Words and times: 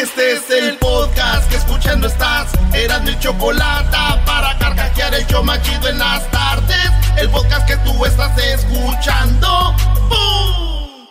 Este 0.00 0.34
es 0.34 0.48
el 0.50 0.76
podcast 0.78 1.50
que 1.50 1.56
escuchando 1.56 2.06
estás. 2.06 2.52
Eran 2.72 3.02
mi 3.02 3.18
chocolate 3.18 3.96
para 4.24 4.56
carcajear 4.56 5.12
el 5.12 5.26
yo 5.26 5.42
machido 5.42 5.88
en 5.88 5.98
las 5.98 6.30
tardes. 6.30 6.92
El 7.16 7.28
podcast 7.30 7.66
que 7.66 7.76
tú 7.78 8.04
estás 8.04 8.38
escuchando. 8.38 9.74
¡Bum! 10.08 11.08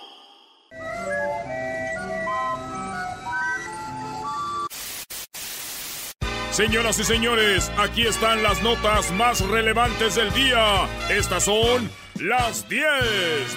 Señoras 6.52 6.98
y 7.00 7.04
señores, 7.04 7.70
aquí 7.78 8.08
están 8.08 8.42
las 8.42 8.64
notas 8.64 9.12
más 9.12 9.42
relevantes 9.42 10.16
del 10.16 10.32
día. 10.34 10.88
Estas 11.10 11.44
son 11.44 11.92
las 12.22 12.70
10 12.70 12.86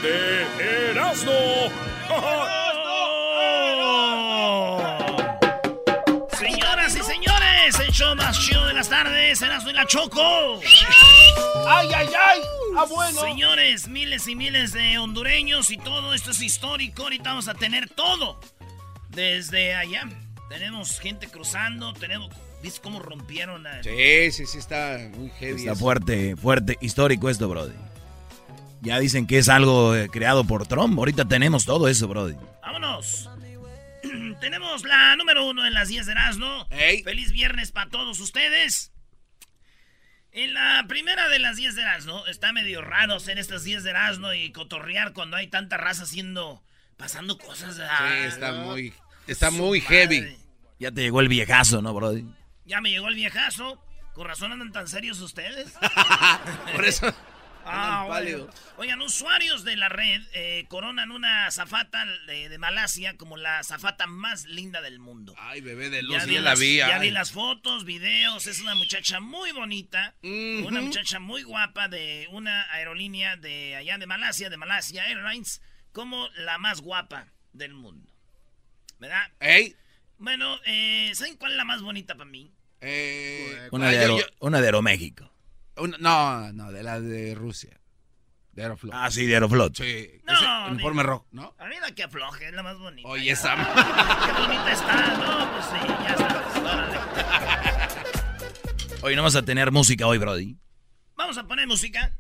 de 0.03 0.91
Erasmo. 0.91 1.31
Señoras 2.09 2.80
show 8.01 8.17
más 8.17 8.39
chido 8.39 8.65
de 8.67 8.73
las 8.73 8.89
tardes, 8.89 9.43
Erasmo 9.43 9.71
y 9.71 9.73
la 9.75 9.87
Choco. 9.87 10.61
¡Ay, 11.69 11.89
ay, 11.95 12.09
ay! 12.09 12.41
¡Ah, 12.77 12.87
bueno! 12.89 13.21
Señores, 13.21 13.89
miles 13.89 14.27
y 14.27 14.35
miles 14.35 14.73
de 14.73 14.99
hondureños 14.99 15.71
y 15.71 15.77
todo 15.77 16.15
esto 16.15 16.31
es 16.31 16.41
histórico. 16.41 17.03
Ahorita 17.03 17.31
vamos 17.31 17.49
a 17.49 17.55
tener 17.55 17.91
todo. 17.91 18.41
Desde 19.11 19.75
allá. 19.75 20.09
Tenemos 20.49 20.99
gente 20.99 21.29
cruzando, 21.29 21.93
tenemos... 21.93 22.31
¿Viste 22.63 22.81
cómo 22.81 23.01
rompieron 23.01 23.67
a... 23.67 23.83
Sí, 23.83 24.33
sí, 24.33 24.47
sí, 24.47 24.59
está 24.59 24.99
muy 25.17 25.31
heavy. 25.31 25.61
Está 25.61 25.73
eso. 25.73 25.81
fuerte, 25.81 26.37
fuerte, 26.37 26.79
histórico 26.81 27.29
esto, 27.29 27.49
Brody. 27.49 27.75
Ya 28.81 28.99
dicen 28.99 29.27
que 29.27 29.39
es 29.39 29.49
algo 29.49 29.95
eh, 29.95 30.09
creado 30.09 30.45
por 30.45 30.67
Trump. 30.67 30.99
Ahorita 30.99 31.27
tenemos 31.27 31.67
todo 31.67 31.87
eso, 31.89 32.09
Brody. 32.09 32.37
¡Vámonos! 32.63 33.30
Tenemos 34.41 34.85
la 34.85 35.17
número 35.17 35.47
uno 35.47 35.67
en 35.67 35.75
las 35.75 35.89
10 35.89 36.07
de 36.07 36.13
Erasmo. 36.13 36.67
Ey. 36.71 37.03
Feliz 37.03 37.33
viernes 37.33 37.73
para 37.73 37.91
todos 37.91 38.21
ustedes. 38.21 38.93
En 40.33 40.55
la 40.55 40.85
primera 40.89 41.29
de 41.29 41.41
las 41.41 41.57
10 41.57 41.75
de 41.75 41.83
Erasmo, 41.83 42.27
está 42.27 42.53
medio 42.53 42.83
raro 42.83 43.15
hacer 43.15 43.39
estas 43.39 43.65
10 43.65 43.83
de 43.83 43.91
Erasmo 43.91 44.33
y 44.33 44.53
cotorrear 44.53 45.13
cuando 45.13 45.37
hay 45.37 45.49
tanta 45.49 45.77
raza 45.77 46.05
haciendo, 46.05 46.63
pasando 46.97 47.37
cosas. 47.37 47.77
Sí, 47.77 47.83
ah, 47.85 48.25
está 48.27 48.53
¿no? 48.53 48.67
muy, 48.67 48.95
está 49.27 49.51
Su 49.51 49.57
muy 49.57 49.81
madre. 49.81 49.97
heavy. 49.97 50.37
Ya 50.79 50.93
te 50.93 51.03
llegó 51.03 51.21
el 51.21 51.29
viejazo, 51.29 51.83
¿no, 51.83 51.93
Brody? 51.93 52.25
Ya 52.65 52.81
me 52.81 52.91
llegó 52.91 53.09
el 53.09 53.17
viejazo. 53.17 53.85
Con 54.15 54.27
razón 54.27 54.53
andan 54.53 54.73
tan 54.73 54.87
serios 54.89 55.21
ustedes. 55.21 55.73
Por 56.75 56.85
eso. 56.85 57.13
Ah, 57.65 58.05
bueno. 58.09 58.49
Oigan, 58.79 59.01
usuarios 59.03 59.65
de 59.65 59.77
la 59.77 59.89
red 59.89 60.23
eh, 60.33 60.65
coronan 60.69 61.11
una 61.11 61.51
zafata 61.51 62.05
de, 62.27 62.49
de 62.49 62.59
Malasia 62.59 63.17
como 63.17 63.37
la 63.37 63.63
zafata 63.63 64.07
más 64.07 64.47
linda 64.47 64.81
del 64.81 64.99
mundo. 64.99 65.35
Ay, 65.39 65.61
bebé 65.61 65.91
de 65.91 66.03
luz, 66.03 66.13
Ya 66.15 66.21
ya, 66.21 66.27
vi, 66.27 66.35
la 66.35 66.41
las, 66.41 66.61
vi. 66.61 66.77
ya 66.77 66.97
ay. 66.97 67.01
vi 67.01 67.11
las 67.11 67.33
fotos, 67.33 67.85
videos. 67.85 68.47
Es 68.47 68.61
una 68.61 68.75
muchacha 68.75 69.21
muy 69.21 69.53
bonita. 69.53 70.15
Una 70.23 70.81
muchacha 70.81 71.19
muy 71.21 71.43
guapa 71.43 71.89
de 71.89 72.27
una 72.31 72.71
aerolínea 72.73 73.37
de 73.37 73.77
allá 73.77 73.99
de 73.99 74.07
Malasia, 74.07 74.49
de 74.51 74.57
Malasia 74.57 75.07
Airlines, 75.09 75.61
como 75.93 76.29
la 76.37 76.59
más 76.59 76.81
guapa 76.81 77.27
del 77.53 77.75
mundo. 77.75 78.11
¿Verdad? 78.99 79.31
Ey, 79.41 79.75
Bueno, 80.19 80.59
eh, 80.67 81.11
¿saben 81.15 81.37
cuál 81.37 81.53
es 81.53 81.57
la 81.57 81.65
más 81.65 81.81
bonita 81.83 82.15
para 82.15 82.29
mí? 82.31 82.53
eh, 82.83 83.69
Una 83.73 83.89
ah, 83.89 83.91
de, 83.91 83.97
yo- 83.97 84.03
Aero- 84.03 84.19
yo- 84.19 84.27
una 84.41 84.61
de 84.61 84.67
Aeroméxico. 84.67 85.30
No, 85.87 86.53
no, 86.53 86.73
de 86.73 86.83
la 86.83 87.01
de 87.01 87.35
Rusia. 87.35 87.77
De 88.53 88.63
Aeroflot. 88.63 88.93
Ah, 88.95 89.11
sí, 89.11 89.27
de 89.27 89.35
Aeroflot. 89.35 89.77
Sí. 89.77 90.09
No, 90.25 90.33
ese 90.35 90.47
uniforme 90.73 91.03
rojo, 91.05 91.27
¿no? 91.31 91.55
A 91.59 91.67
mí 91.67 91.77
la 91.81 91.93
que 91.95 92.03
afloje 92.03 92.47
es 92.49 92.53
la 92.53 92.63
más 92.65 92.79
bonita. 92.79 93.09
Oye, 93.09 93.27
ya. 93.27 93.33
esa. 93.35 93.55
Qué 93.57 94.33
bonita 94.43 94.73
está. 94.73 95.17
No, 95.17 95.53
pues 95.53 95.65
sí, 95.67 95.77
ya 96.03 96.09
está. 96.15 96.37
Hoy 99.03 99.17
no 99.17 99.23
vas 99.23 99.37
a 99.37 99.43
tener 99.43 99.71
música 99.71 100.07
hoy, 100.07 100.19
Brody. 100.19 100.59
Vamos 101.17 101.39
a 101.39 101.45
poner 101.47 101.67
música. 101.67 102.13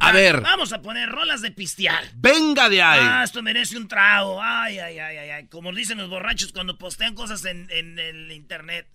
A 0.00 0.06
Va- 0.06 0.12
ver. 0.12 0.40
Vamos 0.40 0.72
a 0.72 0.80
poner 0.80 1.08
rolas 1.08 1.42
de 1.42 1.50
pistear. 1.50 2.04
Venga 2.14 2.68
de 2.68 2.82
ahí. 2.82 3.00
Ah, 3.02 3.22
esto 3.24 3.42
merece 3.42 3.76
un 3.76 3.88
trago. 3.88 4.40
Ay, 4.42 4.78
ay, 4.78 4.98
ay, 4.98 5.16
ay, 5.18 5.30
ay. 5.30 5.46
Como 5.48 5.72
dicen 5.72 5.98
los 5.98 6.08
borrachos 6.08 6.52
cuando 6.52 6.78
postean 6.78 7.14
cosas 7.14 7.44
en, 7.44 7.68
en 7.70 7.98
el 7.98 8.32
internet. 8.32 8.88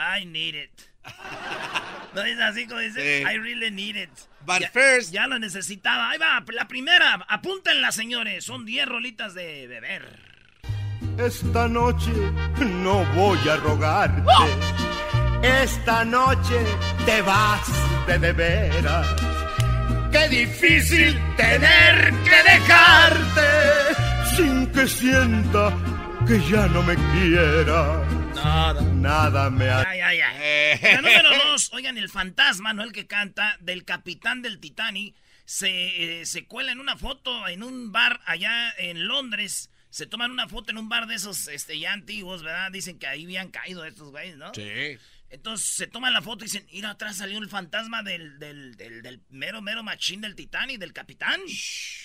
I 0.00 0.24
need 0.24 0.54
it. 0.54 0.70
¿No 2.14 2.22
es 2.22 2.38
así 2.40 2.66
como 2.66 2.80
dicen? 2.80 3.02
Sí. 3.02 3.22
I 3.30 3.36
really 3.38 3.70
need 3.70 3.96
it. 3.96 4.10
But 4.46 4.60
ya, 4.60 4.70
first- 4.70 5.12
Ya 5.12 5.26
lo 5.26 5.38
necesitaba. 5.38 6.10
Ahí 6.10 6.18
va, 6.18 6.42
la 6.52 6.66
primera. 6.66 7.24
Apúntenla, 7.28 7.92
señores. 7.92 8.44
Son 8.44 8.64
10 8.64 8.86
rolitas 8.88 9.34
de 9.34 9.66
beber. 9.66 10.18
Esta 11.18 11.68
noche 11.68 12.10
no 12.60 13.04
voy 13.14 13.38
a 13.48 13.56
rogarte. 13.56 14.22
Esta 15.42 16.04
noche 16.04 16.64
te 17.06 17.22
vas 17.22 17.62
de 18.06 18.18
de 18.18 18.32
veras. 18.32 19.06
Qué 20.12 20.28
difícil 20.28 21.16
tener 21.36 22.12
que 22.24 22.42
dejarte 22.52 23.48
sin 24.36 24.66
que 24.68 24.86
sienta 24.88 25.72
que 26.26 26.40
ya 26.50 26.66
no 26.66 26.82
me 26.82 26.94
quiera. 26.96 28.02
Nada. 28.34 28.80
Nada 28.82 29.50
me 29.50 29.68
ha... 29.70 29.89
Ay, 30.00 30.20
ay. 30.20 30.36
Eh. 30.40 30.80
La 30.82 31.02
número 31.02 31.30
dos, 31.46 31.72
oigan, 31.72 31.98
el 31.98 32.08
fantasma, 32.08 32.72
¿no? 32.72 32.82
El 32.82 32.92
que 32.92 33.06
canta, 33.06 33.56
del 33.60 33.84
capitán 33.84 34.42
del 34.42 34.60
Titanic, 34.60 35.14
se, 35.44 36.20
eh, 36.20 36.26
se 36.26 36.46
cuela 36.46 36.72
en 36.72 36.80
una 36.80 36.96
foto 36.96 37.48
en 37.48 37.62
un 37.62 37.92
bar 37.92 38.20
allá 38.26 38.72
en 38.78 39.06
Londres. 39.06 39.70
Se 39.90 40.06
toman 40.06 40.30
una 40.30 40.48
foto 40.48 40.70
en 40.70 40.78
un 40.78 40.88
bar 40.88 41.06
de 41.06 41.16
esos 41.16 41.48
este, 41.48 41.78
ya 41.78 41.92
antiguos, 41.92 42.42
¿verdad? 42.42 42.70
Dicen 42.70 42.98
que 42.98 43.08
ahí 43.08 43.24
habían 43.24 43.50
caído 43.50 43.84
estos 43.84 44.10
güeyes, 44.10 44.36
¿no? 44.36 44.54
Sí. 44.54 44.98
Entonces 45.30 45.66
se 45.66 45.86
toman 45.86 46.12
la 46.12 46.22
foto 46.22 46.44
y 46.44 46.48
dicen, 46.48 46.66
mira, 46.72 46.90
atrás 46.90 47.16
salió 47.16 47.38
el 47.38 47.48
fantasma 47.48 48.02
del, 48.02 48.38
del, 48.38 48.76
del, 48.76 49.02
del 49.02 49.20
mero, 49.28 49.62
mero 49.62 49.82
machín 49.82 50.20
del 50.20 50.34
Titanic, 50.34 50.78
del 50.78 50.92
capitán. 50.92 51.40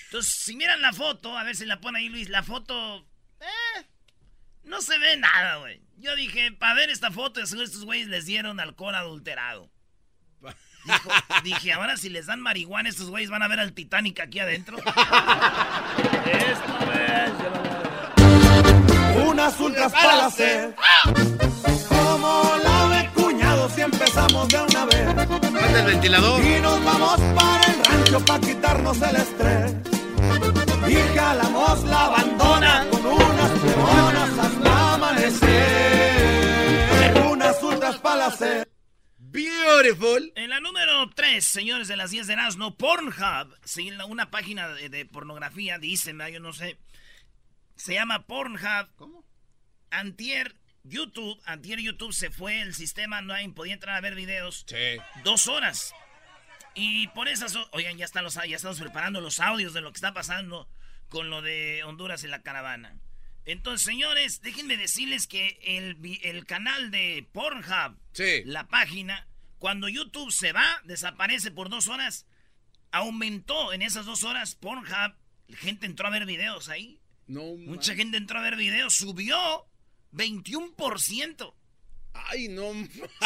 Entonces, 0.06 0.32
si 0.32 0.56
miran 0.56 0.82
la 0.82 0.94
foto, 0.94 1.38
a 1.38 1.44
ver 1.44 1.56
si 1.56 1.66
la 1.66 1.80
pone 1.80 2.00
ahí 2.00 2.10
Luis, 2.10 2.30
la 2.30 2.44
foto... 2.44 3.08
Eh, 3.40 3.86
no 4.66 4.82
se 4.82 4.98
ve 5.00 5.18
nada, 5.18 5.58
güey. 5.58 5.82
Yo 5.98 6.16
dije, 6.16 6.52
para 6.52 6.74
ver 6.76 6.90
esta 6.90 7.12
foto, 7.12 7.42
estos 7.42 7.86
güeyes 7.86 8.08
les 8.08 8.26
dieron 8.26 8.60
alcohol 8.60 8.96
adulterado. 8.96 9.70
Dijo- 10.86 11.10
dije, 11.44 11.74
ahora 11.74 11.98
si 11.98 12.10
les 12.10 12.26
dan 12.28 12.42
marihuana, 12.42 12.90
estos 12.90 13.10
güeyes 13.10 13.30
van 13.30 13.42
a 13.44 13.48
ver 13.48 13.60
al 13.60 13.74
Titanic 13.74 14.20
aquí 14.20 14.40
adentro. 14.40 14.78
Esto 14.78 14.92
es... 16.32 17.30
yo 17.40 17.50
lo 17.50 17.60
voy 17.60 17.70
a 17.70 18.62
ver. 18.62 19.28
Unas 19.28 19.60
ultras 19.60 19.92
para 19.94 20.26
hacer. 20.28 20.76
Como 21.90 22.56
la 22.64 22.90
de 22.90 23.10
cuñado 23.12 23.70
si 23.70 23.82
empezamos 23.82 24.48
de 24.50 24.60
una 24.62 24.86
vez. 24.86 25.06
Manda 25.16 25.80
el 25.80 25.86
ventilador. 25.86 26.44
Y 26.46 26.60
nos 26.62 26.84
vamos 26.84 27.20
para 27.36 27.64
el 27.72 27.84
rancho 27.86 28.20
para 28.26 28.40
quitarnos 28.42 29.02
el 29.02 29.16
estrés. 29.16 29.74
Y 30.88 30.96
la 31.16 32.10
bandona 32.10 32.88
con 32.92 33.06
unas 33.06 34.40
hasta 34.40 34.94
amanecer. 34.94 36.26
Unas 37.32 37.64
ultras 37.64 37.98
para 37.98 38.28
hacer. 38.28 38.68
Beautiful. 39.18 40.32
En 40.36 40.50
la 40.50 40.60
número 40.60 41.10
3, 41.10 41.44
señores 41.44 41.88
de 41.88 41.98
las 41.98 42.12
10 42.12 42.28
de 42.28 42.34
Erasmo, 42.34 42.78
Pornhub, 42.78 43.58
sí, 43.66 43.92
una 44.08 44.32
página 44.32 44.70
de, 44.70 44.90
de 44.90 45.06
pornografía, 45.06 45.78
dicen, 45.80 46.20
yo 46.32 46.40
no 46.40 46.54
sé, 46.54 46.78
Se 47.76 47.94
llama 47.94 48.28
Pornhub. 48.28 48.88
¿Cómo? 48.96 49.26
Antier 49.90 50.56
YouTube, 50.84 51.42
antier 51.46 51.80
YouTube 51.80 52.14
se 52.14 52.30
fue 52.30 52.62
el 52.62 52.74
sistema, 52.76 53.22
no 53.22 53.34
hay, 53.34 53.48
podía 53.50 53.74
entrar 53.74 53.98
a 53.98 54.02
ver 54.02 54.16
videos. 54.16 54.66
Sí. 54.68 54.98
Dos 55.24 55.48
horas. 55.48 55.94
Y 56.76 57.08
por 57.08 57.30
esas, 57.30 57.58
oigan, 57.72 57.98
ya, 57.98 58.06
están 58.06 58.26
los, 58.26 58.36
ya 58.36 58.56
estamos 58.56 58.80
preparando 58.80 59.22
los 59.22 59.40
audios 59.40 59.74
de 59.74 59.82
lo 59.82 59.92
que 59.92 59.98
está 59.98 60.14
pasando 60.14 60.68
con 61.10 61.30
lo 61.30 61.42
de 61.42 61.84
Honduras 61.86 62.24
y 62.24 62.28
la 62.28 62.42
caravana. 62.42 62.98
Entonces, 63.46 63.86
señores, 63.86 64.42
déjenme 64.42 64.76
decirles 64.76 65.28
que 65.28 65.60
el, 65.64 65.98
el 66.24 66.46
canal 66.46 66.92
de 66.92 67.28
Pornhub, 67.32 67.98
la 68.46 68.68
página, 68.68 69.28
cuando 69.60 69.88
YouTube 69.88 70.32
se 70.32 70.52
va, 70.52 70.82
desaparece 70.84 71.52
por 71.52 71.70
dos 71.70 71.88
horas, 71.88 72.26
aumentó 72.92 73.72
en 73.72 73.82
esas 73.82 74.06
dos 74.06 74.24
horas 74.24 74.56
Pornhub. 74.56 75.16
La 75.48 75.58
gente 75.58 75.86
entró 75.86 76.08
a 76.08 76.12
ver 76.12 76.26
videos 76.26 76.70
ahí. 76.70 77.00
No, 77.28 77.56
Mucha 77.56 77.96
gente 77.96 78.18
entró 78.18 78.40
a 78.40 78.42
ver 78.42 78.56
videos, 78.56 78.96
subió 78.96 79.66
21%. 80.12 81.54
Ay, 82.14 82.48
no. 82.48 82.72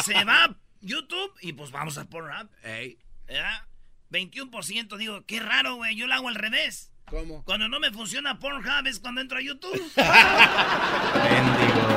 Se 0.03 0.23
va 0.23 0.55
YouTube 0.81 1.33
y 1.41 1.53
pues 1.53 1.71
vamos 1.71 1.97
a 1.97 2.05
Pornhub. 2.09 2.49
Ey. 2.63 2.97
¿Verdad? 3.29 3.63
21%, 4.11 4.97
digo, 4.97 5.23
qué 5.25 5.39
raro, 5.39 5.75
güey, 5.75 5.95
yo 5.95 6.07
lo 6.07 6.15
hago 6.15 6.29
al 6.29 6.35
revés. 6.35 6.91
¿Cómo? 7.09 7.43
Cuando 7.43 7.67
no 7.67 7.79
me 7.79 7.91
funciona 7.91 8.37
Pornhub 8.37 8.85
es 8.85 8.99
cuando 8.99 9.21
entro 9.21 9.37
a 9.37 9.41
YouTube. 9.41 9.73
Bendigo, 9.95 10.05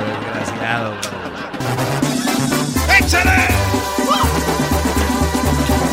desgraciado, 0.07 0.89
güey. 0.89 1.03
¡Échale! 2.99 3.47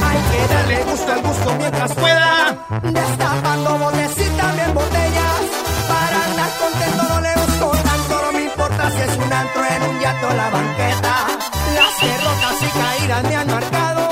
Hay 0.03 0.19
que 0.31 0.55
darle 0.55 0.85
gusto 0.85 1.13
al 1.13 1.23
gusto 1.23 1.55
mientras 1.57 1.95
pueda. 1.95 2.67
Destapando 2.83 3.79
botes 3.79 4.13
y 4.17 4.37
también 4.37 4.75
botellas. 4.75 5.41
Para 5.89 6.25
andar 6.25 6.51
contento 6.59 7.03
no 7.09 7.21
le 7.21 7.35
gustó 7.35 7.71
tanto, 7.71 8.23
no 8.23 8.33
me 8.33 8.45
importa 8.45 8.91
si 8.91 9.01
es 9.01 9.17
un 9.19 9.33
antro 9.33 9.65
en 9.67 9.83
un 9.83 10.01
yato 10.01 10.35
la 10.35 10.51
banqueta. 10.51 11.27
Las 11.75 12.01
derrotas 12.01 12.63
y 12.63 12.79
caídas 12.79 13.23
me 13.25 13.37
han 13.37 13.47
marcado 13.49 14.10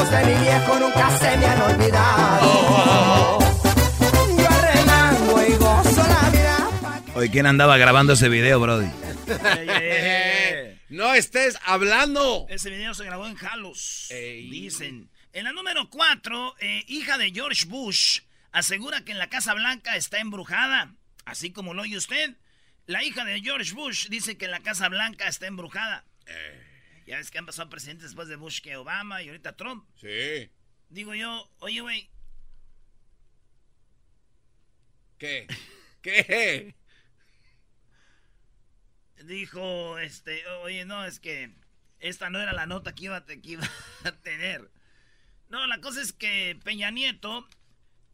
consejos 0.00 0.10
de 0.10 0.34
mi 0.34 0.40
viejo 0.42 0.78
nunca 0.78 1.18
se 1.18 1.36
me 1.36 1.46
han 1.46 1.60
olvidado. 1.62 3.38
Yo 4.38 5.46
y 5.46 5.52
gozo 5.54 6.08
la 6.08 6.30
vida. 6.30 6.70
Oye, 7.14 7.30
¿quién 7.30 7.46
andaba 7.46 7.76
grabando 7.76 8.14
ese 8.14 8.28
video, 8.28 8.60
Brody? 8.60 8.90
no 10.88 11.14
estés 11.14 11.58
hablando. 11.64 12.46
Ese 12.48 12.70
video 12.70 12.94
se 12.94 13.04
grabó 13.04 13.26
en 13.26 13.36
Halos. 13.38 14.08
Dicen. 14.10 15.10
En 15.32 15.44
la 15.44 15.52
número 15.52 15.88
4, 15.88 16.56
eh, 16.60 16.84
hija 16.88 17.16
de 17.16 17.30
George 17.30 17.66
Bush 17.66 18.20
asegura 18.50 19.04
que 19.04 19.12
en 19.12 19.18
la 19.18 19.28
Casa 19.28 19.54
Blanca 19.54 19.96
está 19.96 20.18
embrujada. 20.18 20.94
Así 21.24 21.52
como 21.52 21.74
lo 21.74 21.82
oye 21.82 21.96
usted. 21.96 22.34
La 22.86 23.04
hija 23.04 23.24
de 23.24 23.40
George 23.40 23.72
Bush 23.74 24.08
dice 24.08 24.36
que 24.36 24.48
la 24.48 24.60
Casa 24.60 24.88
Blanca 24.88 25.28
está 25.28 25.46
embrujada. 25.46 26.04
Eh. 26.26 26.69
Ya 27.10 27.16
ves 27.16 27.32
que 27.32 27.38
han 27.38 27.46
pasado 27.46 27.68
presidentes 27.68 28.04
después 28.04 28.28
de 28.28 28.36
Bush 28.36 28.60
que 28.60 28.76
Obama 28.76 29.20
y 29.20 29.26
ahorita 29.26 29.56
Trump. 29.56 29.84
Sí. 29.96 30.48
Digo 30.90 31.12
yo, 31.12 31.50
oye, 31.58 31.80
güey. 31.80 32.08
¿Qué? 35.18 35.48
¿Qué? 36.02 36.76
Dijo, 39.24 39.98
este, 39.98 40.46
oye, 40.62 40.84
no, 40.84 41.04
es 41.04 41.18
que 41.18 41.52
esta 41.98 42.30
no 42.30 42.40
era 42.40 42.52
la 42.52 42.66
nota 42.66 42.94
que 42.94 43.06
iba, 43.06 43.26
que 43.26 43.40
iba 43.42 43.68
a 44.04 44.12
tener. 44.12 44.70
No, 45.48 45.66
la 45.66 45.80
cosa 45.80 46.00
es 46.02 46.12
que 46.12 46.60
Peña 46.62 46.92
Nieto 46.92 47.44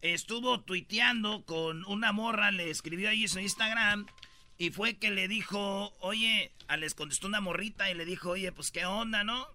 estuvo 0.01 0.63
tuiteando 0.63 1.45
con 1.45 1.85
una 1.85 2.13
morra, 2.13 2.51
le 2.51 2.71
escribió 2.71 3.11
ahí 3.11 3.29
su 3.29 3.41
Instagram 3.41 4.07
y 4.59 4.71
fue 4.71 4.97
que 4.97 5.11
le 5.11 5.29
dijo, 5.29 5.95
oye, 6.01 6.53
a 6.69 6.77
les 6.77 6.95
contestó 6.95 7.27
una 7.27 7.41
morrita 7.41 7.91
y 7.91 7.95
le 7.95 8.05
dijo, 8.05 8.31
oye, 8.31 8.53
pues 8.53 8.71
qué 8.71 8.87
onda, 8.87 9.25
¿no? 9.25 9.47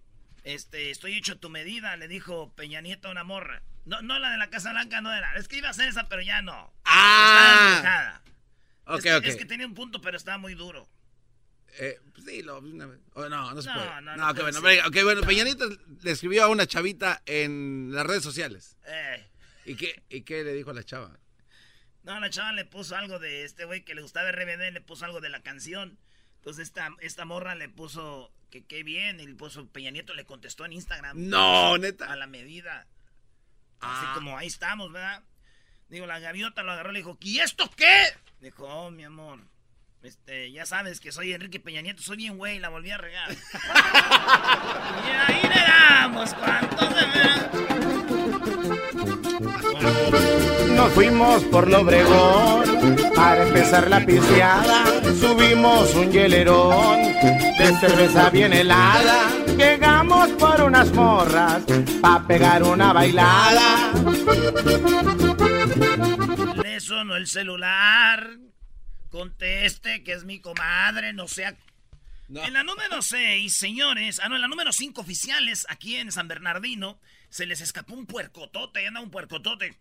Este, 0.44 0.90
estoy 0.90 1.14
hecho 1.14 1.34
a 1.34 1.36
tu 1.36 1.50
medida, 1.50 1.96
le 1.96 2.08
dijo 2.08 2.52
Peña 2.54 2.80
Nieto 2.80 3.08
a 3.08 3.12
una 3.12 3.24
morra. 3.24 3.62
No, 3.84 4.00
no 4.02 4.18
la 4.18 4.30
de 4.30 4.38
la 4.38 4.50
Casa 4.50 4.70
Blanca, 4.70 5.00
no 5.00 5.12
era. 5.12 5.36
Es 5.36 5.48
que 5.48 5.58
iba 5.58 5.68
a 5.68 5.72
ser 5.72 5.88
esa, 5.88 6.08
pero 6.08 6.22
ya 6.22 6.42
no. 6.42 6.72
Ah. 6.84 8.20
Ok, 8.86 9.06
es, 9.06 9.24
es 9.24 9.36
que 9.36 9.44
tenía 9.44 9.66
un 9.66 9.74
punto, 9.74 10.00
pero 10.00 10.16
estaba 10.16 10.38
muy 10.38 10.54
duro. 10.54 10.88
Eh, 11.78 11.98
pues 12.12 12.26
sí, 12.26 12.42
lo, 12.42 12.60
no, 12.60 12.86
no 13.54 13.62
se 13.62 13.70
puede. 13.70 13.86
No, 13.86 14.00
no, 14.02 14.16
no. 14.16 14.30
Okay, 14.30 14.42
bueno, 14.42 14.88
okay, 14.88 15.02
bueno, 15.04 15.20
Peña 15.22 15.44
Nieto 15.44 15.68
le 16.02 16.10
escribió 16.10 16.44
a 16.44 16.48
una 16.48 16.66
chavita 16.66 17.22
en 17.24 17.90
las 17.92 18.06
redes 18.06 18.22
sociales. 18.22 18.76
Eh. 18.86 19.26
¿Y 19.64 19.76
qué, 19.76 20.02
¿Y 20.10 20.22
qué 20.22 20.44
le 20.44 20.52
dijo 20.52 20.70
a 20.70 20.74
la 20.74 20.84
chava? 20.84 21.18
No, 22.04 22.18
la 22.18 22.30
chava 22.30 22.52
le 22.52 22.64
puso 22.64 22.96
algo 22.96 23.18
de 23.18 23.44
este 23.44 23.64
güey 23.64 23.84
que 23.84 23.94
le 23.94 24.02
gustaba 24.02 24.32
RBD, 24.32 24.72
le 24.72 24.80
puso 24.80 25.04
algo 25.04 25.20
de 25.20 25.28
la 25.28 25.42
canción. 25.42 25.98
Entonces 26.36 26.68
esta, 26.68 26.90
esta 27.00 27.24
morra 27.24 27.54
le 27.54 27.68
puso 27.68 28.32
que 28.50 28.64
qué 28.64 28.82
bien, 28.82 29.20
y 29.20 29.26
le 29.26 29.34
puso 29.34 29.66
Peña 29.68 29.90
Nieto 29.90 30.14
le 30.14 30.24
contestó 30.24 30.64
en 30.64 30.72
Instagram. 30.72 31.28
No, 31.28 31.78
neta. 31.78 32.12
A 32.12 32.16
la 32.16 32.26
medida. 32.26 32.86
Así 33.80 34.06
ah. 34.08 34.12
como 34.14 34.36
ahí 34.36 34.48
estamos, 34.48 34.92
¿verdad? 34.92 35.22
Digo, 35.88 36.06
la 36.06 36.18
gaviota 36.18 36.62
lo 36.62 36.72
agarró 36.72 36.90
y 36.90 36.94
le 36.94 36.98
dijo, 37.00 37.18
¿y 37.20 37.38
esto 37.38 37.70
qué? 37.76 38.14
Dijo, 38.40 38.64
oh, 38.64 38.90
mi 38.90 39.04
amor, 39.04 39.40
este, 40.02 40.50
ya 40.50 40.66
sabes 40.66 41.00
que 41.00 41.12
soy 41.12 41.32
Enrique 41.32 41.60
Peña 41.60 41.80
Nieto, 41.80 42.02
soy 42.02 42.16
bien 42.16 42.36
güey, 42.36 42.58
la 42.58 42.68
volví 42.68 42.90
a 42.90 42.98
regar. 42.98 43.30
y 43.32 43.36
ahí 45.10 45.42
le 45.42 45.60
damos, 45.60 46.34
¿cuántos 46.34 46.92
nos 50.82 50.92
fuimos 50.94 51.44
por 51.44 51.70
Lobregón 51.70 52.96
para 53.14 53.46
empezar 53.46 53.88
la 53.88 54.04
pisteada. 54.04 54.84
Subimos 55.20 55.94
un 55.94 56.10
hielerón 56.10 57.02
de 57.58 57.76
cerveza 57.80 58.30
bien 58.30 58.52
helada. 58.52 59.30
Llegamos 59.56 60.30
por 60.30 60.62
unas 60.62 60.92
morras 60.92 61.62
para 62.00 62.26
pegar 62.26 62.62
una 62.62 62.92
bailada. 62.92 63.92
Le 66.62 66.80
sonó 66.80 67.16
el 67.16 67.26
celular. 67.26 68.38
Conteste 69.10 70.02
que 70.02 70.12
es 70.12 70.24
mi 70.24 70.40
comadre, 70.40 71.12
no 71.12 71.28
sea 71.28 71.54
En 72.28 72.54
la 72.54 72.64
número 72.64 73.02
6, 73.02 73.54
señores, 73.54 74.20
ah 74.22 74.28
no, 74.28 74.36
en 74.36 74.42
la 74.42 74.48
número 74.48 74.72
5 74.72 75.00
oficiales, 75.00 75.66
aquí 75.68 75.96
en 75.96 76.10
San 76.10 76.28
Bernardino, 76.28 76.98
se 77.32 77.46
les 77.46 77.62
escapó 77.62 77.94
un 77.94 78.04
puercotote, 78.04 78.86
anda 78.86 79.00
un 79.00 79.10
puercotote. 79.10 79.74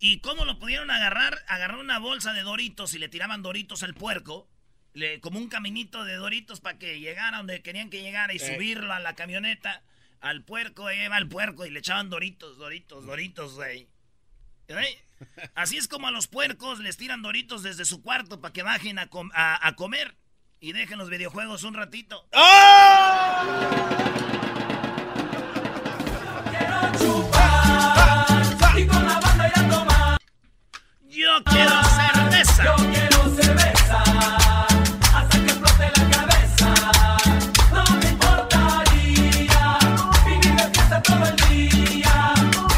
¿Y 0.00 0.18
cómo 0.18 0.44
lo 0.44 0.58
pudieron 0.58 0.90
agarrar? 0.90 1.44
Agarraron 1.46 1.84
una 1.84 2.00
bolsa 2.00 2.32
de 2.32 2.42
doritos 2.42 2.94
y 2.94 2.98
le 2.98 3.08
tiraban 3.08 3.42
doritos 3.42 3.84
al 3.84 3.94
puerco. 3.94 4.48
Le, 4.92 5.20
como 5.20 5.38
un 5.38 5.48
caminito 5.48 6.04
de 6.04 6.16
doritos 6.16 6.60
para 6.60 6.80
que 6.80 6.98
llegara 6.98 7.36
donde 7.36 7.62
querían 7.62 7.90
que 7.90 8.02
llegara 8.02 8.34
y 8.34 8.40
subirlo 8.40 8.92
a 8.92 8.98
la 8.98 9.14
camioneta. 9.14 9.84
Al 10.20 10.42
puerco, 10.42 10.88
ahí 10.88 11.06
va 11.06 11.18
el 11.18 11.28
puerco 11.28 11.64
y 11.64 11.70
le 11.70 11.78
echaban 11.78 12.10
doritos, 12.10 12.58
doritos, 12.58 13.06
doritos, 13.06 13.54
güey. 13.54 13.88
Así 15.54 15.76
es 15.76 15.86
como 15.86 16.08
a 16.08 16.10
los 16.10 16.26
puercos 16.26 16.80
les 16.80 16.96
tiran 16.96 17.22
doritos 17.22 17.62
desde 17.62 17.84
su 17.84 18.02
cuarto 18.02 18.40
para 18.40 18.52
que 18.52 18.64
bajen 18.64 18.98
a, 18.98 19.08
a, 19.32 19.76
comer 19.76 20.16
y 20.58 20.72
dejen 20.72 20.98
los 20.98 21.08
videojuegos 21.08 21.62
un 21.62 21.74
ratito. 21.74 22.28
¡Oh! 22.32 23.66
Yo 31.16 31.42
quiero 31.44 31.82
cerveza. 31.82 32.62
Yo 32.62 32.76
quiero 32.92 33.34
cerveza. 33.34 34.02
Hasta 35.14 35.38
que 35.38 35.46
explote 35.46 35.90
la 35.96 36.10
cabeza. 36.10 36.74
No 37.72 37.84
me 37.96 38.10
importaría 38.10 39.78
vivir 40.26 40.54
de 40.56 40.70
fiesta 40.74 41.02
todo 41.02 41.24
el 41.24 41.36
día. 41.48 42.34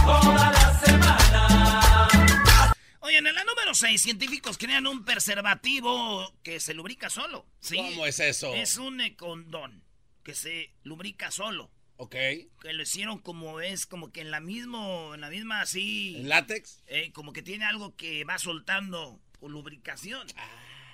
Toda 0.07 0.53
la 0.53 0.79
semana. 0.79 2.71
Oye, 3.01 3.19
en 3.19 3.25
la 3.25 3.43
número 3.43 3.75
6, 3.75 4.01
científicos 4.01 4.57
crean 4.57 4.87
un 4.87 5.05
preservativo 5.05 6.33
que 6.45 6.61
se 6.61 6.75
lubrica 6.75 7.11
solo. 7.11 7.45
¿sí? 7.59 7.77
¿Cómo 7.77 8.07
es 8.07 8.21
eso? 8.21 8.55
Es 8.55 8.77
un 8.77 9.01
condón 9.17 9.83
que 10.23 10.37
se 10.37 10.77
lubrica 10.85 11.33
solo. 11.33 11.73
Ok. 12.01 12.15
Que 12.15 12.73
lo 12.73 12.83
hicieron 12.83 13.19
como 13.19 13.61
es, 13.61 13.85
como 13.85 14.13
que 14.13 14.21
en 14.21 14.31
la 14.31 14.41
mismo, 14.41 15.15
en 15.15 15.21
la 15.21 15.31
misma 15.31 15.61
así. 15.61 16.17
¿En 16.17 16.29
látex? 16.29 16.83
Eh, 16.87 17.11
como 17.13 17.33
que 17.33 17.43
tiene 17.43 17.65
algo 17.65 17.97
que 17.97 18.25
va 18.25 18.39
soltando 18.39 19.21
lubricación. 19.43 20.27
Ah. 20.37 20.49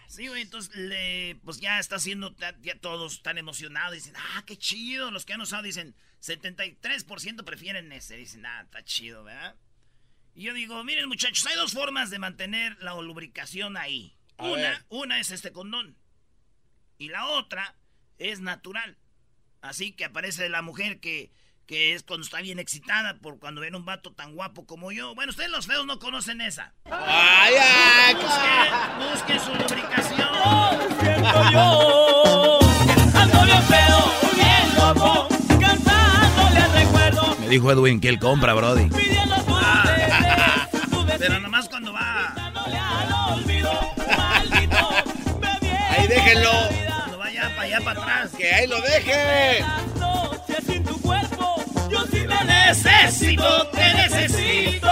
Sí, 0.07 0.29
güey, 0.29 0.43
entonces 0.43 0.75
le, 0.77 1.37
pues 1.45 1.61
ya 1.61 1.79
está 1.79 1.97
haciendo, 1.97 2.35
ya 2.61 2.79
todos 2.79 3.15
están 3.15 3.39
emocionados, 3.39 3.95
dicen, 3.95 4.15
ah, 4.17 4.45
qué 4.47 4.57
chido, 4.57 5.11
los 5.11 5.25
que 5.25 5.33
han 5.33 5.41
usado 5.41 5.63
dicen, 5.63 5.95
73% 6.23 7.45
prefieren 7.45 7.91
ese, 7.93 8.17
dicen, 8.17 8.45
ah, 8.47 8.63
está 8.63 8.85
chido, 8.85 9.25
¿verdad? 9.25 9.57
Y 10.35 10.45
yo 10.45 10.55
digo, 10.55 10.83
miren 10.85 11.09
muchachos, 11.09 11.47
hay 11.47 11.57
dos 11.57 11.73
formas 11.73 12.11
de 12.11 12.19
mantener 12.19 12.77
la 12.81 12.95
lubricación 13.01 13.77
ahí. 13.77 14.17
una, 14.39 14.85
una 14.89 15.21
es 15.21 15.31
este 15.31 15.53
condón. 15.53 15.97
Y 16.99 17.09
la 17.09 17.27
otra 17.27 17.77
es 18.19 18.41
natural. 18.41 18.99
Así 19.65 19.93
que 19.93 20.05
aparece 20.05 20.51
la 20.51 20.61
mujer 20.61 21.01
que, 21.01 21.31
que 21.67 21.95
es 21.95 22.03
cuando 22.03 22.23
está 22.23 22.43
bien 22.43 22.59
excitada 22.59 23.17
por 23.17 23.39
cuando 23.39 23.63
ven 23.63 23.75
un 23.75 23.87
vato 23.87 24.13
tan 24.13 24.35
guapo 24.35 24.67
como 24.67 24.93
yo. 24.93 25.15
Bueno, 25.15 25.31
ustedes 25.31 25.49
los 25.49 25.67
feos 25.67 25.87
no 25.87 25.99
conocen 25.99 26.43
esa. 26.43 26.75
¡Ay, 26.85 27.55
ay! 27.59 28.15
Busque, 29.11 29.39
su 29.41 29.55
lubricación. 29.55 30.29
siento 31.01 31.51
yo, 31.51 32.59
ando 33.19 33.45
bien 33.47 33.63
feo, 33.63 34.13
bien 34.35 34.75
loco, 34.77 35.29
cantándole 35.59 36.69
recuerdo. 36.85 37.37
Me 37.41 37.49
dijo 37.49 37.73
Edwin 37.73 38.01
que 38.01 38.11
él 38.11 38.19
compra, 38.19 38.53
Brody. 38.53 38.91
Ah, 39.49 40.69
pero 41.19 41.41
nomás 41.41 41.71
cuando 41.71 41.91
va. 41.91 42.35
Ahí 45.89 46.07
déjenlo. 46.07 46.74
Para 47.83 47.91
allá 47.91 48.03
para 48.03 48.03
atrás. 48.03 48.31
Que 48.37 48.55
ahí 48.55 48.67
lo 48.67 48.81
deje 48.81 49.65
necesito, 52.75 53.69
te 53.69 53.95
necesito. 53.95 54.89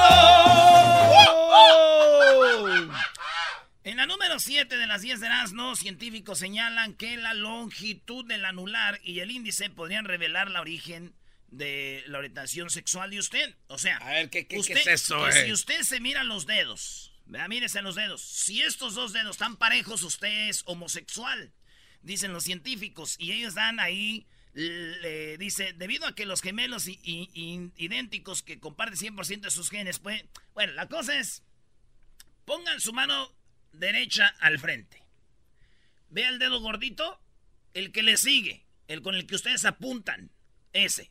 En 3.85 3.97
la 3.97 4.07
número 4.07 4.39
7 4.39 4.77
de 4.77 4.87
las 4.87 5.03
10 5.03 5.21
de 5.21 5.29
no 5.53 5.77
científicos 5.77 6.39
señalan 6.39 6.95
que 6.95 7.17
la 7.17 7.35
longitud 7.35 8.25
del 8.27 8.45
anular 8.45 9.01
y 9.03 9.21
el 9.21 9.31
índice 9.31 9.71
podrían 9.71 10.05
revelar 10.05 10.51
la 10.51 10.61
origen 10.61 11.15
de 11.49 12.03
la 12.07 12.19
orientación 12.19 12.71
sexual 12.71 13.11
de 13.11 13.19
usted. 13.19 13.57
O 13.67 13.79
sea, 13.79 13.97
a 13.99 14.11
ver, 14.11 14.31
¿qué, 14.31 14.47
es 14.49 14.87
eso? 14.87 15.29
Eh? 15.29 15.47
Si 15.47 15.53
usted 15.53 15.83
se 15.83 16.01
mira 16.01 16.25
los 16.25 16.47
dedos, 16.47 17.13
vea, 17.27 17.49
mírese 17.49 17.83
los 17.83 17.97
dedos. 17.97 18.23
Si 18.23 18.63
estos 18.63 18.95
dos 18.95 19.13
dedos 19.13 19.33
están 19.33 19.57
parejos, 19.57 20.03
usted 20.05 20.49
es 20.49 20.63
homosexual, 20.67 21.53
dicen 22.03 22.33
los 22.33 22.45
científicos. 22.45 23.17
Y 23.19 23.33
ellos 23.33 23.55
dan 23.55 23.81
ahí 23.81 24.27
le 24.55 25.39
dice, 25.39 25.73
debido 25.73 26.07
a 26.07 26.15
que 26.15 26.27
los 26.27 26.43
gemelos 26.43 26.87
idénticos 26.87 28.43
que 28.43 28.61
comparten 28.61 29.17
100% 29.17 29.41
de 29.41 29.51
sus 29.51 29.71
genes, 29.71 29.99
pues, 29.99 30.25
bueno, 30.55 30.75
la 30.75 30.89
cosa 30.89 31.19
es, 31.19 31.43
pongan 32.45 32.81
su 32.81 32.93
mano 32.93 33.33
derecha 33.73 34.35
al 34.41 34.59
frente. 34.59 35.03
Ve 36.11 36.27
el 36.27 36.39
dedo 36.39 36.61
gordito, 36.61 37.21
el 37.73 37.93
que 37.93 38.03
le 38.03 38.19
sigue, 38.19 38.67
el 38.89 39.03
con 39.03 39.15
el 39.15 39.27
que 39.27 39.37
ustedes 39.37 39.65
apuntan, 39.65 40.31
ese. 40.73 41.11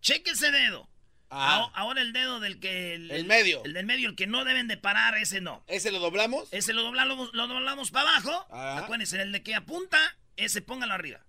Cheque 0.00 0.30
ese 0.32 0.52
dedo. 0.52 0.88
Ah. 1.28 1.72
Ahora 1.74 2.02
el 2.02 2.12
dedo 2.12 2.38
del 2.38 2.60
que... 2.60 2.94
El, 2.94 3.24
medio. 3.24 3.64
El 3.64 3.72
del 3.72 3.84
medio, 3.84 4.10
el 4.10 4.14
que 4.14 4.28
no 4.28 4.44
deben 4.44 4.68
de 4.68 4.76
parar, 4.76 5.18
ese 5.18 5.40
no. 5.40 5.64
¿Ese 5.66 5.90
lo 5.90 5.98
doblamos? 5.98 6.48
Ese 6.52 6.72
lo 6.72 6.82
doblamos, 6.82 7.30
lo 7.32 7.48
doblamos 7.48 7.90
para 7.90 8.10
abajo. 8.10 8.46
Acuérdense, 8.54 9.20
el 9.20 9.32
de 9.32 9.42
que 9.42 9.56
apunta, 9.56 10.16
ese 10.36 10.62
póngalo 10.62 10.94
arriba. 10.94 11.24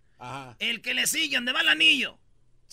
El 0.59 0.81
que 0.81 0.93
le 0.93 1.07
sigue, 1.07 1.35
donde 1.35 1.51
va 1.51 1.61
el 1.61 1.69
anillo. 1.69 2.19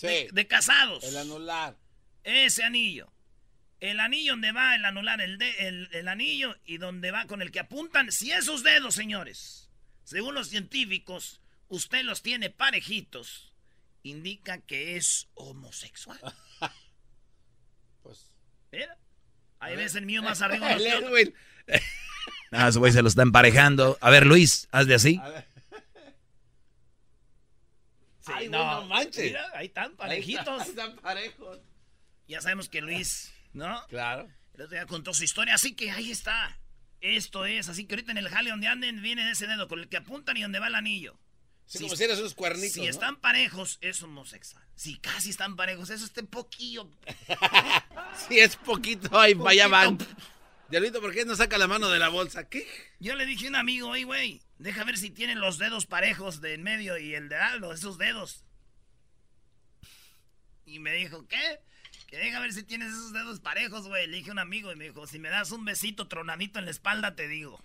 De, 0.01 0.47
casados. 0.47 1.03
El 1.03 1.17
anular. 1.17 1.77
Ese 2.23 2.63
anillo. 2.63 3.11
El 3.79 3.99
anillo 3.99 4.33
donde 4.33 4.51
va 4.51 4.75
el 4.75 4.85
anular, 4.85 5.21
el, 5.21 5.37
de, 5.37 5.89
el, 5.91 6.07
anillo 6.07 6.55
y 6.65 6.77
donde 6.77 7.11
va 7.11 7.25
con 7.27 7.41
el 7.41 7.51
que 7.51 7.59
apuntan. 7.59 8.11
Si 8.11 8.31
esos 8.31 8.63
dedos, 8.63 8.95
señores, 8.95 9.69
según 10.03 10.33
los 10.33 10.49
científicos, 10.49 11.41
usted 11.67 12.03
los 12.03 12.21
tiene 12.21 12.49
parejitos, 12.49 13.53
indica 14.03 14.59
que 14.59 14.97
es 14.97 15.27
homosexual. 15.35 16.19
pues. 18.03 18.31
Mira. 18.71 18.97
Ahí 19.59 19.75
ves 19.75 19.95
el 19.95 20.05
mío 20.05 20.21
más 20.21 20.41
arriba. 20.41 20.67
ah, 22.51 22.67
ese 22.69 22.79
güey 22.79 22.91
se 22.91 23.01
lo 23.01 23.07
está 23.07 23.21
emparejando. 23.21 23.97
A 24.01 24.09
ver, 24.09 24.25
Luis, 24.25 24.67
hazle 24.71 24.95
así. 24.95 25.19
A 25.21 25.29
ver. 25.29 25.54
Ay, 28.27 28.49
no, 28.49 28.85
manches. 28.85 29.25
Mira, 29.25 29.51
ahí 29.53 29.67
están 29.67 29.95
parejitos. 29.95 30.61
Ahí 30.61 30.69
están, 30.69 30.95
parejos. 30.97 31.59
Ya 32.27 32.41
sabemos 32.41 32.69
que 32.69 32.81
Luis, 32.81 33.33
¿no? 33.53 33.85
Claro. 33.87 34.27
El 34.53 34.61
otro 34.61 34.75
día 34.75 34.85
contó 34.85 35.13
su 35.13 35.23
historia, 35.23 35.53
así 35.55 35.75
que 35.75 35.91
ahí 35.91 36.11
está. 36.11 36.59
Esto 37.01 37.45
es, 37.45 37.69
así 37.69 37.85
que 37.85 37.95
ahorita 37.95 38.11
en 38.11 38.17
el 38.17 38.29
jale 38.29 38.49
donde 38.49 38.67
anden 38.67 39.01
viene 39.01 39.29
ese 39.29 39.47
dedo 39.47 39.67
con 39.67 39.79
el 39.79 39.89
que 39.89 39.97
apuntan 39.97 40.37
y 40.37 40.41
donde 40.41 40.59
va 40.59 40.67
el 40.67 40.75
anillo. 40.75 41.19
Sí, 41.67 41.79
como 41.79 41.95
si 41.95 42.03
eres 42.03 42.19
unos 42.19 42.35
cuernitos. 42.35 42.73
Si 42.73 42.85
están 42.85 43.17
parejos, 43.17 43.79
es 43.81 44.01
homosexual. 44.01 44.63
Si 44.75 44.97
casi 44.97 45.31
están 45.31 45.55
parejos, 45.55 45.89
eso 45.89 46.05
está 46.05 46.21
poquillo. 46.23 46.89
si 48.27 48.39
es 48.39 48.55
poquito, 48.55 49.19
ahí 49.19 49.33
vaya 49.33 49.67
van. 49.67 49.97
Diablito, 50.69 51.01
¿por 51.01 51.13
qué 51.13 51.25
no 51.25 51.35
saca 51.35 51.57
la 51.57 51.67
mano 51.67 51.89
de 51.89 51.99
la 51.99 52.09
bolsa? 52.09 52.49
¿Qué? 52.49 52.67
Yo 52.99 53.15
le 53.15 53.25
dije 53.25 53.47
a 53.47 53.49
un 53.49 53.55
amigo, 53.55 53.89
oye, 53.89 54.03
güey, 54.03 54.41
deja 54.57 54.83
ver 54.83 54.97
si 54.97 55.09
tienen 55.09 55.39
los 55.39 55.57
dedos 55.57 55.85
parejos 55.85 56.41
de 56.41 56.53
en 56.53 56.63
medio 56.63 56.97
y 56.97 57.15
el 57.15 57.29
de 57.29 57.37
algo, 57.37 57.73
esos 57.73 57.97
dedos. 57.97 58.43
Y 60.65 60.79
me 60.79 60.93
dijo, 60.93 61.27
¿qué? 61.27 61.59
Que 62.07 62.17
deja 62.17 62.39
ver 62.39 62.53
si 62.53 62.63
tienes 62.63 62.89
esos 62.89 63.13
dedos 63.13 63.39
parejos, 63.39 63.87
güey. 63.87 64.07
Le 64.07 64.17
dije 64.17 64.29
a 64.29 64.33
un 64.33 64.39
amigo 64.39 64.71
y 64.71 64.75
me 64.75 64.85
dijo, 64.85 65.05
si 65.07 65.19
me 65.19 65.29
das 65.29 65.51
un 65.51 65.65
besito 65.65 66.07
tronadito 66.07 66.59
en 66.59 66.65
la 66.65 66.71
espalda, 66.71 67.15
te 67.15 67.27
digo. 67.27 67.59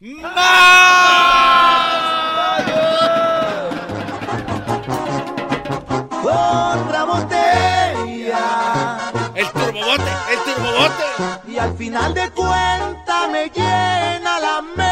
Otra 6.23 7.04
botella 7.04 7.61
el 9.35 9.50
turbobote, 9.52 10.12
el 10.30 10.38
turbobote. 10.44 11.52
Y 11.52 11.59
al 11.59 11.76
final 11.76 12.14
de 12.14 12.30
cuentas 12.30 13.30
me 13.30 13.49
llena 13.49 14.38
la 14.40 14.62
mente 14.62 14.89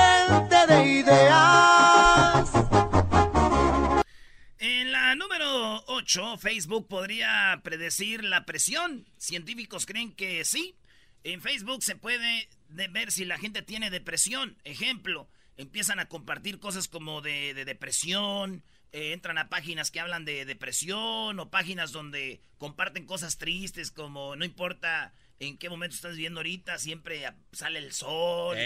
número 5.59 5.85
8, 5.87 6.39
Facebook 6.39 6.89
podría 6.89 7.61
predecir 7.65 8.23
la 8.25 8.45
presión. 8.45 9.07
Científicos 9.17 9.87
creen 9.87 10.13
que 10.13 10.45
sí. 10.45 10.77
En 11.25 11.43
Facebook 11.43 11.83
se 11.83 11.97
puede 11.97 12.49
ver 12.69 13.11
si 13.11 13.25
la 13.25 13.39
gente 13.39 13.63
tiene 13.63 13.91
depresión. 13.91 14.57
Ejemplo, 14.65 15.29
empiezan 15.57 15.99
a 15.99 16.09
compartir 16.09 16.61
cosas 16.61 16.87
como 16.87 17.21
de, 17.21 17.55
de 17.55 17.65
depresión, 17.65 18.63
eh, 18.93 19.13
entran 19.13 19.37
a 19.39 19.49
páginas 19.49 19.91
que 19.91 20.01
hablan 20.01 20.25
de 20.25 20.45
depresión 20.45 21.39
o 21.41 21.51
páginas 21.51 21.93
donde 21.93 22.41
comparten 22.57 23.05
cosas 23.05 23.37
tristes 23.37 23.91
como 23.91 24.37
no 24.37 24.45
importa 24.45 25.13
en 25.41 25.59
qué 25.59 25.69
momento 25.69 25.95
estás 25.95 26.13
viviendo 26.13 26.41
ahorita, 26.41 26.79
siempre 26.79 27.25
sale 27.53 27.79
el 27.79 27.93
sol, 27.93 28.57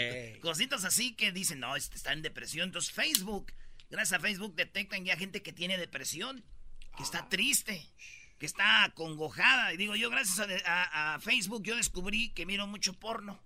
cositas 0.41 0.85
así 0.85 1.13
que 1.13 1.31
dicen, 1.31 1.59
no, 1.59 1.75
este 1.75 1.97
está 1.97 2.13
en 2.13 2.21
depresión. 2.21 2.69
Entonces 2.69 2.91
Facebook, 2.91 3.51
gracias 3.89 4.19
a 4.19 4.21
Facebook 4.21 4.55
detectan 4.55 5.05
ya 5.05 5.17
gente 5.17 5.43
que 5.43 5.53
tiene 5.53 5.77
depresión, 5.77 6.43
que 6.95 7.03
está 7.03 7.27
triste, 7.29 7.85
que 8.37 8.45
está 8.45 8.83
acongojada. 8.83 9.73
Y 9.73 9.77
digo, 9.77 9.95
yo 9.95 10.09
gracias 10.09 10.47
a, 10.65 11.19
Facebook 11.19 11.63
yo 11.63 11.75
descubrí 11.75 12.29
que 12.29 12.45
miro 12.45 12.67
mucho 12.67 12.93
porno. 12.93 13.39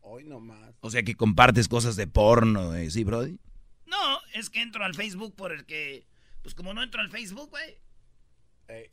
Hoy 0.00 0.24
nomás. 0.24 0.74
O 0.80 0.90
sea 0.90 1.02
que 1.02 1.14
compartes 1.14 1.68
cosas 1.68 1.96
de 1.96 2.06
porno, 2.06 2.74
¿eh? 2.74 2.90
¿sí, 2.90 3.04
Brody? 3.04 3.38
No, 3.86 4.20
es 4.32 4.50
que 4.50 4.62
entro 4.62 4.84
al 4.84 4.94
Facebook 4.94 5.34
por 5.34 5.52
el 5.52 5.66
que 5.66 6.06
pues 6.42 6.54
como 6.54 6.72
no 6.72 6.82
entro 6.82 7.00
al 7.00 7.10
Facebook, 7.10 7.50
güey. 7.50 7.78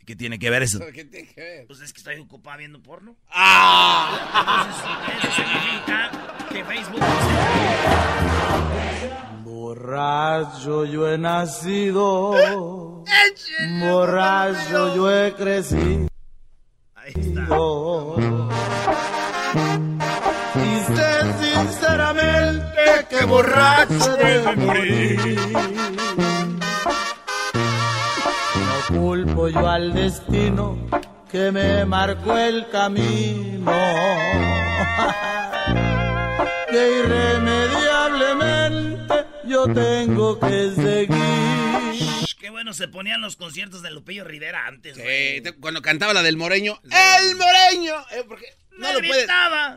¿Qué 0.05 0.15
tiene 0.15 0.39
que 0.39 0.49
ver 0.49 0.63
eso? 0.63 0.79
¿Qué 0.93 1.05
tiene 1.05 1.27
que 1.27 1.41
ver? 1.41 1.67
Pues 1.67 1.81
es 1.81 1.91
que 1.93 1.99
estoy 1.99 2.17
ocupado 2.19 2.57
viendo 2.57 2.81
porno. 2.81 3.15
¡Ah! 3.29 4.65
Entonces, 4.65 5.23
eso 5.23 5.31
significa 5.35 6.11
que 6.49 6.63
Facebook... 6.63 7.01
Borracho 9.43 10.85
yo 10.85 11.11
he 11.11 11.17
nacido. 11.17 12.33
Borracho 13.81 14.95
yo 14.95 15.11
he 15.11 15.33
crecido. 15.33 16.07
Ahí 16.95 17.13
está. 17.15 17.47
Dice 20.55 21.09
sinceramente 21.39 23.07
que 23.09 23.25
borracho 23.25 24.17
debe 24.17 24.55
morir 24.55 25.76
yo 29.49 29.67
al 29.67 29.93
destino 29.93 30.77
que 31.31 31.51
me 31.51 31.85
marcó 31.85 32.37
el 32.37 32.69
camino. 32.69 33.71
que 36.69 36.99
irremediablemente 36.99 39.25
yo 39.45 39.65
tengo 39.73 40.39
que 40.39 40.71
seguir. 40.75 42.25
qué 42.39 42.49
bueno 42.49 42.73
se 42.73 42.87
ponían 42.87 43.21
los 43.21 43.35
conciertos 43.35 43.81
de 43.81 43.91
Lupillo 43.91 44.23
Rivera 44.23 44.67
antes. 44.67 44.95
Sí, 44.95 45.41
cuando 45.59 45.81
cantaba 45.81 46.13
la 46.13 46.23
del 46.23 46.37
Moreño. 46.37 46.79
¡El 46.83 47.35
Moreño! 47.35 47.95
Eh, 48.11 48.23
porque 48.27 48.45
no 48.77 48.93
lo 48.93 48.99
puedes. 48.99 49.27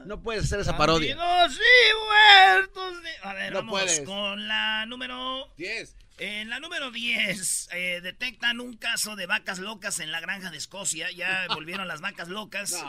No 0.04 0.22
puedes 0.22 0.44
hacer 0.44 0.60
esa 0.60 0.76
parodia. 0.76 1.16
muertos. 1.16 2.94
A 3.22 3.34
ver, 3.34 3.54
vamos 3.54 4.00
con 4.04 4.46
la 4.48 4.86
número 4.86 5.48
10. 5.56 5.96
En 6.22 6.50
la 6.50 6.60
número 6.60 6.90
10, 6.90 7.70
eh, 7.72 8.00
detectan 8.02 8.60
un 8.60 8.76
caso 8.76 9.16
de 9.16 9.26
vacas 9.26 9.58
locas 9.58 10.00
en 10.00 10.12
la 10.12 10.20
granja 10.20 10.50
de 10.50 10.58
Escocia. 10.58 11.10
Ya 11.10 11.46
volvieron 11.54 11.88
las 11.88 12.00
vacas 12.00 12.28
locas. 12.28 12.84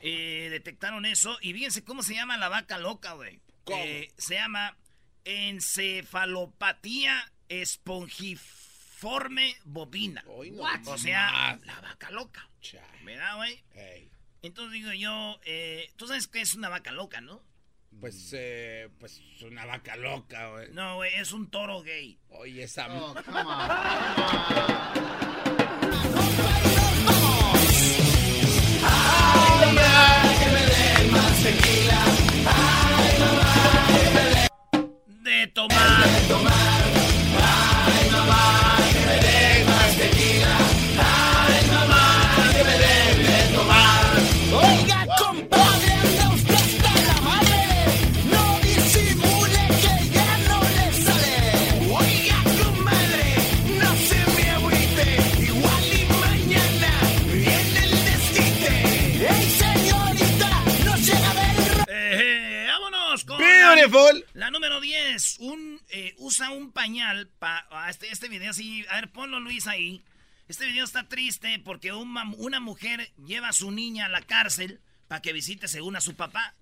Eh, 0.00 0.48
detectaron 0.50 1.06
eso. 1.06 1.38
Y 1.40 1.52
fíjense 1.52 1.84
cómo 1.84 2.02
se 2.02 2.14
llama 2.14 2.36
la 2.36 2.48
vaca 2.48 2.78
loca, 2.78 3.12
güey. 3.12 3.40
Eh, 3.66 4.12
se 4.18 4.34
llama 4.34 4.76
encefalopatía 5.24 7.32
espongif 7.48 8.62
deforme 9.02 9.56
bovina. 9.64 10.22
o 10.86 10.96
sea, 10.96 11.58
la 11.64 11.80
vaca 11.80 12.10
loca. 12.12 12.48
¿Verdad, 13.04 13.36
güey? 13.36 13.64
Entonces 14.42 14.72
digo 14.72 14.92
yo, 14.92 15.40
eh, 15.44 15.92
tú 15.96 16.06
sabes 16.06 16.28
que 16.28 16.40
es 16.40 16.54
una 16.54 16.68
vaca 16.68 16.92
loca, 16.92 17.20
¿no? 17.20 17.42
Pues, 18.00 18.30
eh, 18.36 18.88
pues 18.98 19.20
una 19.42 19.64
vaca 19.64 19.96
loca, 19.96 20.48
güey. 20.50 20.72
No, 20.72 20.96
güey, 20.96 21.14
es 21.14 21.32
un 21.32 21.50
toro 21.50 21.82
gay. 21.82 22.18
Oye, 22.30 22.64
esa... 22.64 22.88
Oh, 22.90 23.14
Ay, 28.84 29.66
mamá, 29.66 30.22
que 30.40 30.50
me 30.50 30.62
den 30.66 31.12
más 31.12 31.42
tequila. 31.42 32.04
Ay, 32.46 33.18
mamá, 33.20 33.86
que 33.86 34.10
me 34.14 34.24
den... 34.30 35.22
De 35.22 35.46
tomar. 35.48 36.08
De 36.08 36.28
tomar. 36.28 36.91
La, 64.32 64.50
número 64.50 64.80
10. 64.80 65.38
Un, 65.40 65.80
eh, 65.90 66.14
usa 66.18 66.50
un 66.50 66.72
pañal 66.72 67.28
para 67.38 67.90
este, 67.90 68.08
este 68.10 68.28
video 68.28 68.50
así. 68.50 68.86
A 68.88 68.94
ver, 68.96 69.10
ponlo 69.12 69.38
Luis 69.38 69.66
ahí. 69.66 70.02
Este 70.48 70.66
video 70.66 70.84
está 70.84 71.08
triste 71.08 71.58
porque 71.58 71.92
una, 71.92 72.24
una 72.38 72.58
mujer 72.60 73.12
lleva 73.26 73.48
a 73.48 73.52
su 73.52 73.70
niña 73.70 74.06
a 74.06 74.08
la 74.08 74.22
cárcel 74.22 74.80
para 75.08 75.20
que 75.20 75.32
visite 75.34 75.68
según 75.68 75.96
a 75.96 76.00
su 76.00 76.14
papá. 76.16 76.54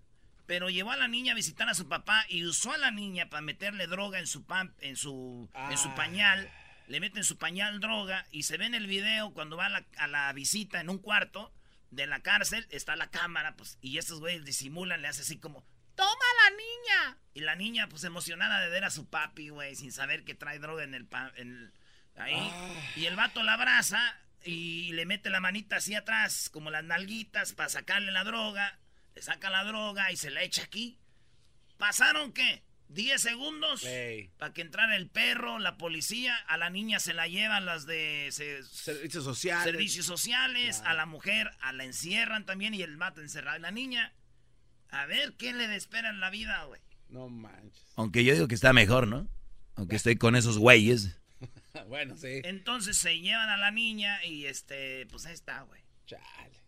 Pero 0.46 0.70
llevó 0.70 0.90
a 0.90 0.96
la 0.96 1.06
niña 1.06 1.32
a 1.32 1.36
visitar 1.36 1.68
a 1.68 1.74
su 1.74 1.88
papá 1.88 2.24
y 2.28 2.44
usó 2.44 2.72
a 2.72 2.78
la 2.78 2.90
niña 2.90 3.30
para 3.30 3.42
meterle 3.42 3.86
droga 3.86 4.18
en 4.18 4.26
su, 4.26 4.44
pam- 4.44 4.72
en 4.80 4.96
su, 4.96 5.48
en 5.70 5.78
su 5.78 5.88
Ah. 5.88 5.94
pañal. 5.94 6.50
Le 6.88 6.98
mete 6.98 7.18
en 7.18 7.24
su 7.24 7.38
pañal 7.38 7.78
droga 7.78 8.26
y 8.32 8.42
se 8.42 8.56
ve 8.56 8.66
en 8.66 8.74
el 8.74 8.88
video 8.88 9.32
cuando 9.32 9.56
va 9.56 9.66
a 9.66 9.70
la, 9.70 9.86
a 9.98 10.08
la 10.08 10.32
visita 10.32 10.80
en 10.80 10.88
un 10.90 10.98
cuarto 10.98 11.52
de 11.92 12.08
la 12.08 12.20
cárcel, 12.20 12.66
está 12.70 12.96
la 12.96 13.10
cámara, 13.10 13.54
pues, 13.56 13.78
y 13.82 13.98
estos 13.98 14.18
güeyes 14.20 14.44
disimulan, 14.44 15.02
le 15.02 15.08
hace 15.08 15.22
así 15.22 15.38
como, 15.38 15.64
¡Toma 16.00 16.24
la 16.44 16.56
niña! 16.56 17.18
Y 17.34 17.40
la 17.40 17.54
niña, 17.56 17.88
pues, 17.88 18.04
emocionada 18.04 18.60
de 18.60 18.70
ver 18.70 18.84
a 18.84 18.90
su 18.90 19.08
papi, 19.08 19.50
güey, 19.50 19.76
sin 19.76 19.92
saber 19.92 20.24
que 20.24 20.34
trae 20.34 20.58
droga 20.58 20.82
en 20.84 20.94
el... 20.94 21.06
pa- 21.06 21.32
en- 21.36 21.72
ahí. 22.16 22.50
Y 22.96 23.04
el 23.06 23.16
vato 23.16 23.42
la 23.42 23.54
abraza 23.54 24.18
y 24.42 24.92
le 24.92 25.04
mete 25.06 25.28
la 25.30 25.40
manita 25.40 25.76
así 25.76 25.94
atrás, 25.94 26.48
como 26.50 26.70
las 26.70 26.84
nalguitas, 26.84 27.52
para 27.52 27.68
sacarle 27.68 28.12
la 28.12 28.24
droga. 28.24 28.78
Le 29.14 29.22
saca 29.22 29.50
la 29.50 29.64
droga 29.64 30.10
y 30.12 30.16
se 30.16 30.30
la 30.30 30.42
echa 30.42 30.62
aquí. 30.62 30.98
¿Pasaron 31.76 32.32
qué? 32.32 32.62
10 32.88 33.22
segundos 33.22 33.84
para 34.38 34.52
que 34.52 34.62
entrara 34.62 34.96
el 34.96 35.08
perro, 35.08 35.58
la 35.60 35.76
policía, 35.76 36.36
a 36.48 36.56
la 36.56 36.70
niña 36.70 36.98
se 36.98 37.14
la 37.14 37.28
llevan 37.28 37.64
las 37.64 37.86
de 37.86 38.28
se- 38.32 38.64
Servicios 38.64 39.22
sociales. 39.22 39.64
servicios 39.64 40.06
sociales, 40.06 40.82
a 40.84 40.94
la 40.94 41.06
mujer 41.06 41.50
a 41.60 41.72
la 41.72 41.84
encierran 41.84 42.44
también 42.46 42.74
y 42.74 42.82
el 42.82 42.96
vato 42.96 43.20
encerrado. 43.20 43.58
Y 43.58 43.60
la 43.60 43.70
niña, 43.70 44.12
a 44.90 45.06
ver 45.06 45.34
qué 45.34 45.52
le 45.52 45.74
espera 45.74 46.10
en 46.10 46.20
la 46.20 46.30
vida, 46.30 46.64
güey. 46.64 46.80
No 47.08 47.28
manches. 47.28 47.84
Aunque 47.96 48.24
yo 48.24 48.34
digo 48.34 48.48
que 48.48 48.54
está 48.54 48.72
mejor, 48.72 49.06
¿no? 49.06 49.28
Aunque 49.74 49.96
estoy 49.96 50.16
con 50.16 50.36
esos 50.36 50.58
güeyes. 50.58 51.18
bueno, 51.88 52.16
sí. 52.16 52.40
Entonces 52.44 52.96
se 52.96 53.18
llevan 53.20 53.48
a 53.48 53.56
la 53.56 53.70
niña 53.70 54.24
y 54.24 54.46
este, 54.46 55.06
pues 55.06 55.26
ahí 55.26 55.34
está, 55.34 55.62
güey. 55.62 55.82
Chale. 56.06 56.60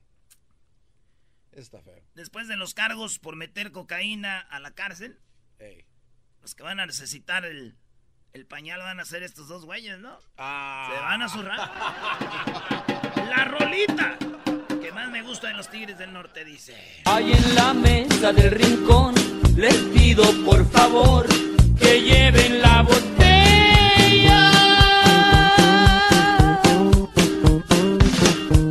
Eso 1.53 1.61
está 1.61 1.83
feo. 1.83 2.03
Después 2.15 2.49
de 2.49 2.57
los 2.57 2.75
cargos 2.75 3.19
por 3.19 3.37
meter 3.37 3.73
cocaína 3.73 4.41
a 4.41 4.59
la 4.59 4.71
cárcel, 4.71 5.19
Ey. 5.59 5.85
los 6.41 6.55
que 6.55 6.63
van 6.63 6.81
a 6.81 6.87
necesitar 6.87 7.45
el, 7.45 7.77
el 8.33 8.47
pañal 8.47 8.81
van 8.81 9.01
a 9.01 9.05
ser 9.05 9.23
estos 9.23 9.49
dos 9.49 9.65
güeyes, 9.67 9.99
¿no? 9.99 10.19
Ah. 10.39 10.89
Se 10.91 10.99
van 11.01 11.23
a 11.23 11.29
zurrar. 11.29 11.59
La 13.29 13.45
rolita 13.45 14.19
más 14.95 15.11
me 15.11 15.23
gusta 15.23 15.49
de 15.49 15.55
los 15.55 15.69
Tigres 15.69 15.97
del 15.99 16.13
Norte 16.13 16.45
dice. 16.45 16.75
Ahí 17.05 17.33
en 17.33 17.55
la 17.55 17.73
mesa 17.73 18.33
del 18.33 18.51
rincón 18.51 19.15
les 19.57 19.75
pido 19.75 20.25
por 20.45 20.69
favor 20.71 21.27
que 21.79 22.03
lleven 22.03 22.61
la 22.61 22.83
botella. 22.83 24.51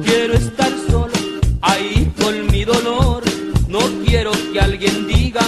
Quiero 0.05 0.33
estar 0.33 0.71
solo 0.89 1.13
ahí 1.61 2.11
con 2.21 2.47
mi 2.47 2.65
dolor. 2.65 3.23
No 3.67 3.79
quiero 4.05 4.31
que 4.53 4.59
alguien 4.59 5.07
diga 5.07 5.41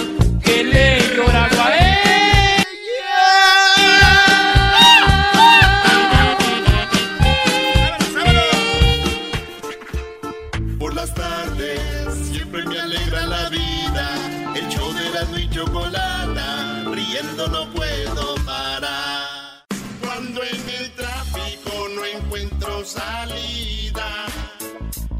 me 12.61 12.79
alegra 12.79 13.25
la 13.25 13.49
vida. 13.49 14.53
El 14.55 14.67
show 14.69 14.93
de 14.93 15.07
Erasmo 15.07 15.37
y 15.37 15.49
Chocolata, 15.49 16.83
riendo 16.91 17.47
no 17.47 17.67
puedo 17.71 18.35
parar. 18.45 19.65
Cuando 20.01 20.43
en 20.43 20.69
el 20.69 20.91
tráfico 20.91 21.87
no 21.95 22.05
encuentro 22.05 22.85
salida, 22.85 24.25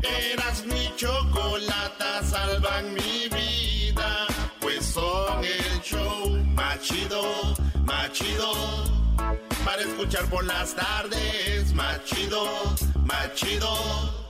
Erasmo 0.03 0.75
y 0.75 0.95
Chocolata 0.95 2.23
salvan 2.23 2.93
mi 2.93 3.27
vida. 3.29 4.27
Pues 4.59 4.85
son 4.85 5.43
el 5.43 5.81
show 5.81 6.29
más 6.55 6.79
chido, 6.81 7.55
más 7.85 8.11
chido. 8.11 8.53
Para 9.65 9.81
escuchar 9.81 10.25
por 10.25 10.43
las 10.45 10.75
tardes, 10.75 11.73
más 11.73 12.03
chido, 12.05 12.47
más 13.05 13.33
chido 13.33 14.23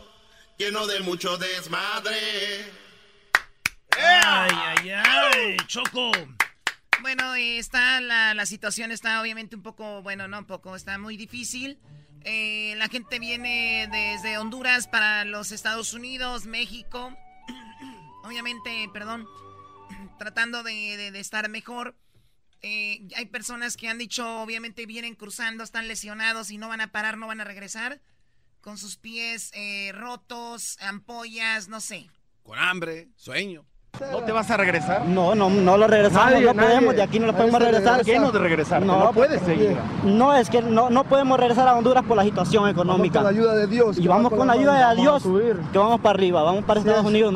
lleno 0.57 0.87
de 0.87 0.99
mucho 1.01 1.35
desmadre. 1.37 2.82
Ay, 3.97 4.51
ay, 4.53 4.89
ay, 4.89 5.57
Choco. 5.67 6.11
Bueno, 7.01 7.35
está 7.35 7.99
la, 8.01 8.33
la 8.33 8.45
situación 8.45 8.91
está 8.91 9.21
obviamente 9.21 9.55
un 9.55 9.61
poco, 9.63 10.01
bueno, 10.01 10.27
no 10.27 10.39
un 10.39 10.45
poco, 10.45 10.75
está 10.75 10.97
muy 10.97 11.17
difícil. 11.17 11.79
Eh, 12.23 12.75
la 12.77 12.87
gente 12.87 13.19
viene 13.19 13.87
desde 13.91 14.37
Honduras 14.37 14.87
para 14.87 15.25
los 15.25 15.51
Estados 15.51 15.93
Unidos, 15.93 16.45
México. 16.45 17.15
obviamente, 18.23 18.89
perdón, 18.93 19.27
tratando 20.17 20.63
de, 20.63 20.95
de- 20.97 21.11
de 21.11 21.19
estar 21.19 21.49
mejor. 21.49 21.95
Eh, 22.61 23.09
hay 23.17 23.25
personas 23.25 23.75
que 23.75 23.89
han 23.89 23.97
dicho, 23.97 24.39
obviamente 24.41 24.85
vienen 24.85 25.15
cruzando, 25.15 25.65
están 25.65 25.89
lesionados 25.89 26.49
y 26.49 26.57
no 26.57 26.69
van 26.69 26.79
a 26.79 26.91
parar, 26.93 27.17
no 27.17 27.27
van 27.27 27.41
a 27.41 27.43
regresar. 27.43 27.99
Con 28.61 28.77
sus 28.77 28.95
pies 28.95 29.51
eh, 29.53 29.91
rotos, 29.93 30.77
ampollas, 30.79 31.67
no 31.67 31.81
sé. 31.81 32.09
Con 32.43 32.57
hambre, 32.57 33.09
sueño. 33.17 33.65
¿No 34.11 34.23
te 34.23 34.31
vas 34.31 34.49
a 34.49 34.57
regresar? 34.57 35.05
No, 35.05 35.35
no, 35.35 35.51
no 35.51 35.77
lo 35.77 35.85
regresamos, 35.85 36.31
Nadie, 36.31 36.45
no 36.47 36.53
nadie. 36.55 36.69
podemos, 36.69 36.95
de 36.95 37.03
aquí 37.03 37.19
no 37.19 37.27
lo 37.27 37.33
podemos 37.35 37.59
regresar. 37.61 37.97
regresa. 37.99 38.03
¿Por 38.03 38.05
qué 38.05 38.19
no 38.19 38.31
de 38.31 38.39
regresarte? 38.39 38.85
No 38.87 39.11
puedes 39.13 39.39
porque- 39.39 39.55
seguir. 39.55 39.77
No, 40.03 40.33
es 40.35 40.49
que 40.49 40.63
no, 40.63 40.89
no 40.89 41.03
podemos 41.03 41.39
regresar 41.39 41.67
a 41.67 41.75
Honduras 41.75 42.03
por 42.03 42.17
la 42.17 42.23
situación 42.23 42.67
económica. 42.67 43.19
con 43.19 43.23
la 43.25 43.29
ayuda 43.29 43.53
de 43.55 43.67
Dios, 43.67 43.99
Y 43.99 44.07
vamos 44.07 44.33
va 44.33 44.37
con 44.37 44.47
la 44.47 44.53
ayuda 44.53 44.89
de 44.89 44.95
Dios, 45.01 45.23
que 45.71 45.77
vamos 45.77 46.01
para 46.01 46.09
arriba, 46.15 46.41
vamos 46.41 46.63
para 46.65 46.79
Estados 46.79 47.05
Unidos. 47.05 47.35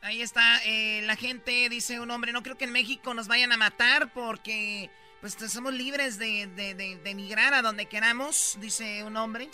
Ahí 0.00 0.22
está, 0.22 0.40
eh, 0.64 1.02
la 1.04 1.14
gente 1.16 1.68
dice 1.68 2.00
un 2.00 2.10
hombre, 2.10 2.32
no 2.32 2.42
creo 2.42 2.56
que 2.56 2.64
en 2.64 2.72
México 2.72 3.12
nos 3.12 3.28
vayan 3.28 3.52
a 3.52 3.58
matar 3.58 4.10
porque 4.14 4.88
pues 5.20 5.36
somos 5.52 5.74
libres 5.74 6.18
de, 6.18 6.46
de, 6.56 6.72
de- 6.74 6.96
de 6.96 7.10
emigrar 7.10 7.52
a 7.52 7.60
donde 7.60 7.84
queramos, 7.84 8.56
dice 8.62 9.04
un 9.04 9.14
hombre. 9.18 9.50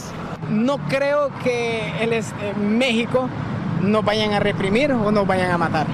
No 0.51 0.79
creo 0.87 1.33
que 1.43 1.93
el 2.01 2.13
es- 2.13 2.31
eh, 2.43 2.55
México 2.57 3.29
nos 3.81 4.05
vayan 4.05 4.33
a 4.35 4.39
reprimir 4.39 4.93
o 4.93 5.11
nos 5.11 5.27
vayan 5.27 5.51
a 5.51 5.59
matar. 5.59 5.87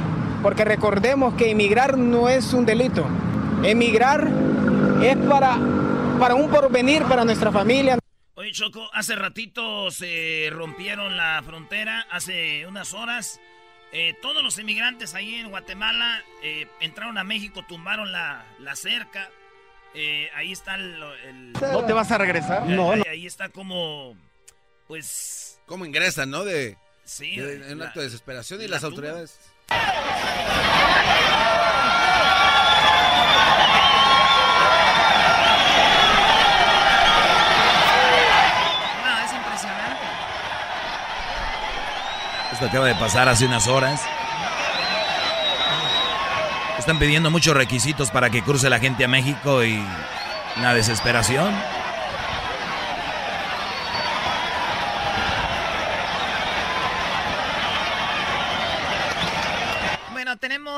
Porque 0.42 0.64
recordemos 0.64 1.34
que 1.34 1.50
emigrar 1.50 1.98
no 1.98 2.28
es 2.28 2.52
un 2.52 2.64
delito. 2.64 3.06
Emigrar 3.62 4.26
es 5.02 5.16
para, 5.28 5.56
para 6.18 6.34
un 6.34 6.50
porvenir 6.50 7.02
para 7.04 7.24
nuestra 7.24 7.52
familia. 7.52 7.98
Oye, 8.34 8.52
Choco, 8.52 8.88
hace 8.94 9.16
ratito 9.16 9.90
se 9.90 10.48
rompieron 10.50 11.16
la 11.16 11.42
frontera, 11.44 12.06
hace 12.10 12.66
unas 12.66 12.94
horas. 12.94 13.38
Eh, 13.92 14.14
todos 14.22 14.42
los 14.42 14.58
inmigrantes 14.58 15.14
ahí 15.14 15.34
en 15.34 15.50
Guatemala 15.50 16.22
eh, 16.42 16.66
entraron 16.80 17.18
a 17.18 17.24
México, 17.24 17.62
tumbaron 17.68 18.10
la, 18.12 18.44
la 18.60 18.76
cerca. 18.76 19.28
Eh, 19.94 20.30
ahí 20.36 20.52
está 20.52 20.76
el, 20.76 21.02
el- 21.26 21.52
¿No 21.52 21.84
te 21.84 21.92
vas 21.92 22.10
a 22.12 22.16
regresar? 22.18 22.64
No, 22.66 22.92
ahí, 22.92 23.00
no. 23.00 23.10
ahí 23.10 23.26
está 23.26 23.48
como, 23.50 24.16
pues, 24.86 25.60
¿Cómo 25.66 25.84
ingresan, 25.84 26.30
no? 26.30 26.44
De, 26.44 26.78
sí. 27.04 27.36
de- 27.36 27.56
en 27.70 27.74
un 27.78 27.82
acto 27.82 27.98
de 28.00 28.06
desesperación 28.06 28.60
y 28.62 28.64
la 28.68 28.70
las 28.76 28.80
tumba. 28.82 28.94
autoridades. 28.96 29.38
Esto 42.52 42.68
acaba 42.68 42.86
de 42.88 42.94
pasar 42.96 43.26
hace 43.26 43.46
unas 43.46 43.66
horas. 43.68 44.02
Están 46.78 46.98
pidiendo 46.98 47.30
muchos 47.30 47.56
requisitos 47.56 48.10
para 48.10 48.28
que 48.28 48.42
cruce 48.42 48.68
la 48.68 48.78
gente 48.78 49.02
a 49.02 49.08
México 49.08 49.64
y 49.64 49.82
la 50.60 50.74
desesperación. 50.74 51.54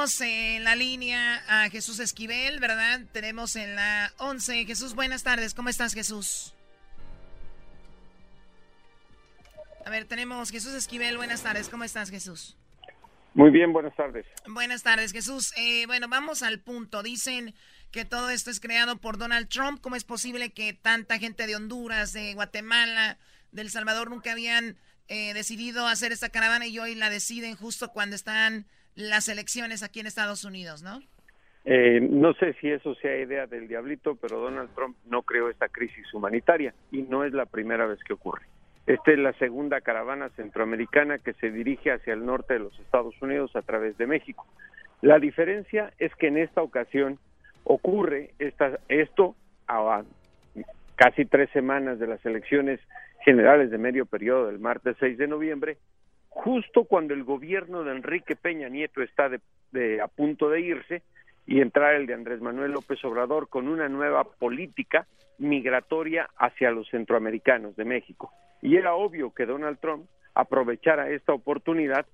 Tenemos 0.03 0.21
en 0.21 0.65
la 0.65 0.75
línea 0.75 1.45
a 1.47 1.71
Jesús 1.71 2.01
Esquivel, 2.01 2.59
¿verdad? 2.59 3.03
Tenemos 3.13 3.55
en 3.55 3.77
la 3.77 4.13
11. 4.19 4.65
Jesús, 4.65 4.97
buenas 4.97 5.23
tardes. 5.23 5.55
¿Cómo 5.55 5.69
estás, 5.69 5.95
Jesús? 5.95 6.55
A 9.87 9.91
ver, 9.91 10.07
tenemos 10.07 10.51
Jesús 10.51 10.75
Esquivel. 10.75 11.17
Buenas 11.19 11.45
tardes. 11.45 11.69
¿Cómo 11.69 11.85
estás, 11.85 12.11
Jesús? 12.11 12.57
Muy 13.35 13.51
bien, 13.51 13.73
buenas 13.73 13.95
tardes. 13.95 14.27
Buenas 14.49 14.83
tardes, 14.83 15.13
Jesús. 15.13 15.53
Eh, 15.57 15.87
bueno, 15.87 16.09
vamos 16.09 16.43
al 16.43 16.59
punto. 16.59 17.05
Dicen 17.05 17.55
que 17.93 18.05
todo 18.05 18.29
esto 18.31 18.51
es 18.51 18.59
creado 18.59 18.97
por 18.97 19.19
Donald 19.19 19.49
Trump. 19.49 19.81
¿Cómo 19.81 19.95
es 19.95 20.03
posible 20.03 20.51
que 20.51 20.73
tanta 20.73 21.21
gente 21.21 21.47
de 21.47 21.55
Honduras, 21.55 22.13
de 22.13 22.35
Guatemala, 22.35 23.19
de 23.53 23.63
El 23.63 23.71
Salvador 23.71 24.11
nunca 24.11 24.33
habían 24.33 24.77
eh, 25.07 25.33
decidido 25.33 25.87
hacer 25.87 26.11
esta 26.11 26.31
caravana 26.31 26.67
y 26.67 26.81
hoy 26.81 26.97
la 26.97 27.09
deciden 27.09 27.55
justo 27.55 27.91
cuando 27.91 28.17
están 28.17 28.67
las 28.95 29.29
elecciones 29.29 29.83
aquí 29.83 30.01
en 30.01 30.07
Estados 30.07 30.45
Unidos, 30.45 30.83
¿no? 30.83 31.01
Eh, 31.65 32.01
no 32.01 32.35
sé 32.35 32.55
si 32.55 32.69
eso 32.69 32.95
sea 32.97 33.19
idea 33.19 33.47
del 33.47 33.69
diablito, 33.69 34.17
pero 34.17 34.39
Donald 34.39 34.71
Trump 34.75 34.97
no 35.07 35.23
creó 35.23 35.49
esta 35.49 35.69
crisis 35.69 36.13
humanitaria 36.13 36.75
y 36.91 37.03
no 37.03 37.25
es 37.25 37.33
la 37.33 37.47
primera 37.47 37.87
vez 37.87 38.01
que 38.05 38.15
ocurre. 38.15 38.47
Esta 38.87 39.13
es 39.13 39.19
la 39.19 39.33
segunda 39.35 39.81
caravana 39.81 40.29
centroamericana 40.31 41.19
que 41.19 41.35
se 41.35 41.53
dirige 41.53 41.93
hacia 41.93 42.15
el 42.15 42.27
norte 42.27 42.55
de 42.55 42.61
los 42.61 42.79
Estados 42.81 43.15
Unidos 43.23 43.55
a 43.55 43.63
través 43.63 43.97
de 43.97 44.09
México. 44.09 44.45
La 45.03 45.21
diferencia 45.21 45.93
es 45.99 46.13
que 46.17 46.29
en 46.29 46.37
esta 46.37 46.63
ocasión 46.63 47.19
ocurre 47.65 48.31
esta, 48.41 48.81
esto 48.89 49.37
a 49.69 50.03
casi 50.97 51.25
tres 51.25 51.49
semanas 51.51 52.01
de 52.01 52.09
las 52.09 52.25
elecciones 52.27 52.81
generales 53.25 53.71
de 53.71 53.79
medio 53.79 54.05
periodo 54.05 54.47
del 54.47 54.59
martes 54.59 54.97
6 54.99 55.17
de 55.17 55.29
noviembre, 55.29 55.77
justo 56.35 56.85
cuando 56.85 57.15
el 57.15 57.25
gobierno 57.25 57.85
de 57.85 57.93
Enrique 57.93 58.37
Peña 58.37 58.69
Nieto 58.69 59.03
está 59.03 59.29
de, 59.29 60.01
a 60.01 60.09
punto 60.09 60.49
de 60.49 60.61
irse 60.61 61.03
y 61.47 61.61
entrar 61.61 61.95
el 61.95 62.07
de 62.07 62.15
Andrés 62.15 62.41
Manuel 62.41 62.73
López 62.73 63.05
Obrador 63.05 63.49
con 63.49 63.69
una 63.69 63.89
nueva 63.89 64.25
política 64.25 65.07
migratoria 65.39 66.29
hacia 66.37 66.71
los 66.71 66.89
centroamericanos 66.89 67.77
de 67.77 67.85
México 67.85 68.33
y 68.63 68.77
era 68.77 68.95
obvio 68.95 69.35
que 69.35 69.45
Donald 69.45 69.79
Trump 69.81 70.07
aprovechara 70.35 71.11
esta 71.11 71.35
oportunidad 71.35 72.07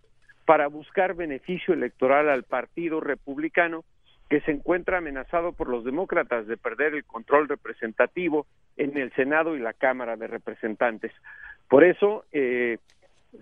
para 0.47 0.67
buscar 0.67 1.15
beneficio 1.15 1.75
electoral 1.75 2.29
al 2.29 2.43
Partido 2.43 3.01
Republicano 3.01 3.85
que 4.29 4.41
se 4.41 4.51
encuentra 4.51 4.99
amenazado 4.99 5.53
por 5.53 5.69
los 5.69 5.85
demócratas 5.85 6.47
de 6.47 6.57
perder 6.57 6.95
el 6.95 7.05
control 7.05 7.49
representativo 7.49 8.47
en 8.77 8.97
el 8.97 9.13
Senado 9.13 9.57
y 9.57 9.61
la 9.61 9.73
Cámara 9.73 10.17
de 10.17 10.27
Representantes. 10.27 11.13
Por 11.69 11.85
eso, 11.85 12.25
eh, 12.33 12.79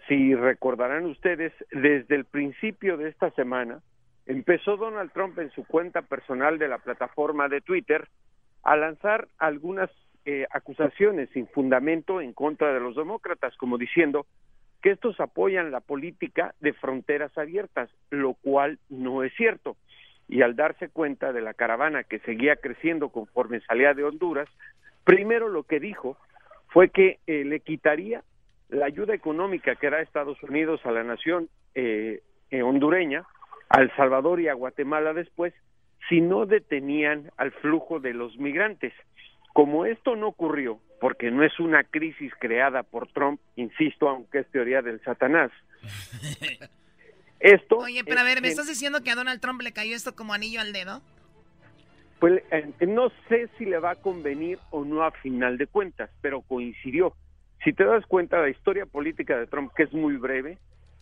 si 0.09 0.35
recordarán 0.35 1.07
ustedes, 1.07 1.53
desde 1.71 2.15
el 2.15 2.25
principio 2.25 2.97
de 2.97 3.09
esta 3.09 3.31
semana 3.31 3.81
empezó 4.27 4.77
Donald 4.77 5.13
Trump 5.13 5.39
en 5.39 5.51
su 5.53 5.65
cuenta 5.65 6.03
personal 6.03 6.59
de 6.59 6.69
la 6.69 6.79
plataforma 6.79 7.49
de 7.49 7.61
Twitter 7.61 8.09
a 8.63 8.77
lanzar 8.77 9.29
algunas 9.39 9.91
eh, 10.25 10.47
acusaciones 10.51 11.31
sin 11.31 11.47
fundamento 11.47 12.21
en 12.21 12.33
contra 12.33 12.75
de 12.75 12.81
los 12.81 12.97
demócratas, 12.97 13.57
como 13.57 13.79
diciendo 13.79 14.27
que 14.83 14.91
estos 14.91 15.21
apoyan 15.21 15.71
la 15.71 15.81
política 15.81 16.55
de 16.61 16.73
fronteras 16.73 17.37
abiertas, 17.39 17.89
lo 18.11 18.35
cual 18.35 18.79
no 18.89 19.23
es 19.23 19.33
cierto. 19.37 19.77
Y 20.29 20.43
al 20.43 20.57
darse 20.57 20.89
cuenta 20.89 21.33
de 21.33 21.41
la 21.41 21.55
caravana 21.55 22.03
que 22.03 22.19
seguía 22.21 22.57
creciendo 22.57 23.11
conforme 23.11 23.61
salía 23.61 23.95
de 23.95 24.03
Honduras, 24.03 24.49
primero 25.05 25.49
lo 25.49 25.63
que 25.63 25.79
dijo 25.79 26.17
fue 26.69 26.89
que 26.89 27.21
eh, 27.29 27.45
le 27.45 27.61
quitaría 27.61 28.23
la 28.69 28.87
ayuda 28.87 29.15
económica 29.15 29.77
que 29.77 29.87
era 29.87 30.01
Estados 30.01 30.43
Unidos 30.43 30.81
a 30.85 30.91
la 30.91 31.05
nación 31.05 31.49
eh, 31.75 32.21
hondureña, 32.51 33.25
a 33.69 33.81
El 33.81 33.95
Salvador 33.97 34.41
y 34.41 34.49
a 34.49 34.55
Guatemala 34.55 35.13
después, 35.13 35.53
si 36.09 36.21
no 36.21 36.47
detenían 36.47 37.31
al 37.37 37.53
flujo 37.53 38.01
de 38.01 38.15
los 38.15 38.37
migrantes. 38.39 38.93
Como 39.53 39.87
esto 39.87 40.17
no 40.17 40.29
ocurrió, 40.29 40.81
porque 41.01 41.31
no 41.31 41.43
es 41.43 41.59
una 41.59 41.85
crisis 41.85 42.33
creada 42.39 42.83
por 42.83 43.09
Trump, 43.09 43.41
insisto, 43.57 44.09
aunque 44.09 44.41
es 44.41 44.51
teoría 44.51 44.83
del 44.83 45.03
Satanás. 45.03 45.51
esto 47.41 47.79
Oye, 47.79 48.05
pero 48.05 48.21
a 48.21 48.25
ver, 48.25 48.43
¿me 48.43 48.49
estás 48.49 48.69
diciendo 48.69 49.03
que 49.03 49.11
a 49.11 49.15
Donald 49.15 49.41
Trump 49.41 49.63
le 49.63 49.73
cayó 49.73 49.95
esto 49.95 50.15
como 50.15 50.35
anillo 50.35 50.61
al 50.61 50.73
dedo? 50.73 51.03
Pues 52.19 52.43
eh, 52.51 52.87
no 52.87 53.11
sé 53.29 53.49
si 53.59 53.67
le 53.67 53.79
va 53.79 53.93
a 53.93 53.97
convenir 53.97 54.59
o 54.71 54.85
no 54.85 55.03
a 55.03 55.11
final 55.11 55.59
de 55.59 55.67
cuentas, 55.67 56.11
pero 56.23 56.43
coincidió. 56.43 57.15
Si 57.67 57.73
te 57.73 57.85
das 57.85 58.07
cuenta, 58.07 58.39
la 58.39 58.49
historia 58.49 58.87
política 58.87 59.37
de 59.37 59.49
Trump, 59.49 59.73
que 59.75 59.83
es 59.83 59.93
muy 59.93 60.17
breve, 60.19 60.57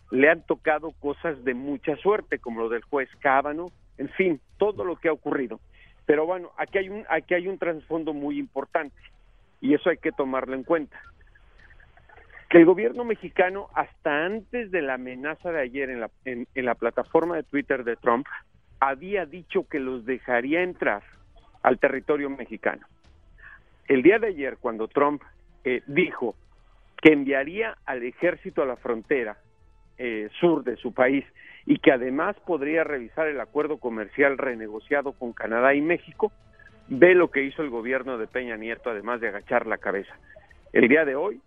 le 0.09 0.31
han 0.31 0.41
tocado 0.47 0.93
cosas 0.99 1.43
de 1.43 1.53
mucha 1.53 1.95
suerte, 1.97 2.39
como 2.39 2.61
lo 2.61 2.69
del 2.69 2.81
juez 2.81 3.07
Cábano, 3.19 3.67
en 3.99 4.09
fin, 4.09 4.41
todo 4.57 4.83
lo 4.83 4.95
que 4.95 5.09
ha 5.09 5.13
ocurrido. 5.13 5.59
Pero 6.07 6.25
bueno, 6.25 6.49
aquí 6.57 6.79
hay 6.79 6.89
un, 6.89 7.05
aquí 7.07 7.35
hay 7.35 7.47
un 7.47 7.59
trasfondo 7.59 8.13
muy 8.13 8.39
importante 8.39 8.97
y 9.61 9.75
eso 9.75 9.91
hay 9.91 9.97
que 9.97 10.11
tomarlo 10.11 10.55
en 10.55 10.63
cuenta. 10.63 10.99
Que 12.49 12.57
el 12.57 12.65
gobierno 12.65 13.03
mexicano, 13.03 13.67
hasta 13.75 14.25
antes 14.25 14.71
de 14.71 14.81
la 14.81 14.95
amenaza 14.95 15.51
de 15.51 15.61
ayer 15.61 15.91
en 15.91 15.99
la, 15.99 16.09
en, 16.25 16.47
la 16.55 16.73
plataforma 16.73 17.35
de 17.35 17.43
Twitter 17.43 17.83
de 17.83 17.95
Trump, 17.95 18.25
había 18.79 19.27
dicho 19.27 19.67
que 19.69 19.79
los 19.79 20.03
dejaría 20.03 20.63
entrar 20.63 21.03
al 21.61 21.77
territorio 21.77 22.31
mexicano. 22.31 22.87
El 23.87 24.01
día 24.01 24.17
de 24.17 24.29
ayer, 24.29 24.57
cuando 24.59 24.87
Trump 24.87 25.21
eh, 25.63 25.83
dijo 25.85 26.33
que 27.05 27.13
enviaría 27.13 27.77
al 27.85 28.01
ejército 28.01 28.63
a 28.63 28.65
la 28.65 28.77
frontera 28.77 29.37
eh, 29.99 30.27
sur 30.39 30.63
de 30.63 30.75
su 30.75 30.91
país 30.91 31.23
y 31.67 31.77
que 31.77 31.91
además 31.91 32.35
podría 32.47 32.83
revisar 32.83 33.27
el 33.27 33.39
acuerdo 33.39 33.77
comercial 33.77 34.39
renegociado 34.39 35.13
con 35.13 35.31
Canadá 35.31 35.75
y 35.75 35.81
México, 35.81 36.31
ve 36.87 37.13
lo 37.13 37.29
que 37.29 37.43
hizo 37.43 37.61
el 37.61 37.69
gobierno 37.69 38.17
de 38.17 38.25
Peña 38.25 38.57
Nieto, 38.57 38.89
además 38.89 39.21
de 39.21 39.27
agachar 39.27 39.67
la 39.67 39.77
cabeza. 39.77 40.15
El 40.73 40.87
día 40.87 41.05
de 41.05 41.15
hoy 41.15 41.41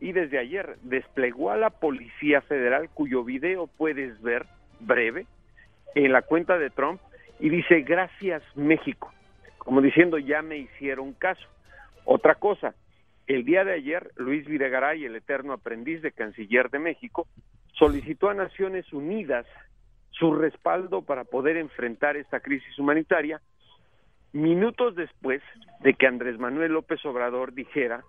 y 0.00 0.12
desde 0.12 0.38
ayer 0.38 0.76
desplegó 0.80 1.50
a 1.50 1.58
la 1.58 1.68
Policía 1.68 2.40
Federal, 2.40 2.88
cuyo 2.88 3.22
video 3.22 3.66
puedes 3.66 4.18
ver 4.22 4.46
breve 4.80 5.26
en 5.94 6.10
la 6.10 6.22
cuenta 6.22 6.56
de 6.56 6.70
Trump, 6.70 7.02
y 7.38 7.50
dice 7.50 7.82
gracias 7.82 8.42
México, 8.56 9.12
como 9.58 9.82
diciendo 9.82 10.16
ya 10.16 10.40
me 10.40 10.56
hicieron 10.56 11.12
caso. 11.12 11.46
Otra 12.06 12.34
cosa, 12.36 12.74
el 13.34 13.44
día 13.44 13.64
de 13.64 13.74
ayer 13.74 14.10
Luis 14.16 14.46
Videgaray, 14.46 15.04
el 15.04 15.16
eterno 15.16 15.52
aprendiz 15.52 16.02
de 16.02 16.12
canciller 16.12 16.70
de 16.70 16.78
México, 16.78 17.26
solicitó 17.72 18.28
a 18.28 18.34
Naciones 18.34 18.92
Unidas 18.92 19.46
su 20.10 20.34
respaldo 20.34 21.02
para 21.02 21.24
poder 21.24 21.56
enfrentar 21.56 22.16
esta 22.16 22.40
crisis 22.40 22.78
humanitaria 22.78 23.40
minutos 24.32 24.94
después 24.94 25.42
de 25.80 25.94
que 25.94 26.06
Andrés 26.06 26.38
Manuel 26.38 26.72
López 26.72 27.04
Obrador 27.04 27.52
dijera 27.52 28.02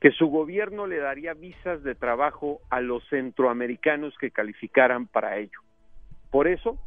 que 0.00 0.10
su 0.10 0.26
gobierno 0.26 0.86
le 0.86 0.98
daría 0.98 1.32
visas 1.34 1.82
de 1.82 1.94
trabajo 1.94 2.60
a 2.70 2.80
los 2.80 3.06
centroamericanos 3.08 4.14
que 4.18 4.30
calificaran 4.30 5.06
para 5.06 5.38
ello. 5.38 5.60
Por 6.30 6.48
eso 6.48 6.78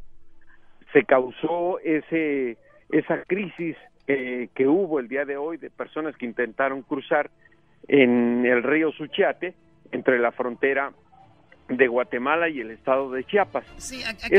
se 0.94 1.04
causó 1.04 1.80
ese 1.80 2.58
esa 2.90 3.24
crisis 3.24 3.76
eh, 4.08 4.50
que 4.56 4.68
hubo 4.68 5.00
el 5.00 5.08
día 5.08 5.26
de 5.26 5.36
hoy 5.36 5.58
de 5.58 5.70
personas 5.70 6.16
que 6.16 6.26
intentaron 6.26 6.82
cruzar 6.84 7.30
en 7.88 8.46
el 8.46 8.64
río 8.64 8.92
Suchiate 8.92 9.56
entre 9.92 10.20
la 10.20 10.32
frontera 10.32 10.92
de 11.70 11.88
Guatemala 11.88 12.48
y 12.50 12.62
el 12.62 12.72
estado 12.72 13.12
de 13.12 13.26
Chiapas. 13.26 13.66
Sí, 13.78 14.02
aquí, 14.04 14.34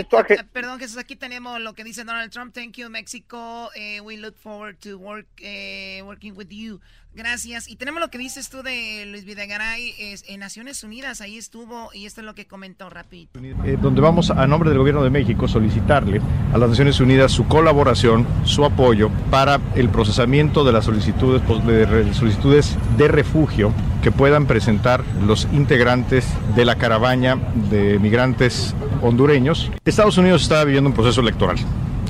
perdón 0.53 0.79
Jesús, 0.79 0.96
aquí 0.98 1.14
tenemos 1.14 1.61
lo 1.61 1.74
que 1.74 1.85
dice 1.85 2.05
Donald 2.05 2.31
Trump. 2.33 2.55
Thank 2.55 2.77
you, 2.77 2.88
Mexico. 2.88 3.70
Eh, 3.74 4.01
we 4.01 4.16
look 4.16 4.37
forward 4.37 4.79
to 4.81 4.96
work, 4.98 5.27
eh, 5.38 6.01
working 6.05 6.37
with 6.37 6.48
you. 6.48 6.81
Gracias. 7.14 7.68
Y 7.68 7.77
tenemos 7.77 8.01
lo 8.01 8.09
que 8.11 8.18
dices 8.18 8.49
tú 8.49 8.62
de 8.62 9.07
Luis 9.07 9.25
Videgaray 9.25 9.94
en 9.99 10.40
Naciones 10.40 10.85
Unidas. 10.85 11.21
Ahí 11.21 11.37
estuvo 11.37 11.90
y 11.92 12.07
esto 12.07 12.21
es 12.21 12.27
lo 12.27 12.35
que 12.35 12.47
comentó 12.47 12.88
rápido. 12.90 13.31
Eh, 13.64 13.77
donde 13.81 14.01
vamos 14.01 14.31
a 14.31 14.47
nombre 14.47 14.71
del 14.71 14.79
gobierno 14.79 15.03
de 15.03 15.11
México 15.11 15.49
solicitarle 15.49 16.21
a 16.53 16.59
las 16.59 16.71
Naciones 16.71 17.01
Unidas 17.01 17.33
su 17.33 17.47
colaboración, 17.47 18.27
su 18.44 18.64
apoyo 18.64 19.11
para 19.31 19.61
el 19.75 19.88
procesamiento 19.88 20.64
de 20.64 20.73
las 20.73 20.85
solicitudes, 20.85 21.42
pues, 21.47 21.66
de 21.66 22.14
solicitudes 22.14 22.77
de 22.97 23.09
refugio 23.09 23.73
que 24.03 24.12
puedan 24.12 24.47
presentar 24.47 25.05
los 25.27 25.49
integrantes 25.53 26.27
de 26.55 26.64
la 26.64 26.77
caravana 26.77 27.37
de 27.71 27.99
migrantes 27.99 28.75
hondureños. 29.03 29.71
Estados 29.85 30.18
Unidos 30.18 30.42
está 30.42 30.64
viviendo 30.64 30.88
un 30.88 30.94
proceso 30.94 31.21
electoral. 31.21 31.59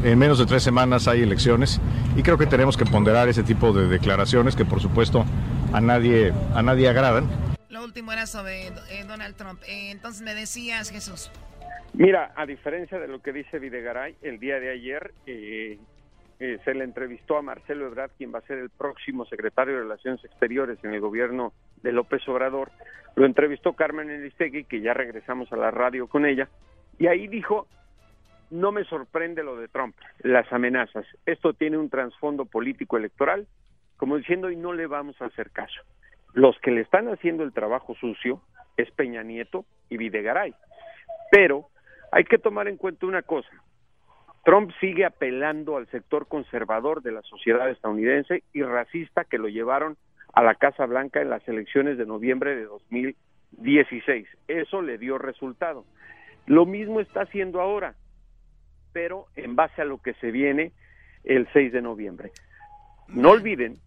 En 0.04 0.18
menos 0.18 0.38
de 0.38 0.46
tres 0.46 0.62
semanas 0.62 1.08
hay 1.08 1.22
elecciones 1.22 1.80
y 2.16 2.22
creo 2.22 2.38
que 2.38 2.46
tenemos 2.46 2.76
que 2.76 2.84
ponderar 2.84 3.28
ese 3.28 3.42
tipo 3.42 3.72
de 3.72 3.88
declaraciones 3.88 4.54
que 4.54 4.64
por 4.64 4.80
supuesto 4.80 5.24
a 5.72 5.80
nadie, 5.80 6.32
a 6.54 6.62
nadie 6.62 6.88
agradan 6.88 7.28
lo 7.78 7.84
último 7.84 8.12
era 8.12 8.26
sobre 8.26 8.66
eh, 8.66 9.04
Donald 9.06 9.36
Trump. 9.36 9.62
Eh, 9.68 9.90
entonces 9.92 10.22
me 10.22 10.34
decías, 10.34 10.90
Jesús. 10.90 11.30
Mira, 11.92 12.32
a 12.34 12.44
diferencia 12.44 12.98
de 12.98 13.06
lo 13.06 13.20
que 13.20 13.32
dice 13.32 13.60
Videgaray, 13.60 14.16
el 14.22 14.40
día 14.40 14.58
de 14.58 14.70
ayer 14.70 15.14
eh, 15.26 15.78
se 16.38 16.74
le 16.74 16.82
entrevistó 16.82 17.38
a 17.38 17.42
Marcelo 17.42 17.86
Ebrard, 17.86 18.10
quien 18.18 18.34
va 18.34 18.40
a 18.40 18.46
ser 18.46 18.58
el 18.58 18.70
próximo 18.70 19.26
secretario 19.26 19.74
de 19.74 19.82
Relaciones 19.82 20.24
Exteriores 20.24 20.82
en 20.82 20.92
el 20.92 21.00
gobierno 21.00 21.52
de 21.82 21.92
López 21.92 22.26
Obrador. 22.28 22.72
Lo 23.14 23.26
entrevistó 23.26 23.74
Carmen 23.74 24.10
Elistegui, 24.10 24.64
que 24.64 24.80
ya 24.80 24.92
regresamos 24.92 25.52
a 25.52 25.56
la 25.56 25.70
radio 25.70 26.08
con 26.08 26.26
ella, 26.26 26.48
y 26.98 27.06
ahí 27.06 27.28
dijo, 27.28 27.68
no 28.50 28.72
me 28.72 28.84
sorprende 28.84 29.42
lo 29.42 29.56
de 29.56 29.68
Trump, 29.68 29.94
las 30.20 30.50
amenazas. 30.52 31.06
Esto 31.26 31.52
tiene 31.52 31.78
un 31.78 31.90
trasfondo 31.90 32.44
político 32.44 32.96
electoral, 32.96 33.46
como 33.96 34.16
diciendo, 34.16 34.50
y 34.50 34.56
no 34.56 34.72
le 34.72 34.86
vamos 34.86 35.20
a 35.20 35.26
hacer 35.26 35.50
caso. 35.50 35.80
Los 36.34 36.58
que 36.60 36.70
le 36.70 36.82
están 36.82 37.08
haciendo 37.08 37.42
el 37.42 37.52
trabajo 37.52 37.94
sucio 37.94 38.40
es 38.76 38.90
Peña 38.92 39.22
Nieto 39.22 39.64
y 39.88 39.96
Videgaray. 39.96 40.54
Pero 41.30 41.68
hay 42.12 42.24
que 42.24 42.38
tomar 42.38 42.68
en 42.68 42.76
cuenta 42.76 43.06
una 43.06 43.22
cosa. 43.22 43.50
Trump 44.44 44.70
sigue 44.80 45.04
apelando 45.04 45.76
al 45.76 45.88
sector 45.88 46.26
conservador 46.26 47.02
de 47.02 47.12
la 47.12 47.22
sociedad 47.22 47.68
estadounidense 47.68 48.44
y 48.52 48.62
racista 48.62 49.24
que 49.24 49.36
lo 49.36 49.48
llevaron 49.48 49.96
a 50.32 50.42
la 50.42 50.54
Casa 50.54 50.86
Blanca 50.86 51.20
en 51.20 51.30
las 51.30 51.46
elecciones 51.48 51.98
de 51.98 52.06
noviembre 52.06 52.56
de 52.56 52.64
2016. 52.64 54.26
Eso 54.46 54.80
le 54.80 54.96
dio 54.96 55.18
resultado. 55.18 55.84
Lo 56.46 56.64
mismo 56.64 57.00
está 57.00 57.22
haciendo 57.22 57.60
ahora, 57.60 57.94
pero 58.92 59.26
en 59.36 59.56
base 59.56 59.82
a 59.82 59.84
lo 59.84 59.98
que 59.98 60.14
se 60.14 60.30
viene 60.30 60.72
el 61.24 61.48
6 61.52 61.72
de 61.72 61.82
noviembre. 61.82 62.32
No 63.08 63.30
olviden 63.30 63.78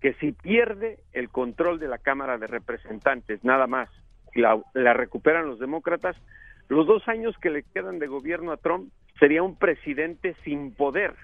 que 0.00 0.14
si 0.14 0.32
pierde 0.32 0.98
el 1.12 1.30
control 1.30 1.78
de 1.78 1.88
la 1.88 1.98
Cámara 1.98 2.38
de 2.38 2.46
Representantes, 2.46 3.42
nada 3.44 3.66
más, 3.66 3.88
y 4.34 4.40
la, 4.40 4.60
la 4.74 4.92
recuperan 4.92 5.46
los 5.46 5.58
demócratas, 5.58 6.16
los 6.68 6.86
dos 6.86 7.06
años 7.08 7.36
que 7.38 7.50
le 7.50 7.62
quedan 7.62 7.98
de 7.98 8.06
gobierno 8.06 8.52
a 8.52 8.56
Trump 8.56 8.92
sería 9.18 9.42
un 9.42 9.56
presidente 9.56 10.34
sin 10.44 10.74
poder, 10.74 11.14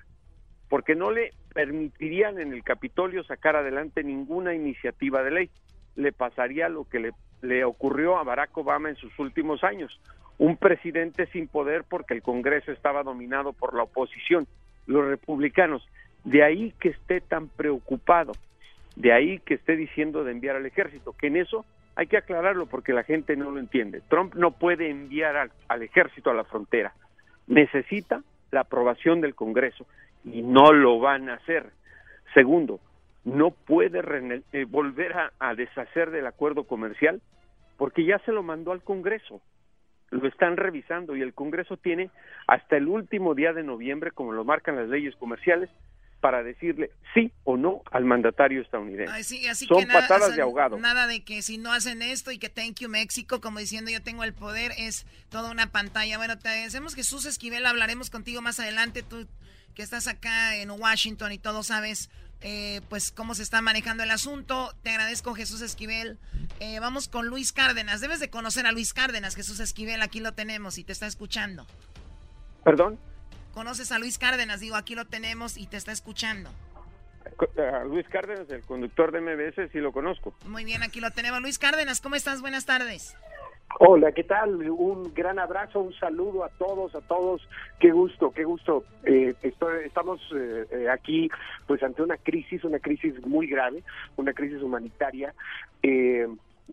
porque 0.68 0.94
no 0.94 1.11
le 1.11 1.32
permitirían 1.52 2.38
en 2.38 2.52
el 2.52 2.62
Capitolio 2.62 3.24
sacar 3.24 3.56
adelante 3.56 4.02
ninguna 4.02 4.54
iniciativa 4.54 5.22
de 5.22 5.30
ley. 5.30 5.50
Le 5.96 6.12
pasaría 6.12 6.68
lo 6.68 6.88
que 6.88 7.00
le, 7.00 7.12
le 7.42 7.64
ocurrió 7.64 8.16
a 8.16 8.24
Barack 8.24 8.56
Obama 8.56 8.88
en 8.88 8.96
sus 8.96 9.16
últimos 9.18 9.62
años, 9.64 10.00
un 10.38 10.57
presidente 10.57 11.27
sin 11.27 11.49
poder 11.49 11.85
porque 11.88 12.14
el 12.14 12.23
Congreso 12.23 12.73
estaba 12.73 13.03
dominado 13.03 13.53
por 13.53 13.75
la 13.75 13.85
oposición, 13.85 14.47
los 14.87 15.07
republicanos. 15.07 15.87
De 16.25 16.42
ahí 16.42 16.73
que 16.81 16.90
esté 16.90 17.21
tan 17.21 17.49
preocupado, 17.49 18.33
de 18.97 19.12
ahí 19.12 19.38
que 19.40 19.55
esté 19.55 19.77
diciendo 19.77 20.25
de 20.25 20.33
enviar 20.33 20.57
al 20.57 20.66
ejército, 20.66 21.14
que 21.18 21.29
en 21.29 21.37
eso 21.37 21.64
hay 21.95 22.07
que 22.07 22.16
aclararlo 22.16 22.66
porque 22.66 22.92
la 22.92 23.03
gente 23.03 23.37
no 23.37 23.51
lo 23.51 23.59
entiende. 23.59 24.03
Trump 24.09 24.35
no 24.35 24.53
puede 24.53 24.90
enviar 24.90 25.37
al, 25.37 25.53
al 25.68 25.83
ejército 25.83 26.31
a 26.31 26.35
la 26.35 26.45
frontera, 26.45 26.92
necesita 27.47 28.23
la 28.51 28.61
aprobación 28.61 29.21
del 29.21 29.35
Congreso 29.35 29.87
y 30.25 30.42
no 30.42 30.73
lo 30.73 30.99
van 31.01 31.29
a 31.29 31.35
hacer. 31.35 31.71
Segundo, 32.35 32.81
no 33.25 33.51
puede 33.51 34.01
eh, 34.53 34.64
volver 34.64 35.12
a, 35.12 35.33
a, 35.38 35.55
deshacer 35.55 36.11
del 36.11 36.27
acuerdo 36.27 36.64
comercial 36.64 37.21
porque 37.77 38.05
ya 38.05 38.18
se 38.21 38.33
lo 38.33 38.42
mandó 38.42 38.73
al 38.73 38.83
Congreso. 38.83 39.40
Lo 40.12 40.29
están 40.29 40.57
revisando 40.57 41.16
y 41.16 41.22
el 41.22 41.35
Congreso 41.35 41.77
tiene 41.77 42.11
hasta 42.46 42.77
el 42.77 42.87
último 42.87 43.35
día 43.35 43.53
de 43.53 43.64
noviembre, 43.64 44.12
como 44.12 44.33
lo 44.33 44.44
marcan 44.44 44.77
las 44.77 44.88
leyes 44.88 45.16
comerciales, 45.16 45.68
para 46.20 46.44
decirle 46.44 46.92
sí 47.14 47.33
o 47.42 47.57
no 47.57 47.83
al 47.90 48.05
mandatario 48.05 48.62
estadounidense. 48.62 49.12
Así 49.12 49.66
Son 49.66 49.81
que 49.81 49.87
nada, 49.87 50.03
patadas 50.03 50.22
o 50.22 50.27
sea, 50.29 50.37
de 50.37 50.42
ahogado. 50.42 50.79
Nada 50.79 51.09
de 51.09 51.25
que 51.25 51.42
si 51.42 51.59
no 51.59 51.72
hacen 51.72 52.01
esto 52.01 52.31
y 52.31 52.38
que 52.38 52.48
thank 52.48 52.79
you 52.79 52.88
México, 52.88 53.40
como 53.40 53.59
diciendo 53.59 53.90
yo 53.90 54.01
tengo 54.01 54.22
el 54.22 54.33
poder, 54.33 54.70
es 54.79 55.05
toda 55.31 55.51
una 55.51 55.72
pantalla. 55.72 56.18
Bueno, 56.18 56.38
te 56.38 56.48
agradecemos 56.48 56.94
Jesús 56.94 57.27
Esquivel, 57.27 57.66
hablaremos 57.66 58.09
contigo 58.09 58.40
más 58.40 58.61
adelante, 58.61 59.03
tú 59.03 59.27
que 59.75 59.83
estás 59.83 60.07
acá 60.07 60.55
en 60.57 60.70
Washington 60.70 61.33
y 61.33 61.38
todo 61.38 61.64
sabes 61.64 62.09
eh, 62.42 62.81
pues 62.88 63.12
cómo 63.12 63.35
se 63.35 63.42
está 63.42 63.61
manejando 63.61 64.02
el 64.02 64.11
asunto. 64.11 64.74
Te 64.83 64.90
agradezco 64.90 65.35
Jesús 65.35 65.61
Esquivel. 65.61 66.18
Eh, 66.61 66.81
vamos 66.81 67.09
con 67.09 67.26
Luis 67.26 67.52
Cárdenas. 67.52 68.00
Debes 68.00 68.20
de 68.20 68.31
conocer 68.31 68.66
a 68.66 68.72
Luis 68.72 68.92
Cárdenas, 68.92 69.35
Jesús 69.35 69.61
Esquivel, 69.61 70.02
aquí 70.02 70.20
lo 70.20 70.33
tenemos 70.33 70.78
y 70.78 70.85
te 70.85 70.92
está 70.92 71.07
escuchando. 71.07 71.66
¿Perdón? 72.64 72.98
conoces 73.52 73.92
a 73.92 73.98
Luis 73.98 74.18
Cárdenas, 74.18 74.61
digo, 74.61 74.76
aquí 74.76 74.94
lo 74.94 75.05
tenemos 75.05 75.57
y 75.57 75.66
te 75.66 75.76
está 75.76 75.92
escuchando. 75.92 76.50
A 77.57 77.85
Luis 77.85 78.07
Cárdenas, 78.09 78.50
el 78.50 78.62
conductor 78.62 79.12
de 79.12 79.20
MBS, 79.20 79.70
sí 79.70 79.78
lo 79.78 79.92
conozco. 79.92 80.35
Muy 80.46 80.64
bien, 80.64 80.83
aquí 80.83 81.00
lo 81.00 81.11
tenemos. 81.11 81.40
Luis 81.40 81.59
Cárdenas, 81.59 82.00
¿cómo 82.00 82.16
estás? 82.16 82.40
Buenas 82.40 82.66
tardes. 82.66 83.16
Hola, 83.78 84.12
¿qué 84.12 84.22
tal? 84.24 84.70
Un 84.70 85.14
gran 85.14 85.38
abrazo, 85.38 85.80
un 85.80 85.94
saludo 85.94 86.44
a 86.44 86.50
todos, 86.50 86.94
a 86.94 87.00
todos. 87.00 87.46
Qué 87.80 87.90
gusto, 87.90 88.30
qué 88.30 88.44
gusto. 88.44 88.85
Eh, 89.04 89.35
estoy, 89.42 89.85
estamos 89.87 90.20
eh, 90.35 90.88
aquí 90.90 91.30
pues 91.66 91.82
ante 91.82 92.02
una 92.02 92.16
crisis, 92.16 92.64
una 92.64 92.78
crisis 92.78 93.14
muy 93.26 93.46
grave, 93.46 93.82
una 94.16 94.32
crisis 94.35 94.62
humanitaria, 94.62 95.35
eh, 95.82 96.28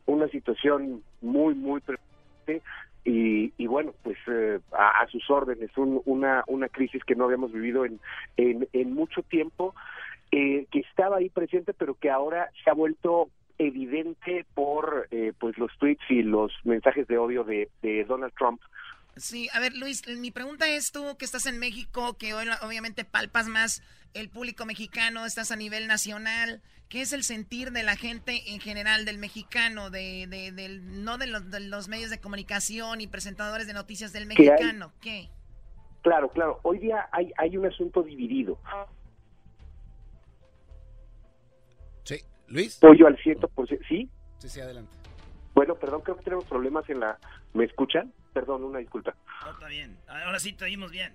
una 0.05 0.27
situación 0.27 1.01
muy, 1.21 1.55
muy 1.55 1.79
preocupante. 1.81 2.62
Y, 3.05 3.53
y, 3.57 3.65
bueno, 3.65 3.93
pues 4.03 4.17
eh, 4.27 4.59
a, 4.73 5.01
a, 5.01 5.07
sus 5.07 5.27
órdenes, 5.29 5.75
un, 5.77 6.01
una, 6.05 6.43
una 6.47 6.67
crisis 6.67 7.03
que 7.05 7.15
no 7.15 7.25
habíamos 7.25 7.51
vivido 7.51 7.85
en, 7.85 7.99
en, 8.35 8.67
en 8.73 8.93
mucho 8.93 9.23
tiempo, 9.23 9.73
eh, 10.31 10.67
que 10.69 10.79
estaba 10.79 11.17
ahí 11.17 11.29
presente, 11.29 11.73
pero 11.73 11.95
que 11.95 12.12
ahora 12.12 12.49
se 12.63 12.69
ha 12.69 12.73
vuelto 12.73 13.29
evidente 13.60 14.45
por 14.56 15.08
eh, 15.12 15.34
pues 15.38 15.58
los 15.58 15.72
tweets 15.78 16.02
y 16.10 16.24
los 16.24 16.52
mensajes 16.63 17.08
de 17.08 17.17
odio 17.17 17.43
de, 17.43 17.69
de, 17.82 18.06
Donald 18.06 18.34
Trump. 18.38 18.62
Sí, 19.17 19.50
a 19.54 19.60
ver 19.60 19.76
Luis, 19.76 20.08
mi 20.08 20.32
pregunta 20.32 20.67
es 20.69 20.91
tú 20.91 21.17
que 21.17 21.26
estás 21.26 21.45
en 21.45 21.60
México, 21.60 22.17
que 22.17 22.34
hoy 22.34 22.45
obviamente 22.62 23.04
palpas 23.04 23.48
más 23.48 23.84
el 24.13 24.30
público 24.30 24.65
mexicano, 24.65 25.26
estás 25.26 25.52
a 25.52 25.56
nivel 25.56 25.88
nacional, 25.88 26.62
¿qué 26.88 27.02
es 27.02 27.13
el 27.13 27.24
sentir 27.24 27.72
de 27.72 27.84
la 27.84 27.95
gente 27.95 28.54
en 28.54 28.60
general, 28.60 29.06
del 29.06 29.19
mexicano, 29.19 29.89
de, 29.89 30.26
de, 30.28 30.52
del, 30.52 31.04
no 31.04 31.17
de 31.17 31.28
los, 31.28 31.52
de 31.52 31.60
los, 31.60 31.89
medios 31.89 32.10
de 32.10 32.19
comunicación 32.19 33.02
y 33.02 33.08
presentadores 33.08 33.67
de 33.67 33.74
noticias 33.74 34.13
del 34.13 34.26
mexicano? 34.26 34.91
¿Qué? 35.02 35.28
¿Qué? 35.28 35.30
Claro, 36.02 36.30
claro, 36.30 36.60
hoy 36.63 36.80
día 36.80 37.10
hay, 37.12 37.32
hay 37.38 37.58
un 37.58 37.65
asunto 37.65 38.02
dividido. 38.02 38.58
Sí, 42.04 42.24
Luis. 42.49 42.77
Pollo 42.77 43.07
al 43.07 43.17
ciento 43.17 43.47
por 43.47 43.67
ciento, 43.67 43.85
¿sí? 43.88 44.09
Sí, 44.39 44.49
sí, 44.49 44.62
adelante. 44.62 44.91
Bueno, 45.53 45.75
perdón, 45.75 46.01
creo 46.01 46.17
que 46.17 46.23
tenemos 46.23 46.45
problemas 46.45 46.89
en 46.89 47.01
la... 47.01 47.17
¿Me 47.53 47.65
escuchan? 47.65 48.13
Perdón, 48.33 48.63
una 48.63 48.79
disculpa. 48.79 49.15
No, 49.45 49.51
está 49.51 49.67
bien. 49.67 49.97
Ahora 50.07 50.39
sí 50.39 50.53
te 50.53 50.65
oímos 50.65 50.91
bien. 50.91 51.13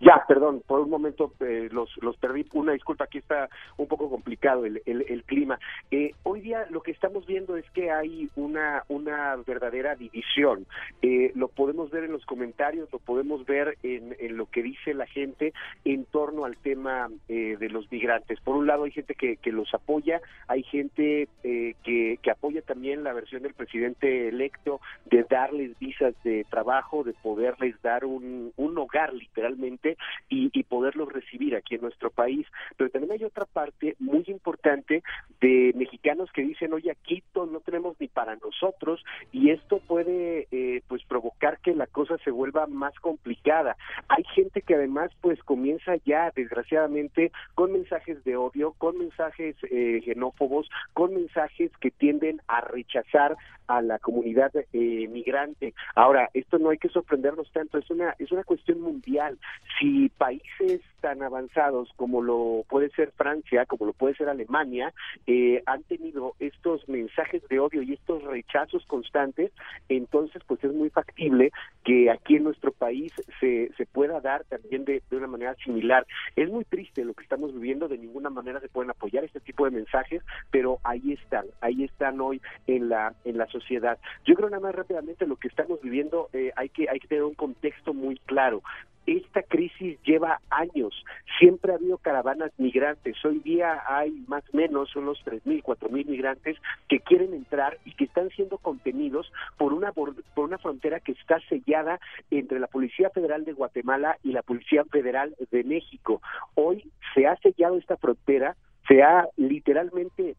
Ya, 0.00 0.22
perdón, 0.28 0.62
por 0.66 0.80
un 0.80 0.90
momento 0.90 1.32
eh, 1.40 1.68
los, 1.72 1.90
los 2.02 2.16
perdí. 2.18 2.46
Una 2.52 2.72
disculpa, 2.72 3.04
aquí 3.04 3.18
está 3.18 3.48
un 3.78 3.86
poco 3.86 4.10
complicado 4.10 4.66
el, 4.66 4.82
el, 4.84 5.24
clima. 5.24 5.58
Eh, 5.90 6.12
hoy 6.22 6.42
día 6.42 6.66
lo 6.70 6.82
que 6.82 6.90
estamos 6.90 7.26
viendo 7.26 7.56
es 7.56 7.64
que 7.70 7.90
hay 7.90 8.28
una, 8.36 8.84
una 8.88 9.36
verdadera 9.36 9.94
división. 9.94 10.66
Eh, 11.00 11.32
lo 11.34 11.48
podemos 11.48 11.90
ver 11.90 12.04
en 12.04 12.12
los 12.12 12.26
comentarios, 12.26 12.92
lo 12.92 12.98
podemos 12.98 13.46
ver 13.46 13.78
en, 13.82 14.14
en, 14.18 14.36
lo 14.36 14.46
que 14.46 14.62
dice 14.62 14.92
la 14.92 15.06
gente 15.06 15.54
en 15.84 16.04
torno 16.04 16.44
al 16.44 16.58
tema 16.58 17.08
eh, 17.28 17.56
de 17.58 17.68
los 17.70 17.90
migrantes. 17.90 18.38
Por 18.40 18.56
un 18.56 18.66
lado 18.66 18.84
hay 18.84 18.90
gente 18.90 19.14
que, 19.14 19.36
que 19.36 19.52
los 19.52 19.72
apoya, 19.72 20.20
hay 20.46 20.62
gente 20.64 21.28
eh, 21.42 21.74
que, 21.82 22.18
que 22.22 22.30
apoya 22.30 22.60
también 22.60 23.02
la 23.02 23.14
versión 23.14 23.42
del 23.42 23.54
presidente 23.54 24.28
electo 24.28 24.80
de 25.06 25.22
darles 25.24 25.78
visas 25.78 26.14
de 26.22 26.44
trabajo, 26.50 27.02
de 27.02 27.14
poderles 27.14 27.80
dar 27.80 28.04
un, 28.04 28.52
un 28.56 28.78
hogar 28.78 29.14
literalmente 29.14 29.85
y, 30.28 30.50
y, 30.52 30.62
poderlos 30.64 31.12
recibir 31.12 31.54
aquí 31.54 31.76
en 31.76 31.82
nuestro 31.82 32.10
país. 32.10 32.46
Pero 32.76 32.90
también 32.90 33.12
hay 33.12 33.24
otra 33.24 33.44
parte 33.44 33.94
muy 33.98 34.24
importante 34.26 35.02
de 35.40 35.72
mexicanos 35.76 36.30
que 36.32 36.42
dicen, 36.42 36.72
oye, 36.72 36.90
aquí 36.90 37.22
no 37.44 37.60
tenemos 37.60 37.96
ni 38.00 38.08
para 38.08 38.36
nosotros 38.36 39.04
y 39.32 39.50
esto 39.50 39.78
puede 39.86 40.48
eh, 40.50 40.82
pues 40.88 41.04
provocar 41.04 41.58
que 41.58 41.74
la 41.74 41.86
cosa 41.86 42.16
se 42.24 42.30
vuelva 42.30 42.66
más 42.66 42.94
complicada. 43.00 43.76
Hay 44.08 44.24
gente 44.34 44.62
que 44.62 44.74
además 44.74 45.10
pues 45.20 45.42
comienza 45.42 45.96
ya 46.06 46.32
desgraciadamente 46.34 47.30
con 47.54 47.72
mensajes 47.72 48.24
de 48.24 48.36
odio, 48.36 48.72
con 48.78 48.96
mensajes 48.96 49.56
eh, 49.70 50.00
xenófobos, 50.04 50.70
con 50.94 51.14
mensajes 51.14 51.70
que 51.78 51.90
tienden 51.90 52.40
a 52.48 52.62
rechazar 52.62 53.36
a 53.66 53.82
la 53.82 53.98
comunidad 53.98 54.52
eh, 54.72 55.08
migrante. 55.08 55.74
Ahora, 55.94 56.30
esto 56.34 56.58
no 56.58 56.70
hay 56.70 56.78
que 56.78 56.88
sorprendernos 56.88 57.50
tanto, 57.52 57.78
es 57.78 57.90
una 57.90 58.14
es 58.18 58.30
una 58.32 58.44
cuestión 58.44 58.80
mundial. 58.80 59.38
Si 59.78 60.08
países 60.10 60.80
tan 61.00 61.22
avanzados 61.22 61.92
como 61.96 62.22
lo 62.22 62.64
puede 62.68 62.90
ser 62.90 63.12
Francia, 63.12 63.66
como 63.66 63.86
lo 63.86 63.92
puede 63.92 64.14
ser 64.14 64.28
Alemania, 64.28 64.92
eh, 65.26 65.62
han 65.66 65.82
tenido 65.84 66.34
estos 66.40 66.88
mensajes 66.88 67.46
de 67.48 67.60
odio 67.60 67.82
y 67.82 67.92
estos 67.92 68.22
rechazos 68.24 68.84
constantes, 68.86 69.52
entonces 69.88 70.42
pues 70.46 70.62
es 70.64 70.72
muy 70.72 70.90
factible 70.90 71.52
que 71.84 72.10
aquí 72.10 72.36
en 72.36 72.44
nuestro 72.44 72.72
país 72.72 73.12
se, 73.40 73.70
se 73.76 73.86
pueda 73.86 74.20
dar 74.20 74.44
también 74.44 74.84
de, 74.84 75.02
de 75.10 75.16
una 75.16 75.26
manera 75.26 75.54
similar. 75.64 76.06
Es 76.34 76.50
muy 76.50 76.64
triste 76.64 77.04
lo 77.04 77.14
que 77.14 77.22
estamos 77.22 77.52
viviendo, 77.52 77.88
de 77.88 77.98
ninguna 77.98 78.30
manera 78.30 78.60
se 78.60 78.68
pueden 78.68 78.90
apoyar 78.90 79.24
este 79.24 79.40
tipo 79.40 79.64
de 79.64 79.70
mensajes, 79.70 80.22
pero 80.50 80.78
ahí 80.84 81.12
están, 81.12 81.46
ahí 81.60 81.84
están 81.84 82.20
hoy 82.20 82.40
en 82.66 82.88
la 82.88 83.14
en 83.24 83.38
la 83.38 83.46
sociedad. 83.46 83.98
Yo 84.24 84.34
creo 84.34 84.50
nada 84.50 84.62
más 84.62 84.74
rápidamente 84.74 85.26
lo 85.26 85.36
que 85.36 85.48
estamos 85.48 85.80
viviendo 85.80 86.28
eh, 86.32 86.52
hay 86.56 86.68
que 86.68 86.88
hay 86.88 86.98
que 86.98 87.08
tener 87.08 87.24
un 87.24 87.34
contexto 87.34 87.94
muy 87.94 88.16
claro 88.26 88.62
esta 89.06 89.42
crisis 89.42 89.98
lleva 90.02 90.40
años. 90.50 91.04
Siempre 91.38 91.72
ha 91.72 91.76
habido 91.76 91.98
caravanas 91.98 92.52
migrantes. 92.58 93.16
Hoy 93.24 93.40
día 93.40 93.82
hay 93.88 94.10
más 94.26 94.44
o 94.52 94.56
menos 94.56 94.94
unos 94.96 95.18
3.000, 95.24 95.62
4.000 95.62 96.06
migrantes 96.06 96.56
que 96.88 97.00
quieren 97.00 97.34
entrar 97.34 97.78
y 97.84 97.92
que 97.92 98.04
están 98.04 98.30
siendo 98.30 98.58
contenidos 98.58 99.32
por 99.56 99.72
una, 99.72 99.92
por 99.92 100.14
una 100.36 100.58
frontera 100.58 101.00
que 101.00 101.12
está 101.12 101.40
sellada 101.48 102.00
entre 102.30 102.60
la 102.60 102.66
Policía 102.66 103.10
Federal 103.10 103.44
de 103.44 103.52
Guatemala 103.52 104.18
y 104.22 104.32
la 104.32 104.42
Policía 104.42 104.84
Federal 104.84 105.34
de 105.50 105.64
México. 105.64 106.20
Hoy 106.54 106.90
se 107.14 107.26
ha 107.26 107.36
sellado 107.36 107.76
esta 107.76 107.96
frontera, 107.96 108.56
se 108.88 109.02
ha 109.02 109.28
literalmente 109.36 110.36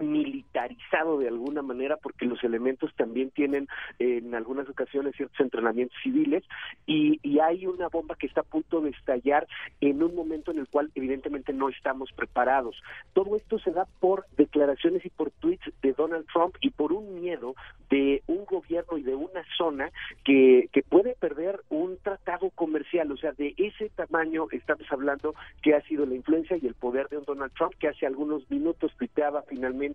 militarizado 0.00 1.18
de 1.18 1.28
alguna 1.28 1.62
manera 1.62 1.96
porque 1.96 2.26
los 2.26 2.42
elementos 2.44 2.94
también 2.96 3.30
tienen 3.30 3.68
en 3.98 4.34
algunas 4.34 4.68
ocasiones 4.68 5.14
ciertos 5.16 5.40
entrenamientos 5.40 5.96
civiles 6.02 6.44
y, 6.86 7.18
y, 7.22 7.40
hay 7.40 7.66
una 7.66 7.88
bomba 7.88 8.16
que 8.16 8.26
está 8.26 8.42
a 8.42 8.44
punto 8.44 8.80
de 8.80 8.90
estallar 8.90 9.46
en 9.80 10.02
un 10.02 10.14
momento 10.14 10.50
en 10.50 10.58
el 10.58 10.68
cual 10.68 10.90
evidentemente 10.94 11.52
no 11.52 11.68
estamos 11.68 12.10
preparados. 12.12 12.76
Todo 13.12 13.36
esto 13.36 13.58
se 13.58 13.70
da 13.70 13.86
por 14.00 14.26
declaraciones 14.36 15.04
y 15.04 15.10
por 15.10 15.30
tweets 15.30 15.72
de 15.82 15.92
Donald 15.92 16.26
Trump 16.32 16.56
y 16.60 16.70
por 16.70 16.92
un 16.92 17.20
miedo 17.20 17.54
de 17.88 18.22
un 18.26 18.44
gobierno 18.44 18.98
y 18.98 19.02
de 19.02 19.14
una 19.14 19.42
zona 19.56 19.90
que, 20.24 20.68
que 20.72 20.82
puede 20.82 21.14
perder 21.14 21.60
un 21.70 21.98
tratado 21.98 22.50
comercial, 22.50 23.10
o 23.12 23.16
sea, 23.16 23.32
de 23.32 23.54
ese 23.56 23.90
tamaño 23.90 24.46
estamos 24.52 24.86
hablando 24.90 25.34
que 25.62 25.74
ha 25.74 25.82
sido 25.82 26.06
la 26.06 26.14
influencia 26.14 26.56
y 26.56 26.66
el 26.66 26.74
poder 26.74 27.08
de 27.08 27.18
un 27.18 27.24
Donald 27.24 27.52
Trump 27.54 27.74
que 27.78 27.88
hace 27.88 28.06
algunos 28.06 28.48
minutos 28.50 28.92
tuiteaba 28.96 29.42
finalmente 29.42 29.89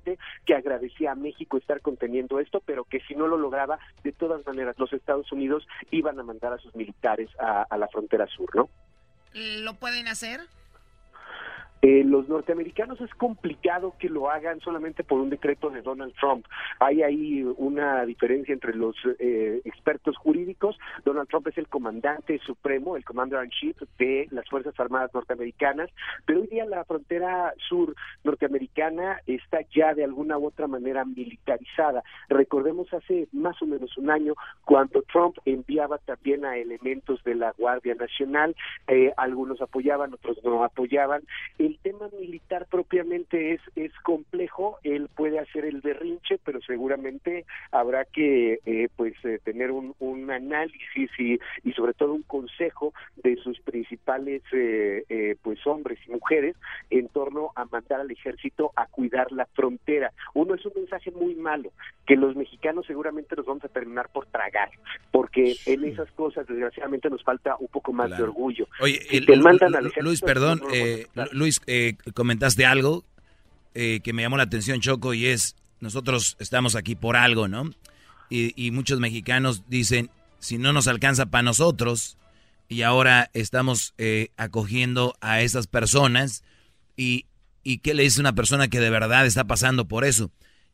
que 0.46 0.56
agradecía 0.56 1.12
a 1.12 1.16
México 1.16 1.58
estar 1.58 1.82
conteniendo 1.82 2.40
esto, 2.40 2.62
pero 2.66 2.84
que 2.84 3.00
si 3.02 3.16
no 3.16 3.28
lo 3.28 3.38
lograba, 3.38 3.80
de 4.04 4.12
todas 4.12 4.46
maneras 4.46 4.78
los 4.78 4.92
Estados 4.94 5.32
Unidos 5.32 5.68
iban 5.92 6.20
a 6.20 6.24
mandar 6.24 6.54
a 6.54 6.58
sus 6.58 6.76
militares 6.76 7.30
a, 7.40 7.78
la 7.78 7.88
frontera 7.88 8.28
sur, 8.28 8.56
¿no? 8.56 8.70
¿Lo 9.34 9.74
pueden 9.74 10.08
hacer? 10.08 10.42
Eh, 11.86 12.04
los 12.04 12.28
norteamericanos 12.28 13.00
es 13.00 13.14
complicado 13.14 13.94
que 14.00 14.10
lo 14.10 14.32
hagan 14.32 14.60
solamente 14.62 15.04
por 15.04 15.20
un 15.20 15.30
decreto 15.30 15.70
de 15.70 15.84
Donald 15.84 16.16
Trump. 16.20 16.48
Hay 16.80 17.04
ahí 17.04 17.44
una 17.58 18.04
diferencia 18.08 18.54
entre 18.54 18.74
los 18.74 18.96
eh, 19.20 19.62
expertos 19.66 20.18
jurídicos. 20.18 20.80
Donald 21.04 21.30
Trump 21.30 21.48
es 21.48 21.60
el 21.60 21.68
comandante 21.68 22.40
supremo, 22.40 22.98
el 22.98 23.06
commander 23.06 23.44
in 23.44 23.52
chief 23.52 23.80
de 24.00 24.28
las 24.32 24.50
Fuerzas 24.50 24.74
Armadas 24.80 25.14
norteamericanas, 25.14 25.92
pero 26.26 26.42
hoy 26.42 26.48
día 26.48 26.66
la 26.66 26.86
frontera 26.86 27.54
sur 27.70 27.96
norteamericana 28.24 29.22
está 29.28 29.60
ya 29.76 29.94
de 29.94 30.06
alguna 30.06 30.40
u 30.40 30.48
otra 30.48 30.66
manera 30.66 31.06
militarizada. 31.06 32.04
Recordemos 32.30 32.92
hace 32.96 33.28
más 33.32 33.62
o 33.62 33.68
menos 33.68 33.96
un 34.00 34.10
año 34.10 34.34
cuando 34.64 35.04
Trump 35.04 35.38
enviaba 35.46 36.00
también 36.00 36.46
a 36.46 36.58
elementos 36.58 37.24
de 37.24 37.36
la 37.36 37.52
Guardia 37.52 37.94
Nacional, 37.94 38.56
eh, 38.88 39.14
algunos 39.18 39.62
apoyaban, 39.62 40.16
otros 40.16 40.44
no 40.44 40.64
apoyaban. 40.64 41.22
El 41.76 41.80
tema 41.80 42.10
militar 42.20 42.68
propiamente 42.70 43.54
es, 43.54 43.62
es 43.76 43.92
complejo, 44.04 44.78
él 44.84 45.10
puede 45.16 45.40
hacer 45.40 45.66
el 45.66 45.82
berrinche, 45.82 46.40
pero 46.44 46.62
seguramente 46.62 47.46
habrá 47.72 48.06
que 48.06 48.60
eh, 48.66 48.88
pues 48.96 49.14
eh, 49.24 49.40
tener 49.44 49.72
un, 49.72 49.94
un 50.00 50.32
análisis 50.32 51.10
y, 51.18 51.40
y, 51.64 51.74
sobre 51.74 51.94
todo 51.94 52.14
un 52.14 52.24
consejo 52.24 52.94
de 53.18 53.36
sus 53.38 53.60
principales 53.62 54.42
eh, 54.52 55.36
pues 55.42 55.66
hombres 55.68 56.00
y 56.08 56.12
mujeres 56.12 56.56
en 56.90 57.08
torno 57.10 57.52
a 57.56 57.66
mandar 57.66 58.02
al 58.02 58.12
ejército 58.12 58.72
a 58.76 58.86
cuidar 58.88 59.32
la 59.32 59.46
frontera. 59.48 60.12
Uno 60.34 60.56
es 60.56 60.66
un 60.66 60.74
mensaje 60.76 61.12
muy 61.12 61.36
malo, 61.36 61.72
que 62.06 62.16
los 62.16 62.36
mexicanos 62.36 62.86
seguramente 62.86 63.36
nos 63.36 63.46
vamos 63.46 63.64
a 63.66 63.70
terminar 63.70 64.10
por 64.14 64.28
tragar, 64.28 64.70
porque 65.12 65.56
en 65.66 65.84
esas 65.84 66.10
cosas 66.12 66.48
desgraciadamente 66.48 67.10
nos 67.10 67.24
falta 67.24 67.56
un 67.60 67.68
poco 67.68 67.92
más 67.92 68.16
de 68.16 68.24
orgullo. 68.24 68.68
Oye, 68.80 69.00
el, 69.12 69.42
mandan 69.42 69.76
al 69.76 69.92
Luis, 70.02 70.22
perdón, 70.22 70.62
Luis, 71.32 71.62
eh, 71.68 71.96
comentaste 72.14 72.66
algo 72.66 73.06
eh, 73.74 74.00
que 74.04 74.14
me 74.14 74.22
llamó 74.22 74.38
la 74.38 74.44
atención, 74.44 74.80
Choco, 74.80 75.14
y 75.14 75.26
es, 75.28 75.56
nosotros 75.80 76.38
estamos 76.40 76.76
aquí 76.76 76.96
por 76.96 77.18
algo, 77.18 77.48
¿no? 77.48 77.72
Y, 78.30 78.72
muchos 78.72 79.00
mexicanos 79.00 79.64
dicen, 79.70 80.10
si 80.40 80.58
no 80.58 80.74
nos 80.74 80.88
alcanza 80.88 81.28
para 81.28 81.44
nosotros, 81.44 82.18
y 82.68 82.82
ahora 82.82 83.30
estamos 83.34 83.94
eh, 83.98 84.30
acogiendo 84.36 85.16
a 85.22 85.42
esas 85.42 85.68
personas, 85.68 86.44
y, 86.98 87.28
y 87.64 87.78
qué 87.78 87.94
le 87.94 88.04
dice 88.04 88.20
una 88.20 88.34
persona 88.34 88.68
que 88.68 88.80
de 88.80 88.90
verdad 88.90 89.26
está 89.26 89.44
pasando 89.44 89.88
por 89.88 90.06
eso. 90.06 90.32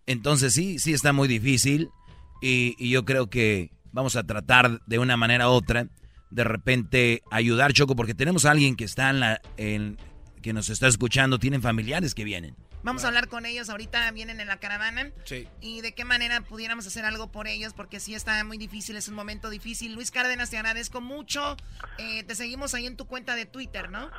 Entonces 0.08 0.54
sí, 0.54 0.80
sí 0.80 0.94
está 0.94 1.14
muy 1.14 1.28
difícil, 1.28 1.90
y, 2.42 2.90
yo 2.90 3.06
creo 3.06 3.30
que 3.30 3.72
vamos 3.92 4.16
a 4.16 4.24
tratar 4.24 4.82
de 4.86 5.00
una 5.00 5.16
manera 5.16 5.50
u 5.50 5.54
otra 5.54 5.88
de 6.32 6.44
repente 6.44 7.22
ayudar, 7.30 7.74
Choco, 7.74 7.96
porque 7.96 8.16
tenemos 8.16 8.46
a 8.46 8.52
alguien 8.52 8.76
que 8.76 8.86
está 8.86 9.10
en 9.10 9.20
la, 9.20 9.42
que 10.42 10.54
nos 10.54 10.70
está 10.70 10.88
escuchando 10.88 11.40
tienen 11.40 11.62
familiares 11.62 12.16
que 12.16 12.24
vienen. 12.24 12.56
Vamos 12.84 13.04
a 13.04 13.08
hablar 13.08 13.28
con 13.28 13.46
ellos 13.46 13.70
ahorita, 13.70 14.10
vienen 14.12 14.40
en 14.40 14.48
la 14.48 14.58
caravana. 14.58 15.12
Sí. 15.24 15.48
Y 15.62 15.82
de 15.82 15.94
qué 15.94 16.04
manera 16.04 16.42
pudiéramos 16.42 16.88
hacer 16.88 17.06
algo 17.06 17.32
por 17.32 17.48
ellos, 17.48 17.74
porque 17.74 18.00
sí 18.00 18.16
está 18.16 18.44
muy 18.44 18.58
difícil, 18.58 18.96
es 18.96 19.08
un 19.08 19.16
momento 19.16 19.50
difícil. 19.50 19.94
Luis 19.94 20.12
Cárdenas, 20.12 20.50
te 20.50 20.58
agradezco 20.58 21.00
mucho. 21.02 21.58
Eh, 22.00 22.24
te 22.24 22.36
seguimos 22.36 22.74
ahí 22.74 22.86
en 22.88 22.98
tu 22.98 23.06
cuenta 23.06 23.36
de 23.36 23.46
Twitter, 23.46 23.90
¿no? 23.90 24.10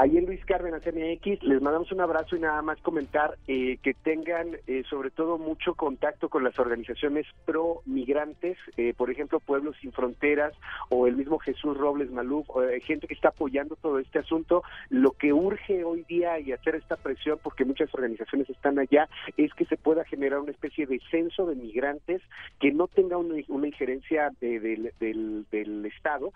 Ahí 0.00 0.16
en 0.16 0.24
Luis 0.24 0.42
Cárdenas 0.46 0.80
MX 0.86 1.42
les 1.42 1.60
mandamos 1.60 1.92
un 1.92 2.00
abrazo 2.00 2.34
y 2.34 2.40
nada 2.40 2.62
más 2.62 2.80
comentar 2.80 3.36
eh, 3.46 3.76
que 3.82 3.92
tengan 3.92 4.56
eh, 4.66 4.82
sobre 4.88 5.10
todo 5.10 5.36
mucho 5.36 5.74
contacto 5.74 6.30
con 6.30 6.42
las 6.42 6.58
organizaciones 6.58 7.26
pro 7.44 7.82
migrantes, 7.84 8.56
eh, 8.78 8.94
por 8.96 9.10
ejemplo 9.10 9.40
Pueblos 9.40 9.76
Sin 9.78 9.92
Fronteras 9.92 10.54
o 10.88 11.06
el 11.06 11.16
mismo 11.16 11.38
Jesús 11.38 11.76
Robles 11.76 12.10
Maluf, 12.10 12.46
gente 12.82 13.08
que 13.08 13.12
está 13.12 13.28
apoyando 13.28 13.76
todo 13.76 13.98
este 13.98 14.20
asunto. 14.20 14.62
Lo 14.88 15.10
que 15.10 15.34
urge 15.34 15.84
hoy 15.84 16.02
día 16.08 16.40
y 16.40 16.52
hacer 16.52 16.76
esta 16.76 16.96
presión, 16.96 17.38
porque 17.42 17.66
muchas 17.66 17.92
organizaciones 17.92 18.48
están 18.48 18.78
allá, 18.78 19.06
es 19.36 19.52
que 19.52 19.66
se 19.66 19.76
pueda 19.76 20.06
generar 20.06 20.38
una 20.38 20.52
especie 20.52 20.86
de 20.86 20.98
censo 21.10 21.44
de 21.44 21.56
migrantes 21.56 22.22
que 22.58 22.72
no 22.72 22.88
tenga 22.88 23.18
una, 23.18 23.66
injerencia 23.66 24.30
del, 24.40 24.94
del, 24.98 25.44
del, 25.50 25.84
Estado 25.84 26.32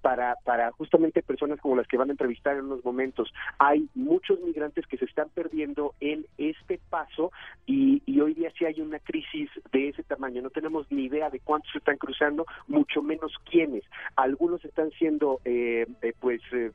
para, 0.00 0.36
para 0.42 0.72
justamente 0.72 1.22
personas 1.22 1.60
como 1.60 1.76
las 1.76 1.86
que 1.86 1.98
van 1.98 2.08
a 2.08 2.12
entrevistar 2.12 2.56
en 2.56 2.64
unos 2.64 2.82
momentos 2.82 2.93
momentos. 2.94 3.32
Hay 3.58 3.88
muchos 3.94 4.40
migrantes 4.40 4.86
que 4.86 4.96
se 4.96 5.04
están 5.04 5.28
perdiendo 5.30 5.94
en 6.00 6.26
este 6.38 6.78
paso 6.90 7.32
y, 7.66 8.00
hoy 8.20 8.34
día 8.34 8.52
sí 8.56 8.64
hay 8.64 8.80
una 8.80 9.00
crisis 9.00 9.50
de 9.72 9.88
ese 9.88 10.04
tamaño. 10.04 10.40
No 10.40 10.50
tenemos 10.50 10.86
ni 10.90 11.04
idea 11.04 11.28
de 11.28 11.40
cuántos 11.40 11.72
se 11.72 11.78
están 11.78 11.98
cruzando, 11.98 12.46
mucho 12.68 13.02
menos 13.02 13.32
quiénes. 13.50 13.82
Algunos 14.16 14.64
están 14.64 14.90
siendo, 14.92 15.40
eh, 15.44 15.86
eh, 16.00 16.14
pues, 16.20 16.40
eh, 16.52 16.70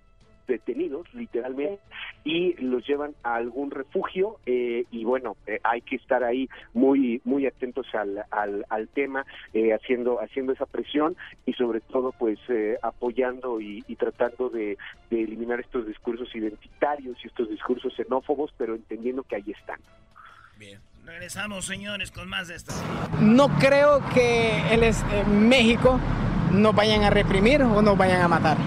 detenidos 0.50 1.08
literalmente 1.14 1.82
y 2.26 2.54
los 2.62 2.86
llevan 2.86 3.16
a 3.24 3.36
algún 3.36 3.72
refugio 3.72 4.40
eh, 4.46 4.84
y 4.92 5.06
bueno 5.06 5.38
eh, 5.48 5.60
hay 5.64 5.82
que 5.82 5.96
estar 5.96 6.24
ahí 6.24 6.50
muy 6.74 7.22
muy 7.24 7.46
atentos 7.46 7.88
al, 7.94 8.26
al, 8.32 8.88
tema 8.90 9.26
eh, 9.54 9.74
haciendo 9.74 10.20
haciendo 10.20 10.52
esa 10.52 10.66
presión 10.66 11.16
y 11.46 11.54
sobre 11.54 11.80
todo 11.80 12.12
pues 12.12 12.40
apoyando 12.82 13.62
y, 13.62 13.84
tratando 13.96 14.50
de, 14.50 14.78
eliminar 15.12 15.60
estos 15.60 15.86
discursos 15.86 16.34
identitarios 16.36 17.18
y 17.24 17.28
estos 17.28 17.50
discursos 17.50 17.94
xenófobos 17.96 18.52
pero 18.58 18.76
entendiendo 18.76 19.24
que 19.24 19.36
ahí 19.36 19.52
están. 19.52 19.80
Bien 20.58 20.89
regresamos 21.10 21.66
señores 21.66 22.12
con 22.12 22.30
más 22.30 22.48
de 22.48 22.56
esto 22.56 22.74
no 23.20 23.50
creo 23.58 24.02
que 24.14 24.74
el, 24.74 24.94
México 25.28 26.00
nos 26.52 26.76
vayan 26.76 27.04
a 27.04 27.10
reprimir 27.10 27.64
o 27.64 27.82
nos 27.82 27.98
vayan 27.98 28.22
a 28.22 28.28
matar 28.28 28.58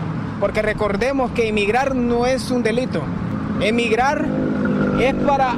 porque 0.43 0.61
recordemos 0.61 1.31
que 1.31 1.47
emigrar 1.47 1.95
no 1.95 2.27
es 2.27 2.51
un 2.51 2.65
delito. 2.65 3.01
Emigrar 3.61 4.27
es 5.01 5.15
para, 5.15 5.55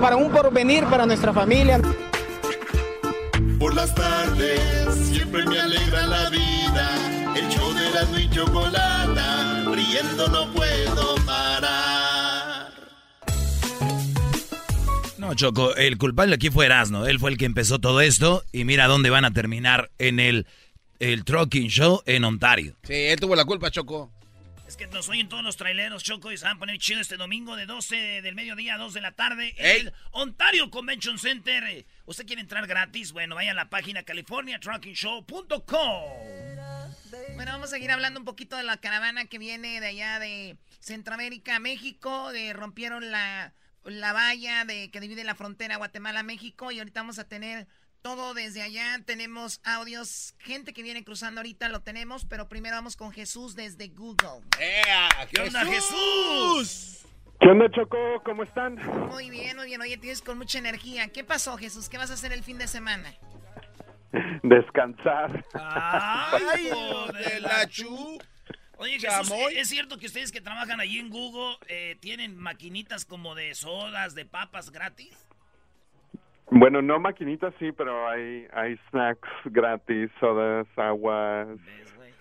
para 0.00 0.16
un 0.16 0.32
porvenir 0.32 0.82
para 0.86 1.06
nuestra 1.06 1.32
familia. 1.32 1.80
Por 3.60 3.76
las 3.76 3.94
tardes 3.94 4.96
siempre 5.12 5.46
me 5.46 5.60
alegra 5.60 6.06
la 6.08 6.28
vida. 6.30 6.88
El 7.36 7.48
show 7.50 7.72
de 7.72 7.90
la 7.90 8.20
y 8.20 8.28
chocolata, 8.30 9.62
riendo 9.72 10.26
no 10.26 10.52
puedo 10.52 11.14
parar. 11.24 12.05
No, 15.26 15.34
Choco, 15.34 15.74
el 15.74 15.98
culpable 15.98 16.36
aquí 16.36 16.50
fue 16.50 16.66
Erasmo. 16.66 17.04
Él 17.04 17.18
fue 17.18 17.30
el 17.30 17.36
que 17.36 17.46
empezó 17.46 17.80
todo 17.80 18.00
esto 18.00 18.44
y 18.52 18.62
mira 18.62 18.86
dónde 18.86 19.10
van 19.10 19.24
a 19.24 19.32
terminar 19.32 19.90
en 19.98 20.20
el, 20.20 20.46
el 21.00 21.24
Trucking 21.24 21.66
Show 21.68 22.00
en 22.06 22.22
Ontario. 22.22 22.76
Sí, 22.84 22.94
él 22.94 23.18
tuvo 23.18 23.34
la 23.34 23.44
culpa, 23.44 23.68
Choco. 23.72 24.12
Es 24.68 24.76
que 24.76 24.86
nos 24.86 25.08
oyen 25.08 25.28
todos 25.28 25.42
los 25.42 25.56
traileros, 25.56 26.04
Choco, 26.04 26.30
y 26.30 26.36
se 26.36 26.44
van 26.44 26.58
a 26.58 26.60
poner 26.60 26.78
chido 26.78 27.00
este 27.00 27.16
domingo 27.16 27.56
de 27.56 27.66
12 27.66 28.22
del 28.22 28.36
mediodía 28.36 28.76
a 28.76 28.78
2 28.78 28.94
de 28.94 29.00
la 29.00 29.10
tarde 29.12 29.52
en 29.56 29.86
el 29.86 29.92
Ontario 30.12 30.70
Convention 30.70 31.18
Center. 31.18 31.84
¿Usted 32.04 32.24
quiere 32.24 32.42
entrar 32.42 32.64
gratis? 32.68 33.10
Bueno, 33.10 33.34
vaya 33.34 33.50
a 33.50 33.54
la 33.54 33.68
página 33.68 34.04
californiatruckingshow.com. 34.04 35.56
Bueno, 37.34 37.50
vamos 37.50 37.66
a 37.66 37.70
seguir 37.72 37.90
hablando 37.90 38.20
un 38.20 38.26
poquito 38.26 38.56
de 38.56 38.62
la 38.62 38.76
caravana 38.76 39.24
que 39.24 39.40
viene 39.40 39.80
de 39.80 39.88
allá 39.88 40.20
de 40.20 40.56
Centroamérica, 40.78 41.58
México. 41.58 42.30
De, 42.30 42.52
rompieron 42.52 43.10
la, 43.10 43.52
la 43.86 44.12
valla 44.12 44.64
de, 44.64 44.90
que 44.90 45.00
divide 45.00 45.24
la 45.24 45.34
frontera 45.34 45.76
Guatemala-México 45.76 46.70
y 46.72 46.78
ahorita 46.78 47.00
vamos 47.00 47.18
a 47.18 47.24
tener 47.28 47.66
todo 48.02 48.34
desde 48.34 48.62
allá. 48.62 49.00
Tenemos 49.04 49.60
audios, 49.64 50.34
gente 50.38 50.72
que 50.72 50.82
viene 50.82 51.04
cruzando 51.04 51.40
ahorita 51.40 51.68
lo 51.68 51.80
tenemos, 51.80 52.24
pero 52.24 52.48
primero 52.48 52.76
vamos 52.76 52.96
con 52.96 53.12
Jesús 53.12 53.54
desde 53.54 53.88
Google. 53.88 54.42
¿Qué 55.30 55.40
onda, 55.40 55.64
Jesús? 55.64 57.04
¿Qué 57.40 57.48
onda, 57.48 57.70
Choco? 57.70 57.98
¿Cómo 58.24 58.42
están? 58.42 58.76
Muy 59.10 59.30
bien, 59.30 59.56
muy 59.56 59.66
bien. 59.66 59.80
Oye, 59.80 59.96
tienes 59.98 60.22
con 60.22 60.38
mucha 60.38 60.58
energía. 60.58 61.08
¿Qué 61.08 61.24
pasó, 61.24 61.56
Jesús? 61.56 61.88
¿Qué 61.88 61.98
vas 61.98 62.10
a 62.10 62.14
hacer 62.14 62.32
el 62.32 62.42
fin 62.42 62.58
de 62.58 62.66
semana? 62.66 63.12
Descansar. 64.42 65.44
¡Ay, 65.54 66.64
de 66.64 67.40
la 67.40 67.66
chu! 67.68 68.18
Oye, 68.78 68.98
Jesús, 68.98 69.32
¿es 69.54 69.68
cierto 69.68 69.98
que 69.98 70.06
ustedes 70.06 70.30
que 70.30 70.40
trabajan 70.40 70.80
allí 70.80 70.98
en 70.98 71.08
Google 71.08 71.56
eh, 71.68 71.96
tienen 72.00 72.36
maquinitas 72.36 73.04
como 73.04 73.34
de 73.34 73.54
sodas, 73.54 74.14
de 74.14 74.26
papas 74.26 74.70
gratis? 74.70 75.26
Bueno, 76.50 76.82
no 76.82 77.00
maquinitas, 77.00 77.54
sí, 77.58 77.72
pero 77.72 78.08
hay, 78.08 78.46
hay 78.52 78.78
snacks 78.90 79.28
gratis, 79.46 80.10
sodas, 80.20 80.66
aguas. 80.76 81.48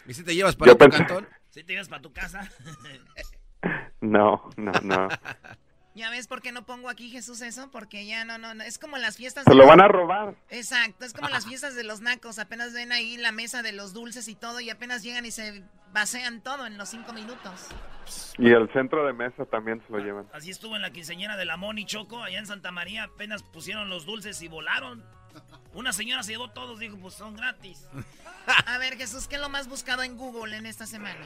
¿Y 0.08 0.14
si 0.14 0.24
te 0.24 0.34
llevas 0.34 0.56
para 0.56 0.76
tu 0.76 0.90
cantón? 0.90 1.28
¿Sí 1.50 1.64
te 1.64 1.74
llevas 1.74 1.90
para 1.90 2.02
tu 2.02 2.12
casa? 2.12 2.50
no, 4.02 4.50
no, 4.58 4.72
no. 4.84 5.10
¿Ya 5.96 6.10
ves 6.10 6.28
por 6.28 6.42
qué 6.42 6.52
no 6.52 6.66
pongo 6.66 6.90
aquí 6.90 7.10
Jesús 7.10 7.42
eso? 7.42 7.72
Porque 7.72 8.06
ya 8.06 8.26
no, 8.26 8.38
no, 8.38 8.54
no. 8.54 8.64
Es 8.66 8.78
como 8.78 8.98
las 8.98 9.16
fiestas. 9.16 9.46
Se 9.46 9.56
lo 9.56 9.66
van 9.66 9.80
a 9.80 9.88
robar. 9.88 10.36
Exacto, 10.50 11.06
es 11.06 11.14
como 11.14 11.30
las 11.30 11.46
fiestas 11.48 11.74
de 11.74 11.86
los 11.86 12.02
nacos. 12.02 12.38
Apenas 12.38 12.74
ven 12.74 12.92
ahí 12.92 13.16
la 13.16 13.32
mesa 13.32 13.64
de 13.64 13.72
los 13.72 13.94
dulces 13.94 14.28
y 14.28 14.36
todo 14.36 14.60
y 14.60 14.70
apenas 14.70 15.04
llegan 15.04 15.26
y 15.26 15.32
se 15.32 15.64
vacean 15.94 16.42
todo 16.42 16.68
en 16.68 16.78
los 16.78 16.90
cinco 16.90 17.14
minutos. 17.14 17.70
Y 18.38 18.52
el 18.52 18.70
centro 18.74 19.06
de 19.08 19.14
mesa 19.14 19.46
también 19.46 19.82
se 19.88 19.94
lo 19.94 20.00
llevan. 20.00 20.28
Así 20.34 20.52
estuvo 20.52 20.76
en 20.76 20.82
la 20.82 20.92
quinceñera 20.92 21.38
de 21.38 21.46
la 21.46 21.56
Moni 21.56 21.86
Choco, 21.86 22.22
allá 22.22 22.40
en 22.40 22.46
Santa 22.46 22.72
María. 22.72 23.04
Apenas 23.04 23.42
pusieron 23.42 23.90
los 23.90 24.06
dulces 24.06 24.42
y 24.42 24.50
volaron. 24.50 25.02
Una 25.74 25.94
señora 25.94 26.24
se 26.24 26.34
llevó 26.34 26.50
todos, 26.50 26.80
dijo, 26.80 26.98
pues 26.98 27.14
son 27.14 27.36
gratis. 27.36 27.88
A 28.68 28.78
ver, 28.78 28.98
Jesús, 28.98 29.28
¿qué 29.28 29.36
es 29.36 29.42
lo 29.42 29.50
más 29.50 29.70
buscado 29.70 30.04
en 30.04 30.18
Google 30.18 30.58
en 30.58 30.66
esta 30.66 30.86
semana? 30.86 31.26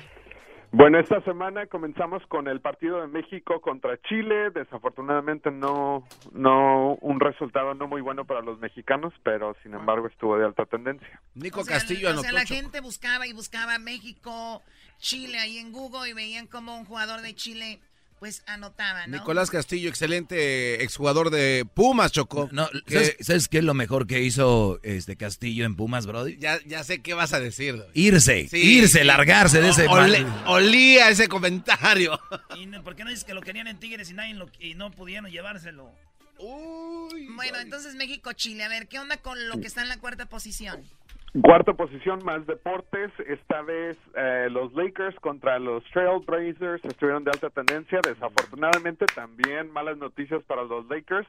Bueno, 0.71 0.99
esta 0.99 1.19
semana 1.21 1.65
comenzamos 1.65 2.21
con 2.27 2.47
el 2.47 2.61
partido 2.61 3.01
de 3.01 3.07
México 3.07 3.59
contra 3.59 3.99
Chile. 4.03 4.51
Desafortunadamente 4.51 5.49
no, 5.49 6.07
no 6.31 6.93
un 7.01 7.19
resultado 7.19 7.73
no 7.73 7.87
muy 7.87 8.01
bueno 8.01 8.25
para 8.25 8.41
los 8.41 8.59
mexicanos, 8.59 9.11
pero 9.23 9.55
sin 9.63 9.73
embargo 9.73 10.07
estuvo 10.07 10.37
de 10.37 10.45
alta 10.45 10.67
tendencia. 10.67 11.21
Nico 11.33 11.65
Castillo 11.65 12.09
anotó. 12.09 12.21
O 12.21 12.23
sea, 12.23 12.33
la 12.33 12.45
gente 12.45 12.81
buscaba 12.81 13.25
y 13.25 13.33
buscaba 13.33 13.79
México, 13.79 14.61
Chile 14.99 15.39
ahí 15.39 15.57
en 15.57 15.71
Google 15.71 16.07
y 16.07 16.13
veían 16.13 16.45
como 16.45 16.77
un 16.77 16.85
jugador 16.85 17.21
de 17.21 17.33
Chile 17.33 17.79
pues 18.19 18.43
anotaba, 18.47 19.07
¿no? 19.07 19.17
Nicolás 19.17 19.49
Castillo, 19.49 19.89
excelente 19.89 20.83
exjugador 20.83 21.29
de 21.29 21.65
Pumas, 21.73 22.11
Chocó. 22.11 22.49
No, 22.51 22.69
¿sabes, 23.21 23.47
qué 23.47 23.59
es 23.59 23.63
lo 23.63 23.73
mejor 23.73 24.07
que 24.07 24.21
hizo 24.21 24.79
este 24.83 25.15
Castillo 25.15 25.65
en 25.65 25.75
Pumas, 25.75 26.05
Brody? 26.05 26.37
Ya, 26.37 26.59
ya 26.65 26.83
sé 26.83 27.01
qué 27.01 27.13
vas 27.13 27.33
a 27.33 27.39
decir. 27.39 27.81
Irse, 27.93 28.49
irse, 28.51 29.03
largarse 29.03 29.61
de 29.61 29.69
ese... 29.69 29.87
olía 30.45 31.09
ese 31.09 31.27
comentario. 31.27 32.19
¿Y 32.57 32.67
por 32.79 32.95
qué 32.95 33.03
no 33.03 33.09
dices 33.09 33.23
que 33.23 33.33
lo 33.33 33.41
querían 33.41 33.67
en 33.67 33.79
Tigres 33.79 34.09
y, 34.09 34.13
nadie 34.13 34.35
y 34.59 34.75
no 34.75 34.91
pudieron 34.91 35.31
llevárselo? 35.31 35.91
bueno, 37.35 37.59
entonces 37.59 37.95
México-Chile, 37.95 38.63
a 38.63 38.69
ver, 38.69 38.87
¿qué 38.87 38.99
onda 38.99 39.17
con 39.17 39.49
lo 39.49 39.59
que 39.59 39.67
está 39.67 39.81
en 39.81 39.89
la 39.89 39.97
cuarta 39.97 40.27
posición? 40.27 40.83
Cuarta 41.43 41.73
posición, 41.73 42.23
más 42.25 42.45
deportes. 42.47 43.11
Esta 43.27 43.61
vez 43.61 43.97
eh, 44.15 44.47
los 44.49 44.73
Lakers 44.73 45.15
contra 45.19 45.59
los 45.59 45.83
Trailblazers 45.93 46.83
estuvieron 46.85 47.23
de 47.23 47.31
alta 47.31 47.51
tendencia. 47.51 47.99
Desafortunadamente 48.03 49.05
también 49.05 49.71
malas 49.71 49.97
noticias 49.97 50.41
para 50.43 50.63
los 50.63 50.87
Lakers, 50.87 51.27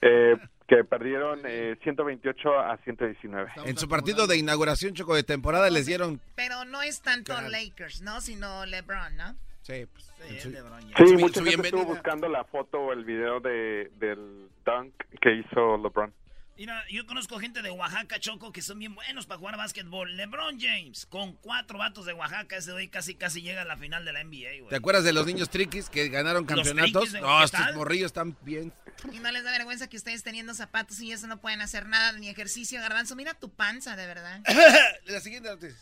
eh, 0.00 0.36
que 0.66 0.84
perdieron 0.84 1.40
128 1.42 2.48
eh, 2.48 2.52
a 2.56 2.76
119. 2.84 3.52
En 3.66 3.76
su 3.76 3.86
partido 3.86 4.26
de 4.26 4.38
inauguración, 4.38 4.94
Choco, 4.94 5.14
de 5.14 5.24
temporada 5.24 5.68
les 5.68 5.84
dieron... 5.84 6.20
Pero 6.36 6.64
no 6.64 6.80
es 6.80 7.02
tanto 7.02 7.34
Lakers, 7.42 8.00
¿no? 8.00 8.22
Sino 8.22 8.64
LeBron, 8.64 9.14
¿no? 9.16 9.34
Sí, 9.60 9.86
pues, 9.92 10.12
sí, 10.42 10.52
sí 10.96 11.16
mucha 11.16 11.42
gente 11.42 11.68
estuvo 11.68 11.86
buscando 11.86 12.28
la 12.28 12.44
foto 12.44 12.78
o 12.80 12.92
el 12.92 13.04
video 13.04 13.40
de, 13.40 13.90
del 13.98 14.48
dunk 14.64 14.92
que 15.20 15.34
hizo 15.34 15.78
LeBron. 15.78 16.12
Mira, 16.56 16.84
yo 16.88 17.04
conozco 17.04 17.40
gente 17.40 17.62
de 17.62 17.70
Oaxaca, 17.70 18.20
Choco, 18.20 18.52
que 18.52 18.62
son 18.62 18.78
bien 18.78 18.94
buenos 18.94 19.26
para 19.26 19.38
jugar 19.38 19.56
básquetbol. 19.56 20.16
LeBron 20.16 20.60
James, 20.60 21.04
con 21.06 21.32
cuatro 21.32 21.78
vatos 21.78 22.06
de 22.06 22.12
Oaxaca, 22.12 22.56
ese 22.56 22.70
hoy 22.70 22.86
casi 22.86 23.16
casi 23.16 23.42
llega 23.42 23.62
a 23.62 23.64
la 23.64 23.76
final 23.76 24.04
de 24.04 24.12
la 24.12 24.22
NBA, 24.22 24.60
güey. 24.60 24.68
¿Te 24.68 24.76
acuerdas 24.76 25.02
de 25.02 25.12
los 25.12 25.26
niños 25.26 25.50
triquis 25.50 25.90
que 25.90 26.08
ganaron 26.08 26.44
campeonatos? 26.44 27.12
no, 27.14 27.42
estos 27.42 27.74
morrillos 27.74 28.06
están 28.06 28.36
bien. 28.42 28.72
Y 29.12 29.18
no 29.18 29.32
les 29.32 29.42
da 29.42 29.50
vergüenza 29.50 29.88
que 29.88 29.96
ustedes 29.96 30.22
teniendo 30.22 30.54
zapatos 30.54 31.00
y 31.00 31.10
eso 31.10 31.26
no 31.26 31.40
pueden 31.40 31.60
hacer 31.60 31.88
nada, 31.88 32.12
ni 32.12 32.28
ejercicio, 32.28 32.80
garbanzo. 32.80 33.16
Mira 33.16 33.34
tu 33.34 33.50
panza, 33.50 33.96
de 33.96 34.06
verdad. 34.06 34.40
la 35.06 35.20
siguiente 35.20 35.48
noticia. 35.48 35.78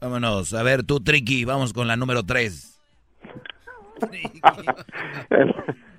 Vámonos, 0.00 0.52
a 0.54 0.62
ver, 0.64 0.82
tú, 0.82 1.00
Tricky, 1.00 1.44
vamos 1.44 1.72
con 1.72 1.86
la 1.86 1.96
número 1.96 2.24
tres. 2.24 2.80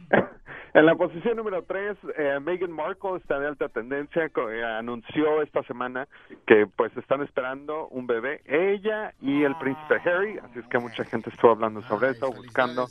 En 0.77 0.85
la 0.85 0.93
posición 0.93 1.37
número 1.37 1.63
3, 1.63 1.97
eh, 2.19 2.39
Meghan 2.39 2.71
Markle 2.71 3.17
está 3.17 3.39
de 3.39 3.47
alta 3.47 3.67
tendencia, 3.67 4.25
eh, 4.25 4.63
anunció 4.63 5.41
esta 5.41 5.63
semana 5.63 6.07
que 6.45 6.67
pues 6.67 6.95
están 6.97 7.23
esperando 7.23 7.87
un 7.87 8.05
bebé, 8.05 8.43
ella 8.45 9.11
y 9.19 9.41
el 9.41 9.57
príncipe 9.57 9.95
Harry, 10.05 10.37
así 10.37 10.59
es 10.59 10.67
que 10.67 10.77
mucha 10.77 11.03
gente 11.03 11.31
estuvo 11.31 11.49
hablando 11.49 11.81
sobre 11.87 12.11
eso, 12.11 12.31
buscando, 12.31 12.87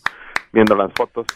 viendo 0.53 0.75
las 0.75 0.93
fotos. 0.95 1.29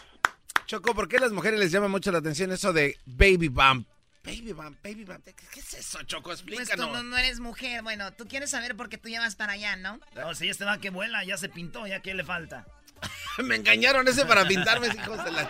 Choco, 0.66 0.92
¿por 0.92 1.07
qué 1.07 1.20
las 1.20 1.30
mujeres 1.30 1.61
les 1.61 1.70
llama 1.70 1.86
mucho 1.86 2.11
la 2.11 2.18
atención 2.18 2.51
eso 2.51 2.72
de 2.72 2.96
baby 3.07 3.46
bump? 3.46 3.86
Baby 4.24 4.53
bump, 4.53 4.76
baby 4.82 5.05
bump, 5.05 5.24
¿qué 5.24 5.61
es 5.61 5.74
eso, 5.74 6.03
Choco? 6.03 6.32
Explícanos. 6.32 6.68
Pues 6.74 7.01
tú 7.01 7.05
no, 7.05 7.16
eres 7.16 7.38
mujer, 7.38 7.84
bueno, 7.84 8.12
tú 8.14 8.26
quieres 8.26 8.51
saber 8.51 8.74
por 8.74 8.88
qué 8.88 8.98
tú 8.98 9.09
llevas 9.09 9.36
para 9.36 9.53
allá, 9.53 9.76
¿no? 9.76 10.01
No, 10.16 10.34
si 10.34 10.48
este 10.48 10.64
va 10.64 10.78
que 10.78 10.90
vuela, 10.90 11.22
ya 11.22 11.36
se 11.36 11.48
pintó, 11.48 11.86
ya 11.86 12.01
qué 12.01 12.12
le 12.12 12.24
falta. 12.24 12.66
Me 13.44 13.55
engañaron 13.55 14.09
ese 14.09 14.26
para 14.26 14.44
pintarme, 14.46 14.88
hijos 14.88 15.24
de 15.24 15.30
la... 15.30 15.48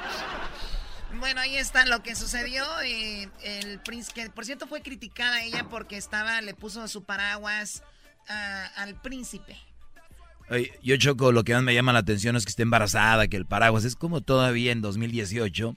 Bueno, 1.19 1.41
ahí 1.41 1.57
está 1.57 1.85
lo 1.87 2.03
que 2.03 2.15
sucedió. 2.15 2.65
Eh, 2.85 3.29
el 3.43 3.81
príncipe, 3.81 4.31
por 4.31 4.45
cierto, 4.45 4.67
fue 4.67 4.83
criticada 4.83 5.43
ella 5.43 5.69
porque 5.69 5.97
estaba, 5.97 6.41
le 6.41 6.55
puso 6.55 6.87
su 6.89 7.05
paraguas 7.05 7.83
ah, 8.29 8.71
al 8.77 9.01
príncipe. 9.01 9.57
yo 10.83 10.97
choco, 10.97 11.33
lo 11.33 11.45
que 11.45 11.55
más 11.55 11.63
me 11.63 11.75
llama 11.75 11.93
la 11.93 12.01
atención 12.01 12.37
es 12.37 12.45
que 12.45 12.51
esté 12.51 12.63
embarazada, 12.63 13.29
que 13.29 13.37
el 13.37 13.47
paraguas 13.47 13.85
es 13.85 13.97
como 13.97 14.21
todavía 14.21 14.73
en 14.73 14.81
2018 14.81 15.77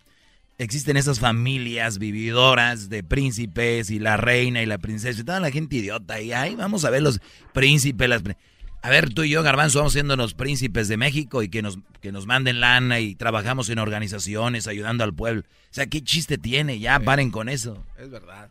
existen 0.58 0.98
esas 0.98 1.20
familias 1.20 1.98
vividoras 1.98 2.90
de 2.90 3.04
príncipes 3.04 3.90
y 3.90 4.00
la 4.00 4.18
reina 4.18 4.62
y 4.62 4.66
la 4.66 4.78
princesa 4.78 5.20
y 5.20 5.24
toda 5.24 5.40
la 5.40 5.52
gente 5.52 5.78
idiota 5.78 6.22
y 6.22 6.32
ahí 6.32 6.56
vamos 6.56 6.86
a 6.86 6.90
ver 6.90 7.02
los 7.02 7.20
príncipes, 7.54 8.08
las 8.08 8.24
a 8.84 8.90
ver, 8.90 9.14
tú 9.14 9.24
y 9.24 9.30
yo, 9.30 9.42
Garbanzo, 9.44 9.80
vamos 9.80 9.94
siendo 9.94 10.18
los 10.18 10.34
príncipes 10.34 10.90
de 10.90 10.98
México 10.98 11.42
y 11.42 11.48
que 11.48 11.62
nos, 11.62 11.80
que 12.02 12.12
nos 12.12 12.26
manden 12.26 12.60
lana 12.60 13.00
y 13.00 13.16
trabajamos 13.16 13.70
en 13.70 13.80
organizaciones 13.80 14.68
ayudando 14.68 15.06
al 15.06 15.14
pueblo. 15.14 15.44
O 15.44 15.74
sea, 15.74 15.86
¿qué 15.86 16.04
chiste 16.04 16.38
tiene? 16.38 16.80
Ya, 16.80 17.00
paren 17.00 17.32
con 17.32 17.48
eso. 17.48 17.82
Es 17.98 18.10
verdad. 18.10 18.50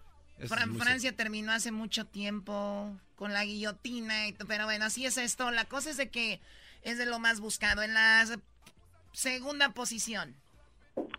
Francia 0.78 1.14
terminó 1.14 1.52
hace 1.52 1.70
mucho 1.70 2.06
tiempo 2.06 2.98
con 3.14 3.34
la 3.34 3.44
guillotina, 3.44 4.26
y, 4.26 4.32
pero 4.32 4.64
bueno, 4.64 4.86
así 4.86 5.04
es 5.04 5.18
esto. 5.18 5.50
La 5.50 5.66
cosa 5.66 5.90
es 5.90 5.98
de 5.98 6.08
que 6.08 6.40
es 6.82 6.96
de 6.96 7.04
lo 7.04 7.18
más 7.18 7.38
buscado. 7.38 7.82
En 7.82 7.92
la 7.92 8.24
segunda 9.12 9.74
posición. 9.74 10.34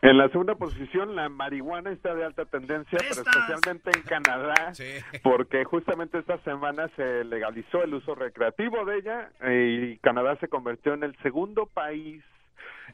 En 0.02 0.18
la 0.18 0.28
segunda 0.30 0.56
posición, 0.56 1.16
la 1.16 1.30
marihuana 1.30 1.92
está 1.92 2.14
de 2.14 2.26
alta 2.26 2.46
tendencia, 2.46 3.00
pero 3.00 3.10
especialmente 3.10 3.90
en 3.96 4.02
Canadá, 4.04 4.74
porque 5.24 5.64
justamente 5.64 6.20
esta 6.20 6.38
semana 6.40 6.90
se 6.96 7.24
legalizó 7.24 7.84
el 7.84 7.94
uso 7.94 8.14
recreativo 8.14 8.84
de 8.86 8.98
ella 8.98 9.32
y 9.50 9.98
Canadá 10.00 10.38
se 10.40 10.50
convirtió 10.50 10.94
en 10.94 11.04
el 11.04 11.18
segundo 11.24 11.66
país 11.68 12.22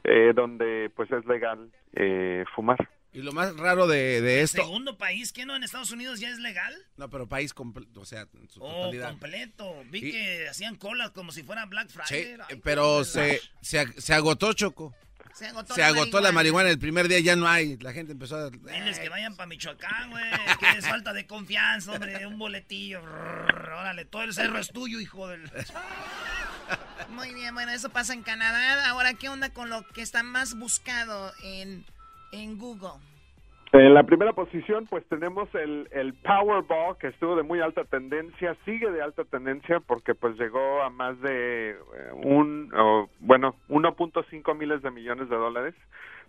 eh, 0.04 0.32
donde 0.34 0.90
pues 0.94 1.10
es 1.10 1.26
legal 1.26 1.70
eh, 1.94 2.44
fumar. 2.54 2.78
Y 3.12 3.22
lo 3.22 3.32
más 3.32 3.56
raro 3.56 3.88
de, 3.88 4.20
de 4.20 4.42
esto... 4.42 4.62
¿Segundo 4.62 4.96
país? 4.96 5.32
¿Que 5.32 5.44
no 5.44 5.56
en 5.56 5.64
Estados 5.64 5.90
Unidos 5.90 6.20
ya 6.20 6.28
es 6.28 6.38
legal? 6.38 6.72
No, 6.96 7.10
pero 7.10 7.28
país 7.28 7.52
completo, 7.52 8.02
o 8.02 8.04
sea, 8.04 8.24
en 8.34 8.48
su 8.48 8.62
oh, 8.62 8.92
completo. 9.04 9.82
Vi 9.90 10.12
que 10.12 10.48
hacían 10.48 10.76
colas 10.76 11.10
como 11.10 11.32
si 11.32 11.42
fuera 11.42 11.66
Black 11.66 11.88
Friday. 11.88 12.36
Sí, 12.48 12.60
pero 12.62 13.02
se, 13.02 13.40
se, 13.60 13.84
se 14.00 14.14
agotó, 14.14 14.52
Choco. 14.52 14.94
Se 15.34 15.46
agotó, 15.82 16.20
la, 16.20 16.32
marihuana. 16.32 16.70
el 16.70 16.78
primer 16.78 17.08
día, 17.08 17.20
ya 17.20 17.36
no 17.36 17.48
hay. 17.48 17.76
La 17.78 17.92
gente 17.92 18.12
empezó 18.12 18.36
a. 18.36 18.50
Diles 18.50 18.98
que 18.98 19.08
vayan 19.08 19.36
para 19.36 19.46
Michoacán, 19.46 20.10
güey. 20.10 20.24
Que 20.58 20.78
es 20.78 20.86
falta 20.86 21.12
de 21.12 21.26
confianza, 21.26 21.92
hombre. 21.92 22.26
Un 22.26 22.38
boletillo. 22.38 23.02
órale, 23.02 24.04
todo 24.04 24.22
el 24.22 24.34
cerro 24.34 24.58
es 24.58 24.68
tuyo, 24.68 25.00
hijo 25.00 25.28
del. 25.28 25.50
Muy 27.10 27.34
bien, 27.34 27.54
bueno, 27.54 27.72
eso 27.72 27.90
pasa 27.90 28.12
en 28.12 28.22
Canadá. 28.22 28.88
Ahora, 28.88 29.14
¿qué 29.14 29.28
onda 29.28 29.50
con 29.50 29.70
lo 29.70 29.86
que 29.88 30.02
está 30.02 30.22
más 30.22 30.54
buscado 30.54 31.32
en, 31.42 31.84
en 32.32 32.58
Google? 32.58 33.00
En 33.72 33.94
la 33.94 34.02
primera 34.02 34.32
posición, 34.32 34.86
pues 34.90 35.06
tenemos 35.06 35.48
el, 35.54 35.86
el 35.92 36.14
Powerball, 36.14 36.98
que 36.98 37.06
estuvo 37.06 37.36
de 37.36 37.44
muy 37.44 37.60
alta 37.60 37.84
tendencia, 37.84 38.56
sigue 38.64 38.90
de 38.90 39.00
alta 39.00 39.24
tendencia 39.24 39.78
porque 39.78 40.16
pues 40.16 40.36
llegó 40.36 40.82
a 40.82 40.90
más 40.90 41.20
de 41.20 41.70
eh, 41.70 41.76
un, 42.24 42.68
bueno, 43.20 43.54
1.5 43.68 44.56
miles 44.56 44.82
de 44.82 44.90
millones 44.90 45.28
de 45.28 45.36
dólares, 45.36 45.74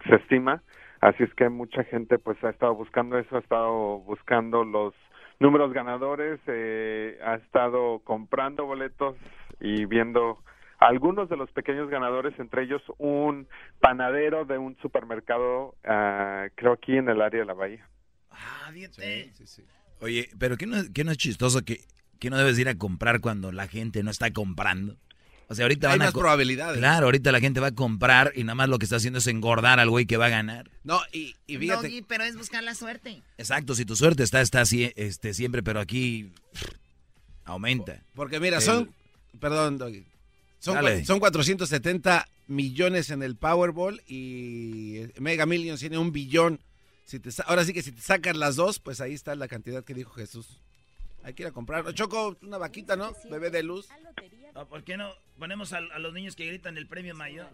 se 0.08 0.16
estima. 0.18 0.62
Así 1.00 1.24
es 1.24 1.34
que 1.34 1.50
mucha 1.50 1.84
gente 1.86 2.20
pues 2.20 2.42
ha 2.44 2.50
estado 2.52 2.76
buscando 2.76 3.18
eso, 3.18 3.36
ha 3.36 3.40
estado 3.40 3.98
buscando 4.02 4.64
los 4.64 4.94
números 5.40 5.74
ganadores, 5.74 6.40
eh, 6.46 7.18
ha 7.26 7.36
estado 7.36 8.02
comprando 8.04 8.68
boletos 8.68 9.16
y 9.60 9.86
viendo 9.86 10.38
algunos 10.82 11.30
de 11.30 11.38
los 11.38 11.50
pequeños 11.52 11.90
ganadores, 11.90 12.38
entre 12.40 12.64
ellos 12.64 12.82
un 12.98 13.48
panadero 13.80 14.46
de 14.46 14.58
un 14.58 14.76
supermercado, 14.82 15.76
uh, 15.86 16.50
creo 16.56 16.74
aquí 16.74 16.98
en 16.98 17.08
el 17.08 17.22
área 17.22 17.42
de 17.42 17.46
la 17.46 17.54
bahía. 17.54 17.88
Ah, 18.32 18.72
sí, 18.74 19.32
sí, 19.36 19.48
sí. 19.48 19.64
Oye, 20.00 20.30
pero 20.40 20.58
¿qué 20.58 20.66
no, 20.66 20.78
qué 20.94 21.04
no 21.04 21.12
es 21.12 21.18
chistoso 21.18 21.62
que, 21.62 21.82
que 22.20 22.32
no 22.32 22.38
debes 22.38 22.58
ir 22.58 22.68
a 22.68 22.76
comprar 22.76 23.22
cuando 23.22 23.52
la 23.52 23.68
gente 23.68 24.02
no 24.02 24.10
está 24.10 24.34
comprando? 24.34 24.98
O 25.48 25.54
sea, 25.54 25.66
ahorita 25.66 25.92
Hay 25.92 26.00
van 26.00 26.08
más 26.08 26.14
probabilidades. 26.14 26.80
Claro, 26.80 27.06
ahorita 27.06 27.32
la 27.32 27.40
gente 27.40 27.60
va 27.60 27.68
a 27.68 27.76
comprar 27.76 28.32
y 28.36 28.44
nada 28.44 28.56
más 28.56 28.70
lo 28.70 28.80
que 28.80 28.86
está 28.86 28.96
haciendo 28.96 29.20
es 29.20 29.28
engordar 29.28 29.80
al 29.80 29.90
güey 29.90 30.08
que 30.08 30.18
va 30.18 30.28
a 30.28 30.30
ganar. 30.30 30.72
No, 30.84 31.00
y, 31.12 31.36
y 31.46 31.58
fíjate. 31.58 31.90
Doggy, 31.90 32.02
pero 32.02 32.24
es 32.24 32.36
buscar 32.38 32.64
la 32.64 32.74
suerte. 32.74 33.22
Exacto, 33.38 33.76
si 33.76 33.86
tu 33.86 33.96
suerte 33.96 34.24
está, 34.24 34.42
está 34.42 34.62
así, 34.62 34.92
este, 34.96 35.36
siempre, 35.36 35.62
pero 35.62 35.80
aquí 35.80 36.32
aumenta. 37.44 38.02
Porque 38.16 38.40
mira, 38.40 38.62
son, 38.62 38.90
perdón, 39.40 39.78
Doggy, 39.78 40.06
son, 40.62 41.06
son 41.06 41.20
470 41.20 42.28
millones 42.48 43.10
en 43.10 43.24
el 43.24 43.36
Powerball 43.36 44.02
y 44.08 45.06
Mega 45.20 45.48
Millions 45.48 45.80
tiene 45.80 45.98
un 45.98 46.12
billón. 46.12 46.60
Si 47.06 47.20
te, 47.20 47.30
ahora 47.46 47.66
sí 47.66 47.74
que 47.74 47.82
si 47.82 47.92
te 47.92 48.02
sacan 48.02 48.40
las 48.40 48.56
dos, 48.56 48.80
pues 48.80 49.02
ahí 49.02 49.14
está 49.14 49.36
la 49.36 49.48
cantidad 49.48 49.84
que 49.84 49.96
dijo 49.96 50.12
Jesús. 50.12 50.62
Hay 51.24 51.34
que 51.34 51.44
ir 51.44 51.48
a 51.48 51.52
comprar. 51.52 51.92
Choco, 51.96 52.38
una 52.44 52.60
vaquita, 52.60 52.96
¿no? 52.96 53.12
Bebé 53.30 53.50
de 53.50 53.64
luz. 53.64 53.90
¿Por 54.70 54.84
qué 54.84 54.98
no 54.98 55.12
ponemos 55.40 55.74
a, 55.74 55.78
a, 55.78 56.00
los 56.00 56.14
niños 56.14 56.36
que 56.36 56.46
gritan 56.46 56.78
el 56.78 56.88
premio 56.88 57.16
mayor? 57.16 57.50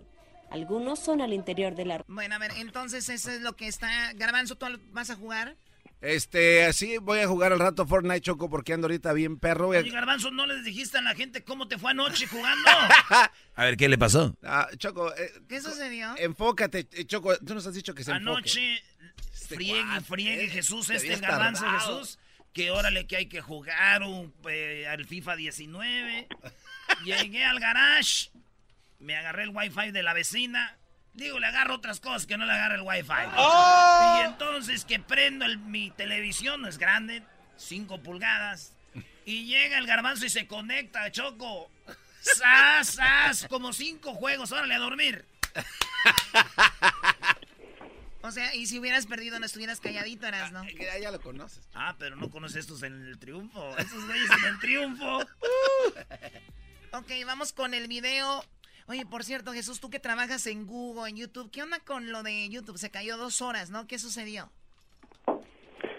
Algunos 0.49 0.99
son 0.99 1.21
al 1.21 1.31
interior 1.33 1.75
de 1.75 1.85
la... 1.85 2.03
Bueno, 2.07 2.35
a 2.35 2.39
ver, 2.39 2.51
entonces 2.57 3.07
eso 3.07 3.31
es 3.31 3.41
lo 3.41 3.55
que 3.55 3.67
está... 3.67 4.13
Garbanzo, 4.13 4.55
¿tú 4.55 4.65
vas 4.91 5.09
a 5.09 5.15
jugar? 5.15 5.55
Este, 5.99 6.65
así 6.65 6.97
voy 6.99 7.19
a 7.19 7.27
jugar 7.27 7.53
al 7.53 7.59
rato 7.59 7.87
Fortnite, 7.87 8.21
Choco, 8.21 8.49
porque 8.49 8.73
ando 8.73 8.85
ahorita 8.85 9.13
bien 9.13 9.39
perro. 9.39 9.69
Oye, 9.69 9.89
Garbanzo, 9.89 10.29
¿no 10.29 10.45
les 10.45 10.63
dijiste 10.63 10.99
a 10.99 11.01
la 11.01 11.15
gente 11.15 11.43
cómo 11.43 11.67
te 11.67 11.77
fue 11.79 11.91
anoche 11.91 12.27
jugando? 12.27 12.69
a 13.55 13.63
ver, 13.63 13.77
¿qué 13.77 13.89
le 13.89 13.97
pasó? 13.97 14.35
Ah, 14.43 14.67
Choco, 14.77 15.11
eh, 15.15 15.31
¿qué 15.49 15.59
sucedió? 15.59 16.13
Enfócate, 16.17 16.87
Choco, 17.07 17.35
tú 17.39 17.55
nos 17.55 17.65
has 17.65 17.73
dicho 17.73 17.95
que 17.95 18.03
se 18.03 18.11
Anoche, 18.11 18.77
enfoque. 18.77 19.55
friegue, 19.55 20.01
friegue, 20.01 20.47
Jesús, 20.49 20.89
este 20.91 21.15
Garbanzo 21.15 21.63
tardado. 21.63 21.99
Jesús, 21.99 22.19
que 22.53 22.69
órale 22.69 23.07
que 23.07 23.17
hay 23.17 23.25
que 23.25 23.41
jugar 23.41 24.03
un, 24.03 24.31
eh, 24.49 24.85
al 24.87 25.03
FIFA 25.05 25.35
19. 25.35 26.27
Llegué 27.05 27.43
al 27.43 27.59
garage, 27.59 28.29
me 28.99 29.17
agarré 29.17 29.43
el 29.43 29.49
wifi 29.49 29.91
de 29.91 30.03
la 30.03 30.13
vecina. 30.13 30.77
Digo, 31.17 31.39
le 31.39 31.47
agarro 31.47 31.75
otras 31.75 31.99
cosas 31.99 32.27
que 32.27 32.37
no 32.37 32.45
le 32.45 32.53
agarra 32.53 32.75
el 32.75 32.81
wifi. 32.81 33.11
¡Oh! 33.35 34.19
Y 34.21 34.25
entonces 34.25 34.85
que 34.85 34.99
prendo 34.99 35.45
el, 35.45 35.57
mi 35.57 35.89
televisión, 35.89 36.61
no 36.61 36.67
es 36.67 36.77
grande, 36.77 37.23
5 37.57 38.03
pulgadas. 38.03 38.73
Y 39.25 39.45
llega 39.45 39.79
el 39.79 39.87
garbanzo 39.87 40.25
y 40.25 40.29
se 40.29 40.47
conecta, 40.47 41.11
Choco. 41.11 41.71
¡Sas, 42.21 42.89
sas! 42.89 43.47
Como 43.49 43.73
cinco 43.73 44.13
juegos, 44.13 44.51
órale 44.51 44.75
a 44.75 44.79
dormir. 44.79 45.25
O 48.21 48.31
sea, 48.31 48.53
y 48.53 48.65
si 48.67 48.77
hubieras 48.77 49.05
perdido 49.05 49.39
no 49.39 49.45
estuvieras 49.45 49.79
calladito, 49.79 50.27
eras, 50.27 50.51
¿no? 50.51 50.63
Ya, 50.69 50.99
ya 50.99 51.11
lo 51.11 51.21
conoces. 51.21 51.67
Ah, 51.73 51.95
pero 51.97 52.15
no 52.15 52.29
conoces 52.29 52.57
estos 52.57 52.83
en 52.83 52.93
el 53.07 53.17
triunfo. 53.17 53.75
Estos 53.77 54.05
güeyes 54.05 54.29
en 54.29 54.45
el 54.45 54.59
triunfo. 54.59 55.19
ok, 56.91 57.11
vamos 57.25 57.53
con 57.53 57.73
el 57.73 57.87
video. 57.87 58.43
Oye, 58.87 59.05
por 59.05 59.25
cierto, 59.25 59.51
Jesús, 59.51 59.81
tú 59.81 59.89
que 59.89 59.99
trabajas 59.99 60.47
en 60.47 60.65
Google, 60.65 61.09
en 61.09 61.17
YouTube, 61.17 61.51
¿qué 61.51 61.61
onda 61.61 61.79
con 61.81 62.11
lo 62.11 62.23
de 62.23 62.47
YouTube? 62.49 62.77
Se 62.77 62.89
cayó 62.89 63.17
dos 63.17 63.41
horas, 63.41 63.69
¿no? 63.69 63.85
¿Qué 63.85 63.99
sucedió? 63.99 64.49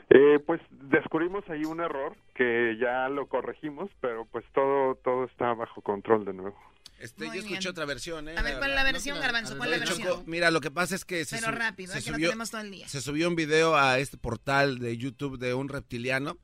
Eh, 0.08 0.38
pues 0.46 0.60
descubrimos 0.70 1.44
ahí 1.50 1.64
un 1.66 1.80
error 1.80 2.16
que 2.34 2.78
ya 2.80 3.10
lo 3.10 3.28
corregimos, 3.28 3.90
pero 4.00 4.24
pues 4.24 4.42
todo 4.54 4.94
todo 5.04 5.24
está 5.24 5.52
bajo 5.52 5.82
control 5.82 6.24
de 6.24 6.32
nuevo. 6.32 6.56
Este, 6.98 7.26
yo 7.26 7.34
escuché 7.34 7.58
bien. 7.58 7.68
otra 7.68 7.84
versión, 7.84 8.26
¿eh? 8.26 8.34
A 8.36 8.42
ver, 8.42 8.56
¿cuál 8.56 8.70
es 8.70 8.76
la 8.76 8.84
versión, 8.84 9.16
no 9.16 9.22
Garbanzo? 9.22 9.56
¿Cuál 9.58 9.74
es 9.74 9.80
la 9.80 9.84
versión? 9.84 10.08
Choco, 10.08 10.24
mira, 10.26 10.50
lo 10.50 10.62
que 10.62 10.70
pasa 10.70 10.94
es 10.94 11.04
que 11.04 11.26
se, 11.26 11.38
Pero 11.38 11.52
rápido, 11.52 11.92
se, 11.92 12.00
subió, 12.00 12.32
todo 12.32 12.60
el 12.62 12.70
día. 12.70 12.88
se 12.88 13.02
subió 13.02 13.28
un 13.28 13.36
video 13.36 13.76
a 13.76 13.98
este 13.98 14.16
portal 14.16 14.78
de 14.78 14.96
YouTube 14.96 15.38
de 15.38 15.52
un 15.52 15.68
reptiliano. 15.68 16.38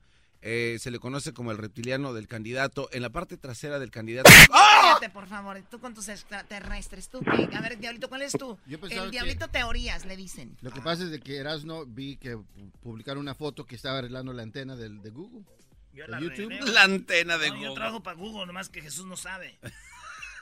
Eh, 0.47 0.77
se 0.79 0.91
le 0.91 0.99
conoce 0.99 1.33
como 1.33 1.49
el 1.49 1.57
reptiliano 1.57 2.13
del 2.13 2.27
candidato. 2.27 2.87
En 2.91 3.01
la 3.01 3.09
parte 3.09 3.35
trasera 3.35 3.79
del 3.79 3.89
candidato. 3.89 4.29
Cállate, 4.51 5.09
por 5.09 5.25
favor. 5.25 5.59
Tú 5.71 5.79
con 5.79 5.95
tus 5.95 6.07
extraterrestres. 6.07 7.09
¿Tú 7.09 7.21
qué? 7.21 7.49
A 7.55 7.61
ver, 7.61 7.79
Diablito, 7.79 8.09
¿cuál 8.09 8.21
es 8.21 8.33
tú? 8.33 8.55
el 8.67 9.09
Diablito 9.09 9.47
Teorías, 9.47 10.05
le 10.05 10.15
dicen. 10.15 10.55
Lo 10.61 10.69
que 10.69 10.81
pasa 10.81 11.05
es 11.05 11.09
de 11.09 11.19
que 11.19 11.37
Erasno 11.37 11.87
vi 11.87 12.17
que 12.17 12.37
publicaron 12.83 13.21
una 13.21 13.33
foto 13.33 13.65
que 13.65 13.75
estaba 13.75 13.97
arreglando 13.97 14.33
la 14.33 14.43
antena 14.43 14.75
del, 14.75 15.01
de 15.01 15.09
Google. 15.09 15.45
Yo 15.93 16.05
la 16.05 16.19
YouTube. 16.19 16.51
La 16.71 16.83
antena 16.83 17.39
de 17.39 17.47
no, 17.47 17.55
Google. 17.55 17.69
Yo 17.69 17.73
trabajo 17.73 18.03
para 18.03 18.15
Google, 18.15 18.45
nomás 18.45 18.69
que 18.69 18.83
Jesús 18.83 19.07
no 19.07 19.17
sabe. 19.17 19.57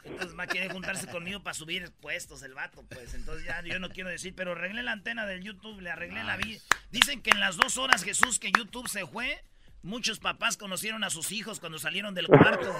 Entonces 0.03 0.37
va 0.37 0.43
a 0.43 0.47
querer 0.47 0.73
juntarse 0.73 1.07
conmigo 1.07 1.41
para 1.43 1.53
subir 1.53 1.89
puestos 2.01 2.43
el 2.43 2.53
vato, 2.53 2.83
pues. 2.89 3.13
Entonces 3.13 3.45
ya 3.45 3.63
yo 3.63 3.79
no 3.79 3.87
quiero 3.87 4.09
decir, 4.09 4.33
pero 4.35 4.51
arreglé 4.51 4.83
la 4.83 4.91
antena 4.91 5.25
del 5.25 5.41
YouTube, 5.43 5.79
le 5.79 5.91
arreglé 5.91 6.19
nice. 6.19 6.27
la 6.27 6.35
vida. 6.35 6.59
Dicen 6.91 7.21
que 7.21 7.29
en 7.29 7.39
las 7.39 7.55
dos 7.55 7.77
horas, 7.77 8.03
Jesús, 8.03 8.37
que 8.37 8.51
YouTube 8.51 8.89
se 8.89 9.07
fue, 9.07 9.41
muchos 9.83 10.19
papás 10.19 10.57
conocieron 10.57 11.03
a 11.03 11.09
sus 11.09 11.31
hijos 11.31 11.59
cuando 11.59 11.77
salieron 11.77 12.15
del 12.15 12.27
cuarto. 12.27 12.73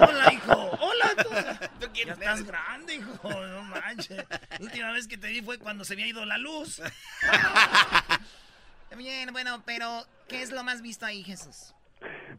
Hola, 0.00 0.32
hijo. 0.32 0.78
Hola, 0.80 1.14
tú. 1.16 1.30
¿Tú 1.86 1.92
ya 1.94 2.12
estás 2.12 2.44
grande, 2.44 2.96
hijo. 2.96 3.30
No 3.30 3.62
manches. 3.62 4.24
La 4.50 4.58
última 4.60 4.92
vez 4.92 5.08
que 5.08 5.16
te 5.16 5.28
vi 5.28 5.40
fue 5.40 5.58
cuando 5.58 5.84
se 5.84 5.94
había 5.94 6.06
ido 6.06 6.24
la 6.26 6.38
luz. 6.38 6.82
Bien, 8.96 9.30
bueno, 9.32 9.62
pero 9.66 10.04
¿qué 10.28 10.42
es 10.42 10.50
lo 10.50 10.64
más 10.64 10.80
visto 10.80 11.04
ahí, 11.04 11.22
Jesús? 11.22 11.74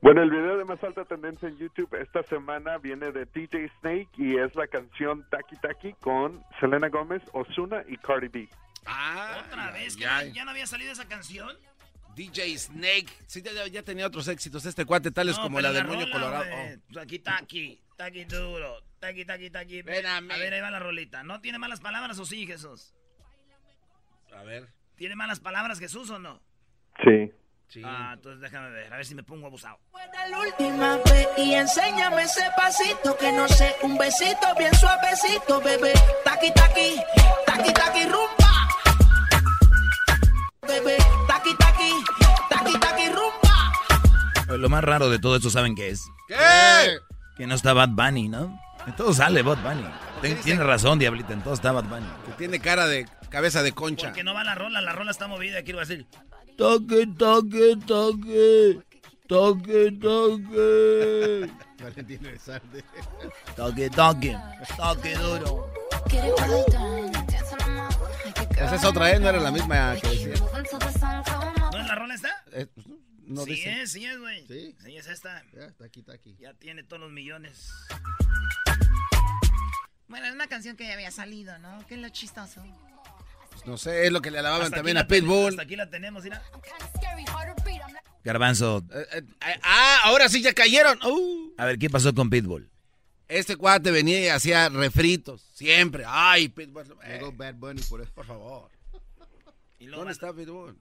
Bueno, 0.02 0.24
el 0.24 0.30
video 0.30 0.58
de 0.58 0.66
más 0.66 0.84
alta 0.84 1.06
tendencia 1.06 1.48
en 1.48 1.58
YouTube 1.58 1.94
esta 2.00 2.24
semana 2.24 2.78
viene 2.78 3.12
de 3.12 3.26
DJ 3.26 3.72
Snake 3.80 4.10
y 4.18 4.38
es 4.38 4.56
la 4.56 4.68
canción 4.68 5.28
Taki 5.30 5.56
Taki 5.58 5.94
con 5.94 6.44
Selena 6.60 6.90
Gómez, 6.90 7.22
Osuna 7.34 7.84
y 7.88 7.98
Cardi 7.98 8.28
B. 8.28 8.50
Ah, 8.86 9.44
otra 9.46 9.72
vez, 9.72 9.96
que 9.96 10.04
ya, 10.04 10.24
ya 10.24 10.46
no 10.46 10.52
había 10.52 10.66
salido 10.66 10.92
esa 10.92 11.08
canción. 11.08 11.56
DJ 12.18 12.58
Snake, 12.58 13.14
sí, 13.28 13.44
ya, 13.44 13.68
ya, 13.68 13.84
tenía 13.84 14.08
otros 14.08 14.28
éxitos 14.28 14.66
este 14.66 14.86
cuate, 14.86 15.12
tales 15.12 15.38
no, 15.38 15.44
como 15.44 15.62
la 15.62 15.72
del 15.72 15.86
moño 15.86 16.10
colorado. 16.12 16.46
Oh. 16.52 16.92
Taki 16.92 17.20
Taki, 17.20 17.80
Taki 17.96 18.26
duro, 18.26 18.82
Taki 19.00 19.24
Taki 19.24 19.52
Taki. 19.52 19.84
Ven 19.84 20.04
a, 20.08 20.18
a 20.18 20.22
ver, 20.22 20.52
ahí 20.52 20.60
va 20.60 20.72
la 20.72 20.80
rolita. 20.80 21.22
¿No 21.22 21.40
tiene 21.42 21.60
malas 21.60 21.80
palabras 21.80 22.18
o 22.18 22.26
sí, 22.26 22.48
Jesús? 22.48 22.96
A 24.36 24.42
ver. 24.42 24.68
¿Tiene 24.96 25.16
malas 25.16 25.40
palabras 25.40 25.78
Jesús 25.78 26.10
o 26.10 26.18
no? 26.18 26.42
Sí. 27.04 27.32
Sí. 27.68 27.84
Ah, 27.86 28.14
entonces 28.16 28.42
déjame 28.42 28.72
ver, 28.72 28.92
a 28.92 28.98
ver 28.98 29.06
si 29.06 29.14
me 29.14 29.22
pongo 29.22 29.46
abusado. 29.46 29.78
La 30.32 30.40
última 30.40 30.98
vez 30.98 31.28
y 31.38 31.54
enséñame 31.54 32.24
ese 32.24 32.50
pasito 32.58 33.16
que 33.16 33.32
no 33.32 33.48
sé, 33.48 33.76
un 33.84 33.96
besito 33.96 34.56
bien 34.58 34.74
suavecito, 34.74 35.62
bebé. 35.62 35.94
Taqui 36.24 36.52
taqui, 36.52 36.96
taqui 37.46 37.74
taqui 37.74 38.04
rumba. 38.06 38.48
Bebé, 40.68 40.98
taqui 41.56 41.58
taqui, 41.58 42.34
taqui 42.50 42.80
taqui 42.80 43.10
rumba. 43.10 44.58
Lo 44.58 44.70
más 44.70 44.84
raro 44.84 45.10
de 45.10 45.20
todo 45.20 45.36
esto, 45.36 45.50
¿saben 45.50 45.76
qué 45.76 45.90
es? 45.90 46.06
¿Qué? 46.28 46.98
Que 47.38 47.48
no 47.48 47.56
está 47.56 47.74
Bad 47.74 47.90
Bunny, 47.90 48.28
¿no? 48.28 48.60
En 48.86 48.96
todo 48.96 49.14
sale 49.14 49.42
Bad 49.42 49.58
Bunny. 49.64 49.88
Ten, 50.22 50.38
tiene 50.42 50.64
razón, 50.64 51.00
Diablita, 51.00 51.34
en 51.34 51.42
todo 51.42 51.54
está 51.54 51.72
Bad 51.72 51.86
Bunny. 51.86 52.08
Que 52.26 52.32
tiene 52.34 52.60
cara 52.60 52.88
de 52.88 53.08
cabeza 53.30 53.62
de 53.62 53.74
concha. 53.74 54.08
Porque 54.08 54.24
no 54.24 54.34
va 54.34 54.44
la 54.44 54.56
rola, 54.56 54.82
la 54.82 54.94
rola 54.94 55.12
está 55.12 55.28
movida, 55.28 55.60
a 55.60 55.62
decir. 55.62 56.08
Toque, 56.58 57.08
toque, 57.18 57.78
toque. 57.86 58.80
Toque, 59.28 59.92
toque. 60.02 61.52
Valentino 61.84 62.30
de 62.30 62.40
Sarde. 62.40 62.84
Toque, 63.56 63.90
toque. 63.90 64.38
Toque 64.78 65.16
duro. 65.16 65.70
Esa 68.60 68.76
es 68.76 68.84
otra, 68.84 69.12
¿eh? 69.12 69.20
No 69.20 69.30
era 69.30 69.40
la 69.40 69.52
misma 69.52 69.96
que 70.02 70.08
decía. 70.10 70.34
¿No 70.36 71.80
es 71.80 71.88
la 71.88 71.96
rola 71.96 72.16
esta? 72.16 72.44
Eh, 72.52 72.68
no 73.26 73.44
sí 73.44 73.52
dice. 73.52 73.82
es, 73.82 73.92
sí 73.92 74.06
es, 74.06 74.20
güey. 74.20 74.48
¿Sí? 74.48 74.76
Sí 74.84 74.98
es 74.98 75.08
esta. 75.08 75.44
Ya, 75.54 75.66
está 75.66 75.86
aquí, 75.86 76.00
está 76.00 76.14
aquí. 76.14 76.36
Ya 76.40 76.54
tiene 76.54 76.84
todos 76.84 77.02
los 77.02 77.12
millones. 77.12 77.72
Bueno, 80.08 80.26
es 80.26 80.34
una 80.34 80.48
canción 80.48 80.76
que 80.76 80.88
ya 80.88 80.94
había 80.94 81.12
salido, 81.12 81.58
¿no? 81.60 81.86
¿Qué 81.88 81.96
es 81.96 82.02
lo 82.02 82.10
chistoso? 82.10 82.64
No 83.66 83.78
sé, 83.78 84.06
es 84.06 84.12
lo 84.12 84.22
que 84.22 84.32
le 84.32 84.40
alababan 84.40 84.66
Hasta 84.66 84.78
también 84.78 84.98
a 84.98 85.08
Pitbull. 85.08 85.50
Hasta 85.50 85.64
aquí 85.64 85.76
la 85.76 85.90
tenemos, 85.90 86.24
mira. 86.24 86.42
Garbanzo. 88.24 88.84
Eh, 88.94 89.06
eh, 89.12 89.60
ah, 89.62 90.00
ahora 90.06 90.30
sí 90.30 90.42
ya 90.42 90.54
cayeron. 90.54 91.00
Uh. 91.04 91.54
A 91.58 91.66
ver, 91.66 91.78
¿qué 91.78 91.90
pasó 91.90 92.14
con 92.14 92.30
Pitbull? 92.30 92.70
Este 93.28 93.58
cuate 93.58 93.92
venía 93.92 94.20
y 94.22 94.28
hacía 94.30 94.70
refritos, 94.70 95.42
siempre. 95.54 96.04
Ay, 96.08 96.48
Pitbull. 96.48 96.86
Llegó 97.06 97.32
Bad 97.34 97.56
Bunny 97.56 97.82
por 97.84 98.02
eso. 98.02 98.12
Por 98.14 98.26
favor. 98.26 98.70
¿Dónde 99.80 100.14
está 100.14 100.34
Pitbull? 100.34 100.78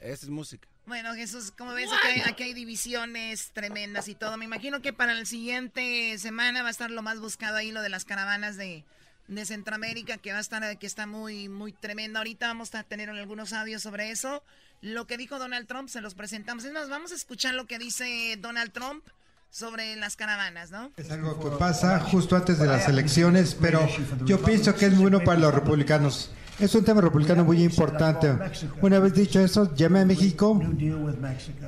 Esa 0.00 0.26
es 0.26 0.28
música. 0.28 0.68
Bueno, 0.86 1.14
Jesús, 1.14 1.50
como 1.56 1.72
ves, 1.72 1.88
aquí 2.26 2.42
hay, 2.42 2.52
divisiones 2.52 3.52
tremendas 3.52 4.08
y 4.08 4.14
todo. 4.14 4.36
Me 4.36 4.44
imagino 4.44 4.82
que 4.82 4.92
para 4.92 5.14
la 5.14 5.24
siguiente 5.24 6.18
semana 6.18 6.62
va 6.62 6.68
a 6.68 6.70
estar 6.72 6.90
lo 6.90 7.00
más 7.00 7.20
buscado 7.20 7.56
ahí, 7.56 7.72
lo 7.72 7.80
de 7.80 7.88
las 7.88 8.04
caravanas 8.04 8.56
de, 8.56 8.84
de 9.28 9.44
Centroamérica, 9.46 10.18
que 10.18 10.32
va 10.32 10.38
a 10.38 10.42
estar, 10.42 10.78
que 10.78 10.86
está 10.86 11.06
muy, 11.06 11.48
muy 11.48 11.72
tremenda. 11.72 12.18
Ahorita 12.18 12.48
vamos 12.48 12.74
a 12.74 12.82
tener 12.82 13.08
algunos 13.08 13.54
audios 13.54 13.82
sobre 13.82 14.10
eso. 14.10 14.42
Lo 14.82 15.06
que 15.06 15.16
dijo 15.16 15.38
Donald 15.38 15.66
Trump, 15.66 15.88
se 15.88 16.02
los 16.02 16.14
presentamos. 16.14 16.64
Es 16.64 16.72
más, 16.72 16.90
vamos 16.90 17.12
a 17.12 17.14
escuchar 17.14 17.54
lo 17.54 17.66
que 17.66 17.78
dice 17.78 18.36
Donald 18.38 18.72
Trump 18.72 19.06
sobre 19.54 19.94
las 19.94 20.16
caravanas, 20.16 20.72
¿no? 20.72 20.90
Es 20.96 21.12
algo 21.12 21.38
que 21.38 21.56
pasa 21.56 22.00
justo 22.00 22.34
antes 22.34 22.58
de 22.58 22.66
las 22.66 22.88
elecciones, 22.88 23.56
pero 23.60 23.86
yo 24.26 24.42
pienso 24.42 24.74
que 24.74 24.86
es 24.86 24.98
bueno 24.98 25.20
para 25.20 25.38
los 25.38 25.54
republicanos. 25.54 26.32
Es 26.58 26.74
un 26.74 26.84
tema 26.84 27.00
republicano 27.00 27.44
muy 27.44 27.62
importante. 27.62 28.36
Una 28.82 28.98
vez 28.98 29.14
dicho 29.14 29.38
eso, 29.38 29.72
llamé 29.76 30.00
a 30.00 30.04
México. 30.06 30.60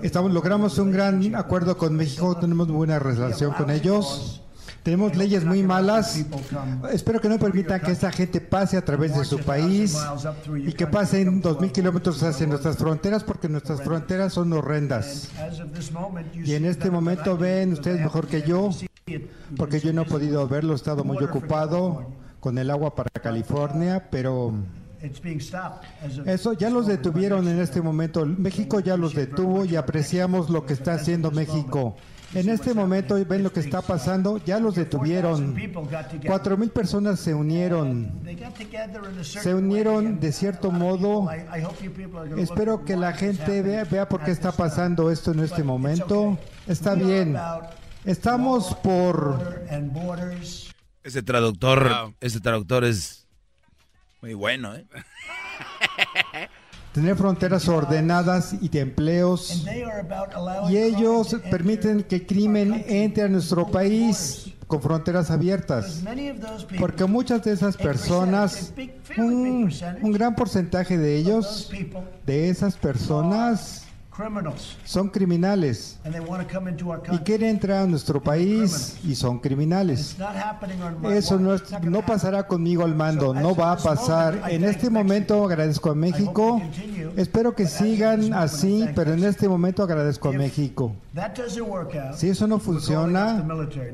Estamos, 0.02 0.32
logramos 0.32 0.78
un 0.78 0.90
gran 0.90 1.36
acuerdo 1.36 1.76
con 1.76 1.94
México, 1.94 2.36
tenemos 2.36 2.66
buena 2.66 2.98
relación 2.98 3.52
con 3.52 3.70
ellos. 3.70 4.42
Tenemos 4.86 5.16
leyes 5.16 5.44
muy 5.44 5.64
malas. 5.64 6.24
Espero 6.92 7.20
que 7.20 7.28
no 7.28 7.40
permitan 7.40 7.80
que 7.80 7.90
esta 7.90 8.12
gente 8.12 8.40
pase 8.40 8.76
a 8.76 8.84
través 8.84 9.16
de 9.16 9.24
su 9.24 9.40
país 9.40 9.98
y 10.64 10.72
que 10.74 10.86
pasen 10.86 11.42
2.000 11.42 11.72
kilómetros 11.72 12.22
hacia 12.22 12.46
nuestras 12.46 12.76
fronteras 12.76 13.24
porque 13.24 13.48
nuestras 13.48 13.82
fronteras 13.82 14.34
son 14.34 14.52
horrendas. 14.52 15.28
Y 16.34 16.54
en 16.54 16.66
este 16.66 16.88
momento 16.88 17.36
ven 17.36 17.72
ustedes 17.72 18.00
mejor 18.00 18.28
que 18.28 18.42
yo, 18.42 18.70
porque 19.56 19.80
yo 19.80 19.92
no 19.92 20.02
he 20.02 20.04
podido 20.04 20.46
verlo, 20.46 20.74
he 20.74 20.76
estado 20.76 21.02
muy 21.02 21.16
ocupado 21.16 22.06
con 22.38 22.56
el 22.56 22.70
agua 22.70 22.94
para 22.94 23.10
California, 23.10 24.08
pero 24.08 24.54
eso 26.26 26.52
ya 26.52 26.70
los 26.70 26.86
detuvieron 26.86 27.48
en 27.48 27.58
este 27.58 27.82
momento. 27.82 28.24
México 28.24 28.78
ya 28.78 28.96
los 28.96 29.14
detuvo 29.14 29.64
y 29.64 29.74
apreciamos 29.74 30.48
lo 30.48 30.64
que 30.64 30.74
está 30.74 30.94
haciendo 30.94 31.32
México. 31.32 31.96
En 32.36 32.50
este 32.50 32.74
momento 32.74 33.16
ven 33.24 33.42
lo 33.42 33.50
que 33.50 33.60
está 33.60 33.80
pasando, 33.80 34.38
ya 34.44 34.58
los 34.58 34.74
detuvieron. 34.74 35.56
Cuatro 36.26 36.58
mil 36.58 36.70
personas 36.70 37.18
se 37.18 37.32
unieron. 37.32 38.20
Se 39.22 39.54
unieron 39.54 40.20
de 40.20 40.32
cierto 40.32 40.70
modo. 40.70 41.28
Espero 42.36 42.84
que 42.84 42.96
la 42.96 43.14
gente 43.14 43.62
vea, 43.62 43.84
vea 43.84 44.08
por 44.08 44.22
qué 44.22 44.32
está 44.32 44.52
pasando 44.52 45.10
esto 45.10 45.32
en 45.32 45.40
este 45.40 45.62
momento. 45.62 46.38
Está 46.66 46.94
bien. 46.94 47.36
Estamos 48.04 48.74
por 48.76 49.64
ese 51.02 51.22
traductor, 51.22 52.14
ese 52.20 52.40
traductor 52.40 52.84
es 52.84 53.26
muy 54.20 54.34
bueno, 54.34 54.74
¿eh? 54.74 54.86
Tener 56.96 57.14
fronteras 57.14 57.68
ordenadas 57.68 58.54
y 58.58 58.70
de 58.70 58.80
empleos. 58.80 59.66
Y 60.70 60.78
ellos 60.78 61.36
permiten 61.50 62.02
que 62.02 62.16
el 62.16 62.26
crimen 62.26 62.86
entre 62.88 63.24
a 63.24 63.28
nuestro 63.28 63.70
país 63.70 64.54
con 64.66 64.80
fronteras 64.80 65.30
abiertas. 65.30 66.02
Porque 66.80 67.04
muchas 67.04 67.44
de 67.44 67.52
esas 67.52 67.76
personas, 67.76 68.72
un, 69.18 69.70
un 70.00 70.12
gran 70.12 70.34
porcentaje 70.34 70.96
de 70.96 71.16
ellos, 71.18 71.70
de 72.24 72.48
esas 72.48 72.76
personas, 72.76 73.85
son 74.84 75.08
criminales 75.10 75.98
y 77.12 77.18
quieren 77.18 77.50
entrar 77.50 77.82
a 77.82 77.86
nuestro 77.86 78.22
país 78.22 78.96
y 79.04 79.14
son 79.14 79.38
criminales. 79.38 80.16
Eso 81.10 81.38
no, 81.38 81.56
no 81.82 82.04
pasará 82.04 82.46
conmigo 82.46 82.84
al 82.84 82.94
mando, 82.94 83.34
no 83.34 83.54
va 83.54 83.72
a 83.72 83.76
pasar. 83.76 84.42
En 84.48 84.64
este 84.64 84.88
momento 84.88 85.44
agradezco 85.44 85.90
a 85.90 85.94
México. 85.94 86.62
Espero 87.16 87.54
que 87.54 87.66
sigan 87.66 88.32
así, 88.32 88.86
pero 88.94 89.12
en 89.12 89.24
este 89.24 89.48
momento 89.48 89.82
agradezco 89.82 90.30
a 90.30 90.32
México. 90.32 90.92
Si 92.14 92.28
eso 92.28 92.46
no 92.46 92.58
funciona, 92.58 93.44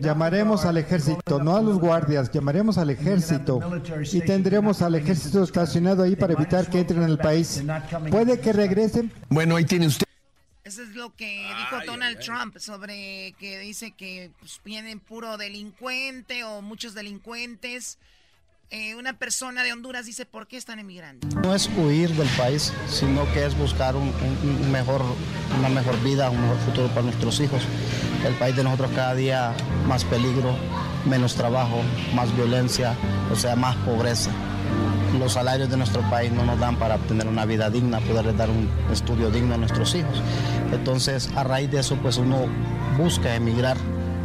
llamaremos 0.00 0.64
al 0.64 0.76
ejército, 0.76 1.42
no 1.42 1.56
a 1.56 1.62
los 1.62 1.78
guardias, 1.78 2.30
llamaremos 2.30 2.78
al 2.78 2.90
ejército 2.90 3.60
y 4.12 4.20
tendremos 4.20 4.82
al 4.82 4.94
ejército 4.94 5.42
estacionado 5.42 6.02
ahí 6.02 6.16
para 6.16 6.34
evitar 6.34 6.68
que 6.68 6.80
entren 6.80 7.02
en 7.02 7.10
el 7.10 7.18
país. 7.18 7.62
Puede 8.10 8.38
que 8.40 8.52
regresen. 8.52 9.10
Bueno, 9.28 9.56
ahí 9.56 9.64
tiene 9.64 9.86
usted. 9.86 10.11
Eso 10.64 10.82
es 10.82 10.90
lo 10.90 11.14
que 11.16 11.26
dijo 11.26 11.84
Donald 11.84 12.20
Trump 12.20 12.56
sobre 12.58 13.34
que 13.40 13.58
dice 13.58 13.90
que 13.90 14.30
pues, 14.38 14.60
vienen 14.64 15.00
puro 15.00 15.36
delincuente 15.36 16.44
o 16.44 16.62
muchos 16.62 16.94
delincuentes. 16.94 17.98
Eh, 18.70 18.94
una 18.94 19.12
persona 19.12 19.64
de 19.64 19.72
Honduras 19.72 20.06
dice, 20.06 20.24
¿por 20.24 20.46
qué 20.46 20.56
están 20.56 20.78
emigrando? 20.78 21.26
No 21.42 21.54
es 21.54 21.68
huir 21.76 22.10
del 22.10 22.28
país, 22.38 22.72
sino 22.88 23.30
que 23.32 23.44
es 23.44 23.58
buscar 23.58 23.96
un, 23.96 24.12
mejor, 24.70 25.02
una 25.58 25.68
mejor 25.68 26.00
vida, 26.02 26.30
un 26.30 26.40
mejor 26.40 26.58
futuro 26.58 26.88
para 26.88 27.02
nuestros 27.02 27.40
hijos. 27.40 27.64
El 28.24 28.34
país 28.34 28.54
de 28.54 28.62
nosotros 28.62 28.92
cada 28.94 29.14
día 29.14 29.54
más 29.86 30.04
peligro, 30.04 30.56
menos 31.04 31.34
trabajo, 31.34 31.82
más 32.14 32.34
violencia, 32.36 32.96
o 33.30 33.36
sea, 33.36 33.56
más 33.56 33.76
pobreza 33.78 34.30
los 35.18 35.32
salarios 35.32 35.70
de 35.70 35.76
nuestro 35.76 36.02
país 36.10 36.32
no 36.32 36.44
nos 36.44 36.58
dan 36.58 36.76
para 36.76 36.98
tener 36.98 37.26
una 37.26 37.44
vida 37.44 37.70
digna, 37.70 38.00
poderles 38.00 38.36
dar 38.36 38.50
un 38.50 38.68
estudio 38.90 39.30
digno 39.30 39.54
a 39.54 39.58
nuestros 39.58 39.94
hijos. 39.94 40.22
Entonces, 40.72 41.30
a 41.36 41.44
raíz 41.44 41.70
de 41.70 41.80
eso, 41.80 41.96
pues 41.96 42.16
uno 42.16 42.46
busca 42.96 43.34
emigrar 43.34 43.76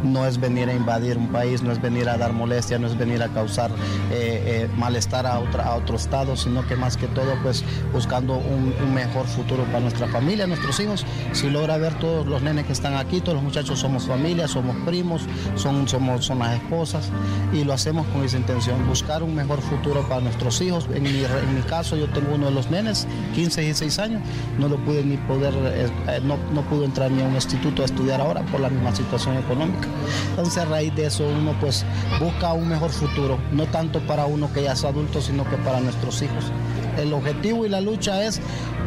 no 0.02 0.26
es 0.26 0.38
venir 0.38 0.68
a 0.68 0.74
invadir 0.74 1.16
un 1.16 1.28
país, 1.28 1.62
no 1.62 1.72
es 1.72 1.80
venir 1.80 2.08
a 2.08 2.16
dar 2.16 2.32
molestia, 2.32 2.78
no 2.78 2.86
es 2.86 2.96
venir 2.96 3.22
a 3.22 3.28
causar 3.28 3.70
eh, 4.10 4.68
eh, 4.68 4.70
malestar 4.76 5.26
a, 5.26 5.34
a 5.36 5.74
otro 5.74 5.96
estado, 5.96 6.36
sino 6.36 6.66
que 6.66 6.76
más 6.76 6.96
que 6.96 7.06
todo 7.08 7.34
pues 7.42 7.64
buscando 7.92 8.36
un, 8.36 8.68
mejor 8.94 9.26
futuro 9.26 9.64
para 9.64 9.80
nuestra 9.80 10.08
familia, 10.08 10.46
nuestros 10.46 10.78
hijos. 10.80 11.04
Si 11.32 11.50
logra 11.50 11.76
ver 11.78 11.94
todos 11.98 12.26
los 12.26 12.42
nenes 12.42 12.66
que 12.66 12.72
están 12.72 12.94
aquí, 12.94 13.20
todos 13.20 13.34
los 13.34 13.42
muchachos 13.42 13.78
somos 13.78 14.06
familia, 14.06 14.48
somos 14.48 14.76
primos, 14.86 15.22
son, 15.56 15.86
somos, 15.88 16.24
son 16.24 16.40
las 16.40 16.54
esposas 16.54 17.10
y 17.52 17.64
lo 17.64 17.72
hacemos 17.72 18.06
con 18.08 18.24
esa 18.24 18.38
intención, 18.38 18.86
buscar 18.88 19.22
un 19.22 19.34
mejor 19.34 19.60
futuro 19.60 20.02
para 20.08 20.20
nuestros 20.20 20.60
hijos. 20.60 20.88
En 20.94 21.02
mi, 21.02 21.10
en 21.10 21.54
mi 21.54 21.62
caso 21.62 21.96
yo 21.96 22.08
tengo 22.08 22.34
uno 22.34 22.46
de 22.46 22.52
los 22.52 22.70
nenes, 22.70 23.06
15 23.34 23.62
y 23.62 23.64
16 23.66 23.98
años, 23.98 24.22
no 24.58 24.68
lo 24.68 24.76
pude 24.78 25.04
ni 25.04 25.16
poder, 25.16 25.54
eh, 25.54 26.20
no, 26.24 26.36
no 26.52 26.62
pudo 26.62 26.84
entrar 26.84 27.10
ni 27.10 27.22
a 27.22 27.26
un 27.26 27.34
instituto 27.34 27.82
a 27.82 27.84
estudiar 27.84 28.20
ahora 28.20 28.42
por 28.46 28.60
la 28.60 28.70
misma 28.70 28.94
situación 28.94 29.36
económica. 29.36 29.87
Entonces 30.30 30.58
a 30.58 30.64
raíz 30.66 30.94
de 30.94 31.06
eso 31.06 31.26
uno 31.26 31.54
pues 31.60 31.84
busca 32.20 32.52
un 32.52 32.68
mejor 32.68 32.90
futuro, 32.90 33.38
no 33.52 33.66
tanto 33.66 34.00
para 34.06 34.26
uno 34.26 34.52
que 34.52 34.62
ya 34.62 34.72
es 34.72 34.84
adulto, 34.84 35.20
sino 35.20 35.48
que 35.48 35.56
para 35.58 35.80
nuestros 35.80 36.22
hijos. 36.22 36.52
El 36.96 37.12
objetivo 37.12 37.64
y 37.66 37.68
la 37.68 37.80
lucha 37.80 38.24
es, 38.24 38.40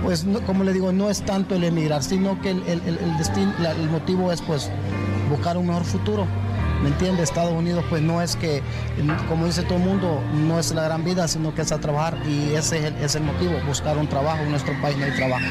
pues 0.03 0.25
como 0.45 0.63
le 0.63 0.73
digo, 0.73 0.91
no 0.91 1.09
es 1.09 1.21
tanto 1.21 1.55
el 1.55 1.63
emigrar, 1.63 2.03
sino 2.03 2.41
que 2.41 2.51
el, 2.51 3.17
destino, 3.17 3.53
el 3.59 3.89
motivo 3.89 4.31
es 4.31 4.41
pues 4.41 4.69
buscar 5.29 5.57
un 5.57 5.67
mejor 5.67 5.83
futuro. 5.83 6.25
¿Me 6.81 6.89
entiende? 6.89 7.21
Estados 7.21 7.53
Unidos 7.53 7.85
pues 7.89 8.01
no 8.01 8.23
es 8.23 8.35
que, 8.35 8.63
como 9.29 9.45
dice 9.45 9.61
todo 9.61 9.77
el 9.77 9.83
mundo, 9.83 10.19
no 10.47 10.59
es 10.59 10.73
la 10.73 10.83
gran 10.83 11.03
vida, 11.03 11.27
sino 11.27 11.53
que 11.53 11.61
es 11.61 11.71
a 11.71 11.79
trabajar 11.79 12.17
y 12.27 12.55
ese 12.55 12.79
es 12.79 12.85
el, 12.85 12.95
es 12.95 13.15
el 13.15 13.23
motivo, 13.23 13.53
buscar 13.67 13.97
un 13.97 14.07
trabajo. 14.07 14.41
En 14.41 14.49
nuestro 14.49 14.73
país 14.81 14.97
no 14.97 15.05
hay 15.05 15.11
trabajo. 15.11 15.45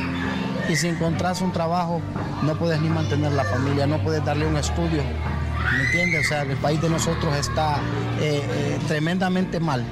Y 0.69 0.77
si 0.77 0.89
encontrás 0.89 1.41
un 1.41 1.53
trabajo, 1.53 2.01
no 2.43 2.57
puedes 2.57 2.81
ni 2.81 2.89
mantener 2.89 3.33
la 3.33 3.45
familia, 3.45 3.87
no 3.87 4.03
puedes 4.03 4.25
darle 4.25 4.47
un 4.47 4.57
estudio, 4.57 5.03
¿Me 5.73 5.85
entiendes? 5.85 6.27
O 6.27 6.29
sea, 6.29 6.43
el 6.43 6.57
país 6.59 6.81
de 6.81 6.89
nosotros 6.89 7.35
está 7.37 7.81
eh, 8.21 8.41
eh, 8.43 8.79
tremendamente 8.89 9.61
mal. 9.61 9.85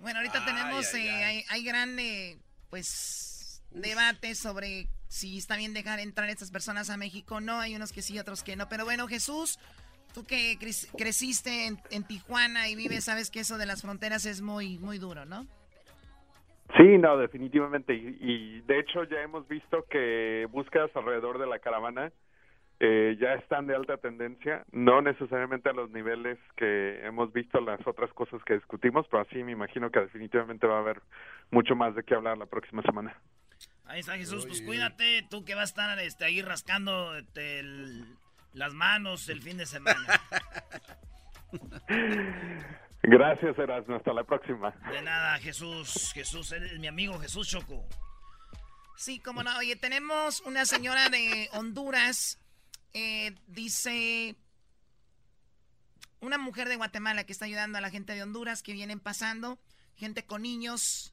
Bueno, 0.00 0.18
ahorita 0.18 0.44
tenemos, 0.44 0.92
eh, 0.94 1.10
hay, 1.10 1.44
hay 1.48 1.64
grande, 1.64 2.36
pues, 2.70 3.62
debate 3.70 4.34
sobre 4.34 4.88
si 5.08 5.38
está 5.38 5.56
bien 5.56 5.74
dejar 5.74 6.00
entrar 6.00 6.28
estas 6.28 6.50
personas 6.50 6.90
a 6.90 6.96
México. 6.96 7.40
No, 7.40 7.60
hay 7.60 7.76
unos 7.76 7.92
que 7.92 8.02
sí, 8.02 8.18
otros 8.18 8.42
que 8.42 8.56
no. 8.56 8.68
Pero 8.68 8.84
bueno, 8.84 9.06
Jesús, 9.06 9.58
tú 10.12 10.26
que 10.26 10.58
creciste 10.58 11.66
en, 11.66 12.04
Tijuana 12.04 12.68
y 12.68 12.74
vives, 12.74 13.04
sabes 13.04 13.30
que 13.30 13.40
eso 13.40 13.56
de 13.56 13.66
las 13.66 13.82
fronteras 13.82 14.26
es 14.26 14.42
muy, 14.42 14.78
muy 14.78 14.98
duro, 14.98 15.24
¿no? 15.24 15.46
Sí, 16.76 16.98
no, 16.98 17.16
definitivamente. 17.16 17.94
Y, 17.94 18.16
y 18.20 18.60
de 18.62 18.80
hecho 18.80 19.04
ya 19.04 19.20
hemos 19.20 19.46
visto 19.46 19.84
que 19.88 20.48
búsquedas 20.50 20.90
alrededor 20.96 21.38
de 21.38 21.46
la 21.46 21.60
caravana 21.60 22.10
eh, 22.80 23.16
ya 23.20 23.34
están 23.34 23.66
de 23.66 23.76
alta 23.76 23.96
tendencia, 23.98 24.64
no 24.72 25.00
necesariamente 25.00 25.68
a 25.68 25.72
los 25.72 25.90
niveles 25.90 26.38
que 26.56 27.04
hemos 27.06 27.32
visto 27.32 27.60
las 27.60 27.84
otras 27.86 28.12
cosas 28.12 28.42
que 28.44 28.54
discutimos, 28.54 29.06
pero 29.10 29.22
así 29.22 29.42
me 29.44 29.52
imagino 29.52 29.90
que 29.90 30.00
definitivamente 30.00 30.66
va 30.66 30.76
a 30.76 30.80
haber 30.80 31.00
mucho 31.50 31.76
más 31.76 31.94
de 31.94 32.02
qué 32.02 32.14
hablar 32.14 32.36
la 32.36 32.46
próxima 32.46 32.82
semana. 32.82 33.16
Ahí 33.86 34.00
está 34.00 34.16
Jesús, 34.16 34.46
pues 34.46 34.62
cuídate, 34.62 35.26
tú 35.30 35.44
que 35.44 35.54
vas 35.54 35.62
a 35.62 35.72
estar 35.82 35.98
este, 36.00 36.24
ahí 36.24 36.42
rascando 36.42 37.16
este, 37.16 37.62
las 38.52 38.74
manos 38.74 39.28
el 39.28 39.40
fin 39.42 39.58
de 39.58 39.66
semana. 39.66 40.20
Gracias, 43.02 43.58
Erasmo, 43.58 43.96
hasta 43.96 44.12
la 44.12 44.24
próxima. 44.24 44.70
De 44.90 45.02
nada, 45.02 45.38
Jesús, 45.38 46.12
Jesús, 46.14 46.50
eres 46.52 46.78
mi 46.78 46.86
amigo 46.86 47.18
Jesús 47.20 47.48
Choco. 47.48 47.86
Sí, 48.96 49.20
como 49.20 49.42
no, 49.42 49.56
oye, 49.58 49.76
tenemos 49.76 50.40
una 50.42 50.64
señora 50.64 51.10
de 51.10 51.48
Honduras 51.52 52.40
eh, 52.94 53.34
dice 53.48 54.36
Una 56.20 56.38
mujer 56.38 56.68
de 56.68 56.76
Guatemala 56.76 57.24
que 57.24 57.32
está 57.32 57.44
ayudando 57.44 57.78
a 57.78 57.80
la 57.80 57.90
gente 57.90 58.14
de 58.14 58.22
Honduras 58.22 58.62
que 58.62 58.72
vienen 58.72 59.00
pasando, 59.00 59.58
gente 59.96 60.24
con 60.24 60.42
niños, 60.42 61.12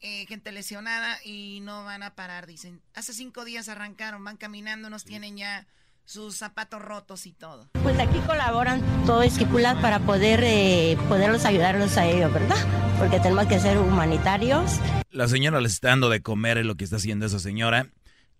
eh, 0.00 0.26
gente 0.26 0.52
lesionada 0.52 1.16
y 1.24 1.60
no 1.62 1.84
van 1.84 2.02
a 2.02 2.14
parar, 2.14 2.46
dicen. 2.46 2.82
Hace 2.92 3.14
cinco 3.14 3.44
días 3.44 3.68
arrancaron, 3.68 4.22
van 4.24 4.36
caminando, 4.36 4.90
nos 4.90 5.04
tienen 5.04 5.36
ya 5.36 5.66
sus 6.04 6.36
zapatos 6.36 6.82
rotos 6.82 7.26
y 7.26 7.32
todo. 7.32 7.68
Pues 7.82 7.98
aquí 7.98 8.18
colaboran 8.26 8.82
todo 9.06 9.22
esquipulas 9.22 9.80
para 9.80 10.00
poder 10.00 10.40
eh, 10.42 10.98
poderlos 11.08 11.44
ayudarlos 11.44 11.96
a 11.96 12.06
ellos, 12.06 12.32
¿verdad? 12.32 12.56
Porque 12.98 13.20
tenemos 13.20 13.46
que 13.46 13.60
ser 13.60 13.78
humanitarios. 13.78 14.72
La 15.10 15.28
señora 15.28 15.60
les 15.60 15.74
está 15.74 15.88
dando 15.88 16.10
de 16.10 16.20
comer, 16.20 16.58
es 16.58 16.66
lo 16.66 16.74
que 16.76 16.84
está 16.84 16.96
haciendo 16.96 17.26
esa 17.26 17.38
señora. 17.38 17.86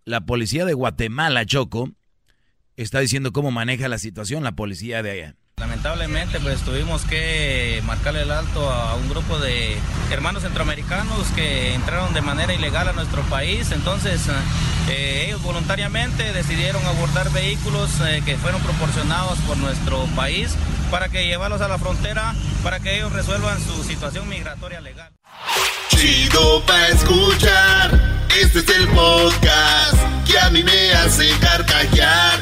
La 0.04 0.22
policía 0.22 0.64
de 0.64 0.74
Guatemala, 0.74 1.46
Choco, 1.46 1.92
está 2.76 3.00
diciendo 3.00 3.32
cómo 3.32 3.50
maneja 3.50 3.88
la 3.88 3.98
situación 3.98 4.44
la 4.44 4.52
policía 4.52 5.02
de 5.02 5.10
allá. 5.10 5.34
Lamentablemente, 5.58 6.40
pues 6.40 6.60
tuvimos 6.62 7.04
que 7.04 7.80
marcarle 7.84 8.22
el 8.22 8.32
alto 8.32 8.68
a 8.68 8.96
un 8.96 9.08
grupo 9.08 9.38
de 9.38 9.76
hermanos 10.10 10.42
centroamericanos 10.42 11.28
que 11.36 11.74
entraron 11.74 12.12
de 12.14 12.20
manera 12.20 12.52
ilegal 12.52 12.88
a 12.88 12.92
nuestro 12.92 13.22
país. 13.24 13.70
Entonces, 13.70 14.28
eh, 14.88 15.26
ellos 15.26 15.40
voluntariamente 15.42 16.32
decidieron 16.32 16.84
abordar 16.84 17.30
vehículos 17.30 17.90
eh, 18.00 18.22
que 18.24 18.36
fueron 18.38 18.60
proporcionados 18.62 19.38
por 19.40 19.56
nuestro 19.58 20.04
país 20.16 20.56
para 20.90 21.08
que 21.08 21.26
llevarlos 21.26 21.60
a 21.60 21.68
la 21.68 21.78
frontera 21.78 22.34
para 22.64 22.80
que 22.80 22.96
ellos 22.96 23.12
resuelvan 23.12 23.60
su 23.60 23.84
situación 23.84 24.28
migratoria 24.28 24.80
legal. 24.80 25.12
Chido 25.88 26.64
pa 26.66 26.88
escuchar. 26.88 28.26
Este 28.40 28.58
es 28.58 28.68
el 28.68 28.88
podcast 28.88 29.94
que 30.26 30.38
a 30.38 30.50
mí 30.50 30.64
me 30.64 30.92
hace 30.92 31.30
carcajear. 31.38 32.41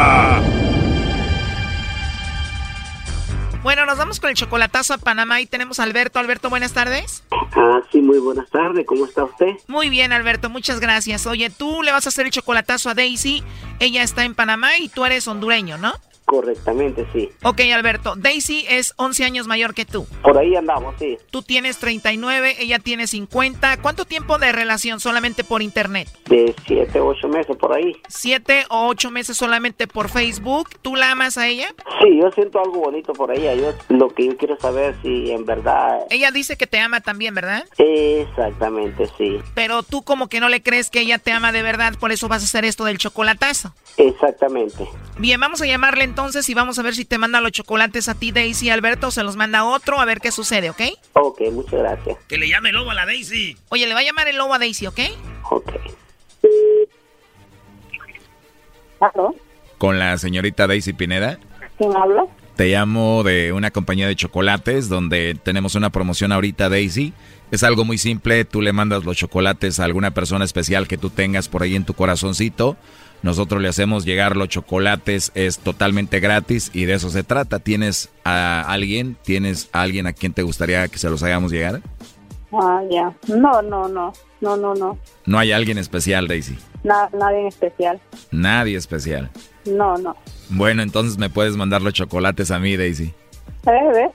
Bueno, 3.63 3.85
nos 3.85 3.97
vamos 3.99 4.19
con 4.19 4.31
el 4.31 4.35
chocolatazo 4.35 4.95
a 4.95 4.97
Panamá 4.97 5.39
y 5.39 5.45
tenemos 5.45 5.79
a 5.79 5.83
Alberto. 5.83 6.17
Alberto, 6.17 6.49
buenas 6.49 6.73
tardes. 6.73 7.23
Ah, 7.29 7.79
sí, 7.91 8.01
muy 8.01 8.17
buenas 8.17 8.49
tardes. 8.49 8.85
¿Cómo 8.87 9.05
está 9.05 9.23
usted? 9.23 9.51
Muy 9.67 9.89
bien, 9.89 10.11
Alberto, 10.13 10.49
muchas 10.49 10.79
gracias. 10.79 11.27
Oye, 11.27 11.51
tú 11.51 11.83
le 11.83 11.91
vas 11.91 12.07
a 12.07 12.09
hacer 12.09 12.25
el 12.25 12.31
chocolatazo 12.31 12.89
a 12.89 12.95
Daisy. 12.95 13.43
Ella 13.79 14.01
está 14.01 14.25
en 14.25 14.33
Panamá 14.33 14.77
y 14.79 14.89
tú 14.89 15.05
eres 15.05 15.27
hondureño, 15.27 15.77
¿no? 15.77 15.93
Correctamente, 16.25 17.05
sí. 17.11 17.29
Ok, 17.43 17.61
Alberto. 17.73 18.15
Daisy 18.15 18.65
es 18.69 18.93
11 18.97 19.25
años 19.25 19.47
mayor 19.47 19.73
que 19.73 19.85
tú. 19.85 20.07
Por 20.21 20.37
ahí 20.37 20.55
andamos, 20.55 20.95
sí. 20.97 21.17
Tú 21.29 21.41
tienes 21.41 21.77
39, 21.79 22.55
ella 22.59 22.79
tiene 22.79 23.07
50. 23.07 23.81
¿Cuánto 23.81 24.05
tiempo 24.05 24.37
de 24.37 24.51
relación 24.51 24.99
solamente 24.99 25.43
por 25.43 25.61
internet? 25.61 26.07
De 26.25 26.55
7, 26.67 26.99
8 26.99 27.27
meses 27.27 27.57
por 27.57 27.75
ahí. 27.75 27.97
7 28.07 28.65
o 28.69 28.87
8 28.87 29.11
meses 29.11 29.35
solamente 29.35 29.87
por 29.87 30.09
Facebook. 30.09 30.69
¿Tú 30.81 30.95
la 30.95 31.11
amas 31.11 31.37
a 31.37 31.47
ella? 31.47 31.73
Sí, 32.01 32.17
yo 32.17 32.31
siento 32.31 32.59
algo 32.59 32.79
bonito 32.79 33.13
por 33.13 33.31
ella. 33.31 33.53
Yo 33.55 33.73
lo 33.89 34.09
que 34.09 34.27
yo 34.27 34.37
quiero 34.37 34.57
saber 34.59 34.95
si 35.01 35.31
en 35.31 35.45
verdad... 35.45 35.99
Ella 36.09 36.31
dice 36.31 36.57
que 36.57 36.67
te 36.67 36.79
ama 36.79 37.01
también, 37.01 37.35
¿verdad? 37.35 37.65
Exactamente, 37.77 39.09
sí. 39.17 39.39
Pero 39.53 39.83
tú 39.83 40.03
como 40.03 40.29
que 40.29 40.39
no 40.39 40.49
le 40.49 40.61
crees 40.61 40.89
que 40.89 41.01
ella 41.01 41.19
te 41.19 41.31
ama 41.31 41.51
de 41.51 41.63
verdad, 41.63 41.95
por 41.99 42.11
eso 42.11 42.27
vas 42.27 42.41
a 42.41 42.45
hacer 42.45 42.63
esto 42.63 42.85
del 42.85 42.97
chocolatazo. 42.97 43.73
Exactamente. 43.97 44.87
Bien, 45.17 45.39
vamos 45.39 45.61
a 45.61 45.65
llamarle 45.65 46.03
entonces 46.11 46.47
y 46.49 46.53
vamos 46.53 46.77
a 46.77 46.81
ver 46.81 46.93
si 46.93 47.05
te 47.05 47.17
manda 47.17 47.39
los 47.39 47.53
chocolates 47.53 48.09
a 48.09 48.15
ti, 48.15 48.33
Daisy 48.33 48.69
Alberto, 48.69 49.07
o 49.07 49.11
se 49.11 49.23
los 49.23 49.37
manda 49.37 49.63
otro, 49.63 50.01
a 50.01 50.03
ver 50.03 50.19
qué 50.19 50.29
sucede, 50.29 50.69
¿ok? 50.69 50.81
Ok, 51.13 51.39
muchas 51.53 51.79
gracias. 51.79 52.17
Que 52.27 52.37
le 52.37 52.49
llame 52.49 52.69
el 52.69 52.75
lobo 52.75 52.91
a 52.91 52.93
la 52.93 53.05
Daisy. 53.05 53.55
Oye, 53.69 53.87
le 53.87 53.93
va 53.93 54.01
a 54.01 54.03
llamar 54.03 54.27
el 54.27 54.35
lobo 54.35 54.53
a 54.53 54.59
Daisy, 54.59 54.87
¿ok? 54.87 54.99
Ok. 55.49 55.71
¿Aló? 58.99 59.33
Con 59.77 59.99
la 59.99 60.17
señorita 60.17 60.67
Daisy 60.67 60.91
Pineda. 60.91 61.39
¿Quién 61.77 61.95
habla? 61.95 62.25
Te 62.57 62.67
llamo 62.67 63.23
de 63.23 63.53
una 63.53 63.71
compañía 63.71 64.07
de 64.07 64.15
chocolates 64.17 64.89
donde 64.89 65.37
tenemos 65.41 65.75
una 65.75 65.91
promoción 65.91 66.33
ahorita, 66.33 66.67
Daisy. 66.67 67.13
Es 67.51 67.63
algo 67.63 67.85
muy 67.85 67.97
simple, 67.97 68.43
tú 68.43 68.61
le 68.61 68.73
mandas 68.73 69.05
los 69.05 69.15
chocolates 69.15 69.79
a 69.79 69.85
alguna 69.85 70.11
persona 70.11 70.43
especial 70.43 70.89
que 70.89 70.97
tú 70.97 71.09
tengas 71.09 71.47
por 71.47 71.63
ahí 71.63 71.77
en 71.77 71.85
tu 71.85 71.93
corazoncito. 71.93 72.75
Nosotros 73.23 73.61
le 73.61 73.67
hacemos 73.67 74.03
llegar 74.05 74.35
los 74.35 74.49
chocolates, 74.49 75.31
es 75.35 75.59
totalmente 75.59 76.19
gratis 76.19 76.71
y 76.73 76.85
de 76.85 76.93
eso 76.95 77.09
se 77.09 77.23
trata. 77.23 77.59
¿Tienes 77.59 78.09
a 78.23 78.61
alguien? 78.61 79.15
¿Tienes 79.23 79.69
a 79.73 79.81
alguien 79.83 80.07
a 80.07 80.13
quien 80.13 80.33
te 80.33 80.41
gustaría 80.41 80.87
que 80.87 80.97
se 80.97 81.09
los 81.09 81.21
hagamos 81.21 81.51
llegar? 81.51 81.81
Ah, 82.51 82.81
ya. 82.89 83.13
No, 83.27 83.61
no, 83.61 83.87
no. 83.87 84.11
No, 84.41 84.57
no, 84.57 84.73
no. 84.73 84.97
No 85.27 85.37
hay 85.37 85.51
alguien 85.51 85.77
especial, 85.77 86.27
Daisy. 86.27 86.57
Na- 86.83 87.09
nadie 87.13 87.47
especial. 87.47 88.01
Nadie 88.31 88.75
especial. 88.75 89.29
No, 89.65 89.97
no. 89.99 90.15
Bueno, 90.49 90.81
entonces 90.81 91.19
me 91.19 91.29
puedes 91.29 91.55
mandar 91.55 91.83
los 91.83 91.93
chocolates 91.93 92.49
a 92.49 92.57
mí, 92.59 92.75
Daisy. 92.75 93.13
Eh, 93.65 93.91
ve. 93.93 94.09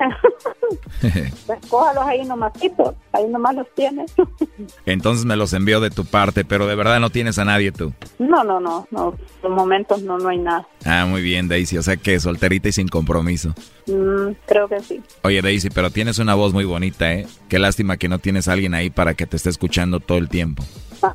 Pues 1.46 1.60
cójalos 1.68 2.04
ahí 2.04 2.24
nomasito. 2.24 2.94
Ahí 3.12 3.26
nomás 3.28 3.54
los 3.54 3.66
tienes. 3.74 4.12
entonces 4.86 5.24
me 5.24 5.36
los 5.36 5.52
envío 5.52 5.80
de 5.80 5.90
tu 5.90 6.04
parte, 6.04 6.44
pero 6.44 6.66
de 6.66 6.74
verdad 6.74 6.98
no 6.98 7.10
tienes 7.10 7.38
a 7.38 7.44
nadie 7.44 7.70
tú. 7.70 7.92
No, 8.18 8.42
no, 8.42 8.58
no. 8.58 8.86
No. 8.90 9.14
Por 9.40 9.50
momentos 9.50 10.02
no, 10.02 10.18
no 10.18 10.28
hay 10.28 10.38
nada. 10.38 10.66
Ah, 10.84 11.06
muy 11.08 11.22
bien, 11.22 11.48
Daisy. 11.48 11.78
O 11.78 11.82
sea 11.82 11.96
que 11.96 12.18
solterita 12.18 12.68
y 12.68 12.72
sin 12.72 12.88
compromiso. 12.88 13.54
Mm, 13.86 14.32
creo 14.46 14.68
que 14.68 14.80
sí. 14.80 15.00
Oye, 15.22 15.40
Daisy, 15.42 15.70
pero 15.70 15.90
tienes 15.90 16.18
una 16.18 16.34
voz 16.34 16.52
muy 16.52 16.64
bonita, 16.64 17.12
¿eh? 17.12 17.26
Qué 17.48 17.58
lástima 17.58 17.96
que 17.96 18.08
no 18.08 18.18
tienes 18.18 18.48
a 18.48 18.52
alguien 18.52 18.74
ahí 18.74 18.90
para 18.90 19.14
que 19.14 19.26
te 19.26 19.36
esté 19.36 19.50
escuchando 19.50 20.00
todo 20.00 20.18
el 20.18 20.28
tiempo. 20.28 20.64
Ah, 21.02 21.14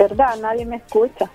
¿Verdad? 0.00 0.36
Nadie 0.40 0.64
me 0.64 0.76
escucha. 0.76 1.30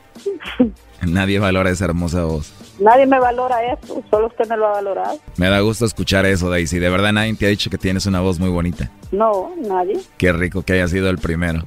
Nadie 1.07 1.37
valora 1.37 1.69
esa 1.69 1.85
hermosa 1.85 2.23
voz. 2.23 2.51
Nadie 2.79 3.05
me 3.05 3.19
valora 3.19 3.61
eso. 3.71 4.01
Solo 4.09 4.25
usted 4.25 4.49
me 4.49 4.57
lo 4.57 4.65
ha 4.65 4.71
valorado. 4.71 5.19
Me 5.37 5.49
da 5.49 5.59
gusto 5.59 5.85
escuchar 5.85 6.25
eso, 6.25 6.49
Daisy. 6.49 6.79
De 6.79 6.89
verdad 6.89 7.13
nadie 7.13 7.35
te 7.35 7.45
ha 7.45 7.49
dicho 7.49 7.69
que 7.69 7.77
tienes 7.77 8.07
una 8.07 8.21
voz 8.21 8.39
muy 8.39 8.49
bonita. 8.49 8.89
No, 9.11 9.51
nadie. 9.61 9.99
Qué 10.17 10.33
rico 10.33 10.63
que 10.63 10.73
hayas 10.73 10.89
sido 10.89 11.11
el 11.11 11.19
primero. 11.19 11.61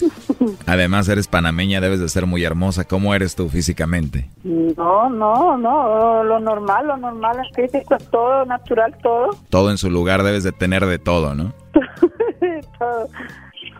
Además, 0.66 1.08
eres 1.08 1.28
panameña, 1.28 1.80
debes 1.80 2.00
de 2.00 2.08
ser 2.08 2.26
muy 2.26 2.42
hermosa. 2.42 2.84
¿Cómo 2.88 3.14
eres 3.14 3.36
tú 3.36 3.48
físicamente? 3.48 4.28
No, 4.42 5.08
no, 5.08 5.56
no. 5.56 6.24
Lo 6.24 6.40
normal, 6.40 6.88
lo 6.88 6.96
normal 6.96 7.36
es 7.38 7.54
físico, 7.54 7.94
es 7.94 8.10
todo 8.10 8.44
natural, 8.46 8.96
todo. 9.00 9.30
Todo 9.48 9.70
en 9.70 9.78
su 9.78 9.90
lugar 9.90 10.24
debes 10.24 10.42
de 10.42 10.50
tener 10.50 10.86
de 10.86 10.98
todo, 10.98 11.36
¿no? 11.36 11.54
todo, 12.80 13.08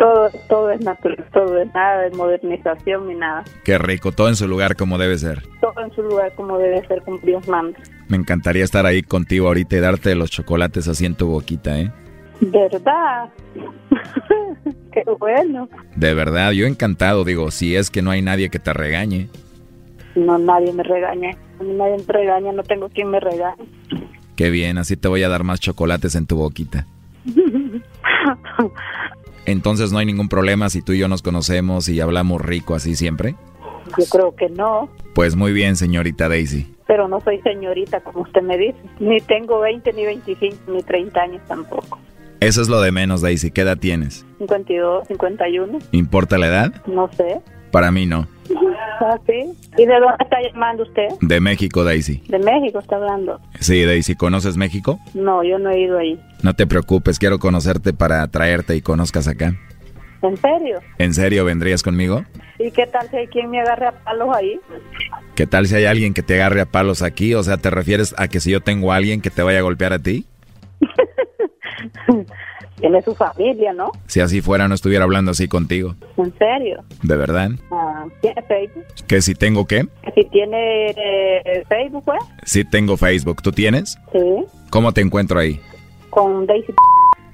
todo, 0.03 0.31
todo 0.49 0.71
es 0.73 0.81
natural, 0.81 1.25
todo 1.33 1.63
es 1.63 1.73
nada 1.73 2.03
de 2.03 2.11
modernización 2.17 3.07
ni 3.07 3.15
nada. 3.15 3.45
Qué 3.63 3.79
rico, 3.79 4.11
todo 4.11 4.29
en 4.29 4.35
su 4.35 4.49
lugar 4.49 4.75
como 4.75 4.99
debe 4.99 5.17
ser. 5.17 5.43
Todo 5.61 5.81
en 5.85 5.95
su 5.95 6.03
lugar 6.03 6.33
como 6.35 6.59
debe 6.59 6.85
ser, 6.89 7.03
como 7.03 7.19
Dios 7.19 7.47
manda. 7.47 7.79
Me 8.09 8.17
encantaría 8.17 8.65
estar 8.65 8.85
ahí 8.85 9.03
contigo 9.05 9.47
ahorita 9.47 9.77
y 9.77 9.81
darte 9.81 10.17
los 10.17 10.29
chocolates 10.29 10.89
así 10.89 11.07
en 11.07 11.15
tu 11.15 11.29
boquita, 11.29 11.79
¿eh? 11.79 11.93
¿Verdad? 12.41 13.31
Qué 14.93 15.05
bueno. 15.21 15.69
De 15.95 16.15
verdad, 16.15 16.51
yo 16.51 16.67
encantado, 16.67 17.23
digo, 17.23 17.53
si 17.53 17.77
es 17.77 17.89
que 17.89 18.03
no 18.03 18.11
hay 18.11 18.23
nadie 18.23 18.51
que 18.51 18.59
te 18.59 18.73
regañe. 18.73 19.29
No, 20.17 20.37
nadie 20.37 20.73
me 20.73 20.83
regaña. 20.83 21.31
Nadie 21.61 21.99
me 21.99 22.13
regaña, 22.13 22.51
no 22.51 22.65
tengo 22.65 22.89
quien 22.89 23.09
me 23.09 23.21
regañe. 23.21 23.69
Qué 24.35 24.51
bien, 24.51 24.79
así 24.79 24.97
te 24.97 25.07
voy 25.07 25.23
a 25.23 25.29
dar 25.29 25.45
más 25.45 25.61
chocolates 25.61 26.17
en 26.17 26.27
tu 26.27 26.37
boquita. 26.37 26.89
Entonces 29.47 29.93
no 29.93 29.99
hay 29.99 30.07
ningún 30.07 30.28
problema 30.28 30.70
si 30.70 30.82
tú 30.82 30.93
y 30.93 30.99
yo 30.99 31.09
nos 31.09 31.22
conocemos 31.22 31.88
y 31.88 32.01
hablamos 32.01 32.40
rico 32.40 32.74
así 32.74 32.95
siempre. 32.97 33.34
Yo 33.99 34.05
creo 34.11 34.36
que 34.36 34.49
no, 34.49 34.88
Pues 35.14 35.34
muy 35.36 35.53
bien, 35.53 35.76
señorita 35.76 36.28
Daisy. 36.28 36.72
pero 36.86 37.09
no 37.09 37.20
soy 37.20 37.40
señorita 37.43 38.01
como 38.01 38.22
usted 38.22 38.43
me 38.43 38.57
dice. 38.57 38.78
Ni 39.01 39.20
tengo 39.20 39.61
20, 39.61 39.93
ni 39.93 40.05
25, 40.07 40.57
ni 40.72 40.82
30 40.82 41.20
años 41.20 41.43
tampoco. 41.49 41.99
Eso 42.40 42.61
es 42.62 42.68
lo 42.68 42.80
de 42.80 42.90
menos, 42.93 43.20
Daisy. 43.22 43.51
¿Qué 43.51 43.61
edad 43.62 43.78
tienes? 43.78 44.24
52, 44.38 45.07
51, 45.09 45.78
¿Importa 45.93 46.38
la 46.38 46.47
edad? 46.49 46.72
no 46.86 47.09
sé. 47.16 47.40
Para 47.70 47.90
mí 47.90 48.05
no. 48.07 48.26
¿Ah, 49.01 49.18
sí? 49.26 49.53
¿Y 49.78 49.86
de 49.86 49.95
dónde 49.95 50.16
está 50.20 50.40
llamando 50.40 50.82
usted? 50.84 51.09
De 51.20 51.40
México, 51.40 51.84
Daisy. 51.84 52.22
De 52.28 52.38
México 52.38 52.78
está 52.78 52.97
hablando. 52.97 53.40
Sí, 53.61 53.84
Daisy, 53.84 54.14
¿conoces 54.14 54.57
México? 54.57 54.99
No, 55.14 55.43
yo 55.43 55.59
no 55.59 55.70
he 55.70 55.80
ido 55.80 55.99
ahí. 55.99 56.20
No 56.43 56.55
te 56.55 56.66
preocupes, 56.66 57.18
quiero 57.18 57.38
conocerte 57.38 57.93
para 57.93 58.26
traerte 58.28 58.76
y 58.76 58.82
conozcas 58.82 59.28
acá. 59.28 59.55
¿En 60.22 60.36
serio? 60.36 60.80
¿En 60.99 61.14
serio 61.14 61.45
vendrías 61.45 61.82
conmigo? 61.82 62.24
¿Y 62.59 62.70
qué 62.70 62.86
tal 62.86 63.09
si 63.11 63.16
hay 63.16 63.26
quien 63.26 63.51
me 63.51 63.61
agarre 63.61 63.86
a 63.86 63.93
palos 63.93 64.28
ahí? 64.34 64.61
¿Qué 65.34 65.47
tal 65.49 65.66
si 65.66 65.74
hay 65.74 65.86
alguien 65.86 66.14
que 66.14 66.22
te 66.22 66.34
agarre 66.34 66.61
a 66.61 66.66
palos 66.66 67.03
aquí? 67.03 67.34
O 67.34 67.43
sea, 67.43 67.57
¿te 67.57 67.70
refieres 67.70 68.14
a 68.18 68.28
que 68.28 68.38
si 68.38 68.53
yo 68.53 68.61
tengo 68.61 68.93
a 68.93 68.97
alguien 68.97 69.20
que 69.20 69.30
te 69.30 69.43
vaya 69.43 69.59
a 69.59 69.62
golpear 69.62 69.93
a 69.93 69.99
ti? 69.99 70.26
Tiene 72.79 73.03
su 73.03 73.14
familia, 73.14 73.73
¿no? 73.73 73.93
Si 74.07 74.20
así 74.20 74.41
fuera, 74.41 74.66
no 74.66 74.75
estuviera 74.75 75.05
hablando 75.05 75.31
así 75.31 75.47
contigo. 75.47 75.95
¿En 76.16 76.33
serio? 76.39 76.83
¿De 77.03 77.16
verdad? 77.16 77.51
Ah, 77.70 78.07
¿Tiene 78.20 78.43
Facebook? 78.43 78.85
¿Que 79.07 79.20
si 79.23 79.35
tengo 79.35 79.66
qué? 79.66 79.87
¿Que 80.03 80.23
si 80.23 80.29
tiene 80.31 80.91
eh, 80.91 81.64
Facebook, 81.68 82.05
pues? 82.05 82.18
Sí 82.45 82.64
tengo 82.64 82.97
Facebook. 82.97 83.43
¿Tú 83.43 83.53
tienes? 83.53 83.99
Sí. 84.12 84.18
¿Cómo 84.70 84.93
te 84.93 85.01
encuentro 85.01 85.39
ahí? 85.39 85.61
Con 86.11 86.47
Daisy. 86.47 86.73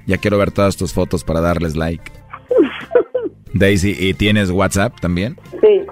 Ya 0.06 0.18
quiero 0.18 0.38
ver 0.38 0.50
todas 0.50 0.76
tus 0.76 0.92
fotos 0.92 1.24
para 1.24 1.40
darles 1.40 1.76
like. 1.76 2.10
Daisy, 3.54 3.96
¿y 3.98 4.14
tienes 4.14 4.50
WhatsApp 4.50 5.00
también? 5.00 5.36
Sí. 5.60 5.82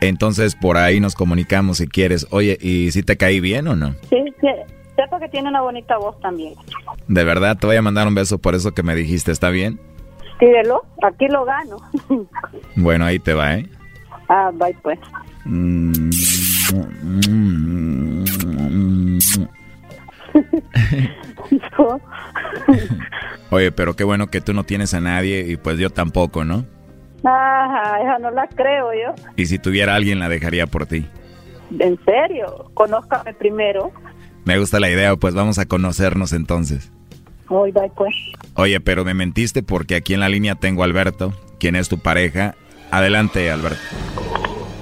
Entonces 0.00 0.54
por 0.54 0.76
ahí 0.76 1.00
nos 1.00 1.14
comunicamos 1.14 1.78
si 1.78 1.88
quieres. 1.88 2.26
Oye, 2.30 2.58
¿y 2.60 2.90
si 2.90 3.02
te 3.02 3.16
caí 3.16 3.40
bien 3.40 3.66
o 3.68 3.76
no? 3.76 3.94
Sí, 4.10 4.22
sí. 4.40 4.48
Sepa 4.96 5.20
que 5.20 5.28
tiene 5.28 5.48
una 5.48 5.60
bonita 5.60 5.98
voz 5.98 6.18
también. 6.20 6.54
De 7.06 7.24
verdad, 7.24 7.56
te 7.58 7.66
voy 7.66 7.76
a 7.76 7.82
mandar 7.82 8.08
un 8.08 8.14
beso 8.14 8.38
por 8.38 8.54
eso 8.54 8.72
que 8.72 8.82
me 8.82 8.94
dijiste, 8.94 9.30
¿está 9.30 9.50
bien? 9.50 9.78
Tírelo, 10.38 10.84
aquí 11.02 11.28
lo 11.28 11.44
gano. 11.44 11.76
Bueno, 12.76 13.04
ahí 13.04 13.18
te 13.18 13.34
va, 13.34 13.54
¿eh? 13.54 13.68
Ah, 14.28 14.50
bye 14.52 14.76
pues. 14.82 14.98
Oye, 23.50 23.72
pero 23.72 23.94
qué 23.94 24.04
bueno 24.04 24.26
que 24.26 24.40
tú 24.40 24.52
no 24.52 24.64
tienes 24.64 24.94
a 24.94 25.00
nadie 25.00 25.46
y 25.48 25.56
pues 25.56 25.78
yo 25.78 25.90
tampoco, 25.90 26.44
¿no? 26.44 26.64
Ajá, 27.24 28.00
esa 28.02 28.18
no 28.18 28.30
la 28.30 28.46
creo 28.48 28.92
yo. 28.92 29.14
Y 29.36 29.46
si 29.46 29.58
tuviera 29.58 29.94
alguien 29.94 30.18
la 30.18 30.28
dejaría 30.28 30.66
por 30.66 30.86
ti. 30.86 31.06
¿En 31.78 31.98
serio? 32.04 32.70
Conózcame 32.74 33.34
primero. 33.34 33.90
Me 34.46 34.58
gusta 34.58 34.78
la 34.78 34.88
idea, 34.88 35.14
pues 35.16 35.34
vamos 35.34 35.58
a 35.58 35.66
conocernos 35.66 36.32
entonces. 36.32 36.90
Hoy 37.48 37.72
bye 37.72 37.90
pues. 37.96 38.14
Oye, 38.54 38.80
pero 38.80 39.04
me 39.04 39.12
mentiste 39.12 39.62
porque 39.62 39.96
aquí 39.96 40.14
en 40.14 40.20
la 40.20 40.28
línea 40.28 40.54
tengo 40.54 40.82
a 40.82 40.84
Alberto, 40.86 41.32
quien 41.58 41.74
es 41.74 41.88
tu 41.88 41.98
pareja. 41.98 42.54
Adelante, 42.92 43.50
Alberto. 43.50 43.78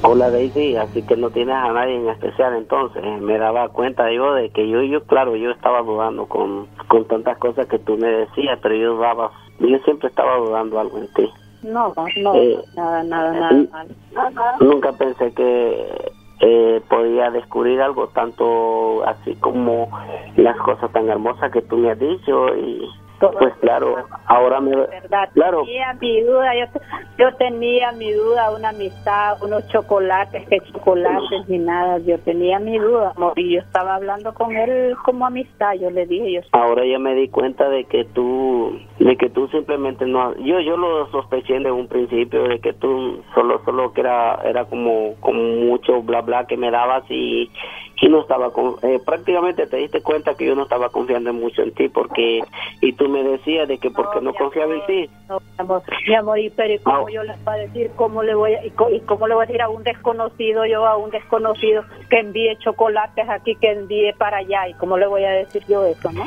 Hola 0.02 0.30
Daisy, 0.30 0.76
así 0.76 1.00
que 1.02 1.16
no 1.16 1.30
tienes 1.30 1.54
a 1.54 1.72
nadie 1.72 1.96
en 1.96 2.08
especial 2.10 2.54
entonces. 2.56 3.02
Me 3.22 3.38
daba 3.38 3.70
cuenta 3.70 4.12
yo 4.12 4.34
de 4.34 4.50
que 4.50 4.68
yo, 4.68 4.82
yo 4.82 5.02
claro, 5.04 5.34
yo 5.34 5.50
estaba 5.50 5.80
dudando 5.80 6.26
con, 6.26 6.66
con 6.88 7.08
tantas 7.08 7.38
cosas 7.38 7.66
que 7.66 7.78
tú 7.78 7.96
me 7.96 8.08
decías, 8.08 8.58
pero 8.62 8.76
yo 8.76 8.94
dudaba, 8.96 9.30
yo 9.60 9.78
siempre 9.78 10.08
estaba 10.10 10.36
dudando 10.36 10.78
algo 10.78 10.98
en 10.98 11.08
ti. 11.14 11.30
No, 11.62 11.94
no, 12.20 12.34
Eh, 12.34 12.58
nada, 12.76 13.02
nada, 13.02 13.32
nada, 13.32 13.90
nada. 14.30 14.56
Nunca 14.60 14.92
pensé 14.92 15.32
que 15.32 16.12
eh, 16.46 16.82
podía 16.90 17.30
descubrir 17.30 17.80
algo 17.80 18.08
tanto 18.08 19.02
así 19.06 19.34
como 19.36 19.88
las 20.36 20.58
cosas 20.58 20.92
tan 20.92 21.08
hermosas 21.08 21.50
que 21.50 21.62
tú 21.62 21.78
me 21.78 21.90
has 21.90 21.98
dicho 21.98 22.54
y 22.54 22.86
pues 23.20 23.54
claro, 23.60 24.06
ahora 24.26 24.60
me 24.60 24.76
verdad. 24.76 25.28
claro, 25.32 25.62
Tenía 25.64 25.94
mi 25.94 26.20
duda, 26.22 26.50
yo, 26.54 26.80
yo 27.18 27.34
tenía 27.36 27.92
mi 27.92 28.12
duda, 28.12 28.50
una 28.50 28.70
amistad, 28.70 29.42
unos 29.42 29.66
chocolates, 29.68 30.46
que 30.48 30.60
chocolates 30.72 31.48
ni 31.48 31.58
nada. 31.58 31.98
Yo 31.98 32.18
tenía 32.20 32.58
mi 32.58 32.78
duda, 32.78 33.12
amor, 33.16 33.32
y 33.36 33.54
yo 33.54 33.60
estaba 33.60 33.94
hablando 33.94 34.34
con 34.34 34.56
él 34.56 34.94
como 35.04 35.26
amistad. 35.26 35.74
Yo 35.74 35.90
le 35.90 36.06
dije, 36.06 36.32
yo 36.32 36.40
ahora 36.52 36.84
ya 36.84 36.98
me 36.98 37.14
di 37.14 37.28
cuenta 37.28 37.68
de 37.68 37.84
que 37.84 38.04
tú 38.04 38.78
de 38.98 39.16
que 39.16 39.30
tú 39.30 39.48
simplemente 39.48 40.06
no 40.06 40.34
yo 40.36 40.60
yo 40.60 40.76
lo 40.76 41.10
sospeché 41.10 41.54
desde 41.54 41.72
un 41.72 41.88
principio 41.88 42.44
de 42.44 42.60
que 42.60 42.72
tú 42.72 43.22
solo 43.34 43.60
solo 43.64 43.92
que 43.92 44.00
era 44.00 44.40
era 44.44 44.64
como 44.66 45.14
como 45.20 45.42
mucho 45.42 46.02
bla 46.02 46.20
bla 46.22 46.46
que 46.46 46.56
me 46.56 46.70
dabas 46.70 47.04
y 47.08 47.50
y 47.96 48.08
no 48.08 48.20
estaba 48.20 48.52
con, 48.52 48.76
eh, 48.82 48.98
prácticamente 49.04 49.66
te 49.66 49.76
diste 49.78 50.02
cuenta 50.02 50.34
que 50.34 50.44
yo 50.46 50.54
no 50.54 50.64
estaba 50.64 50.88
confiando 50.90 51.32
mucho 51.32 51.62
en 51.62 51.72
ti 51.72 51.88
porque 51.88 52.42
y 52.80 52.92
tú 52.94 53.08
me 53.08 53.22
decías 53.22 53.66
de 53.68 53.78
que 53.78 53.90
porque 53.90 54.20
no 54.20 54.34
confiaba 54.34 54.74
en 54.74 54.84
ti 54.86 55.10
No, 55.28 55.38
mi 55.40 55.46
amor, 55.58 55.82
mi 56.08 56.14
amor, 56.14 56.38
y 56.38 56.50
pero 56.50 56.74
¿y 56.74 56.78
cómo 56.80 57.08
yo 57.08 57.22
les 57.22 57.42
voy 57.44 57.54
a 57.54 57.56
decir, 57.58 57.90
cómo 57.96 58.22
le 58.22 58.34
voy 58.34 58.54
a, 58.54 58.64
y, 58.66 58.70
cómo 59.06 59.26
le 59.28 59.34
voy 59.34 59.44
a 59.44 59.46
decir 59.46 59.62
a 59.62 59.68
un 59.68 59.82
desconocido, 59.84 60.66
yo 60.66 60.84
a 60.86 60.96
un 60.96 61.10
desconocido 61.10 61.82
que 62.10 62.18
envíe 62.18 62.56
chocolates 62.58 63.28
aquí, 63.28 63.54
que 63.56 63.70
envíe 63.70 64.12
para 64.18 64.38
allá, 64.38 64.68
y 64.68 64.74
cómo 64.74 64.98
le 64.98 65.06
voy 65.06 65.24
a 65.24 65.30
decir 65.30 65.62
yo 65.68 65.84
eso, 65.84 66.10
¿no? 66.12 66.24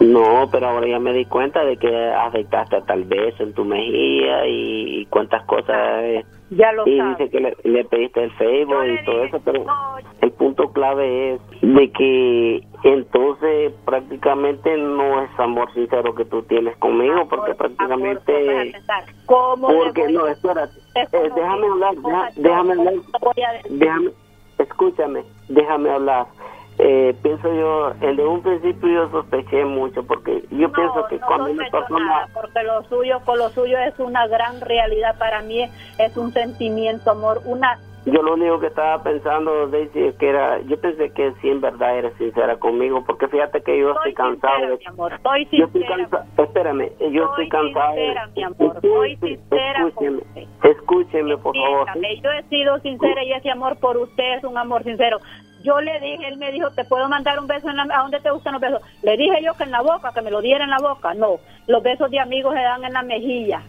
No, 0.00 0.48
pero 0.50 0.68
ahora 0.68 0.88
ya 0.88 0.98
me 0.98 1.12
di 1.12 1.24
cuenta 1.26 1.64
de 1.64 1.76
que 1.76 1.94
afectaste 2.10 2.80
tal 2.82 3.04
vez 3.04 3.38
en 3.38 3.52
tu 3.52 3.64
mejilla 3.64 4.46
y, 4.46 5.02
y 5.02 5.06
cuántas 5.06 5.44
cosas. 5.44 5.76
eh, 6.02 6.24
Ya 6.50 6.72
lo 6.72 6.88
y 6.88 6.96
sabes. 6.98 7.18
dice 7.18 7.30
que 7.30 7.40
le, 7.40 7.56
le 7.62 7.84
pediste 7.84 8.24
el 8.24 8.32
Facebook 8.32 8.84
y 8.84 9.04
todo 9.04 9.22
eso, 9.24 9.40
pero 9.44 9.64
punto 10.62 10.72
clave 10.72 11.34
es 11.34 11.40
de 11.62 11.90
que 11.92 12.66
entonces 12.84 13.72
prácticamente 13.84 14.76
no 14.76 15.22
es 15.22 15.30
amor 15.38 15.72
sincero 15.74 16.14
que 16.14 16.24
tú 16.24 16.42
tienes 16.42 16.76
conmigo, 16.78 17.26
porque 17.28 17.54
prácticamente. 17.54 18.72
¿Cómo 19.26 19.68
Porque 19.68 20.08
no, 20.08 20.26
espérate, 20.26 20.78
eh, 20.94 21.06
déjame 21.34 21.66
hablar, 21.66 21.94
deja- 21.96 22.30
déjame 22.36 22.72
hablar. 22.72 22.94
Déjame, 23.70 24.10
escúchame, 24.58 25.24
déjame 25.48 25.90
hablar. 25.90 26.26
Eh, 26.78 27.14
pienso 27.22 27.52
yo, 27.52 27.90
desde 28.00 28.26
un 28.26 28.42
principio 28.42 28.88
yo 28.88 29.10
sospeché 29.10 29.64
mucho, 29.64 30.02
porque 30.04 30.42
yo 30.50 30.72
pienso 30.72 31.06
que 31.08 31.18
cuando 31.20 31.50
una 31.50 31.68
persona... 31.70 32.04
nada, 32.06 32.28
porque 32.32 32.62
lo 32.64 32.82
suyo, 32.84 33.20
con 33.26 33.38
lo 33.38 33.50
suyo 33.50 33.78
es 33.78 33.96
una 34.00 34.26
gran 34.26 34.60
realidad 34.60 35.16
para 35.18 35.42
mí, 35.42 35.68
es 35.98 36.16
un 36.16 36.32
sentimiento, 36.32 37.10
amor, 37.10 37.42
una 37.44 37.78
Yo 38.04 38.20
lo 38.20 38.34
único 38.34 38.58
que 38.58 38.66
estaba 38.66 39.00
pensando, 39.04 39.68
Daisy, 39.68 40.06
es 40.06 40.14
que 40.16 40.28
era, 40.28 40.60
yo 40.62 40.80
pensé 40.80 41.10
que 41.12 41.32
sí 41.40 41.48
en 41.48 41.60
verdad 41.60 41.98
eres 41.98 42.12
sincera 42.18 42.56
conmigo, 42.56 43.04
porque 43.06 43.28
fíjate 43.28 43.62
que 43.62 43.78
yo 43.78 43.92
estoy 43.92 44.12
cansado 44.12 44.60
de... 44.60 44.76
mi 44.78 44.86
amor, 44.86 45.12
estoy 45.12 45.48
Yo 45.52 45.66
estoy 45.66 45.82
sincera. 45.82 46.08
cansado, 46.08 46.24
espérame, 46.38 46.90
yo 47.12 47.24
estoy 47.26 47.48
cansado 47.48 47.94
de... 47.94 48.00
sincera, 48.00 48.26
mi 48.34 48.42
amor, 48.42 48.80
soy 48.80 49.16
sincera 49.18 49.86
Escúcheme, 49.86 50.22
escúcheme, 50.64 51.36
por 51.38 51.54
favor. 51.54 51.88
Entiéndame, 51.94 52.20
Yo 52.22 52.30
he 52.32 52.42
sido 52.48 52.78
sincera 52.80 53.22
y 53.24 53.32
ese 53.34 53.50
amor 53.50 53.78
por 53.78 53.96
usted 53.96 54.38
es 54.38 54.44
un 54.44 54.58
amor 54.58 54.82
sincero. 54.82 55.18
Yo 55.62 55.80
le 55.80 56.00
dije, 56.00 56.28
él 56.28 56.38
me 56.38 56.52
dijo, 56.52 56.70
¿te 56.70 56.84
puedo 56.84 57.08
mandar 57.08 57.38
un 57.38 57.46
beso? 57.46 57.68
En 57.68 57.76
la, 57.76 57.82
¿A 57.84 58.02
dónde 58.02 58.20
te 58.20 58.30
gustan 58.30 58.54
los 58.54 58.62
besos? 58.62 58.80
Le 59.02 59.16
dije 59.16 59.42
yo 59.42 59.54
que 59.54 59.64
en 59.64 59.70
la 59.70 59.82
boca, 59.82 60.12
que 60.12 60.22
me 60.22 60.30
lo 60.30 60.40
diera 60.40 60.64
en 60.64 60.70
la 60.70 60.78
boca. 60.78 61.14
No, 61.14 61.36
los 61.66 61.82
besos 61.82 62.10
de 62.10 62.20
amigos 62.20 62.54
se 62.54 62.62
dan 62.62 62.84
en 62.84 62.92
la 62.92 63.02
mejilla. 63.02 63.62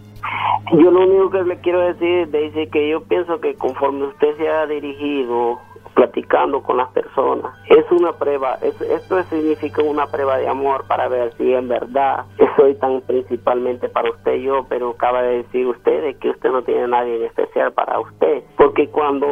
Yo 0.72 0.90
lo 0.90 1.02
único 1.02 1.30
que 1.32 1.44
le 1.44 1.60
quiero 1.60 1.82
decir, 1.82 2.32
Daisy, 2.32 2.68
que 2.68 2.90
yo 2.90 3.04
pienso 3.04 3.40
que 3.42 3.56
conforme 3.56 4.06
usted 4.06 4.38
se 4.38 4.48
ha 4.48 4.66
dirigido 4.66 5.60
platicando 5.94 6.62
con 6.64 6.78
las 6.78 6.90
personas, 6.90 7.54
es 7.70 7.86
una 7.92 8.14
prueba, 8.14 8.58
es- 8.62 8.82
esto 8.82 9.22
significa 9.24 9.82
una 9.84 10.08
prueba 10.08 10.38
de 10.38 10.48
amor 10.48 10.86
para 10.88 11.08
ver 11.08 11.34
si 11.38 11.54
en 11.54 11.68
verdad 11.68 12.26
soy 12.58 12.76
tan 12.76 13.02
principalmente 13.02 13.90
para 13.90 14.10
usted. 14.12 14.36
Yo, 14.36 14.66
pero 14.70 14.92
acaba 14.92 15.22
de 15.22 15.38
decir 15.44 15.68
usted 15.68 16.02
de 16.02 16.16
que 16.18 16.30
usted 16.30 16.50
no 16.52 16.64
tiene 16.64 16.88
nadie 16.88 17.18
en 17.18 17.24
especial 17.24 17.72
para 17.74 18.00
usted, 18.00 18.44
porque 18.58 18.90
cuando 18.90 19.28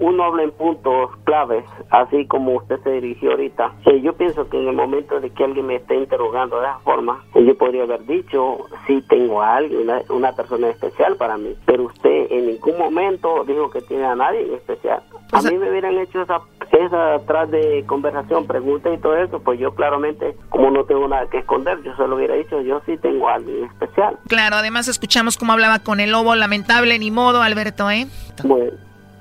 uno 0.00 0.24
habla 0.24 0.42
en 0.44 0.50
puntos 0.52 1.10
claves, 1.24 1.64
así 1.90 2.26
como 2.26 2.52
usted 2.56 2.78
se 2.82 2.90
dirigió 2.92 3.30
ahorita, 3.32 3.72
eh, 3.86 4.00
yo 4.00 4.12
pienso 4.14 4.48
que 4.48 4.58
en 4.60 4.68
el 4.68 4.74
momento 4.76 5.20
de 5.20 5.30
que 5.30 5.44
alguien 5.44 5.66
me 5.66 5.76
esté 5.76 5.94
interrogando 5.96 6.60
de 6.60 6.66
esa 6.66 6.78
forma, 6.80 7.24
eh, 7.34 7.44
yo 7.44 7.56
podría 7.56 7.82
haber 7.84 8.04
dicho, 8.06 8.58
sí 8.86 9.02
tengo 9.08 9.42
a 9.42 9.56
alguien, 9.56 9.82
una, 9.82 10.00
una 10.10 10.32
persona 10.32 10.68
especial 10.68 11.16
para 11.16 11.36
mí, 11.36 11.54
pero 11.66 11.84
usted 11.84 12.26
en 12.30 12.46
ningún 12.46 12.78
momento 12.78 13.44
dijo 13.44 13.70
que 13.70 13.80
tiene 13.82 14.04
a 14.04 14.14
nadie 14.14 14.42
en 14.42 14.54
especial. 14.54 15.02
A 15.32 15.42
mí 15.42 15.58
me 15.58 15.70
hubieran 15.70 15.97
hecho 16.02 16.22
esa, 16.22 16.40
esa 16.72 17.14
atrás 17.14 17.50
de 17.50 17.84
conversación, 17.86 18.46
pregunta 18.46 18.92
y 18.92 18.98
todo 18.98 19.16
eso, 19.16 19.40
pues 19.40 19.58
yo 19.58 19.74
claramente, 19.74 20.36
como 20.48 20.70
no 20.70 20.84
tengo 20.84 21.06
nada 21.08 21.28
que 21.30 21.38
esconder, 21.38 21.82
yo 21.82 21.94
solo 21.96 22.16
hubiera 22.16 22.34
dicho, 22.34 22.60
yo 22.62 22.80
sí 22.86 22.96
tengo 22.98 23.28
a 23.28 23.34
alguien 23.34 23.64
especial. 23.64 24.18
Claro, 24.28 24.56
además 24.56 24.88
escuchamos 24.88 25.36
cómo 25.36 25.52
hablaba 25.52 25.80
con 25.80 26.00
el 26.00 26.10
lobo, 26.10 26.34
lamentable, 26.34 26.98
ni 26.98 27.10
modo, 27.10 27.42
Alberto, 27.42 27.90
¿eh? 27.90 28.06
Bueno, 28.44 28.72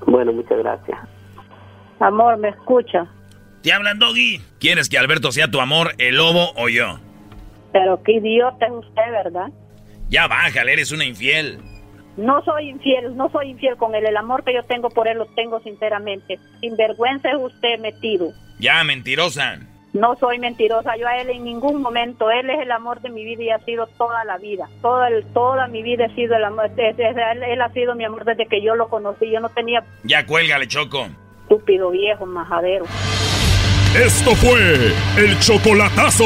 bueno 0.05 0.33
muchas 0.33 0.57
gracias. 0.59 0.99
Amor, 1.99 2.37
¿me 2.37 2.49
escucha? 2.49 3.07
¿Te 3.61 3.73
hablan, 3.73 3.99
Doggy? 3.99 4.41
¿Quieres 4.59 4.87
que 4.89 4.97
Alberto 4.97 5.31
sea 5.31 5.49
tu 5.49 5.59
amor, 5.59 5.93
el 5.97 6.15
lobo 6.17 6.51
o 6.55 6.69
yo? 6.69 6.99
Pero 7.73 8.01
qué 8.03 8.13
idiota 8.13 8.65
es 8.65 8.71
usted, 8.71 9.11
¿verdad? 9.11 9.47
Ya 10.09 10.27
bájale, 10.27 10.73
eres 10.73 10.91
una 10.91 11.05
infiel. 11.05 11.59
No 12.17 12.43
soy 12.43 12.69
infiel, 12.69 13.15
no 13.15 13.29
soy 13.29 13.51
infiel 13.51 13.77
con 13.77 13.93
él. 13.95 14.05
El 14.05 14.17
amor 14.17 14.43
que 14.43 14.53
yo 14.53 14.63
tengo 14.63 14.89
por 14.89 15.07
él 15.07 15.17
lo 15.19 15.25
tengo 15.27 15.59
sinceramente. 15.61 16.39
Sinvergüenza 16.59 17.29
es 17.29 17.37
usted 17.39 17.79
metido. 17.79 18.31
Ya, 18.59 18.83
mentirosa. 18.83 19.59
No 19.93 20.15
soy 20.15 20.37
mentirosa 20.39 20.95
yo 20.97 21.07
a 21.07 21.17
él 21.17 21.29
en 21.29 21.43
ningún 21.43 21.81
momento. 21.81 22.29
Él 22.29 22.49
es 22.49 22.59
el 22.59 22.71
amor 22.71 23.01
de 23.01 23.09
mi 23.09 23.23
vida 23.23 23.43
y 23.43 23.49
ha 23.51 23.59
sido 23.59 23.87
toda 23.97 24.23
la 24.25 24.37
vida. 24.37 24.67
Toda, 24.81 25.07
el- 25.07 25.25
toda 25.33 25.67
mi 25.67 25.81
vida 25.83 26.05
ha 26.05 26.15
sido 26.15 26.35
el 26.35 26.43
amor. 26.43 26.69
Él, 26.77 26.95
él 27.43 27.61
ha 27.61 27.69
sido 27.69 27.95
mi 27.95 28.03
amor 28.03 28.25
desde 28.25 28.47
que 28.47 28.61
yo 28.61 28.75
lo 28.75 28.89
conocí. 28.89 29.29
Yo 29.31 29.39
no 29.39 29.49
tenía 29.49 29.83
Ya 30.03 30.25
cuélgale, 30.25 30.67
Choco. 30.67 31.07
estúpido 31.43 31.91
viejo 31.91 32.25
majadero. 32.25 32.85
Esto 33.95 34.35
fue 34.35 34.93
el 35.17 35.39
chocolatazo. 35.39 36.25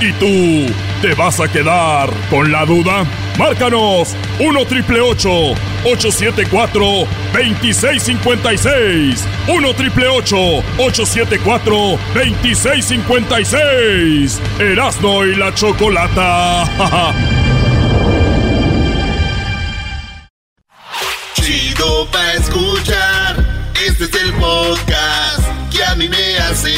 ¿Y 0.00 0.12
tú 0.18 0.72
¿Te 1.00 1.14
vas 1.14 1.38
a 1.38 1.46
quedar 1.46 2.10
con 2.28 2.50
la 2.50 2.64
duda? 2.64 3.06
Márcanos 3.38 4.16
1 4.40 4.66
triple 4.66 5.00
874 5.00 7.06
2656. 7.32 9.24
1 9.46 9.74
triple 9.74 10.08
874 10.08 11.98
2656. 12.14 14.40
Erasno 14.58 15.24
y 15.24 15.36
la 15.36 15.54
chocolata. 15.54 16.64
Chido 21.34 22.08
pa 22.10 22.32
escuchar. 22.32 23.36
Este 23.86 24.02
es 24.04 24.14
el 24.20 24.32
podcast 24.34 25.47
a 25.86 25.94
mí 25.94 26.08
me 26.08 26.38
hace. 26.38 26.74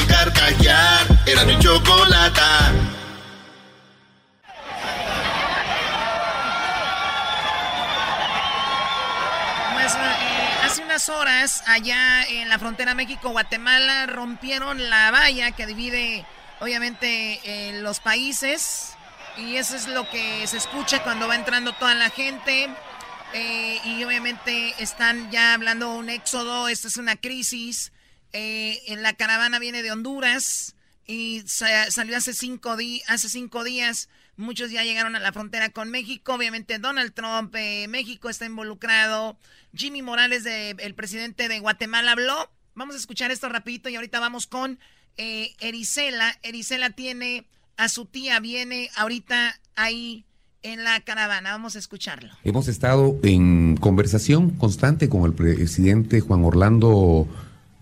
Era 1.26 1.44
mi 1.44 1.58
chocolata. 1.58 2.72
horas, 11.08 11.62
allá 11.66 12.24
en 12.24 12.48
la 12.48 12.58
frontera 12.58 12.94
México-Guatemala, 12.94 14.06
rompieron 14.06 14.90
la 14.90 15.10
valla 15.10 15.52
que 15.52 15.66
divide, 15.66 16.26
obviamente, 16.60 17.40
eh, 17.44 17.80
los 17.80 18.00
países. 18.00 18.94
Y 19.38 19.56
eso 19.56 19.76
es 19.76 19.86
lo 19.86 20.08
que 20.10 20.46
se 20.46 20.58
escucha 20.58 21.02
cuando 21.02 21.26
va 21.26 21.36
entrando 21.36 21.72
toda 21.72 21.94
la 21.94 22.10
gente. 22.10 22.68
Eh, 23.32 23.80
y 23.84 24.04
obviamente 24.04 24.74
están 24.78 25.30
ya 25.30 25.54
hablando 25.54 25.94
un 25.94 26.10
éxodo, 26.10 26.68
esta 26.68 26.88
es 26.88 26.96
una 26.96 27.16
crisis. 27.16 27.92
Eh, 28.32 28.80
en 28.86 29.02
la 29.02 29.14
caravana 29.14 29.58
viene 29.58 29.82
de 29.82 29.92
Honduras 29.92 30.74
y 31.06 31.42
salió 31.46 32.16
hace 32.16 32.32
cinco, 32.32 32.76
días. 32.76 34.08
Muchos 34.36 34.70
ya 34.70 34.84
llegaron 34.84 35.16
a 35.16 35.20
la 35.20 35.32
frontera 35.32 35.70
con 35.70 35.90
México. 35.90 36.34
Obviamente 36.34 36.78
Donald 36.78 37.12
Trump, 37.12 37.54
México 37.88 38.30
está 38.30 38.46
involucrado. 38.46 39.36
Jimmy 39.74 40.02
Morales, 40.02 40.44
el 40.46 40.94
presidente 40.94 41.48
de 41.48 41.58
Guatemala, 41.58 42.12
habló. 42.12 42.50
Vamos 42.74 42.94
a 42.94 42.98
escuchar 42.98 43.30
esto 43.30 43.48
rapidito 43.48 43.88
y 43.88 43.96
ahorita 43.96 44.20
vamos 44.20 44.46
con 44.46 44.78
eh, 45.16 45.54
Erisela. 45.60 46.38
Erisela 46.42 46.90
tiene 46.90 47.46
a 47.76 47.88
su 47.88 48.06
tía, 48.06 48.40
viene 48.40 48.90
ahorita 48.96 49.60
ahí 49.74 50.24
en 50.62 50.84
la 50.84 51.00
caravana. 51.00 51.52
Vamos 51.52 51.76
a 51.76 51.78
escucharlo. 51.78 52.30
Hemos 52.44 52.68
estado 52.68 53.18
en 53.22 53.76
conversación 53.76 54.50
constante 54.50 55.08
con 55.08 55.24
el 55.24 55.34
presidente 55.34 56.20
Juan 56.20 56.44
Orlando 56.44 57.28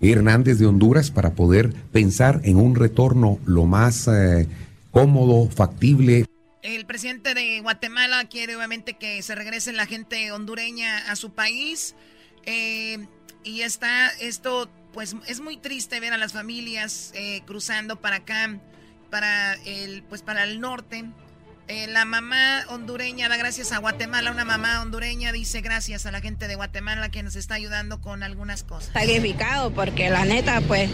Hernández 0.00 0.58
de 0.58 0.66
Honduras 0.66 1.10
para 1.10 1.34
poder 1.34 1.72
pensar 1.92 2.40
en 2.44 2.56
un 2.56 2.74
retorno 2.74 3.38
lo 3.44 3.66
más 3.66 4.08
eh, 4.08 4.48
cómodo, 4.90 5.50
factible. 5.50 6.26
El 6.62 6.86
presidente 6.86 7.34
de 7.34 7.60
Guatemala 7.60 8.24
quiere 8.26 8.56
obviamente 8.56 8.94
que 8.94 9.22
se 9.22 9.34
regrese 9.34 9.72
la 9.72 9.86
gente 9.86 10.30
hondureña 10.32 11.10
a 11.10 11.16
su 11.16 11.30
país. 11.30 11.94
Eh, 12.46 13.06
y 13.44 13.62
está 13.62 14.08
esto, 14.20 14.68
pues 14.92 15.16
es 15.26 15.40
muy 15.40 15.56
triste 15.56 16.00
ver 16.00 16.12
a 16.12 16.18
las 16.18 16.32
familias 16.32 17.12
eh, 17.14 17.42
cruzando 17.46 18.00
para 18.00 18.16
acá, 18.16 18.58
para 19.10 19.54
el, 19.64 20.02
pues 20.02 20.22
para 20.22 20.44
el 20.44 20.60
norte. 20.60 21.04
Eh, 21.70 21.86
la 21.86 22.06
mamá 22.06 22.64
hondureña 22.70 23.28
da 23.28 23.36
gracias 23.36 23.72
a 23.72 23.78
Guatemala, 23.78 24.30
una 24.30 24.46
mamá 24.46 24.80
hondureña 24.80 25.32
dice 25.32 25.60
gracias 25.60 26.06
a 26.06 26.10
la 26.10 26.22
gente 26.22 26.48
de 26.48 26.54
Guatemala 26.54 27.10
que 27.10 27.22
nos 27.22 27.36
está 27.36 27.56
ayudando 27.56 28.00
con 28.00 28.22
algunas 28.22 28.62
cosas. 28.62 28.90
Sacrificado 28.94 29.70
porque 29.70 30.08
la 30.08 30.24
neta, 30.24 30.62
pues, 30.62 30.88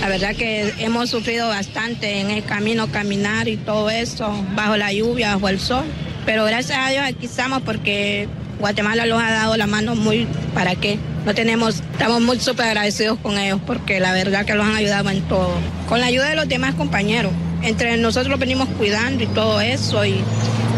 la 0.00 0.08
verdad 0.08 0.36
que 0.36 0.72
hemos 0.78 1.10
sufrido 1.10 1.48
bastante 1.48 2.20
en 2.20 2.30
el 2.30 2.44
camino, 2.44 2.86
caminar 2.92 3.48
y 3.48 3.56
todo 3.56 3.90
eso, 3.90 4.32
bajo 4.54 4.76
la 4.76 4.92
lluvia, 4.92 5.34
bajo 5.34 5.48
el 5.48 5.58
sol. 5.58 5.84
Pero 6.24 6.44
gracias 6.44 6.78
a 6.78 6.88
Dios 6.90 7.02
aquí 7.04 7.26
estamos 7.26 7.62
porque 7.62 8.28
Guatemala 8.58 9.06
nos 9.06 9.22
ha 9.22 9.30
dado 9.30 9.56
la 9.56 9.66
mano 9.66 9.94
muy, 9.94 10.26
¿para 10.54 10.74
qué? 10.74 10.98
No 11.24 11.34
tenemos, 11.34 11.76
estamos 11.92 12.20
muy 12.20 12.38
súper 12.40 12.66
agradecidos 12.66 13.18
con 13.18 13.38
ellos 13.38 13.60
porque 13.66 14.00
la 14.00 14.12
verdad 14.12 14.44
que 14.44 14.54
los 14.54 14.66
han 14.66 14.76
ayudado 14.76 15.10
en 15.10 15.22
todo. 15.22 15.50
Con 15.88 16.00
la 16.00 16.06
ayuda 16.06 16.30
de 16.30 16.36
los 16.36 16.48
demás 16.48 16.74
compañeros 16.74 17.32
entre 17.62 17.96
nosotros 17.96 18.38
venimos 18.38 18.68
cuidando 18.70 19.24
y 19.24 19.26
todo 19.28 19.60
eso 19.60 20.04
y, 20.04 20.22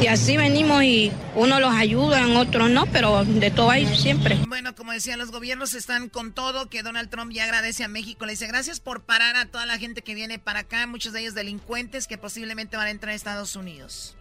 y 0.00 0.06
así 0.06 0.36
venimos 0.36 0.82
y 0.82 1.12
uno 1.34 1.60
los 1.60 1.74
ayuda, 1.74 2.26
otros 2.38 2.70
no, 2.70 2.86
pero 2.86 3.24
de 3.24 3.50
todo 3.50 3.70
hay 3.70 3.86
siempre. 3.94 4.38
Bueno, 4.46 4.74
como 4.74 4.92
decía, 4.92 5.16
los 5.16 5.30
gobiernos 5.30 5.74
están 5.74 6.08
con 6.08 6.32
todo, 6.32 6.68
que 6.68 6.82
Donald 6.82 7.10
Trump 7.10 7.32
ya 7.32 7.44
agradece 7.44 7.84
a 7.84 7.88
México, 7.88 8.26
le 8.26 8.32
dice 8.32 8.46
gracias 8.46 8.80
por 8.80 9.02
parar 9.02 9.36
a 9.36 9.46
toda 9.46 9.66
la 9.66 9.78
gente 9.78 10.02
que 10.02 10.14
viene 10.14 10.38
para 10.38 10.60
acá, 10.60 10.86
muchos 10.86 11.12
de 11.12 11.20
ellos 11.20 11.34
delincuentes 11.34 12.06
que 12.06 12.18
posiblemente 12.18 12.76
van 12.76 12.86
a 12.86 12.90
entrar 12.90 13.12
a 13.12 13.16
Estados 13.16 13.56
Unidos. 13.56 14.16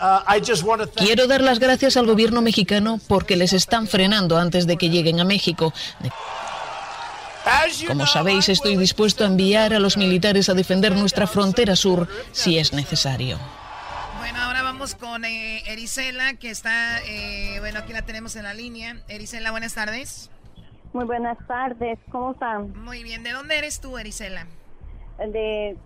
Uh, 0.00 0.88
Quiero 0.96 1.28
dar 1.28 1.40
las 1.40 1.60
gracias 1.60 1.96
al 1.96 2.06
gobierno 2.06 2.42
mexicano 2.42 2.98
porque 3.06 3.36
les 3.36 3.52
están 3.52 3.86
frenando 3.86 4.36
antes 4.36 4.66
de 4.66 4.76
que 4.76 4.90
lleguen 4.90 5.20
a 5.20 5.24
México. 5.24 5.72
Como 7.86 8.06
sabéis, 8.06 8.48
estoy 8.48 8.76
dispuesto 8.76 9.22
a 9.22 9.28
enviar 9.28 9.72
a 9.72 9.78
los 9.78 9.96
militares 9.96 10.48
a 10.48 10.54
defender 10.54 10.96
nuestra 10.96 11.26
frontera 11.26 11.76
sur 11.76 12.08
si 12.32 12.58
es 12.58 12.72
necesario. 12.72 13.38
Bueno, 14.18 14.40
ahora 14.40 14.62
vamos 14.62 14.94
con 14.94 15.24
eh, 15.24 15.62
Erisela, 15.66 16.34
que 16.34 16.50
está, 16.50 17.00
eh, 17.04 17.58
bueno, 17.60 17.78
aquí 17.80 17.92
la 17.92 18.02
tenemos 18.02 18.34
en 18.36 18.44
la 18.44 18.54
línea. 18.54 18.96
Erisela, 19.08 19.50
buenas 19.52 19.74
tardes. 19.74 20.30
Muy 20.92 21.04
buenas 21.04 21.38
tardes, 21.46 21.98
¿cómo 22.10 22.32
están? 22.32 22.72
Muy 22.82 23.02
bien, 23.02 23.22
¿de 23.22 23.32
dónde 23.32 23.58
eres 23.58 23.80
tú, 23.80 23.98
Erisela? 23.98 24.46
De, 25.18 25.76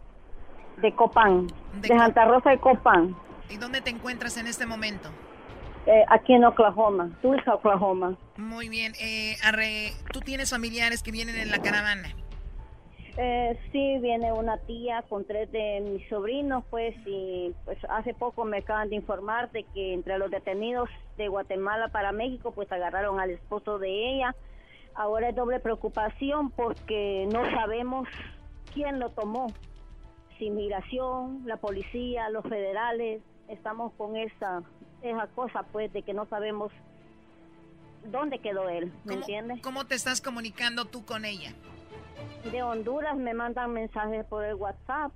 de 0.78 0.94
Copán, 0.94 1.48
de, 1.74 1.88
de 1.88 1.98
Santa 1.98 2.24
Rosa 2.24 2.50
de 2.50 2.59
Copán. 2.59 3.16
¿Y 3.51 3.57
dónde 3.57 3.80
te 3.80 3.90
encuentras 3.90 4.36
en 4.36 4.46
este 4.46 4.66
momento? 4.66 5.11
Eh, 5.86 6.05
aquí 6.09 6.34
en 6.34 6.44
Oklahoma, 6.44 7.11
Tulsa, 7.22 7.55
Oklahoma. 7.55 8.16
Muy 8.36 8.68
bien. 8.68 8.92
Eh, 9.01 9.36
Arre, 9.42 9.92
¿Tú 10.12 10.20
tienes 10.20 10.51
familiares 10.51 11.03
que 11.03 11.11
vienen 11.11 11.36
en 11.36 11.51
la 11.51 11.61
caravana? 11.62 12.09
Eh, 13.16 13.59
sí, 13.72 13.99
viene 14.01 14.32
una 14.32 14.59
tía 14.59 15.03
con 15.09 15.24
tres 15.24 15.51
de 15.51 15.80
mis 15.80 16.09
sobrinos, 16.09 16.62
pues, 16.70 16.94
y 17.05 17.53
pues 17.64 17.78
hace 17.88 18.14
poco 18.14 18.44
me 18.44 18.59
acaban 18.59 18.90
de 18.90 18.96
informar 18.96 19.51
de 19.51 19.64
que 19.74 19.94
entre 19.94 20.18
los 20.18 20.30
detenidos 20.30 20.88
de 21.16 21.26
Guatemala 21.26 21.88
para 21.88 22.12
México, 22.12 22.53
pues 22.53 22.70
agarraron 22.70 23.18
al 23.18 23.30
esposo 23.30 23.78
de 23.78 24.14
ella. 24.14 24.36
Ahora 24.94 25.30
es 25.30 25.34
doble 25.34 25.59
preocupación 25.59 26.51
porque 26.51 27.26
no 27.32 27.44
sabemos 27.51 28.07
quién 28.72 29.01
lo 29.01 29.11
tomó. 29.11 29.49
Si 30.38 30.51
migración, 30.51 31.42
la 31.44 31.57
policía, 31.57 32.30
los 32.30 32.44
federales, 32.44 33.22
estamos 33.49 33.92
con 33.94 34.16
esa 34.16 34.62
esa 35.03 35.26
cosa, 35.28 35.62
pues, 35.64 35.92
de 35.92 36.03
que 36.03 36.12
no 36.12 36.26
sabemos 36.26 36.72
dónde 38.11 38.38
quedó 38.38 38.68
él, 38.68 38.92
¿me 39.05 39.14
entiendes? 39.14 39.61
¿Cómo 39.62 39.86
te 39.86 39.94
estás 39.94 40.20
comunicando 40.20 40.84
tú 40.86 41.05
con 41.05 41.24
ella? 41.24 41.53
De 42.51 42.62
Honduras 42.62 43.16
me 43.16 43.34
mandan 43.34 43.72
mensajes 43.72 44.24
por 44.26 44.44
el 44.44 44.55
WhatsApp. 44.55 45.12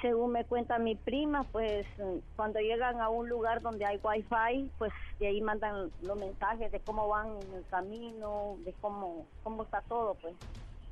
Según 0.00 0.32
me 0.32 0.44
cuenta 0.44 0.78
mi 0.78 0.96
prima, 0.96 1.44
pues 1.44 1.86
cuando 2.34 2.58
llegan 2.58 3.00
a 3.00 3.08
un 3.08 3.28
lugar 3.28 3.62
donde 3.62 3.86
hay 3.86 4.00
wifi, 4.02 4.68
pues 4.76 4.92
de 5.20 5.28
ahí 5.28 5.40
mandan 5.40 5.92
los 6.02 6.18
mensajes 6.18 6.72
de 6.72 6.80
cómo 6.80 7.06
van 7.08 7.28
en 7.28 7.54
el 7.54 7.64
camino, 7.70 8.56
de 8.64 8.72
cómo, 8.80 9.26
cómo 9.44 9.62
está 9.62 9.80
todo, 9.82 10.14
pues. 10.14 10.34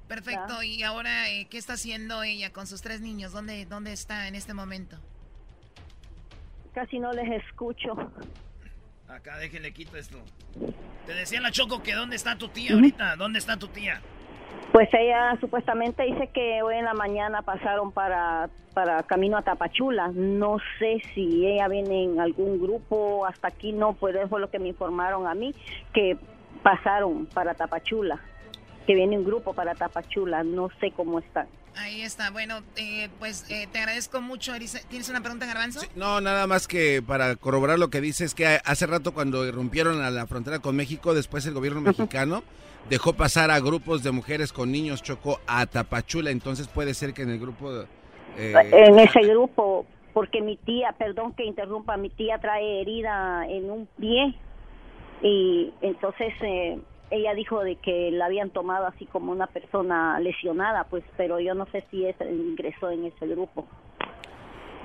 Perfecto. 0.07 0.63
¿Y 0.63 0.85
ahora 0.85 1.29
eh, 1.29 1.49
qué 1.51 1.59
está 1.59 1.73
haciendo 1.73 2.23
ella 2.23 2.53
con 2.53 2.69
sus 2.69 2.83
tres 2.83 3.01
niños? 3.01 3.33
¿Dónde, 3.33 3.65
dónde 3.67 3.93
está 3.93 4.29
en 4.29 4.37
este 4.37 4.55
momento? 4.55 4.97
Casi 6.71 6.99
no 6.99 7.13
les 7.13 7.43
escucho. 7.43 7.95
Acá 9.09 9.39
déjenle 9.39 9.73
quito 9.73 9.97
esto. 9.97 10.19
Te 11.07 11.15
decía 11.15 11.41
la 11.41 11.51
Choco 11.51 11.83
que 11.83 11.95
dónde 11.95 12.17
está 12.17 12.37
tu 12.37 12.49
tía 12.49 12.75
ahorita, 12.75 13.17
¿dónde 13.17 13.39
está 13.39 13.57
tu 13.57 13.69
tía? 13.69 14.01
Pues 14.73 14.89
ella 14.93 15.37
supuestamente 15.41 16.05
dice 16.05 16.29
que 16.29 16.63
hoy 16.63 16.77
en 16.77 16.85
la 16.85 16.95
mañana 16.95 17.43
pasaron 17.43 17.91
para, 17.91 18.49
para 18.73 19.03
camino 19.03 19.37
a 19.37 19.43
Tapachula. 19.43 20.09
No 20.15 20.59
sé 20.79 21.03
si 21.13 21.45
ella 21.45 21.67
viene 21.67 22.05
en 22.05 22.21
algún 22.21 22.61
grupo, 22.61 23.27
hasta 23.27 23.49
aquí 23.49 23.73
no, 23.73 23.95
pues 23.95 24.15
eso 24.15 24.29
fue 24.29 24.41
lo 24.41 24.49
que 24.49 24.61
me 24.61 24.69
informaron 24.69 25.27
a 25.27 25.35
mí, 25.35 25.55
que 25.93 26.17
pasaron 26.63 27.27
para 27.27 27.55
Tapachula, 27.55 28.21
que 28.91 28.97
viene 28.97 29.17
un 29.17 29.25
grupo 29.25 29.55
para 29.55 29.77
Tapachula, 29.77 30.43
no 30.43 30.69
sé 30.81 30.91
cómo 30.91 31.21
están. 31.21 31.47
Ahí 31.77 32.03
está. 32.03 32.33
Bueno, 32.33 32.59
eh, 32.75 33.09
pues 33.21 33.49
eh, 33.49 33.69
te 33.71 33.79
agradezco 33.79 34.21
mucho. 34.21 34.53
¿Tienes 34.89 35.09
una 35.09 35.21
pregunta, 35.21 35.47
Garbanzo? 35.47 35.87
no, 35.95 36.21
nada 36.21 36.49
más 36.49 36.67
que 36.67 37.01
para 37.07 37.37
corroborar 37.37 37.79
lo 37.79 37.89
que 37.89 38.01
dices, 38.01 38.35
que 38.35 38.59
hace 38.65 38.87
rato 38.89 39.15
cuando 39.15 39.47
irrumpieron 39.47 40.03
a 40.03 40.11
la 40.11 40.27
frontera 40.27 40.59
con 40.59 40.75
México, 40.75 41.15
después 41.15 41.47
el 41.47 41.55
gobierno 41.55 41.81
mexicano 41.83 42.43
dejó 42.89 43.13
pasar 43.13 43.53
a 43.53 43.61
grupos 43.61 44.03
de 44.03 44.11
mujeres 44.11 44.53
con 44.53 44.73
niños 44.73 45.05
chocó 45.05 45.39
a 45.47 45.67
Tapachula. 45.67 46.33
Entonces 46.33 46.67
puede 46.67 46.93
ser 46.93 47.15
que 47.15 47.23
en 47.23 47.31
el 47.31 47.39
grupo... 47.39 47.71
Eh, 48.39 48.55
en 48.73 48.99
ese 48.99 49.21
grupo, 49.21 49.87
porque 50.13 50.43
mi 50.43 50.57
tía, 50.57 50.97
perdón 50.99 51.35
que 51.35 51.45
interrumpa, 51.45 51.97
mi 51.97 52.11
tía 52.11 52.39
trae 52.39 52.81
herida 52.81 53.47
en 53.49 53.71
un 53.71 53.87
pie 54.01 54.35
y 55.23 55.73
entonces 55.81 56.35
ella 57.11 57.35
dijo 57.35 57.63
de 57.63 57.77
que 57.77 58.11
la 58.13 58.27
habían 58.27 58.51
tomado 58.51 58.87
así 58.87 59.07
como 59.07 59.33
una 59.33 59.47
persona 59.49 60.19
lesionada, 60.21 60.85
pues, 60.85 61.05
pero 61.17 61.41
yo 61.41 61.55
no 61.55 61.67
sé 61.73 61.85
si 61.91 62.07
es, 62.07 62.17
ingresó 62.21 62.91
en 62.91 63.07
ese 63.07 63.27
grupo. 63.27 63.67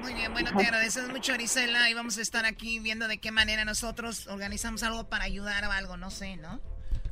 Muy 0.02 0.14
bien, 0.14 0.34
bueno, 0.34 0.52
te 0.56 0.64
agradecemos 0.64 1.12
mucho, 1.12 1.34
Arisela, 1.34 1.90
y 1.90 1.94
vamos 1.94 2.18
a 2.18 2.22
estar 2.22 2.46
aquí 2.46 2.80
viendo 2.80 3.08
de 3.08 3.18
qué 3.18 3.32
manera 3.32 3.64
nosotros 3.64 4.28
organizamos 4.28 4.84
algo 4.84 5.08
para 5.08 5.24
ayudar 5.24 5.66
o 5.66 5.72
algo, 5.72 5.98
no 5.98 6.10
sé, 6.10 6.36
¿no? 6.38 6.60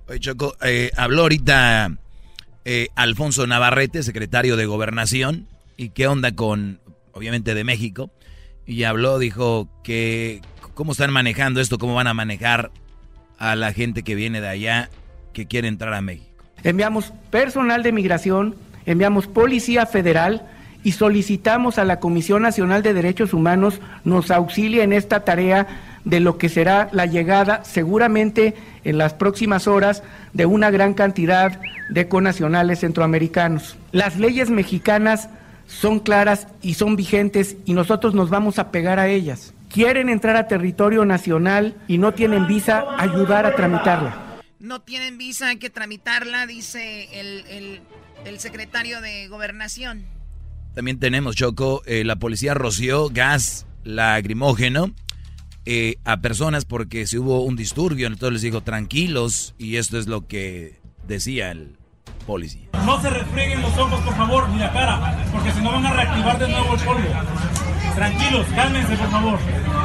Oye, 0.08 0.20
Choco, 0.20 0.56
eh, 0.62 0.92
habló 0.98 1.22
ahorita 1.24 1.92
eh, 2.66 2.88
Alfonso 2.96 3.48
Navarrete, 3.48 4.04
secretario 4.04 4.58
de 4.58 4.66
Gobernación, 4.66 5.48
y 5.78 5.90
qué 5.90 6.08
onda 6.08 6.36
con, 6.36 6.82
obviamente, 7.14 7.56
de 7.56 7.64
México, 7.64 8.12
y 8.66 8.84
habló, 8.84 9.18
dijo 9.18 9.70
que 9.84 10.42
cómo 10.74 10.92
están 10.92 11.12
manejando 11.12 11.62
esto, 11.62 11.78
cómo 11.78 11.96
van 11.96 12.08
a 12.08 12.14
manejar 12.14 12.72
a 13.38 13.56
la 13.56 13.74
gente 13.74 14.04
que 14.04 14.16
viene 14.16 14.42
de 14.42 14.50
allá 14.50 14.90
que 15.34 15.48
quiere 15.48 15.68
entrar 15.68 15.94
a 15.94 16.02
México. 16.02 16.44
Enviamos 16.64 17.12
personal 17.30 17.84
de 17.84 17.92
migración, 17.92 18.56
enviamos 18.86 19.28
policía 19.28 19.86
federal, 19.86 20.48
y 20.84 20.92
solicitamos 20.92 21.78
a 21.78 21.86
la 21.86 22.00
Comisión 22.00 22.42
Nacional 22.42 22.84
de 22.84 22.94
Derechos 22.94 23.34
Humanos 23.34 23.80
nos 24.04 24.32
auxilie 24.32 24.84
en 24.84 24.94
esta 24.94 25.22
tarea 25.22 25.68
de 26.04 26.20
lo 26.20 26.38
que 26.38 26.50
será 26.50 26.90
la 26.92 27.06
llegada 27.06 27.64
seguramente 27.64 28.56
en 28.84 28.98
las 28.98 29.14
próximas 29.14 29.68
horas 29.68 30.04
de 30.34 30.46
una 30.46 30.70
gran 30.72 30.94
cantidad 30.94 31.60
de 31.90 32.08
conacionales 32.10 32.80
centroamericanos. 32.80 33.78
Las 33.94 34.18
leyes 34.18 34.50
mexicanas 34.50 35.30
son 35.68 36.00
claras 36.00 36.48
y 36.62 36.74
son 36.74 36.98
vigentes 36.98 37.56
y 37.64 37.74
nosotros 37.74 38.14
nos 38.14 38.30
vamos 38.30 38.60
a 38.60 38.70
pegar 38.72 39.00
a 39.00 39.08
ellas. 39.08 39.54
Quieren 39.70 40.10
entrar 40.10 40.36
a 40.36 40.48
territorio 40.48 41.06
nacional 41.06 41.76
y 41.88 41.98
no 41.98 42.14
tienen 42.14 42.46
visa, 42.46 42.86
ayudar 43.00 43.46
a 43.46 43.56
tramitarla. 43.56 44.33
No 44.64 44.80
tienen 44.80 45.18
visa, 45.18 45.50
hay 45.50 45.58
que 45.58 45.70
tramitarla, 45.70 46.48
dice 46.48 47.10
el, 47.20 47.82
el 48.24 48.40
secretario 48.40 49.02
de 49.02 49.28
Gobernación. 49.28 50.06
También 50.74 51.00
tenemos, 51.00 51.36
Choco, 51.36 51.84
eh, 51.86 52.06
la 52.06 52.16
policía 52.16 52.54
roció 52.54 53.10
gas 53.10 53.66
lacrimógeno 53.84 54.94
eh, 55.66 55.98
a 56.06 56.22
personas 56.22 56.64
porque 56.64 57.06
se 57.08 57.20
hubo 57.20 57.44
un 57.44 57.58
disturbio. 57.58 58.08
Entonces 58.08 58.32
les 58.32 58.42
dijo, 58.42 58.62
tranquilos, 58.62 59.54
y 59.58 59.76
esto 59.76 60.00
es 60.00 60.08
lo 60.08 60.28
que 60.28 60.80
decía 61.08 61.52
el 61.52 61.78
policía. 62.26 62.70
No 62.86 63.02
se 63.02 63.10
refrieguen 63.10 63.62
los 63.62 63.78
ojos, 63.78 64.00
por 64.00 64.16
favor, 64.16 64.48
ni 64.48 64.60
la 64.60 64.72
cara, 64.72 65.28
porque 65.34 65.52
si 65.52 65.60
no 65.60 65.74
van 65.74 65.86
a 65.88 65.94
reactivar 65.94 66.40
de 66.40 66.48
nuevo 66.48 66.74
el 66.74 66.80
polvo. 66.80 67.10
Tranquilos, 67.96 68.48
cálmense, 68.56 68.96
por 68.96 69.12
favor. 69.12 69.40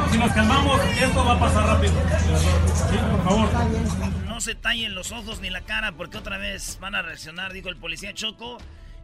Si 0.09 0.17
nos 0.17 0.31
calmamos, 0.31 0.79
esto 1.01 1.25
va 1.25 1.33
a 1.33 1.39
pasar 1.39 1.65
rápido. 1.67 1.93
Sí, 2.89 2.97
por 3.11 3.23
favor. 3.25 4.18
No 4.39 4.43
se 4.43 4.55
tallen 4.55 4.95
los 4.95 5.11
ojos 5.11 5.41
ni 5.41 5.49
la 5.49 5.59
cara, 5.59 5.91
porque 5.91 6.17
otra 6.17 6.37
vez 6.37 6.77
van 6.79 6.95
a 6.95 7.01
reaccionar, 7.01 7.51
dijo 7.51 7.67
el 7.67 7.75
policía 7.75 8.13
Choco. 8.13 8.57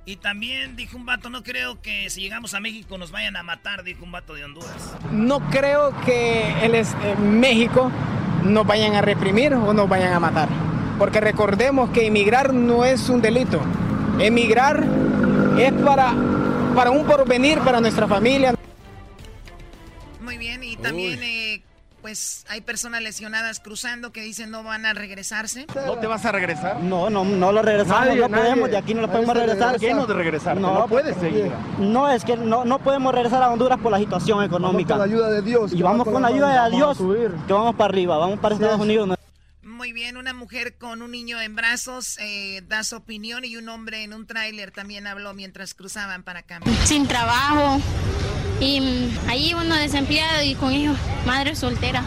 Y 0.05 0.15
también 0.15 0.77
dijo 0.77 0.95
un 0.95 1.05
vato, 1.05 1.29
no 1.29 1.43
creo 1.43 1.81
que 1.81 2.09
si 2.09 2.21
llegamos 2.21 2.53
a 2.53 2.61
México 2.61 2.97
nos 2.97 3.11
vayan 3.11 3.35
a 3.35 3.43
matar, 3.43 3.83
dijo 3.83 4.05
un 4.05 4.13
vato 4.13 4.33
de 4.33 4.45
Honduras. 4.45 4.95
No 5.11 5.41
creo 5.49 5.93
que 6.05 6.47
en 6.63 6.73
eh, 6.75 6.85
México 7.19 7.91
nos 8.45 8.65
vayan 8.65 8.95
a 8.95 9.01
reprimir 9.01 9.53
o 9.53 9.73
nos 9.73 9.89
vayan 9.89 10.13
a 10.13 10.21
matar. 10.21 10.47
Porque 10.97 11.19
recordemos 11.19 11.89
que 11.89 12.07
emigrar 12.07 12.53
no 12.53 12.85
es 12.85 13.09
un 13.09 13.21
delito. 13.21 13.59
Emigrar 14.19 14.85
es 15.59 15.73
para, 15.83 16.13
para 16.73 16.91
un 16.91 17.05
porvenir, 17.05 17.59
para 17.59 17.81
nuestra 17.81 18.07
familia. 18.07 18.55
Muy 20.21 20.37
bien, 20.37 20.63
y 20.63 20.77
también 20.77 21.19
pues 22.05 22.45
hay 22.49 22.61
personas 22.61 23.01
lesionadas 23.01 23.59
cruzando 23.59 24.11
que 24.11 24.21
dicen 24.21 24.51
no 24.51 24.61
van 24.61 24.85
a 24.85 24.93
regresarse. 24.93 25.65
¿No 25.87 25.97
te 25.97 26.05
vas 26.05 26.23
a 26.23 26.31
regresar? 26.31 26.79
No, 26.79 27.09
no, 27.09 27.25
no 27.25 27.51
lo 27.51 27.63
regresamos, 27.63 28.15
no 28.15 28.29
podemos, 28.29 28.69
de 28.69 28.77
aquí 28.77 28.93
no 28.93 29.01
lo 29.01 29.11
podemos 29.11 29.35
regresar. 29.35 29.79
¿Qué 29.79 29.91
no 29.91 30.05
de 30.05 30.13
regresar? 30.13 30.55
No, 30.55 30.81
no 30.81 30.87
puedes 30.87 31.17
seguir. 31.17 31.51
No, 31.79 32.07
es 32.11 32.23
que 32.23 32.37
no, 32.37 32.63
no 32.63 32.77
podemos 32.77 33.11
regresar 33.11 33.41
a 33.41 33.49
Honduras 33.49 33.79
por 33.79 33.91
la 33.91 33.97
situación 33.97 34.43
económica. 34.43 34.95
Vamos 34.95 35.07
con 35.07 35.09
la 35.09 35.15
ayuda 35.15 35.31
de 35.31 35.41
Dios. 35.41 35.73
Y 35.73 35.81
vamos 35.81 36.07
con 36.07 36.21
la 36.21 36.27
ayuda 36.27 36.69
de 36.69 36.75
Dios, 36.75 36.99
que 37.47 37.53
vamos 37.53 37.73
para 37.73 37.89
arriba, 37.89 38.19
vamos 38.19 38.37
para 38.37 38.53
Estados 38.53 38.79
Unidos. 38.79 39.17
Muy 39.63 39.91
bien, 39.91 40.15
una 40.15 40.35
mujer 40.35 40.77
con 40.77 41.01
un 41.01 41.09
niño 41.09 41.41
en 41.41 41.55
brazos 41.55 42.19
eh, 42.19 42.61
da 42.67 42.83
su 42.83 42.97
opinión 42.97 43.45
y 43.45 43.57
un 43.57 43.67
hombre 43.67 44.03
en 44.03 44.13
un 44.13 44.27
tráiler 44.27 44.69
también 44.69 45.07
habló 45.07 45.33
mientras 45.33 45.73
cruzaban 45.73 46.21
para 46.21 46.41
acá. 46.41 46.61
Sin 46.83 47.07
trabajo, 47.07 47.81
y 48.59 49.09
ahí 49.27 49.53
uno 49.53 49.75
desempleado 49.75 50.43
y 50.43 50.55
con 50.55 50.73
hijos, 50.73 50.97
madre 51.25 51.55
soltera. 51.55 52.03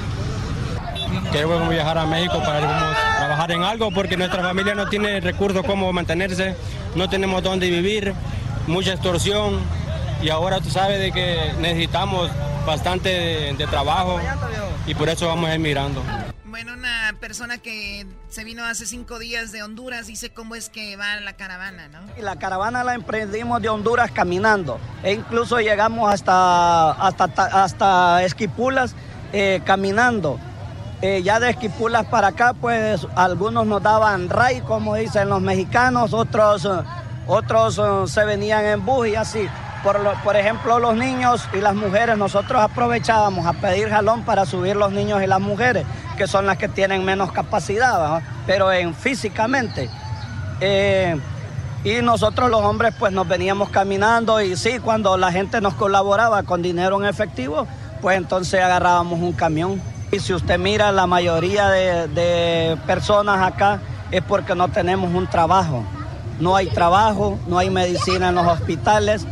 Queremos 1.32 1.68
viajar 1.68 1.98
a 1.98 2.06
México 2.06 2.38
para 2.44 2.94
trabajar 3.18 3.52
en 3.52 3.62
algo 3.62 3.90
porque 3.90 4.16
nuestra 4.16 4.42
familia 4.42 4.74
no 4.74 4.88
tiene 4.88 5.20
recursos 5.20 5.62
como 5.64 5.92
mantenerse, 5.92 6.54
no 6.94 7.08
tenemos 7.08 7.42
dónde 7.42 7.68
vivir, 7.70 8.14
mucha 8.66 8.92
extorsión 8.92 9.60
y 10.22 10.30
ahora 10.30 10.60
tú 10.60 10.70
sabes 10.70 10.98
de 10.98 11.12
que 11.12 11.52
necesitamos 11.60 12.30
bastante 12.66 13.08
de, 13.08 13.54
de 13.54 13.66
trabajo 13.66 14.18
y 14.86 14.94
por 14.94 15.08
eso 15.08 15.26
vamos 15.26 15.50
emigrando. 15.50 16.02
Bueno, 16.50 16.72
una 16.72 17.14
persona 17.20 17.58
que 17.58 18.06
se 18.30 18.42
vino 18.42 18.64
hace 18.64 18.86
cinco 18.86 19.18
días 19.18 19.52
de 19.52 19.62
Honduras 19.62 20.06
dice 20.06 20.30
cómo 20.30 20.54
es 20.54 20.70
que 20.70 20.96
va 20.96 21.16
la 21.16 21.34
caravana, 21.34 21.88
¿no? 21.88 21.98
La 22.22 22.36
caravana 22.36 22.84
la 22.84 22.94
emprendimos 22.94 23.60
de 23.60 23.68
Honduras 23.68 24.10
caminando 24.10 24.78
e 25.02 25.12
incluso 25.12 25.58
llegamos 25.60 26.12
hasta, 26.12 26.92
hasta, 26.92 27.24
hasta 27.62 28.24
Esquipulas 28.24 28.94
eh, 29.32 29.60
caminando. 29.64 30.38
Eh, 31.02 31.22
ya 31.22 31.38
de 31.38 31.50
Esquipulas 31.50 32.06
para 32.06 32.28
acá, 32.28 32.54
pues 32.54 33.06
algunos 33.14 33.66
nos 33.66 33.82
daban 33.82 34.30
ray, 34.30 34.62
como 34.62 34.94
dicen 34.94 35.28
los 35.28 35.42
mexicanos, 35.42 36.14
otros, 36.14 36.66
otros 37.26 37.78
eh, 37.78 38.10
se 38.10 38.24
venían 38.24 38.64
en 38.64 38.86
bus 38.86 39.08
y 39.08 39.16
así. 39.16 39.46
Por, 39.82 40.00
por, 40.24 40.34
ejemplo, 40.34 40.80
los 40.80 40.96
niños 40.96 41.48
y 41.52 41.58
las 41.58 41.74
mujeres, 41.74 42.18
nosotros 42.18 42.60
aprovechábamos 42.60 43.46
a 43.46 43.52
pedir 43.52 43.88
jalón 43.90 44.24
para 44.24 44.44
subir 44.44 44.74
los 44.74 44.90
niños 44.90 45.22
y 45.22 45.26
las 45.28 45.40
mujeres 45.40 45.86
que 46.18 46.26
son 46.26 46.46
las 46.46 46.58
que 46.58 46.68
tienen 46.68 47.04
menos 47.04 47.32
capacidad, 47.32 48.20
pero 48.46 48.70
en 48.72 48.94
físicamente. 48.94 49.88
Eh, 50.60 51.16
y 51.84 52.02
nosotros 52.02 52.50
los 52.50 52.60
hombres 52.60 52.92
pues 52.98 53.12
nos 53.12 53.26
veníamos 53.26 53.70
caminando 53.70 54.42
y 54.42 54.56
sí, 54.56 54.80
cuando 54.80 55.16
la 55.16 55.30
gente 55.30 55.60
nos 55.60 55.74
colaboraba 55.74 56.42
con 56.42 56.60
dinero 56.60 57.00
en 57.00 57.08
efectivo, 57.08 57.68
pues 58.02 58.18
entonces 58.18 58.60
agarrábamos 58.60 59.20
un 59.20 59.32
camión. 59.32 59.80
Y 60.10 60.18
si 60.18 60.34
usted 60.34 60.58
mira, 60.58 60.90
la 60.90 61.06
mayoría 61.06 61.68
de, 61.68 62.08
de 62.08 62.76
personas 62.86 63.40
acá 63.40 63.78
es 64.10 64.22
porque 64.22 64.56
no 64.56 64.68
tenemos 64.68 65.14
un 65.14 65.28
trabajo. 65.28 65.84
No 66.40 66.56
hay 66.56 66.66
trabajo, 66.66 67.38
no 67.46 67.58
hay 67.58 67.70
medicina 67.70 68.30
en 68.30 68.34
los 68.34 68.46
hospitales. 68.46 69.24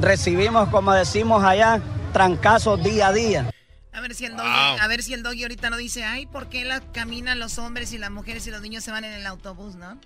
Recibimos, 0.00 0.68
como 0.68 0.92
decimos 0.92 1.42
allá, 1.42 1.80
trancazos 2.12 2.82
día 2.82 3.08
a 3.08 3.12
día. 3.12 3.50
A 3.92 4.00
ver 4.00 4.14
si 4.14 4.26
el 4.26 4.36
doggy, 4.36 4.78
a 4.80 4.86
ver 4.86 5.02
si 5.02 5.14
el 5.14 5.22
doggy 5.22 5.42
ahorita 5.42 5.70
no 5.70 5.76
dice, 5.76 6.04
ay, 6.04 6.26
¿por 6.26 6.48
qué 6.48 6.64
la, 6.64 6.80
caminan 6.92 7.38
los 7.38 7.58
hombres 7.58 7.92
y 7.92 7.98
las 7.98 8.10
mujeres 8.10 8.46
y 8.46 8.50
los 8.50 8.60
niños 8.60 8.84
se 8.84 8.90
van 8.90 9.04
en 9.04 9.12
el 9.12 9.26
autobús, 9.26 9.74
no? 9.74 9.98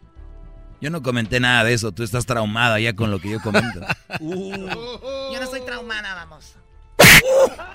Yo 0.80 0.90
no 0.90 1.02
comenté 1.02 1.38
nada 1.38 1.62
de 1.64 1.74
eso, 1.74 1.92
tú 1.92 2.02
estás 2.02 2.26
traumada 2.26 2.80
ya 2.80 2.94
con 2.94 3.10
lo 3.10 3.20
que 3.20 3.30
yo 3.30 3.40
comento. 3.40 3.80
Yo 4.20 5.38
no 5.38 5.42
estoy 5.42 5.60
traumada, 5.64 6.14
vamos. 6.14 6.54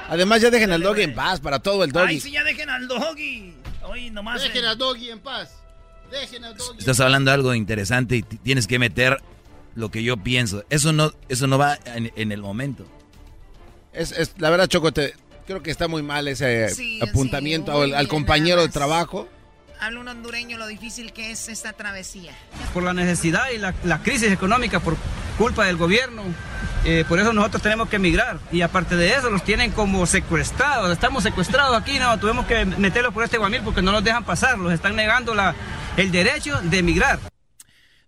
Además 0.10 0.42
ya 0.42 0.50
dejen 0.50 0.72
al 0.72 0.82
doggy 0.82 1.04
en 1.04 1.16
paz 1.16 1.40
para 1.40 1.60
todo 1.60 1.84
el 1.84 1.92
doggy. 1.92 2.08
Ay, 2.08 2.20
sí, 2.20 2.32
ya 2.32 2.44
dejen 2.44 2.70
al 2.70 2.88
doggy. 2.88 3.56
Hoy 3.84 4.10
nomás. 4.10 4.42
Dejen 4.42 4.66
al 4.66 4.78
doggy 4.78 5.10
en 5.10 5.20
paz. 5.20 5.52
Dejen 6.12 6.44
al 6.44 6.58
doggy. 6.58 6.80
Estás 6.80 7.00
hablando 7.00 7.32
de 7.32 7.36
algo 7.36 7.54
interesante 7.54 8.18
y 8.18 8.24
tienes 8.24 8.68
que 8.68 8.80
meter 8.80 9.22
lo 9.76 9.90
que 9.90 10.04
yo 10.04 10.18
pienso. 10.18 10.66
Eso 10.70 10.92
no, 10.92 11.14
eso 11.30 11.48
no 11.48 11.58
va 11.58 11.78
en, 11.86 12.32
el 12.32 12.42
momento. 12.42 12.86
Es, 13.94 14.12
es, 14.12 14.34
la 14.38 14.50
verdad, 14.50 14.68
Choco, 14.68 14.92
te, 14.92 15.14
Creo 15.48 15.64
que 15.64 15.72
está 15.72 15.88
muy 15.88 16.04
mal 16.04 16.28
ese 16.28 16.68
apuntamiento 17.02 17.82
al, 17.82 18.08
compañero 18.10 18.62
de 18.62 18.68
trabajo. 18.68 19.30
Habla 19.80 20.02
un 20.02 20.08
hondureño 20.10 20.58
lo 20.58 20.68
difícil 20.68 21.14
que 21.14 21.32
es 21.32 21.48
esta 21.48 21.72
travesía. 21.72 22.34
Por 22.74 22.84
la 22.84 22.94
necesidad 22.94 23.46
y 23.56 23.58
la, 23.58 24.02
crisis 24.04 24.30
económica 24.30 24.82
por 24.82 24.98
culpa 25.38 25.66
del 25.66 25.78
gobierno. 25.78 26.24
Eh, 26.84 27.06
por 27.08 27.20
eso 27.20 27.32
nosotros 27.32 27.64
tenemos 27.64 27.88
que 27.88 27.96
emigrar. 27.96 28.40
Y 28.52 28.60
aparte 28.60 28.98
de 28.98 29.14
eso, 29.14 29.30
nos 29.30 29.46
tienen 29.46 29.72
como 29.72 30.06
secuestrados. 30.06 30.92
Estamos 30.92 31.24
secuestrados 31.24 31.78
aquí, 31.78 31.98
no, 31.98 32.20
tuvimos 32.20 32.46
que 32.46 32.66
meterlos 32.66 33.14
por 33.14 33.24
este 33.24 33.38
guamil 33.38 33.62
porque 33.62 33.82
no 33.82 33.94
nos 33.94 34.04
dejan 34.04 34.26
pasar. 34.26 34.58
Los 34.58 34.74
están 34.74 34.98
negando 34.98 35.34
la, 35.34 35.56
el 35.96 36.12
derecho 36.12 36.60
de 36.62 36.80
emigrar. 36.80 37.20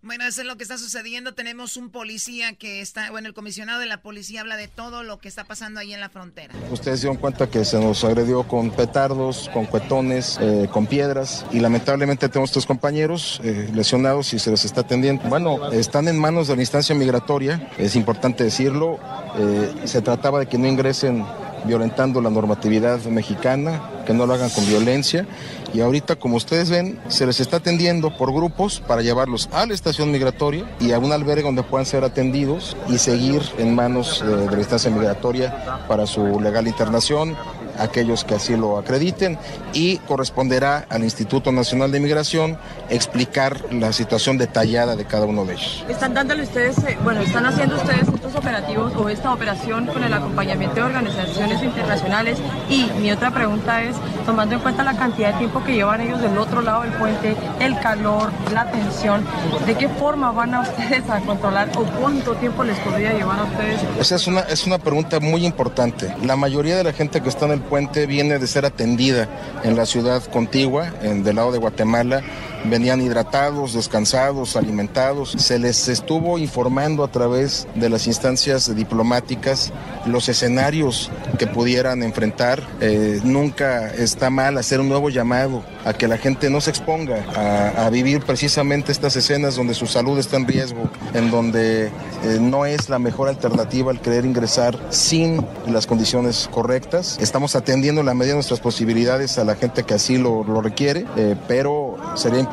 Bueno, 0.01 0.23
eso 0.23 0.39
es 0.39 0.47
lo 0.47 0.55
que 0.55 0.63
está 0.63 0.77
sucediendo. 0.77 1.33
Tenemos 1.33 1.75
un 1.75 1.89
policía 1.89 2.53
que 2.53 2.79
está, 2.79 3.11
bueno, 3.11 3.27
el 3.27 3.33
comisionado 3.33 3.81
de 3.81 3.85
la 3.85 4.01
policía 4.01 4.39
habla 4.39 4.55
de 4.55 4.69
todo 4.69 5.03
lo 5.03 5.19
que 5.19 5.27
está 5.27 5.43
pasando 5.43 5.81
ahí 5.81 5.93
en 5.93 5.99
la 5.99 6.07
frontera. 6.07 6.53
Ustedes 6.71 7.01
dieron 7.01 7.17
cuenta 7.17 7.49
que 7.49 7.65
se 7.65 7.77
nos 7.81 8.05
agredió 8.05 8.47
con 8.47 8.71
petardos, 8.71 9.49
con 9.53 9.65
cuetones, 9.65 10.37
eh, 10.39 10.69
con 10.71 10.87
piedras 10.87 11.45
y 11.51 11.59
lamentablemente 11.59 12.29
tenemos 12.29 12.51
estos 12.51 12.65
compañeros 12.65 13.41
eh, 13.43 13.69
lesionados 13.73 14.33
y 14.33 14.39
se 14.39 14.51
les 14.51 14.63
está 14.63 14.81
atendiendo. 14.81 15.23
Bueno, 15.27 15.69
están 15.73 16.07
en 16.07 16.17
manos 16.17 16.47
de 16.47 16.55
la 16.55 16.61
instancia 16.61 16.95
migratoria, 16.95 17.69
es 17.77 17.97
importante 17.97 18.45
decirlo. 18.45 18.99
Eh, 19.37 19.81
se 19.83 20.01
trataba 20.01 20.39
de 20.39 20.45
que 20.45 20.57
no 20.57 20.67
ingresen 20.67 21.25
violentando 21.65 22.21
la 22.21 22.29
normatividad 22.29 22.99
mexicana, 23.05 23.81
que 24.05 24.13
no 24.13 24.25
lo 24.25 24.33
hagan 24.33 24.49
con 24.49 24.65
violencia. 24.65 25.27
Y 25.73 25.81
ahorita, 25.81 26.15
como 26.15 26.35
ustedes 26.35 26.69
ven, 26.69 26.99
se 27.09 27.25
les 27.27 27.39
está 27.39 27.57
atendiendo 27.57 28.15
por 28.17 28.33
grupos 28.33 28.79
para 28.79 29.01
llevarlos 29.01 29.49
a 29.51 29.65
la 29.65 29.73
estación 29.73 30.11
migratoria 30.11 30.65
y 30.79 30.91
a 30.93 30.99
un 30.99 31.11
albergue 31.11 31.43
donde 31.43 31.63
puedan 31.63 31.85
ser 31.85 32.03
atendidos 32.03 32.75
y 32.87 32.97
seguir 32.97 33.41
en 33.57 33.75
manos 33.75 34.23
de, 34.25 34.35
de 34.35 34.51
la 34.51 34.59
instancia 34.59 34.89
migratoria 34.89 35.85
para 35.87 36.07
su 36.07 36.39
legal 36.39 36.67
internación 36.67 37.35
aquellos 37.79 38.23
que 38.23 38.35
así 38.35 38.55
lo 38.55 38.77
acrediten 38.77 39.37
y 39.73 39.97
corresponderá 39.99 40.85
al 40.89 41.03
Instituto 41.03 41.51
Nacional 41.51 41.91
de 41.91 41.99
Migración 41.99 42.57
explicar 42.89 43.73
la 43.73 43.93
situación 43.93 44.37
detallada 44.37 44.95
de 44.95 45.05
cada 45.05 45.25
uno 45.25 45.45
de 45.45 45.53
ellos. 45.53 45.85
Están 45.87 46.13
dándole 46.13 46.43
ustedes, 46.43 46.77
eh, 46.79 46.97
bueno, 47.03 47.21
están 47.21 47.45
haciendo 47.45 47.75
ustedes 47.75 48.07
estos 48.07 48.35
operativos 48.35 48.93
o 48.95 49.09
esta 49.09 49.33
operación 49.33 49.87
con 49.87 50.03
el 50.03 50.13
acompañamiento 50.13 50.75
de 50.75 50.81
organizaciones 50.83 51.61
internacionales 51.63 52.37
y 52.69 52.85
mi 52.99 53.11
otra 53.11 53.31
pregunta 53.31 53.83
es, 53.83 53.95
tomando 54.25 54.55
en 54.55 54.61
cuenta 54.61 54.83
la 54.83 54.95
cantidad 54.95 55.33
de 55.33 55.39
tiempo 55.39 55.63
que 55.63 55.73
llevan 55.73 56.01
ellos 56.01 56.21
del 56.21 56.37
otro 56.37 56.61
lado 56.61 56.83
del 56.83 56.91
puente, 56.93 57.35
el 57.59 57.79
calor, 57.79 58.31
la 58.53 58.69
tensión, 58.71 59.25
¿de 59.65 59.75
qué 59.75 59.87
forma 59.87 60.31
van 60.31 60.53
a 60.53 60.61
ustedes 60.61 61.09
a 61.09 61.19
controlar 61.21 61.69
o 61.75 61.83
cuánto 61.99 62.35
tiempo 62.35 62.63
les 62.63 62.77
podría 62.79 63.13
llevar 63.13 63.39
a 63.39 63.43
ustedes? 63.43 63.79
Esa 63.99 64.15
es 64.15 64.27
una, 64.27 64.41
es 64.41 64.65
una 64.65 64.77
pregunta 64.77 65.19
muy 65.19 65.45
importante. 65.45 66.13
La 66.23 66.35
mayoría 66.35 66.77
de 66.77 66.83
la 66.83 66.93
gente 66.93 67.21
que 67.21 67.29
está 67.29 67.45
en 67.45 67.51
el 67.51 67.61
viene 68.07 68.39
de 68.39 68.47
ser 68.47 68.65
atendida 68.65 69.27
en 69.63 69.75
la 69.75 69.85
ciudad 69.85 70.23
contigua, 70.23 70.93
en, 71.01 71.23
del 71.23 71.35
lado 71.37 71.51
de 71.51 71.59
Guatemala. 71.59 72.21
Venían 72.65 73.01
hidratados, 73.01 73.73
descansados, 73.73 74.55
alimentados. 74.55 75.31
Se 75.37 75.59
les 75.59 75.87
estuvo 75.87 76.37
informando 76.37 77.03
a 77.03 77.11
través 77.11 77.67
de 77.75 77.89
las 77.89 78.07
instancias 78.07 78.75
diplomáticas 78.75 79.71
los 80.05 80.29
escenarios 80.29 81.09
que 81.37 81.47
pudieran 81.47 82.03
enfrentar. 82.03 82.61
Eh, 82.81 83.21
nunca 83.23 83.93
está 83.93 84.29
mal 84.29 84.57
hacer 84.57 84.79
un 84.79 84.89
nuevo 84.89 85.09
llamado 85.09 85.63
a 85.85 85.93
que 85.93 86.07
la 86.07 86.17
gente 86.17 86.49
no 86.49 86.61
se 86.61 86.69
exponga 86.69 87.25
a, 87.35 87.85
a 87.85 87.89
vivir 87.89 88.21
precisamente 88.21 88.91
estas 88.91 89.15
escenas 89.15 89.55
donde 89.55 89.73
su 89.73 89.87
salud 89.87 90.19
está 90.19 90.37
en 90.37 90.45
riesgo, 90.45 90.89
en 91.13 91.31
donde 91.31 91.87
eh, 91.87 91.91
no 92.39 92.65
es 92.65 92.89
la 92.89 92.99
mejor 92.99 93.29
alternativa 93.29 93.91
el 93.91 94.01
querer 94.01 94.25
ingresar 94.25 94.77
sin 94.89 95.45
las 95.67 95.87
condiciones 95.87 96.49
correctas. 96.51 97.17
Estamos 97.21 97.55
atendiendo 97.55 98.01
en 98.01 98.07
la 98.07 98.13
medida 98.13 98.33
de 98.33 98.37
nuestras 98.37 98.59
posibilidades 98.59 99.37
a 99.37 99.45
la 99.45 99.55
gente 99.55 99.83
que 99.83 99.93
así 99.93 100.17
lo, 100.17 100.43
lo 100.43 100.61
requiere, 100.61 101.05
eh, 101.15 101.35
pero 101.47 101.95
sería 102.15 102.39
importante 102.39 102.48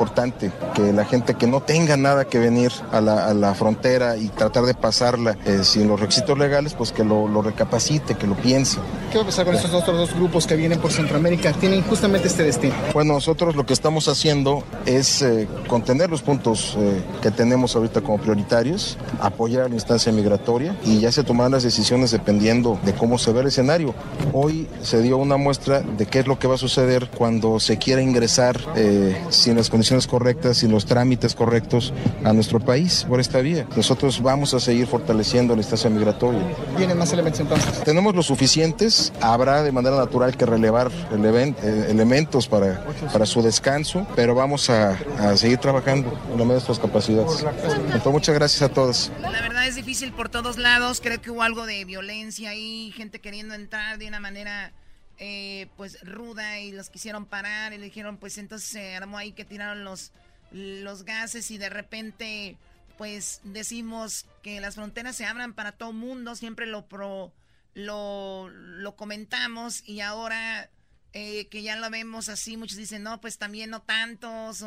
que 0.74 0.92
la 0.92 1.04
gente 1.04 1.34
que 1.34 1.46
no 1.46 1.60
tenga 1.60 1.96
nada 1.96 2.24
que 2.24 2.38
venir 2.38 2.72
a 2.92 3.00
la, 3.00 3.26
a 3.26 3.34
la 3.34 3.54
frontera 3.54 4.16
y 4.16 4.28
tratar 4.28 4.64
de 4.64 4.74
pasarla 4.74 5.36
eh, 5.44 5.60
sin 5.62 5.88
los 5.88 5.98
requisitos 5.98 6.38
legales, 6.38 6.74
pues 6.74 6.92
que 6.92 7.04
lo, 7.04 7.28
lo, 7.28 7.42
recapacite, 7.42 8.14
que 8.14 8.26
lo 8.26 8.34
piense. 8.34 8.78
¿Qué 9.10 9.18
va 9.18 9.24
a 9.24 9.26
pasar 9.26 9.46
con 9.46 9.54
estos 9.54 9.72
otros 9.72 9.96
dos 9.96 10.14
grupos 10.14 10.46
que 10.46 10.56
vienen 10.56 10.78
por 10.78 10.92
Centroamérica? 10.92 11.52
Tienen 11.52 11.82
justamente 11.82 12.28
este 12.28 12.42
destino. 12.42 12.74
Bueno, 12.92 13.14
nosotros 13.14 13.56
lo 13.56 13.64
que 13.64 13.72
estamos 13.72 14.08
haciendo 14.08 14.62
es 14.84 15.22
eh, 15.22 15.48
contener 15.66 16.10
los 16.10 16.22
puntos 16.22 16.76
eh, 16.78 17.02
que 17.22 17.30
tenemos 17.30 17.74
ahorita 17.74 18.00
como 18.00 18.18
prioritarios, 18.18 18.98
apoyar 19.20 19.62
a 19.62 19.68
la 19.68 19.74
instancia 19.74 20.12
migratoria 20.12 20.76
y 20.84 21.00
ya 21.00 21.10
se 21.12 21.24
tomarán 21.24 21.52
las 21.52 21.62
decisiones 21.62 22.10
dependiendo 22.10 22.78
de 22.84 22.94
cómo 22.94 23.18
se 23.18 23.32
ve 23.32 23.40
el 23.40 23.46
escenario. 23.46 23.94
Hoy 24.32 24.68
se 24.82 25.02
dio 25.02 25.16
una 25.16 25.36
muestra 25.36 25.80
de 25.80 26.06
qué 26.06 26.20
es 26.20 26.26
lo 26.26 26.38
que 26.38 26.48
va 26.48 26.56
a 26.56 26.58
suceder 26.58 27.10
cuando 27.16 27.58
se 27.60 27.78
quiera 27.78 28.02
ingresar 28.02 28.58
eh, 28.76 29.16
sin 29.30 29.56
las 29.56 29.70
condiciones 29.70 29.85
correctas, 30.06 30.58
sin 30.58 30.70
los 30.70 30.86
trámites 30.86 31.34
correctos 31.34 31.92
a 32.24 32.32
nuestro 32.32 32.60
país 32.60 33.06
por 33.08 33.20
esta 33.20 33.40
vía. 33.40 33.66
Nosotros 33.76 34.20
vamos 34.22 34.54
a 34.54 34.60
seguir 34.60 34.86
fortaleciendo 34.86 35.54
la 35.54 35.60
instancia 35.60 35.88
migratoria. 35.90 36.42
¿Vienen 36.76 36.98
más 36.98 37.12
elementos 37.12 37.40
entonces? 37.40 37.82
Tenemos 37.84 38.14
los 38.14 38.26
suficientes, 38.26 39.12
habrá 39.20 39.62
de 39.62 39.72
manera 39.72 39.96
natural 39.96 40.36
que 40.36 40.46
relevar 40.46 40.90
eleven, 41.12 41.56
eh, 41.62 41.86
elementos 41.88 42.48
para, 42.48 42.84
para 43.12 43.26
su 43.26 43.42
descanso, 43.42 44.06
pero 44.16 44.34
vamos 44.34 44.70
a, 44.70 44.98
a 45.18 45.36
seguir 45.36 45.58
trabajando 45.58 46.08
en 46.08 46.38
la 46.38 46.44
medida 46.44 46.46
de 46.46 46.54
nuestras 46.54 46.78
capacidades. 46.78 47.44
Entonces, 47.86 48.12
muchas 48.12 48.34
gracias 48.34 48.62
a 48.62 48.68
todos. 48.68 49.12
La 49.20 49.30
verdad 49.30 49.66
es 49.66 49.76
difícil 49.76 50.12
por 50.12 50.28
todos 50.28 50.58
lados, 50.58 51.00
creo 51.00 51.20
que 51.20 51.30
hubo 51.30 51.42
algo 51.42 51.66
de 51.66 51.84
violencia 51.84 52.50
ahí, 52.50 52.92
gente 52.96 53.20
queriendo 53.20 53.54
entrar 53.54 53.98
de 53.98 54.08
una 54.08 54.20
manera 54.20 54.72
eh, 55.18 55.68
pues 55.76 56.00
ruda 56.02 56.60
y 56.60 56.72
los 56.72 56.90
quisieron 56.90 57.26
parar 57.26 57.72
y 57.72 57.78
le 57.78 57.84
dijeron 57.84 58.18
pues 58.18 58.38
entonces 58.38 58.68
se 58.68 58.94
armó 58.96 59.18
ahí 59.18 59.32
que 59.32 59.44
tiraron 59.44 59.84
los, 59.84 60.12
los 60.50 61.04
gases 61.04 61.50
y 61.50 61.58
de 61.58 61.68
repente 61.68 62.56
pues 62.98 63.40
decimos 63.44 64.26
que 64.42 64.60
las 64.60 64.74
fronteras 64.74 65.16
se 65.16 65.26
abran 65.26 65.54
para 65.54 65.72
todo 65.72 65.92
mundo, 65.92 66.34
siempre 66.34 66.66
lo 66.66 66.86
pro, 66.86 67.32
lo, 67.74 68.48
lo 68.48 68.96
comentamos 68.96 69.86
y 69.86 70.00
ahora 70.00 70.70
eh, 71.12 71.48
que 71.48 71.62
ya 71.62 71.76
lo 71.76 71.88
vemos 71.88 72.28
así, 72.28 72.58
muchos 72.58 72.76
dicen 72.76 73.02
no, 73.02 73.20
pues 73.22 73.38
también 73.38 73.70
no 73.70 73.80
tantos. 73.80 74.62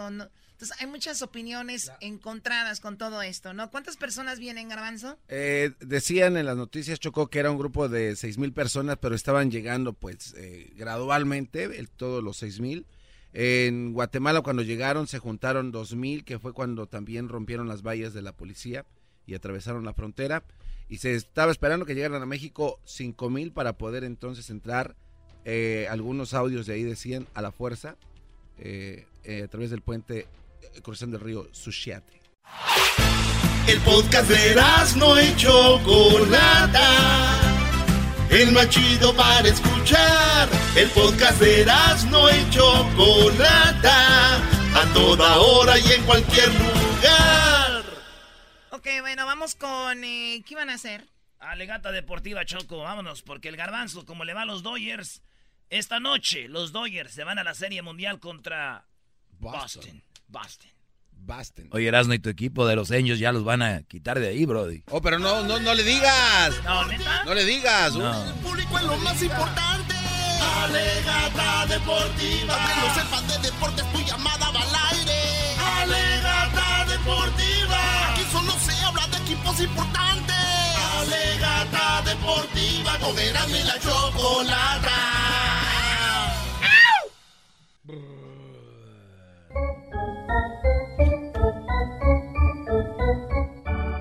Entonces 0.59 0.81
hay 0.81 0.87
muchas 0.87 1.21
opiniones 1.21 1.89
encontradas 2.01 2.81
con 2.81 2.97
todo 2.97 3.21
esto, 3.21 3.53
¿no? 3.53 3.71
¿Cuántas 3.71 3.95
personas 3.95 4.39
vienen, 4.39 4.67
Garbanzo? 4.67 5.17
Eh, 5.29 5.71
decían 5.79 6.35
en 6.35 6.45
las 6.45 6.57
noticias, 6.57 6.99
Chocó, 6.99 7.29
que 7.29 7.39
era 7.39 7.49
un 7.49 7.57
grupo 7.57 7.87
de 7.87 8.17
seis 8.17 8.37
mil 8.37 8.51
personas, 8.51 8.97
pero 8.99 9.15
estaban 9.15 9.51
llegando 9.51 9.93
pues 9.93 10.33
eh, 10.35 10.73
gradualmente, 10.75 11.63
el, 11.63 11.89
todos 11.89 12.21
los 12.21 12.35
seis 12.35 12.59
mil. 12.59 12.85
En 13.31 13.93
Guatemala 13.93 14.41
cuando 14.41 14.61
llegaron 14.61 15.07
se 15.07 15.17
juntaron 15.17 15.71
dos 15.71 15.95
mil, 15.95 16.25
que 16.25 16.39
fue 16.39 16.51
cuando 16.51 16.87
también 16.87 17.29
rompieron 17.29 17.69
las 17.69 17.81
vallas 17.81 18.13
de 18.13 18.21
la 18.21 18.33
policía 18.33 18.85
y 19.25 19.35
atravesaron 19.35 19.85
la 19.85 19.93
frontera. 19.93 20.43
Y 20.89 20.97
se 20.97 21.15
estaba 21.15 21.53
esperando 21.53 21.85
que 21.85 21.95
llegaran 21.95 22.21
a 22.21 22.25
México 22.25 22.81
cinco 22.83 23.29
mil 23.29 23.53
para 23.53 23.77
poder 23.77 24.03
entonces 24.03 24.49
entrar. 24.49 24.97
Eh, 25.45 25.87
algunos 25.89 26.33
audios 26.33 26.65
de 26.65 26.73
ahí 26.73 26.83
decían 26.83 27.27
a 27.33 27.41
la 27.41 27.53
fuerza 27.53 27.95
eh, 28.57 29.07
eh, 29.23 29.43
a 29.43 29.47
través 29.47 29.69
del 29.69 29.81
puente 29.81 30.27
cruzando 30.81 31.17
el 31.17 31.23
río 31.23 31.49
Sushiate. 31.51 32.21
El 33.67 33.79
podcast 33.81 34.29
de 34.29 34.55
no 34.97 35.17
hecho 35.17 35.79
Chocolata. 35.79 37.39
El 38.29 38.51
más 38.51 38.69
chido 38.69 39.15
para 39.15 39.47
escuchar. 39.47 40.49
El 40.75 40.89
podcast 40.89 41.39
de 41.39 41.65
no 42.09 42.29
hecho 42.29 42.89
Chocolata. 42.95 44.37
A 44.75 44.93
toda 44.93 45.37
hora 45.37 45.77
y 45.77 45.91
en 45.91 46.03
cualquier 46.03 46.47
lugar. 46.53 47.83
Ok, 48.71 48.87
bueno, 49.01 49.25
vamos 49.25 49.55
con... 49.55 50.03
Eh, 50.03 50.43
¿Qué 50.45 50.53
iban 50.53 50.69
a 50.69 50.75
hacer? 50.75 51.07
Alegata 51.39 51.91
Deportiva 51.91 52.45
Choco, 52.45 52.79
vámonos, 52.79 53.21
porque 53.21 53.49
el 53.49 53.55
garbanzo, 53.55 54.05
como 54.05 54.25
le 54.25 54.33
va 54.33 54.41
a 54.41 54.45
los 54.45 54.61
Dodgers, 54.61 55.21
esta 55.69 55.99
noche 55.99 56.47
los 56.47 56.71
Dodgers 56.71 57.13
se 57.13 57.23
van 57.23 57.39
a 57.39 57.43
la 57.43 57.53
Serie 57.53 57.81
Mundial 57.81 58.19
contra 58.19 58.87
Boston. 59.39 59.61
Boston. 59.61 60.03
Boston. 60.29 60.71
Oye, 61.71 61.87
Erasmo 61.87 62.13
y 62.13 62.19
tu 62.19 62.29
equipo 62.29 62.65
de 62.65 62.75
los 62.75 62.91
Angels 62.91 63.19
ya 63.19 63.31
los 63.31 63.43
van 63.43 63.61
a 63.61 63.83
quitar 63.83 64.19
de 64.19 64.29
ahí, 64.29 64.45
Brody. 64.45 64.83
Oh, 64.89 65.01
pero 65.01 65.19
no, 65.19 65.43
no, 65.43 65.59
no 65.59 65.73
le 65.75 65.83
digas. 65.83 66.55
No, 66.63 66.85
¿neta? 66.85 67.23
No 67.23 67.33
le 67.33 67.45
digas. 67.45 67.95
No. 67.95 68.25
El 68.25 68.33
público 68.35 68.77
es 68.77 68.83
lo 68.85 68.97
más 68.97 69.21
importante. 69.21 69.93
Alegata 70.63 71.67
Deportiva. 71.67 72.55
Para 72.55 72.73
que 72.73 72.81
no 72.81 72.95
sepas 72.95 73.27
de 73.27 73.49
deportes, 73.49 73.93
tu 73.93 73.99
llamada 73.99 74.51
va 74.51 74.61
al 74.61 74.97
aire. 74.97 75.55
Alegata 75.81 76.85
Deportiva. 76.89 78.11
Aquí 78.11 78.23
solo 78.31 78.51
se 78.53 78.73
habla 78.83 79.07
de 79.07 79.17
equipos 79.17 79.59
importantes. 79.59 80.35
Alegata 80.99 82.01
Deportiva. 82.05 82.97
Con 82.99 83.19
Erasmo 83.19 83.55
y 83.55 83.63
la 83.63 83.79
Chocolata. 83.79 85.09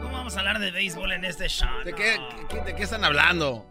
¿Cómo 0.03 0.13
vamos 0.13 0.37
a 0.37 0.41
hablar 0.41 0.59
de 0.59 0.71
béisbol 0.71 1.13
en 1.13 1.25
este 1.25 1.49
show? 1.49 1.69
¿De 1.85 1.95
qué, 1.95 2.17
qué- 2.49 2.61
de 2.61 2.75
qué 2.75 2.83
están 2.83 3.05
hablando? 3.05 3.67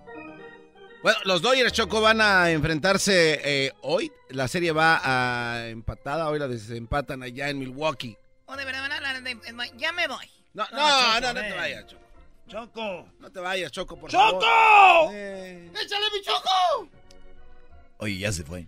Bueno, 1.04 1.20
los 1.26 1.42
Dodgers 1.42 1.72
Choco 1.74 2.02
van 2.02 2.20
a 2.22 2.50
enfrentarse 2.50 3.40
eh, 3.68 3.72
hoy. 3.82 4.12
La 4.30 4.48
serie 4.48 4.72
va 4.72 5.00
a 5.04 5.68
empatada. 5.68 6.28
Hoy 6.30 6.40
la 6.40 6.48
desempatan 6.48 7.22
allá 7.24 7.50
en 7.50 7.60
Milwaukee. 7.60 8.18
¿O 8.46 8.56
de 8.56 8.66
verdad 8.66 8.82
van 8.82 8.92
a 8.92 8.96
hablar 8.98 9.22
de... 9.24 9.38
Ya 9.78 9.92
me 9.92 10.08
voy. 10.08 10.26
No, 10.54 10.64
no, 10.72 10.78
Choco, 10.78 11.22
no, 11.22 11.34
no 11.34 11.42
te 11.42 11.54
vayas, 11.54 11.86
Choco. 11.88 12.02
Choco. 12.48 13.08
No 13.20 13.32
te 13.32 13.40
vayas, 13.40 13.72
Choco, 13.72 14.00
por 14.00 14.10
¡Choco! 14.10 14.42
favor. 14.42 15.12
Eh. 15.14 15.70
¡Échale 15.82 16.06
mi 16.14 16.22
choco! 16.22 16.90
Oye, 18.00 18.18
ya 18.18 18.32
se 18.32 18.44
fue. 18.44 18.66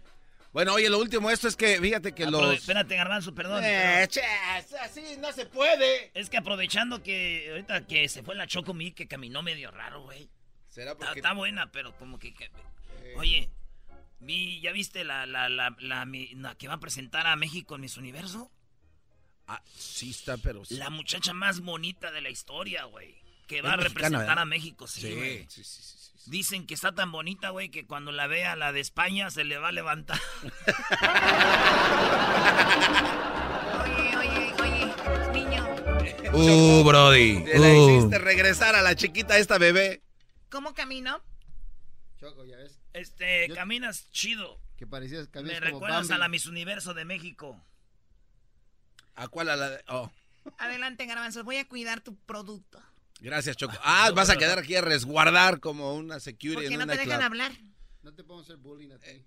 Bueno, 0.51 0.73
oye, 0.73 0.89
lo 0.89 0.97
último 0.97 1.29
esto 1.29 1.47
es 1.47 1.55
que 1.55 1.79
fíjate 1.79 2.13
que 2.13 2.25
los... 2.25 2.55
Espérate, 2.55 2.95
garbanzo, 2.95 3.35
perdón. 3.35 3.63
Eh, 3.63 4.07
che, 4.09 4.21
así 4.81 5.01
no 5.19 5.31
se 5.31 5.45
puede. 5.45 6.11
Es 6.15 6.29
que 6.29 6.37
aprovechando 6.37 7.03
que 7.03 7.47
ahorita 7.51 7.85
que 7.85 8.09
se 8.09 8.23
fue 8.23 8.33
la 8.35 8.47
Choco 8.47 8.73
Mi, 8.73 8.91
que 8.91 9.07
caminó 9.07 9.43
medio 9.43 9.69
raro, 9.69 10.01
güey. 10.03 10.27
¿Será 10.69 10.91
Está, 10.93 11.05
porque... 11.05 11.19
está 11.19 11.33
buena, 11.33 11.71
pero 11.71 11.95
como 11.97 12.17
que... 12.17 12.33
que- 12.33 12.49
Oye, 13.15 13.49
vi, 14.19 14.59
¿ya 14.61 14.71
viste 14.71 15.03
la, 15.03 15.25
la, 15.25 15.49
la, 15.49 15.75
la 15.79 16.55
que 16.55 16.67
va 16.67 16.75
a 16.75 16.79
presentar 16.79 17.27
a 17.27 17.35
México 17.35 17.75
en 17.75 17.81
Miss 17.81 17.97
Universo? 17.97 18.51
Ah, 19.47 19.61
sí 19.75 20.09
está, 20.11 20.37
pero... 20.37 20.65
sí. 20.65 20.77
La 20.77 20.89
muchacha 20.89 21.33
más 21.33 21.59
bonita 21.59 22.11
de 22.11 22.21
la 22.21 22.29
historia, 22.29 22.85
güey. 22.85 23.15
que 23.47 23.61
va 23.61 23.73
a 23.73 23.77
representar 23.77 24.37
a 24.37 24.45
México, 24.45 24.87
sí, 24.87 25.01
sí, 25.01 25.45
sí, 25.49 25.63
sí, 25.63 25.97
Dicen 26.29 26.65
que 26.67 26.75
está 26.75 26.93
tan 26.93 27.11
bonita, 27.11 27.49
güey, 27.49 27.69
que 27.69 27.87
cuando 27.87 28.11
la 28.11 28.27
vea 28.27 28.55
la 28.55 28.71
de 28.71 28.81
España 28.81 29.31
se 29.31 29.43
le 29.43 29.57
va 29.57 29.69
a 29.69 29.71
levantar. 29.71 30.19
oye, 33.83 34.15
oye, 34.15 34.53
oye, 34.61 34.93
niño. 35.33 35.67
Uh, 36.31 36.83
Brody. 36.83 37.43
Te 37.45 37.57
la 37.57 37.67
uh. 37.69 37.97
hiciste 37.97 38.19
regresar 38.19 38.75
a 38.75 38.83
la 38.83 38.95
chiquita 38.95 39.39
esta 39.39 39.57
bebé. 39.57 40.03
¿Cómo 40.51 40.75
camino? 40.75 41.19
Choco, 42.19 42.45
ya 42.45 42.57
ves. 42.57 42.79
Este, 42.93 43.49
caminas 43.55 44.11
chido. 44.11 44.61
Que 44.77 44.85
parecías 44.85 45.29
Me 45.33 45.59
recuerdas 45.59 46.11
a 46.11 46.19
la 46.19 46.29
Miss 46.29 46.45
Universo 46.45 46.93
de 46.93 47.05
México. 47.05 47.59
¿A 49.15 49.27
cuál 49.29 49.49
a 49.49 49.55
la 49.55 49.71
de.? 49.71 49.83
Oh. 49.87 50.11
Adelante, 50.59 51.07
Garbanzo. 51.07 51.43
Voy 51.43 51.57
a 51.57 51.67
cuidar 51.67 52.01
tu 52.01 52.15
producto. 52.15 52.79
Gracias, 53.19 53.57
Choco. 53.57 53.73
Ah, 53.83 54.11
vas 54.15 54.29
a 54.29 54.37
quedar 54.37 54.59
aquí 54.59 54.75
a 54.75 54.81
resguardar 54.81 55.59
como 55.59 55.93
una 55.95 56.19
security. 56.19 56.63
¿Por 56.63 56.69
qué 56.69 56.77
no 56.77 56.87
te 56.87 56.97
dejan 56.97 57.21
hablar? 57.21 57.51
No 58.01 58.13
te 58.13 58.23
puedo 58.23 58.41
hacer 58.41 58.57
bullying 58.57 58.91
a 58.91 58.99
ti, 58.99 59.25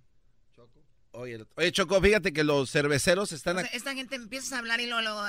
Choco. 0.54 0.82
Oye, 1.12 1.44
oye, 1.56 1.72
Choco, 1.72 2.00
fíjate 2.00 2.32
que 2.32 2.42
los 2.42 2.70
cerveceros 2.70 3.32
están... 3.32 3.58
aquí. 3.58 3.68
esta 3.74 3.94
gente 3.94 4.16
empieza 4.16 4.56
a 4.56 4.58
hablar 4.60 4.80
y 4.80 4.86
luego, 4.86 5.20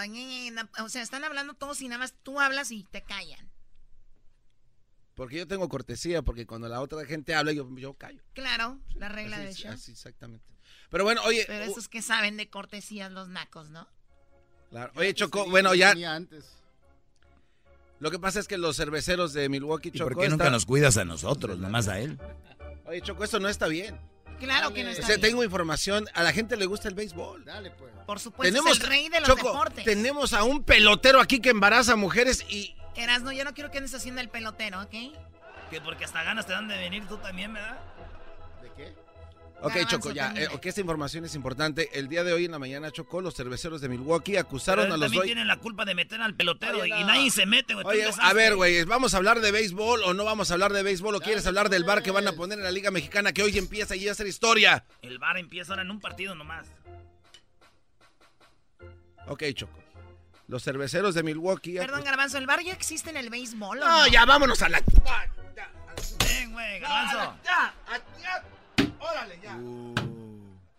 O 0.80 0.90
sea, 0.90 1.02
están 1.02 1.26
hablando 1.26 1.56
todos 1.56 1.82
y 1.82 1.90
nada 1.90 2.00
más 2.00 2.14
tú 2.24 2.40
hablas 2.40 2.72
y 2.72 2.84
te 2.84 3.02
callan. 3.02 3.52
Porque 5.14 5.38
yo 5.38 5.48
tengo 5.48 5.68
cortesía, 5.68 6.22
porque 6.22 6.48
cuando 6.48 6.70
la 6.70 6.82
otra 6.82 7.06
gente 7.06 7.36
habla, 7.36 7.52
yo, 7.52 7.70
yo 7.78 7.94
callo. 7.96 8.24
Claro, 8.34 8.80
la 8.96 9.10
regla 9.10 9.38
de 9.38 9.46
del 9.46 9.54
show. 9.54 9.72
Así, 9.72 9.92
exactamente. 9.92 10.46
Pero 10.90 11.04
bueno, 11.04 11.22
oye... 11.26 11.44
Pero 11.46 11.66
esos 11.66 11.90
que 11.90 12.02
saben 12.02 12.38
de 12.38 12.50
cortesías, 12.50 13.12
los 13.12 13.28
nacos, 13.28 13.70
¿no? 13.70 13.88
Claro. 14.70 14.92
Oye, 14.96 15.14
Choco, 15.14 15.48
bueno, 15.50 15.76
ya... 15.76 15.94
Lo 18.04 18.12
que 18.12 18.20
pasa 18.20 18.42
es 18.42 18.50
que 18.50 18.58
los 18.58 18.76
cerveceros 18.76 19.32
de 19.32 19.48
Milwaukee, 19.48 19.90
Choco... 19.90 20.12
¿Y 20.12 20.14
¿Por 20.16 20.24
qué 20.24 20.30
nunca 20.30 20.50
nos 20.50 20.66
cuidas 20.66 20.98
a 20.98 21.06
nosotros, 21.06 21.58
nomás 21.58 21.88
a 21.88 22.00
él? 22.00 22.20
Oye, 22.86 23.00
Choco, 23.00 23.24
esto 23.24 23.40
no 23.40 23.48
está 23.48 23.68
bien. 23.68 23.98
Claro 24.42 24.74
que 24.74 24.84
no 24.84 24.90
está 24.90 25.04
o 25.04 25.06
sea, 25.08 25.18
tengo 25.20 25.42
información, 25.42 26.10
a 26.14 26.22
la 26.22 26.34
gente 26.34 26.58
le 26.58 26.66
gusta 26.66 26.90
el 26.90 26.96
béisbol. 26.96 27.46
Dale, 27.46 27.72
pues. 27.72 27.94
Por 28.06 28.20
supuesto, 28.20 28.54
tenemos, 28.54 28.78
es 28.78 28.84
el 28.84 28.90
rey 28.90 29.08
de 29.08 29.22
los 29.22 29.30
Choco, 29.30 29.48
deportes. 29.54 29.86
tenemos 29.86 30.34
a 30.34 30.44
un 30.44 30.66
pelotero 30.66 31.22
aquí 31.22 31.40
que 31.40 31.52
embaraza 31.52 31.96
mujeres 31.96 32.46
y... 32.50 32.76
Erasno, 32.98 33.32
yo 33.32 33.46
no 33.46 33.54
quiero 33.54 33.72
que 33.72 33.78
andes 33.78 33.94
haciendo 33.94 34.20
el 34.20 34.28
pelotero, 34.28 34.82
¿ok? 34.82 34.92
Que 35.70 35.80
porque 35.80 36.04
hasta 36.04 36.24
ganas 36.24 36.46
te 36.46 36.52
dan 36.52 36.68
de 36.68 36.76
venir 36.78 37.08
tú 37.08 37.16
también, 37.20 37.54
¿verdad? 37.54 37.80
Ok, 39.64 39.78
Choco, 39.88 40.12
ya, 40.12 40.34
eh, 40.36 40.50
ok, 40.52 40.66
esta 40.66 40.82
información 40.82 41.24
es 41.24 41.36
importante. 41.36 41.90
El 41.98 42.10
día 42.10 42.26
de 42.26 42.34
hoy 42.34 42.44
en 42.44 42.52
la 42.52 42.60
mañana, 42.60 42.92
Choco, 42.92 43.22
los 43.22 43.34
cerveceros 43.34 43.80
de 43.80 43.88
Milwaukee 43.88 44.36
acusaron 44.36 44.88
a 44.88 44.98
los 44.98 45.00
también 45.00 45.24
tienen 45.24 45.48
la 45.48 45.56
culpa 45.56 45.86
de 45.86 45.96
meter 45.96 46.22
al 46.22 46.36
pelotero 46.36 46.86
y 46.86 46.90
nadie 46.90 47.32
se 47.32 47.46
mete, 47.46 47.74
güey. 47.74 47.86
Oye, 47.86 48.10
a 48.20 48.34
ver, 48.34 48.58
güey, 48.58 48.84
¿vamos 48.84 49.14
a 49.14 49.18
hablar 49.18 49.40
de 49.40 49.52
béisbol 49.52 50.04
o 50.04 50.14
no 50.14 50.26
vamos 50.26 50.52
a 50.52 50.56
hablar 50.56 50.74
de 50.74 50.84
béisbol? 50.84 51.16
¿O 51.16 51.22
quieres 51.22 51.48
hablar 51.48 51.70
del 51.70 51.86
bar 51.86 52.04
que 52.04 52.12
van 52.12 52.28
a 52.28 52.34
poner 52.34 52.58
en 52.58 52.66
la 52.66 52.72
Liga 52.72 52.92
Mexicana 52.92 53.32
que 53.32 53.42
hoy 53.42 53.58
empieza 53.58 53.96
y 53.96 54.10
a 54.10 54.14
ser 54.14 54.28
historia? 54.28 54.84
El 55.02 55.18
bar 55.18 55.38
empieza 55.38 55.72
ahora 55.72 55.84
en 55.84 55.92
un 55.92 56.02
partido 56.02 56.36
nomás. 56.36 56.68
Ok, 59.28 59.44
Choco. 59.54 59.80
Los 60.50 60.62
cerveceros 60.62 61.16
de 61.16 61.24
Milwaukee... 61.24 61.78
Perdón, 61.78 62.04
Garbanzo, 62.04 62.38
¿el 62.38 62.46
bar 62.46 62.62
ya 62.62 62.74
existe 62.74 63.12
en 63.12 63.18
el 63.18 63.30
béisbol 63.30 63.80
no, 63.80 63.88
no? 63.88 64.08
ya 64.08 64.26
vámonos 64.26 64.62
a 64.62 64.68
la... 64.68 64.82
Ven, 66.20 66.52
güey, 66.52 66.80
Garbanzo. 66.82 67.38
ya, 67.46 67.74
ya, 68.22 68.44
órale, 69.04 69.40
ya. 69.42 69.56
Uh. 69.58 69.94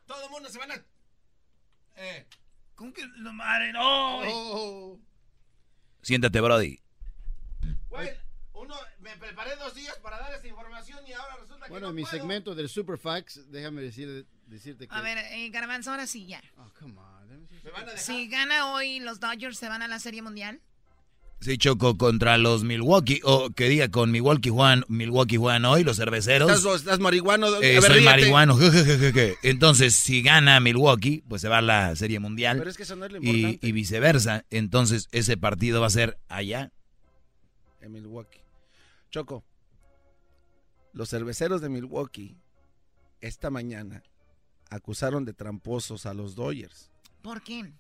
Todo 0.07 0.25
el 0.25 0.31
mundo 0.31 0.49
se 0.49 0.59
van 0.59 0.73
a... 0.73 0.85
Eh. 1.97 2.27
¿Cómo 2.75 2.93
que 2.93 3.07
no 3.19 3.33
madre? 3.33 3.73
No. 3.73 4.21
Oh. 4.25 5.01
Siéntate, 6.03 6.41
Brody. 6.41 6.81
Güey, 7.89 8.11
uno, 8.53 8.75
me 9.01 9.17
preparé 9.17 9.55
dos 9.57 9.75
días 9.75 9.97
para 9.99 10.19
dar 10.19 10.35
esta 10.35 10.49
información 10.49 11.07
y 11.07 11.13
ahora 11.13 11.37
resulta 11.37 11.67
que 11.67 11.71
Bueno, 11.71 11.87
no 11.87 11.91
en 11.91 11.97
mi 11.97 12.03
puedo. 12.03 12.17
segmento 12.17 12.55
del 12.55 12.69
Superfax, 12.69 13.51
déjame 13.51 13.83
decir, 13.83 14.27
decirte 14.47 14.89
que... 14.89 14.95
A 14.95 15.01
ver, 15.01 15.19
eh, 15.19 15.49
Garbanzo, 15.51 15.93
ahora 15.93 16.07
sí, 16.07 16.27
ya. 16.27 16.43
Oh, 16.59 16.71
come 16.79 16.99
on. 16.99 17.49
¿Me 17.63 17.71
van 17.71 17.83
a 17.83 17.93
dejar? 17.93 17.99
Si 17.99 18.29
gana 18.29 18.73
hoy 18.73 19.01
los 19.01 19.21
Dodgers, 19.21 19.57
¿se 19.57 19.69
van 19.69 19.83
a 19.83 19.89
la 19.89 19.99
Serie 20.01 20.23
Mundial? 20.23 20.61
Sí, 21.41 21.59
Choco, 21.59 21.99
contra 21.99 22.39
los 22.39 22.65
Milwaukee, 22.65 23.21
o 23.23 23.51
que 23.51 23.69
diga 23.69 23.91
con 23.91 24.11
Milwaukee 24.11 24.49
Juan, 24.49 24.85
Milwaukee 24.89 25.37
Juan 25.37 25.67
hoy, 25.67 25.85
los 25.85 25.99
cerveceros. 25.99 26.51
Estás, 26.51 26.77
estás 26.77 27.01
marihuano. 27.01 27.49
Eh, 27.61 27.81
soy 27.83 27.91
ríete. 27.91 28.05
marihuano, 28.05 28.57
jejejeje. 28.57 29.37
Entonces, 29.43 29.95
si 29.95 30.23
gana 30.23 30.59
Milwaukee, 30.61 31.23
pues 31.29 31.43
se 31.43 31.49
va 31.49 31.59
a 31.59 31.63
la 31.63 31.95
Serie 31.97 32.19
Mundial. 32.19 32.57
Pero 32.59 32.71
es 32.71 32.77
que 32.79 32.85
eso 32.85 32.97
no 32.97 33.05
es 33.05 33.13
lo 33.13 33.19
y, 33.23 33.59
y 33.61 33.73
viceversa. 33.73 34.47
Entonces, 34.51 35.09
ese 35.13 35.37
partido 35.37 35.83
va 35.83 35.89
a 35.89 35.91
ser 35.91 36.17
allá. 36.29 36.73
En 37.83 37.93
Milwaukee. 37.93 38.41
Choco, 39.11 39.45
los 40.95 41.11
cerveceros 41.11 41.61
de 41.61 41.69
Milwaukee 41.69 42.39
esta 43.21 43.51
mañana 43.51 44.03
acusaron 44.71 45.25
de 45.25 45.35
tramposos 45.35 46.07
a 46.07 46.15
los 46.15 46.35
Dodgers. 46.35 46.91
¿Por 47.23 47.43
qué? 47.43 47.73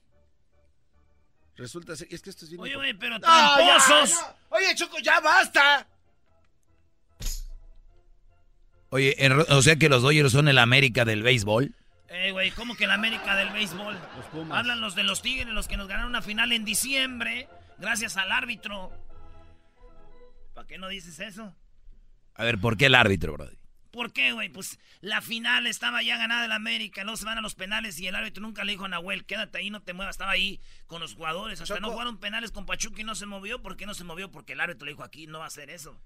Resulta 1.56 1.94
ser, 1.96 2.08
es 2.10 2.20
que 2.20 2.30
esto 2.30 2.44
es 2.44 2.50
bien 2.50 2.60
Oye, 2.62 2.74
güey, 2.74 2.94
pero 2.94 3.18
No, 3.18 3.26
ya, 3.26 3.54
tramposos. 3.56 4.10
ya. 4.10 4.36
Oye, 4.50 4.74
Choco, 4.74 4.98
ya 4.98 5.20
basta. 5.20 5.86
Oye, 8.90 9.14
en- 9.24 9.32
o 9.32 9.62
sea 9.62 9.76
que 9.76 9.88
los 9.88 10.02
Dodgers 10.02 10.32
son 10.32 10.48
el 10.48 10.58
América 10.58 11.04
del 11.04 11.22
béisbol. 11.22 11.74
Eh, 12.08 12.30
güey, 12.32 12.50
¿cómo 12.52 12.76
que 12.76 12.86
la 12.86 12.94
América 12.94 13.34
del 13.34 13.50
béisbol? 13.50 13.98
Los 14.16 14.26
Pumas. 14.26 14.58
Hablan 14.58 14.80
los 14.80 14.94
de 14.94 15.02
los 15.02 15.20
Tigres, 15.22 15.48
los 15.52 15.66
que 15.66 15.76
nos 15.76 15.88
ganaron 15.88 16.10
una 16.10 16.22
final 16.22 16.52
en 16.52 16.64
diciembre, 16.64 17.48
gracias 17.78 18.16
al 18.16 18.30
árbitro. 18.30 18.92
¿Para 20.54 20.66
qué 20.68 20.78
no 20.78 20.88
dices 20.88 21.18
eso? 21.18 21.52
A 22.36 22.44
ver, 22.44 22.58
¿por 22.58 22.76
qué 22.76 22.86
el 22.86 22.94
árbitro, 22.94 23.32
Brody? 23.32 23.56
¿Por 23.94 24.12
qué, 24.12 24.32
güey? 24.32 24.48
Pues 24.48 24.78
la 25.00 25.22
final 25.22 25.66
estaba 25.68 26.02
ya 26.02 26.16
ganada 26.18 26.44
el 26.46 26.52
América, 26.52 27.04
luego 27.04 27.16
se 27.16 27.24
van 27.24 27.38
a 27.38 27.40
los 27.40 27.54
penales 27.54 27.98
y 28.00 28.08
el 28.08 28.14
árbitro 28.16 28.42
nunca 28.42 28.64
le 28.64 28.72
dijo 28.72 28.84
a 28.84 28.88
Nahuel, 28.88 29.24
quédate 29.24 29.58
ahí, 29.58 29.70
no 29.70 29.80
te 29.82 29.92
muevas, 29.92 30.14
estaba 30.16 30.32
ahí 30.32 30.60
con 30.86 31.00
los 31.00 31.14
jugadores, 31.14 31.60
hasta 31.60 31.76
Choco. 31.76 31.86
no 31.86 31.92
jugaron 31.92 32.18
penales 32.18 32.50
con 32.50 32.66
Pachuca 32.66 33.00
y 33.00 33.04
no 33.04 33.14
se 33.14 33.26
movió, 33.26 33.62
¿por 33.62 33.76
qué 33.76 33.86
no 33.86 33.94
se 33.94 34.02
movió? 34.02 34.30
Porque 34.32 34.54
el 34.54 34.60
árbitro 34.60 34.84
le 34.86 34.92
dijo 34.92 35.04
aquí, 35.04 35.26
no 35.28 35.38
va 35.38 35.44
a 35.44 35.48
hacer 35.48 35.70
eso. 35.70 35.98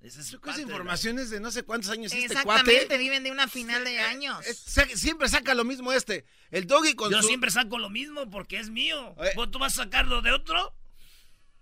Esa 0.00 0.20
es 0.20 0.30
Choco, 0.30 0.48
esa 0.50 0.58
de- 0.58 0.62
información 0.64 1.18
es 1.18 1.30
de 1.30 1.40
no 1.40 1.50
sé 1.50 1.62
cuántos 1.64 1.90
años 1.90 2.12
este 2.12 2.26
Exactamente, 2.26 2.76
cuate. 2.86 2.98
viven 2.98 3.24
de 3.24 3.30
una 3.32 3.48
final 3.48 3.84
de 3.84 3.98
años. 4.00 4.46
Eh, 4.46 4.54
siempre 4.96 5.28
saca 5.28 5.54
lo 5.54 5.64
mismo 5.64 5.92
este. 5.92 6.24
El 6.50 6.66
doggy 6.66 6.94
con 6.94 7.10
Yo 7.10 7.20
su... 7.22 7.28
siempre 7.28 7.50
saco 7.50 7.78
lo 7.78 7.90
mismo 7.90 8.30
porque 8.30 8.58
es 8.60 8.70
mío. 8.70 9.14
Oye. 9.16 9.30
¿Vos 9.34 9.50
tú 9.50 9.58
vas 9.58 9.78
a 9.78 9.84
sacarlo 9.84 10.22
de 10.22 10.30
otro? 10.32 10.74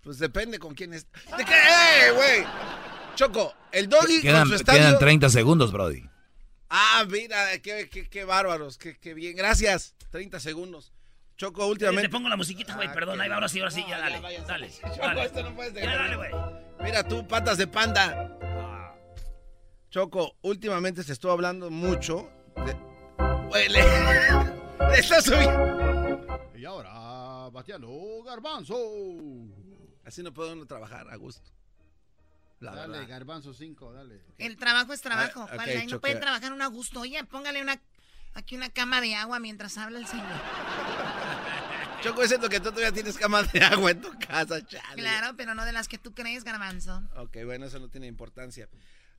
Pues 0.01 0.19
depende 0.19 0.59
con 0.59 0.75
quién 0.75 0.93
es. 0.93 1.07
¿De 1.37 1.45
qué? 1.45 1.53
¡Eh, 1.55 2.11
güey! 2.11 2.43
Choco, 3.15 3.53
el 3.71 3.87
doggy 3.89 4.21
Quedan, 4.21 4.41
con 4.41 4.49
su 4.49 4.55
estadio... 4.55 4.79
quedan 4.79 4.99
30 4.99 5.29
segundos, 5.29 5.71
Brody. 5.71 6.03
Ah, 6.69 7.05
mira, 7.09 7.59
qué, 7.59 7.89
qué, 7.89 8.09
qué 8.09 8.23
bárbaros, 8.25 8.77
qué, 8.77 8.97
qué 8.97 9.13
bien. 9.13 9.35
Gracias. 9.35 9.95
30 10.09 10.39
segundos. 10.39 10.91
Choco, 11.37 11.63
Te 11.63 11.69
últimamente... 11.71 12.09
pongo 12.09 12.29
la 12.29 12.37
musiquita, 12.37 12.75
güey, 12.75 12.87
Ah, 12.87 12.93
perdón, 12.93 13.19
ahí 13.21 13.29
va, 13.29 13.35
ahora 13.35 13.49
sí, 13.49 13.59
ahora 13.59 13.71
sí, 13.71 13.81
No, 13.81 13.89
ya, 13.89 13.97
ya 13.97 14.01
dale, 14.19 14.41
dale, 14.47 14.69
Choco, 14.71 14.97
dale. 14.99 15.23
esto 15.25 15.43
no 15.43 15.55
puedes 15.55 15.73
Ya, 15.73 15.81
dejar. 15.81 15.97
dale, 15.97 16.15
güey. 16.15 16.31
Mira 16.83 17.07
tú, 17.07 17.27
patas 17.27 17.57
de 17.57 17.67
panda. 17.67 18.37
Choco, 19.89 20.35
últimamente 20.41 21.03
se 21.03 21.13
estuvo 21.13 21.31
hablando 21.31 21.69
mucho 21.69 22.29
de... 22.65 22.75
Güey, 23.49 23.69
le... 23.69 23.83
le 23.83 24.99
está 24.99 25.21
subiendo... 25.21 26.51
Y 26.55 26.65
ahora, 26.65 27.49
bateando 27.51 28.23
Garbanzo. 28.23 28.75
Así 30.05 30.23
no 30.23 30.33
puede 30.33 30.53
uno 30.53 30.65
trabajar 30.65 31.07
a 31.09 31.15
gusto. 31.17 31.51
La 32.63 32.75
dale, 32.75 32.93
verdad. 32.93 33.09
Garbanzo 33.09 33.53
5, 33.53 33.93
dale. 33.93 34.21
El 34.37 34.57
trabajo 34.57 34.93
es 34.93 35.01
trabajo. 35.01 35.47
Ah, 35.51 35.61
Ahí 35.61 35.87
no 35.87 35.99
pueden 35.99 36.19
trabajar 36.19 36.53
un 36.53 36.61
a 36.61 36.67
gusto. 36.67 37.01
Oye, 37.01 37.23
póngale 37.25 37.61
una 37.61 37.79
aquí 38.33 38.55
una 38.55 38.69
cama 38.69 39.01
de 39.01 39.15
agua 39.15 39.39
mientras 39.39 39.77
habla 39.77 39.99
el 39.99 40.07
señor. 40.07 40.25
Choco, 42.01 42.21
es 42.21 42.27
cierto 42.29 42.49
que 42.49 42.59
tú 42.59 42.69
todavía 42.69 42.91
tienes 42.91 43.17
cama 43.17 43.43
de 43.43 43.63
agua 43.63 43.91
en 43.91 44.01
tu 44.01 44.11
casa, 44.19 44.65
chale. 44.65 45.01
Claro, 45.01 45.35
pero 45.37 45.55
no 45.55 45.63
de 45.63 45.71
las 45.71 45.87
que 45.87 45.97
tú 45.97 46.13
crees, 46.13 46.43
garbanzo. 46.43 47.01
Ok, 47.15 47.37
bueno, 47.45 47.65
eso 47.65 47.79
no 47.79 47.87
tiene 47.87 48.07
importancia. 48.07 48.67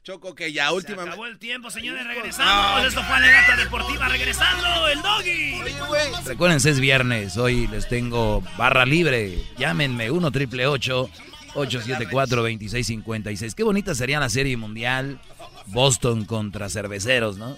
Choco, 0.03 0.35
que 0.35 0.53
ya 0.53 0.69
Se 0.69 0.75
últimamente... 0.75 1.11
acabó 1.13 1.25
el 1.25 1.39
tiempo, 1.39 1.71
señores, 1.71 2.07
regresamos. 2.07 2.85
Esto 2.85 3.03
fue 3.05 3.17
Alegata 3.17 3.57
Deportiva, 3.57 4.07
regresando, 4.09 4.89
el 4.89 5.01
doggy. 5.01 5.63
Oye, 5.63 5.81
güey. 5.89 6.13
Recuérdense, 6.27 6.69
es 6.69 6.79
viernes. 6.79 7.39
Hoy 7.39 7.67
les 7.69 7.89
tengo 7.89 8.43
barra 8.59 8.85
libre. 8.85 9.43
Llámenme 9.57 10.11
1 10.11 10.31
triple 10.31 10.67
874 10.67 11.34
2656 11.55 13.55
Qué 13.55 13.63
bonita 13.63 13.95
sería 13.95 14.21
la 14.21 14.29
serie 14.29 14.57
mundial. 14.57 15.21
Boston 15.67 16.25
contra 16.25 16.69
cerveceros, 16.69 17.39
¿no? 17.39 17.57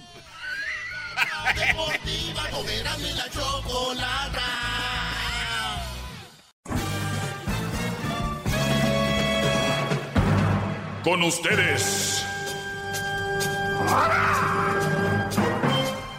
Con 11.03 11.23
ustedes. 11.23 12.25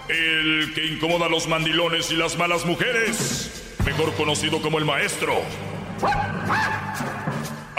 El 0.09 0.73
que 0.75 0.87
incomoda 0.87 1.27
a 1.27 1.29
los 1.29 1.47
mandilones 1.47 2.11
y 2.11 2.17
las 2.17 2.39
malas 2.39 2.65
mujeres. 2.65 3.75
Mejor 3.85 4.15
conocido 4.15 4.63
como 4.63 4.79
el 4.79 4.87
maestro. 4.87 5.35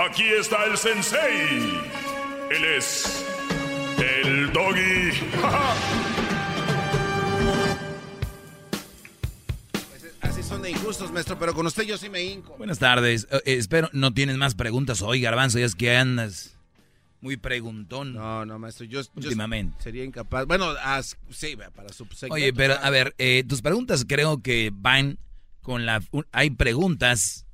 Aquí 0.08 0.24
está 0.24 0.64
el 0.66 0.78
sensei. 0.78 1.78
Él 2.50 2.64
es 2.78 3.26
el 3.98 4.52
doggy. 4.54 5.12
Pues, 9.90 10.06
así 10.22 10.42
son 10.42 10.62
de 10.62 10.72
injustos, 10.72 11.12
maestro, 11.12 11.38
pero 11.38 11.54
con 11.54 11.66
usted 11.68 11.84
yo 11.84 11.98
sí 11.98 12.10
me 12.10 12.24
hinco. 12.24 12.56
Buenas 12.58 12.80
tardes. 12.80 13.28
Eh, 13.30 13.42
eh, 13.46 13.56
espero 13.56 13.90
no 13.92 14.14
tienes 14.14 14.38
más 14.38 14.56
preguntas 14.56 15.02
hoy, 15.02 15.20
Garbanzo, 15.20 15.60
ya 15.60 15.66
es 15.66 15.76
que 15.76 15.94
andas 15.98 16.58
muy 17.20 17.36
preguntón. 17.36 18.14
No, 18.14 18.46
no, 18.46 18.58
maestro, 18.58 18.86
yo, 18.86 19.02
últimamente. 19.16 19.76
sería 19.84 20.06
incapaz. 20.06 20.46
Bueno, 20.46 20.76
sí, 21.30 21.58
para 21.76 21.90
su 21.90 22.08
Oye, 22.30 22.54
pero 22.54 22.76
a 22.82 22.90
ver, 22.90 23.16
eh, 23.18 23.44
tus 23.46 23.62
preguntas 23.62 24.06
creo 24.08 24.42
que 24.42 24.72
van 24.74 25.20
con 25.60 25.86
la... 25.86 26.02
Hay 26.32 26.52
preguntas 26.52 27.46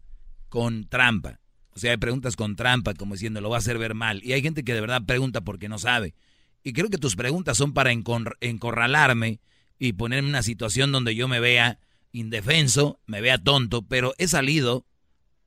con 0.49 0.88
trampa. 0.88 1.39
O 1.76 1.80
sea, 1.80 1.91
hay 1.91 1.97
preguntas 1.97 2.35
con 2.35 2.56
trampa, 2.56 2.93
como 2.93 3.15
diciendo, 3.15 3.41
lo 3.41 3.49
va 3.49 3.57
a 3.57 3.60
hacer 3.60 3.77
ver 3.77 3.95
mal. 3.95 4.23
Y 4.23 4.34
hay 4.34 4.41
gente 4.41 4.64
que 4.64 4.73
de 4.73 4.81
verdad 4.81 5.03
pregunta 5.06 5.41
porque 5.41 5.68
no 5.68 5.77
sabe. 5.77 6.15
Y 6.64 6.73
creo 6.73 6.89
que 6.89 6.97
tus 6.97 7.15
preguntas 7.15 7.57
son 7.57 7.73
para 7.73 7.91
encorralarme 7.91 9.39
y 9.77 9.93
ponerme 9.93 10.27
en 10.27 10.30
una 10.30 10.41
situación 10.43 10.91
donde 10.91 11.15
yo 11.15 11.27
me 11.27 11.39
vea 11.39 11.80
indefenso, 12.11 12.99
me 13.06 13.19
vea 13.19 13.38
tonto, 13.38 13.81
pero 13.81 14.14
he 14.18 14.27
salido 14.27 14.85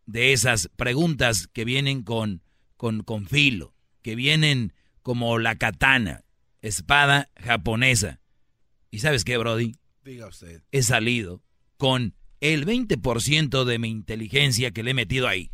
de 0.04 0.32
esas 0.32 0.68
preguntas 0.76 1.48
que 1.48 1.64
vienen 1.64 2.02
con, 2.02 2.42
con, 2.76 3.02
con 3.02 3.26
filo, 3.26 3.74
que 4.02 4.14
vienen 4.14 4.74
como 5.02 5.38
la 5.38 5.56
katana, 5.56 6.24
espada 6.60 7.30
japonesa. 7.36 8.20
¿Y 8.90 8.98
sabes 8.98 9.24
qué, 9.24 9.38
Brody? 9.38 9.76
Diga 10.04 10.26
usted. 10.26 10.62
He 10.72 10.82
salido 10.82 11.42
con 11.78 12.14
el 12.40 12.66
20% 12.66 13.64
de 13.64 13.78
mi 13.78 13.88
inteligencia 13.88 14.70
que 14.70 14.82
le 14.82 14.90
he 14.90 14.94
metido 14.94 15.26
ahí. 15.26 15.50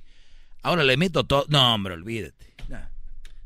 Ahora 0.65 0.83
le 0.83 0.97
meto 0.97 1.25
todo. 1.25 1.45
No, 1.49 1.75
hombre, 1.75 1.93
olvídate. 1.93 2.55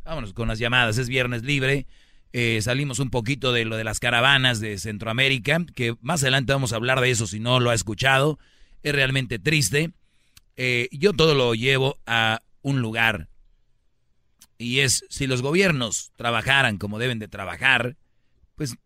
Vámonos 0.05 0.33
con 0.33 0.49
las 0.49 0.61
llamadas. 0.61 0.97
Es 0.99 1.09
viernes 1.09 1.43
libre. 1.43 1.87
Eh, 2.33 2.61
salimos 2.63 3.01
un 3.01 3.11
poquito 3.11 3.53
de 3.53 3.65
lo 3.65 3.77
de 3.77 3.83
las 3.83 3.99
caravanas 3.99 4.61
de 4.61 4.79
Centroamérica, 4.79 5.67
que 5.75 5.97
más 6.01 6.23
adelante 6.23 6.53
vamos 6.53 6.73
a 6.73 6.77
hablar 6.77 7.01
de 7.01 7.11
eso 7.11 7.27
si 7.27 7.41
no 7.41 7.59
lo 7.59 7.71
ha 7.71 7.75
escuchado. 7.75 8.39
Es 8.85 8.95
realmente 8.95 9.41
triste. 9.41 9.91
Eh, 10.57 10.89
yo 10.93 11.13
todo 11.13 11.35
lo 11.35 11.55
llevo 11.55 11.99
a 12.07 12.41
un 12.63 12.81
lugar. 12.81 13.29
Y 14.57 14.79
es, 14.79 15.05
si 15.11 15.27
los 15.27 15.43
gobiernos 15.43 16.13
trabajaran 16.15 16.79
como 16.79 17.01
deben 17.01 17.19
de 17.19 17.27
trabajar, 17.27 17.97
pues 18.55 18.77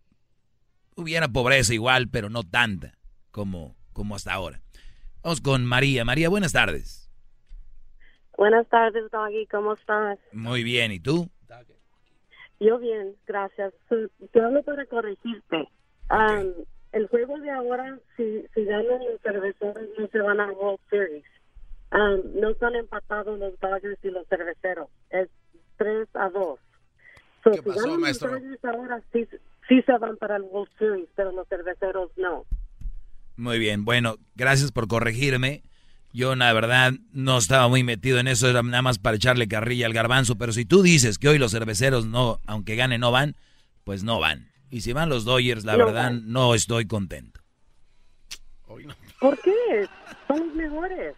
hubiera 0.97 1.29
pobreza 1.29 1.75
igual, 1.75 2.09
pero 2.09 2.31
no 2.31 2.45
tanta 2.45 2.97
como, 3.31 3.77
como 3.93 4.17
hasta 4.17 4.33
ahora. 4.33 4.63
Vamos 5.23 5.43
con 5.43 5.67
María. 5.67 6.07
María, 6.07 6.31
buenas 6.31 6.53
tardes. 6.53 7.02
Buenas 8.37 8.67
tardes, 8.69 9.11
Doggy. 9.11 9.47
¿Cómo 9.47 9.75
estás? 9.75 10.19
Muy 10.33 10.63
bien. 10.63 10.93
¿Y 10.93 11.01
tú? 11.01 11.29
Yo 12.63 12.79
bien, 12.79 13.17
gracias. 13.27 13.75
Te 13.89 14.41
hablo 14.41 14.63
para 14.63 14.87
corregirte. 14.87 15.69
el 16.93 17.09
juego 17.09 17.39
de 17.41 17.51
ahora, 17.51 17.99
si, 18.17 18.45
si 18.55 18.65
ganan 18.65 19.01
los 19.05 19.21
cerveceros, 19.21 19.89
no 19.99 20.07
se 20.07 20.19
van 20.21 20.39
a 20.39 20.53
World 20.53 20.79
Series. 20.89 21.25
no 22.41 22.51
están 22.51 22.77
empatados 22.77 23.39
los 23.39 23.59
Dodgers 23.59 23.99
y 24.05 24.11
los 24.11 24.29
cerveceros. 24.29 24.89
Es 25.11 25.29
3 25.77 26.09
a 26.15 26.31
2. 26.31 26.61
¿Qué 27.43 27.55
si 27.55 27.61
pasó, 27.63 27.99
maestro? 27.99 28.39
Los 28.39 28.65
ahora 28.65 29.03
sí, 29.13 29.27
sí 29.69 29.83
se 29.83 29.99
van 29.99 30.17
para 30.17 30.37
el 30.37 30.43
World 30.43 30.71
Series, 30.79 31.09
pero 31.17 31.33
los 31.33 31.49
cerveceros 31.49 32.13
no. 32.17 32.45
Muy 33.37 33.59
bien. 33.59 33.85
Bueno, 33.85 34.19
gracias 34.37 34.71
por 34.71 34.87
corregirme. 34.87 35.65
Yo, 36.13 36.35
la 36.35 36.53
verdad, 36.53 36.93
no 37.13 37.39
estaba 37.39 37.69
muy 37.69 37.83
metido 37.85 38.19
en 38.19 38.29
eso, 38.29 38.49
era 38.49 38.63
nada 38.63 38.83
más 38.83 38.99
para 38.99 39.17
echarle 39.17 39.49
carrilla 39.49 39.87
al 39.87 39.95
garbanzo. 39.95 40.37
Pero 40.37 40.53
si 40.53 40.65
tú 40.65 40.83
dices 40.83 41.19
que 41.19 41.29
hoy 41.29 41.39
los 41.39 41.53
cerveceros 41.53 42.07
no, 42.07 42.41
aunque 42.47 42.77
ganen, 42.77 43.01
no 43.01 43.11
van, 43.11 43.35
pues 43.85 44.05
no 44.05 44.21
van. 44.21 44.51
Y 44.71 44.83
si 44.83 44.93
van 44.93 45.09
los 45.09 45.25
Dodgers, 45.25 45.65
la 45.65 45.77
verdad, 45.77 46.13
no 46.13 46.55
estoy 46.55 46.87
contento. 46.87 47.41
¿Por 49.21 49.39
qué? 49.41 49.89
Son 50.27 50.47
los 50.47 50.55
mejores. 50.55 51.15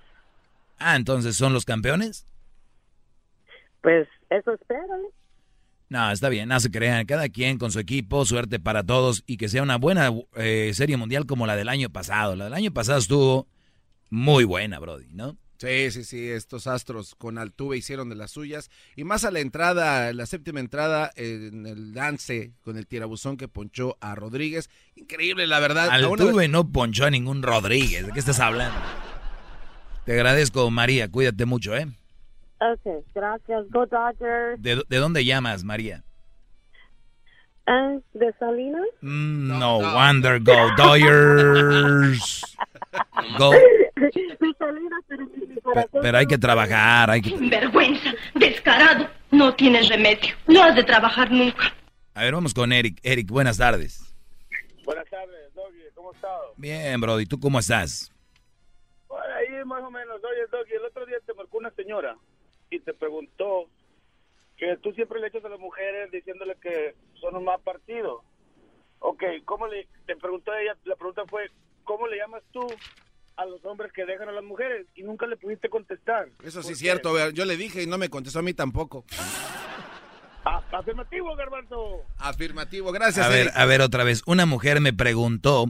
Ah, 0.78 0.96
entonces, 0.96 1.36
¿son 1.36 1.52
los 1.52 1.64
campeones? 1.64 2.26
Pues 3.80 4.08
eso 4.30 4.52
espero. 4.52 4.94
No, 5.88 6.10
está 6.10 6.28
bien, 6.28 6.48
no 6.48 6.58
se 6.60 6.70
crean. 6.70 7.06
Cada 7.06 7.28
quien 7.28 7.58
con 7.58 7.70
su 7.70 7.78
equipo, 7.78 8.24
suerte 8.24 8.58
para 8.58 8.82
todos 8.82 9.22
y 9.26 9.36
que 9.36 9.48
sea 9.48 9.62
una 9.62 9.76
buena 9.76 10.10
eh, 10.36 10.72
serie 10.74 10.96
mundial 10.96 11.26
como 11.26 11.46
la 11.46 11.56
del 11.56 11.68
año 11.68 11.90
pasado. 11.90 12.36
La 12.36 12.44
del 12.44 12.54
año 12.54 12.72
pasado 12.72 12.98
estuvo 12.98 13.46
muy 14.15 14.45
buena, 14.45 14.78
Brody, 14.78 15.09
¿no? 15.12 15.36
Sí, 15.59 15.91
sí, 15.91 16.05
sí, 16.05 16.31
estos 16.31 16.69
astros 16.69 17.16
con 17.16 17.36
Altuve 17.36 17.77
hicieron 17.77 18.09
de 18.09 18.15
las 18.15 18.31
suyas. 18.31 18.70
Y 18.95 19.03
más 19.03 19.24
a 19.24 19.32
la 19.32 19.41
entrada, 19.41 20.12
la 20.12 20.27
séptima 20.27 20.61
entrada, 20.61 21.11
en 21.16 21.66
el 21.66 21.93
dance 21.93 22.53
con 22.62 22.77
el 22.77 22.86
tirabuzón 22.86 23.36
que 23.36 23.49
ponchó 23.49 23.97
a 24.01 24.15
Rodríguez. 24.15 24.70
Increíble, 24.95 25.49
la 25.49 25.59
verdad. 25.59 25.89
Altuve 25.91 26.47
no 26.47 26.70
ponchó 26.70 27.07
a 27.07 27.11
ningún 27.11 27.43
Rodríguez. 27.43 28.07
¿De 28.07 28.12
qué 28.12 28.20
estás 28.20 28.39
hablando? 28.39 28.78
Te 30.05 30.12
agradezco, 30.12 30.70
María. 30.70 31.11
Cuídate 31.11 31.45
mucho, 31.45 31.77
¿eh? 31.77 31.89
Ok, 32.61 33.05
gracias. 33.15 33.69
Go 33.70 33.86
Dodgers. 33.86 34.62
¿De, 34.62 34.99
dónde 34.99 35.24
llamas, 35.24 35.65
María? 35.65 36.05
Uh, 37.66 38.01
¿De 38.16 38.32
Salinas? 38.39 38.86
Mm, 39.01 39.59
no, 39.59 39.78
wonder, 39.78 40.39
go 40.41 40.70
Dodgers. 40.77 42.57
go 43.39 43.53
pero, 46.02 46.18
hay 46.18 46.26
que 46.26 46.39
trabajar, 46.39 47.10
hay 47.10 47.22
que... 47.22 47.36
Vergüenza, 47.36 48.12
descarado, 48.35 49.09
no 49.31 49.55
tienes 49.55 49.89
remedio, 49.89 50.35
no 50.47 50.62
has 50.62 50.74
de 50.74 50.85
trabajar 50.85 51.31
nunca. 51.31 51.72
A 52.14 52.22
ver, 52.22 52.35
vamos 52.35 52.55
con 52.55 52.72
Eric. 52.72 52.98
Eric, 53.02 53.28
buenas 53.28 53.59
tardes. 53.59 54.14
Buenas 54.85 55.09
tardes, 55.09 55.55
Doggy, 55.55 55.82
¿cómo 55.94 56.12
estás? 56.12 56.40
Bien, 56.56 57.01
Brody, 57.01 57.26
¿tú 57.26 57.40
cómo 57.40 57.59
estás? 57.59 58.12
Bueno, 59.09 59.35
ahí 59.35 59.64
más 59.64 59.82
o 59.82 59.90
menos, 59.90 60.16
oye, 60.22 60.47
Doggy, 60.51 60.74
el 60.74 60.85
otro 60.85 61.06
día 61.06 61.16
te 61.24 61.35
marcó 61.35 61.59
una 61.59 61.70
señora 61.70 62.16
y 62.70 62.81
te 62.81 62.93
preguntó 62.93 63.68
que 64.56 64.76
tú 64.78 64.93
siempre 64.93 65.20
le 65.20 65.28
echas 65.28 65.44
a 65.44 65.48
las 65.48 65.59
mujeres 65.59 66.10
diciéndole 66.10 66.56
que 66.60 66.94
son 67.20 67.36
un 67.36 67.44
mal 67.44 67.60
partido. 67.60 68.22
Ok, 69.01 69.22
¿cómo 69.44 69.66
le, 69.66 69.89
te 70.06 70.16
preguntó 70.16 70.55
ella, 70.55 70.76
la 70.85 70.97
pregunta 70.97 71.24
fue, 71.28 71.51
¿cómo 71.85 72.06
le 72.06 72.16
llamas 72.16 72.43
tú 72.52 72.66
a 73.36 73.44
los 73.47 73.65
hombres 73.65 73.93
que 73.93 74.05
dejan 74.05 74.28
a 74.28 74.32
las 74.32 74.44
mujeres 74.44 74.86
y 74.94 75.02
nunca 75.02 75.27
le 75.27 75.36
pudiste 75.36 75.69
contestar. 75.69 76.28
Eso 76.43 76.62
sí 76.62 76.73
es 76.73 76.78
cierto, 76.78 77.31
yo 77.31 77.44
le 77.44 77.56
dije 77.56 77.82
y 77.82 77.86
no 77.86 77.98
me 77.98 78.09
contestó 78.09 78.39
a 78.39 78.43
mí 78.43 78.55
tampoco. 78.55 79.05
afirmativo, 80.73 81.35
Garbanzo. 81.36 82.02
Afirmativo, 82.19 82.93
gracias. 82.93 83.27
A 83.27 83.28
ver, 83.28 83.51
a 83.55 83.65
ver 83.65 83.81
otra 83.81 84.05
vez. 84.05 84.23
Una 84.27 84.47
mujer 84.47 84.81
me 84.81 84.93
preguntó 84.93 85.66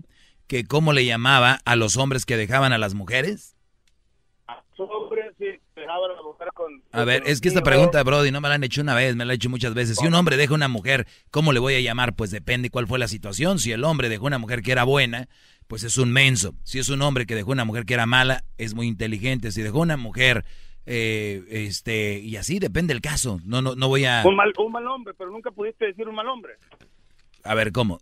que 0.47 0.65
cómo 0.65 0.93
le 0.93 1.05
llamaba 1.05 1.61
a 1.65 1.77
los 1.77 1.97
hombres 1.97 2.27
que 2.27 2.37
dejaban 2.37 2.73
a 2.73 2.79
las 2.79 2.95
mujeres. 2.95 3.57
A 4.47 4.63
los 4.77 4.91
hombres 4.91 5.35
sí, 5.39 5.47
dejaban 5.75 6.11
a 6.11 6.15
las 6.15 6.23
mujeres 6.23 6.53
con... 6.55 6.83
A 6.93 7.05
ver, 7.05 7.23
es 7.27 7.41
que 7.41 7.49
esta 7.49 7.63
pregunta, 7.63 8.03
Brody, 8.03 8.31
no 8.31 8.41
me 8.41 8.49
la 8.49 8.57
han 8.57 8.65
hecho 8.65 8.83
una 8.83 8.95
vez, 8.95 9.17
me 9.17 9.25
la 9.25 9.33
han 9.33 9.37
hecho 9.37 9.49
muchas 9.49 9.75
veces. 9.75 9.97
Si 9.99 10.07
un 10.07 10.15
hombre 10.15 10.37
deja 10.37 10.53
a 10.53 10.57
una 10.57 10.69
mujer, 10.69 11.07
¿cómo 11.31 11.53
le 11.53 11.61
voy 11.61 11.75
a 11.75 11.81
llamar? 11.81 12.15
Pues 12.15 12.31
depende 12.31 12.71
cuál 12.71 12.87
fue 12.87 12.99
la 12.99 13.09
situación. 13.09 13.59
Si 13.59 13.73
el 13.73 13.85
hombre 13.85 14.09
dejó 14.09 14.27
una 14.27 14.39
mujer 14.39 14.63
que 14.63 14.73
era 14.73 14.85
buena, 14.85 15.29
pues 15.67 15.83
es 15.85 15.99
un 15.99 16.13
menso. 16.13 16.55
Si 16.65 16.79
es 16.79 16.89
un 16.89 17.03
hombre 17.03 17.27
que 17.27 17.35
dejó 17.35 17.53
una 17.53 17.65
mujer 17.65 17.85
que 17.85 17.95
era 17.95 18.07
mala, 18.07 18.45
es 18.59 18.75
muy 18.75 18.87
inteligente. 18.87 19.51
Si 19.53 19.63
dejó 19.63 19.81
una 19.81 19.97
mujer, 19.97 20.45
eh, 20.87 21.45
este, 21.49 22.19
y 22.19 22.37
así 22.37 22.59
depende 22.59 22.93
el 22.93 23.01
caso. 23.01 23.41
No, 23.45 23.63
no, 23.63 23.75
no 23.75 23.89
voy 23.89 24.05
a. 24.05 24.23
Un 24.25 24.37
mal, 24.37 24.53
un 24.59 24.73
mal 24.73 24.87
hombre, 24.87 25.15
pero 25.15 25.31
nunca 25.31 25.51
pudiste 25.51 25.87
decir 25.87 26.09
un 26.09 26.15
mal 26.15 26.29
hombre. 26.29 26.55
A 27.43 27.55
ver, 27.55 27.73
¿cómo? 27.73 27.99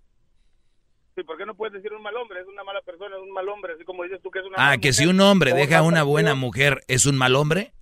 Sí, 1.14 1.22
¿por 1.24 1.36
qué 1.36 1.44
no 1.44 1.55
puedes 1.55 1.74
decir 1.74 1.93
un 1.93 2.02
mal 2.02 2.16
hombre? 2.16 2.40
Es 2.40 2.47
una 2.47 2.64
mala 2.64 2.80
persona, 2.80 3.16
es 3.16 3.22
un 3.22 3.32
mal 3.32 3.48
hombre, 3.48 3.74
así 3.74 3.84
como 3.84 4.02
dices 4.02 4.20
tú 4.22 4.30
que 4.30 4.39
es 4.39 4.47
una 4.47 4.56
Ah, 4.56 4.78
que 4.78 4.93
si 4.93 5.06
un 5.06 5.20
hombre 5.20 5.52
deja 5.52 5.78
a 5.78 5.82
una 5.82 6.02
buena 6.05 6.34
mujer, 6.34 6.80
¿es 6.89 7.05
un 7.05 7.16
mal 7.16 7.34
hombre? 7.36 7.72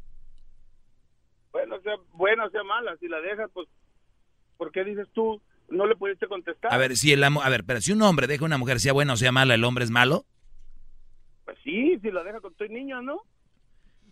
Bueno, 1.52 1.80
sea 1.82 1.94
bueno, 2.12 2.48
sea 2.50 2.64
mala, 2.64 2.96
si 2.98 3.06
la 3.08 3.20
dejas, 3.20 3.48
pues, 3.52 3.68
¿por 4.56 4.72
qué 4.72 4.84
dices 4.84 5.08
tú 5.12 5.40
no 5.70 5.86
le 5.86 5.96
pudiste 5.96 6.26
contestar. 6.26 6.72
A 6.72 6.76
ver, 6.76 6.96
si 6.96 7.12
el 7.12 7.22
a 7.22 7.48
ver, 7.48 7.64
pero 7.64 7.80
si 7.80 7.92
un 7.92 8.02
hombre 8.02 8.26
deja 8.26 8.44
a 8.44 8.46
una 8.46 8.58
mujer, 8.58 8.80
sea 8.80 8.92
buena 8.92 9.14
o 9.14 9.16
sea 9.16 9.32
mala, 9.32 9.54
¿el 9.54 9.64
hombre 9.64 9.84
es 9.84 9.90
malo? 9.90 10.26
Pues 11.44 11.58
sí, 11.64 11.98
si 12.02 12.10
la 12.10 12.22
deja 12.22 12.40
con 12.40 12.54
tu 12.54 12.64
niño, 12.66 13.02
¿no? 13.02 13.22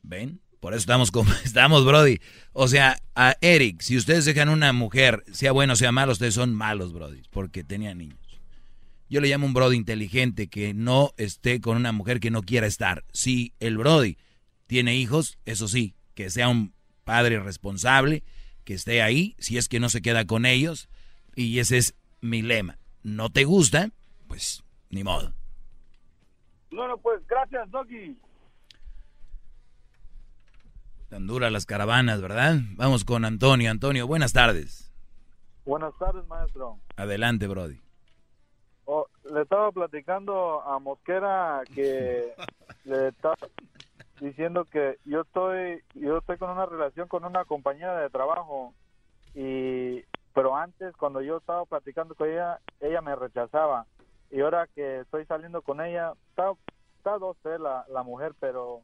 ¿Ven? 0.02 0.40
Por 0.60 0.72
eso 0.72 0.80
estamos 0.80 1.10
como 1.10 1.30
estamos, 1.44 1.84
Brody. 1.84 2.18
O 2.52 2.68
sea, 2.68 2.98
a 3.14 3.36
Eric, 3.40 3.80
si 3.80 3.96
ustedes 3.96 4.24
dejan 4.24 4.48
una 4.48 4.72
mujer, 4.72 5.22
sea 5.32 5.52
buena 5.52 5.74
o 5.74 5.76
sea 5.76 5.92
mala, 5.92 6.12
ustedes 6.12 6.34
son 6.34 6.54
malos, 6.54 6.92
Brody, 6.92 7.22
porque 7.30 7.64
tenía 7.64 7.94
niños. 7.94 8.18
Yo 9.10 9.20
le 9.20 9.28
llamo 9.28 9.46
un 9.46 9.54
Brody 9.54 9.76
inteligente 9.76 10.48
que 10.48 10.74
no 10.74 11.12
esté 11.16 11.60
con 11.60 11.76
una 11.76 11.92
mujer 11.92 12.20
que 12.20 12.30
no 12.30 12.42
quiera 12.42 12.66
estar. 12.66 13.04
Si 13.12 13.54
el 13.58 13.78
Brody 13.78 14.18
tiene 14.66 14.96
hijos, 14.96 15.38
eso 15.46 15.66
sí, 15.66 15.94
que 16.14 16.28
sea 16.28 16.48
un 16.48 16.74
padre 17.04 17.40
responsable, 17.40 18.22
que 18.64 18.74
esté 18.74 19.00
ahí, 19.00 19.34
si 19.38 19.56
es 19.56 19.68
que 19.68 19.80
no 19.80 19.88
se 19.88 20.02
queda 20.02 20.26
con 20.26 20.44
ellos, 20.44 20.90
y 21.38 21.60
ese 21.60 21.78
es 21.78 21.94
mi 22.20 22.42
lema. 22.42 22.78
¿No 23.04 23.30
te 23.30 23.44
gusta? 23.44 23.90
Pues 24.26 24.64
ni 24.90 25.04
modo. 25.04 25.32
No, 26.72 26.88
no, 26.88 26.98
pues 26.98 27.24
gracias, 27.28 27.70
Doggy. 27.70 28.18
Tan 31.08 31.28
duras 31.28 31.52
las 31.52 31.64
caravanas, 31.64 32.20
¿verdad? 32.20 32.56
Vamos 32.74 33.04
con 33.04 33.24
Antonio. 33.24 33.70
Antonio, 33.70 34.08
buenas 34.08 34.32
tardes. 34.32 34.92
Buenas 35.64 35.96
tardes, 35.98 36.26
maestro. 36.26 36.80
Adelante, 36.96 37.46
Brody. 37.46 37.80
Oh, 38.86 39.06
le 39.32 39.42
estaba 39.42 39.70
platicando 39.70 40.62
a 40.62 40.80
Mosquera 40.80 41.62
que 41.72 42.34
le 42.84 43.08
estaba 43.08 43.36
diciendo 44.20 44.64
que 44.64 44.98
yo 45.04 45.20
estoy 45.20 45.84
yo 45.94 46.18
estoy 46.18 46.36
con 46.36 46.50
una 46.50 46.66
relación 46.66 47.06
con 47.06 47.24
una 47.24 47.44
compañera 47.44 48.00
de 48.00 48.10
trabajo 48.10 48.74
y 49.36 50.02
pero 50.38 50.54
antes 50.54 50.96
cuando 50.96 51.20
yo 51.20 51.38
estaba 51.38 51.64
platicando 51.64 52.14
con 52.14 52.28
ella 52.28 52.60
ella 52.80 53.02
me 53.02 53.16
rechazaba. 53.16 53.86
Y 54.30 54.40
ahora 54.40 54.68
que 54.68 55.00
estoy 55.00 55.24
saliendo 55.24 55.62
con 55.62 55.80
ella 55.80 56.12
está 56.30 56.52
está 56.98 57.18
dos 57.18 57.36
la, 57.42 57.84
la 57.88 58.04
mujer 58.04 58.34
pero 58.38 58.82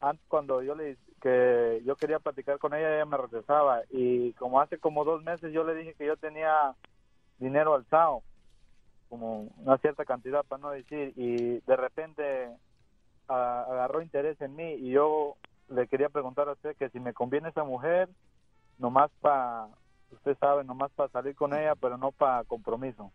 antes 0.00 0.24
cuando 0.28 0.62
yo 0.62 0.76
le 0.76 0.96
que 1.20 1.82
yo 1.84 1.96
quería 1.96 2.20
platicar 2.20 2.60
con 2.60 2.72
ella 2.72 2.94
ella 2.94 3.04
me 3.04 3.16
rechazaba. 3.16 3.82
Y 3.90 4.32
como 4.34 4.60
hace 4.60 4.78
como 4.78 5.04
dos 5.04 5.24
meses 5.24 5.52
yo 5.52 5.64
le 5.64 5.74
dije 5.74 5.94
que 5.94 6.06
yo 6.06 6.16
tenía 6.16 6.76
dinero 7.40 7.74
alzado 7.74 8.22
como 9.08 9.48
una 9.56 9.78
cierta 9.78 10.04
cantidad 10.04 10.44
para 10.44 10.62
no 10.62 10.70
decir 10.70 11.12
y 11.16 11.58
de 11.66 11.76
repente 11.76 12.48
agarró 13.26 14.02
interés 14.02 14.40
en 14.40 14.54
mí 14.54 14.74
y 14.74 14.90
yo 14.92 15.34
le 15.68 15.88
quería 15.88 16.10
preguntar 16.10 16.48
a 16.48 16.52
usted 16.52 16.76
que 16.76 16.90
si 16.90 17.00
me 17.00 17.12
conviene 17.12 17.48
esa 17.48 17.64
mujer 17.64 18.08
nomás 18.78 19.10
para 19.20 19.66
usted 20.10 20.36
sabe 20.38 20.64
nomás 20.64 20.90
para 20.92 21.10
salir 21.10 21.34
con 21.34 21.54
ella 21.54 21.74
pero 21.74 21.96
no 21.96 22.12
para 22.12 22.44
compromiso 22.44 23.12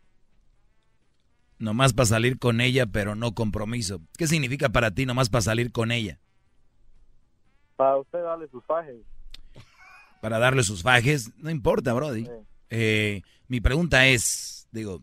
nomás 1.59 1.93
para 1.93 2.07
salir 2.07 2.39
con 2.39 2.61
ella 2.61 2.85
pero 2.85 3.15
no 3.15 3.33
compromiso 3.33 4.01
qué 4.17 4.27
significa 4.27 4.69
para 4.69 4.91
ti 4.91 5.05
nomás 5.05 5.29
para 5.29 5.41
salir 5.41 5.71
con 5.71 5.91
ella 5.91 6.19
para 7.75 7.97
usted 7.97 8.23
darle 8.23 8.47
sus 8.47 8.63
fajes 8.65 8.97
para 10.21 10.39
darle 10.39 10.63
sus 10.63 10.83
fajes 10.83 11.35
no 11.37 11.49
importa 11.49 11.93
Brody 11.93 12.27
eh, 12.69 13.21
mi 13.47 13.61
pregunta 13.61 14.07
es 14.07 14.67
digo 14.71 15.01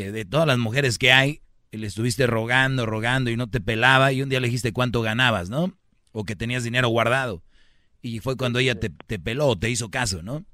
eh, 0.00 0.12
de 0.12 0.24
todas 0.24 0.46
las 0.46 0.58
mujeres 0.58 0.98
que 0.98 1.12
hay, 1.12 1.42
le 1.72 1.86
estuviste 1.86 2.26
rogando, 2.26 2.86
rogando 2.86 3.30
y 3.30 3.36
no 3.36 3.48
te 3.48 3.60
pelaba 3.60 4.12
y 4.12 4.22
un 4.22 4.28
día 4.28 4.40
le 4.40 4.46
dijiste 4.46 4.72
cuánto 4.72 5.02
ganabas, 5.02 5.50
¿no? 5.50 5.76
O 6.12 6.24
que 6.24 6.36
tenías 6.36 6.64
dinero 6.64 6.88
guardado. 6.88 7.42
Y 8.00 8.20
fue 8.20 8.36
cuando 8.36 8.58
ella 8.60 8.78
te, 8.80 8.88
te 8.88 9.18
peló 9.18 9.48
o 9.48 9.58
te 9.58 9.68
hizo 9.68 9.90
caso, 9.90 10.22
¿no? 10.22 10.44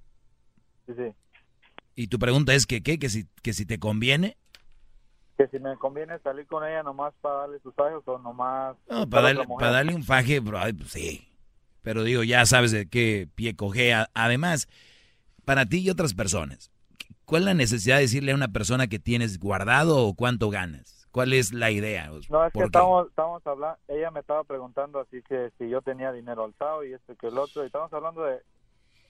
Sí, 0.86 0.92
sí. 0.96 1.12
Y 1.94 2.08
tu 2.08 2.18
pregunta 2.18 2.54
es 2.54 2.66
que 2.66 2.82
qué, 2.82 2.98
que 2.98 3.08
si, 3.08 3.26
que 3.42 3.52
si 3.52 3.66
te 3.66 3.78
conviene. 3.78 4.36
Que 5.36 5.48
si 5.48 5.58
me 5.58 5.76
conviene 5.76 6.18
salir 6.20 6.46
con 6.46 6.66
ella 6.66 6.82
nomás 6.82 7.12
para 7.20 7.40
darle 7.40 7.58
sus 7.60 7.74
fajes 7.74 8.00
o 8.06 8.18
nomás... 8.18 8.76
No, 8.88 9.08
para, 9.08 9.28
darle, 9.28 9.46
para 9.46 9.70
darle 9.70 9.94
un 9.94 10.02
faje, 10.02 10.40
bro, 10.40 10.60
pues 10.76 10.90
sí. 10.90 11.28
Pero 11.82 12.02
digo, 12.02 12.22
ya 12.22 12.44
sabes 12.46 12.72
de 12.72 12.88
qué 12.88 13.28
pie 13.34 13.54
cogea. 13.54 14.08
Además, 14.14 14.68
para 15.44 15.66
ti 15.66 15.78
y 15.78 15.90
otras 15.90 16.14
personas, 16.14 16.70
¿Cuál 17.26 17.42
es 17.42 17.46
la 17.46 17.54
necesidad 17.54 17.96
de 17.96 18.02
decirle 18.02 18.30
a 18.30 18.36
una 18.36 18.52
persona 18.52 18.86
que 18.86 19.00
tienes 19.00 19.40
guardado 19.40 20.06
o 20.06 20.14
cuánto 20.14 20.48
ganas? 20.48 21.08
¿Cuál 21.10 21.32
es 21.32 21.52
la 21.52 21.72
idea? 21.72 22.08
No, 22.30 22.46
es 22.46 22.52
que 22.52 22.62
estamos, 22.62 23.08
estamos 23.08 23.44
hablando, 23.44 23.78
ella 23.88 24.12
me 24.12 24.20
estaba 24.20 24.44
preguntando 24.44 25.00
así 25.00 25.22
que 25.22 25.50
si 25.58 25.68
yo 25.68 25.82
tenía 25.82 26.12
dinero 26.12 26.44
alzado 26.44 26.84
y 26.84 26.92
este 26.92 27.16
que 27.16 27.26
el 27.26 27.38
otro, 27.38 27.64
y 27.64 27.66
estamos 27.66 27.92
hablando 27.92 28.22
de 28.22 28.40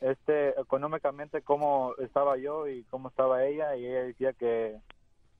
este 0.00 0.60
económicamente 0.60 1.42
cómo 1.42 1.94
estaba 1.98 2.36
yo 2.36 2.68
y 2.68 2.84
cómo 2.84 3.08
estaba 3.08 3.44
ella 3.44 3.76
y 3.76 3.86
ella 3.86 4.02
decía 4.04 4.32
que, 4.32 4.76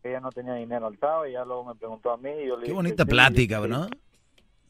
ella 0.03 0.21
no 0.21 0.31
tenía 0.31 0.55
dinero 0.55 0.87
alzado 0.87 1.27
y 1.27 1.33
ya 1.33 1.45
luego 1.45 1.65
me 1.65 1.75
preguntó 1.75 2.13
a 2.13 2.17
mí 2.17 2.31
y 2.31 2.47
yo 2.47 2.57
le 2.57 2.67
Qué 2.67 2.73
bonita 2.73 3.05
plática, 3.05 3.67
¿no? 3.67 3.89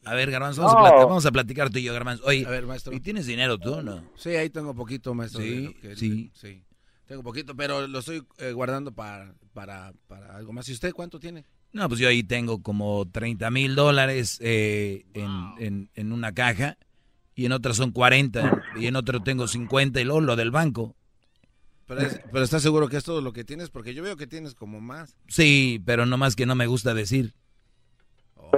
A 0.03 0.13
ver, 0.13 0.31
Garbanzo, 0.31 0.63
vamos, 0.63 1.25
a 1.25 1.31
platicar, 1.31 1.69
tú 1.69 1.79
y 1.79 1.83
yo, 1.83 1.93
Garbanzo. 1.93 2.23
Oye, 2.25 2.45
a 2.45 2.49
ver, 2.49 2.65
maestro. 2.65 2.93
¿y 2.93 2.99
tienes 3.01 3.25
dinero 3.25 3.57
tú 3.57 3.73
o 3.73 3.81
no? 3.81 4.03
Sí, 4.15 4.29
ahí 4.29 4.49
tengo 4.49 4.73
poquito, 4.73 5.13
maestro. 5.13 5.41
Sí, 5.41 5.75
sí. 5.95 6.31
sí. 6.33 6.63
Tengo 7.05 7.23
poquito, 7.23 7.55
pero 7.55 7.87
lo 7.87 7.99
estoy 7.99 8.25
eh, 8.37 8.51
guardando 8.51 8.93
para, 8.93 9.33
para, 9.53 9.93
para, 10.07 10.35
algo 10.35 10.53
más. 10.53 10.67
¿Y 10.69 10.73
usted 10.73 10.93
cuánto 10.93 11.19
tiene? 11.19 11.45
No, 11.71 11.87
pues 11.87 11.99
yo 11.99 12.09
ahí 12.09 12.23
tengo 12.23 12.61
como 12.61 13.09
30 13.09 13.49
mil 13.51 13.75
dólares 13.75 14.39
eh, 14.41 15.05
en, 15.13 15.89
en, 15.93 16.11
una 16.11 16.33
caja 16.33 16.77
y 17.37 17.45
en 17.45 17.51
otra 17.51 17.73
son 17.75 17.91
40 17.91 18.63
y 18.77 18.87
en 18.87 18.95
otro 18.95 19.21
tengo 19.21 19.47
50 19.47 20.01
y 20.01 20.03
luego 20.03 20.21
lo 20.21 20.35
del 20.35 20.49
banco. 20.49 20.95
Pero, 21.85 22.01
pero 22.31 22.43
¿estás 22.43 22.63
seguro 22.63 22.89
que 22.89 22.97
es 22.97 23.03
todo 23.03 23.21
lo 23.21 23.31
que 23.31 23.45
tienes? 23.45 23.69
Porque 23.69 23.93
yo 23.93 24.01
veo 24.01 24.17
que 24.17 24.25
tienes 24.25 24.55
como 24.55 24.81
más. 24.81 25.15
Sí, 25.27 25.81
pero 25.85 26.07
no 26.07 26.17
más 26.17 26.35
que 26.35 26.47
no 26.47 26.55
me 26.55 26.65
gusta 26.65 26.95
decir. 26.95 27.35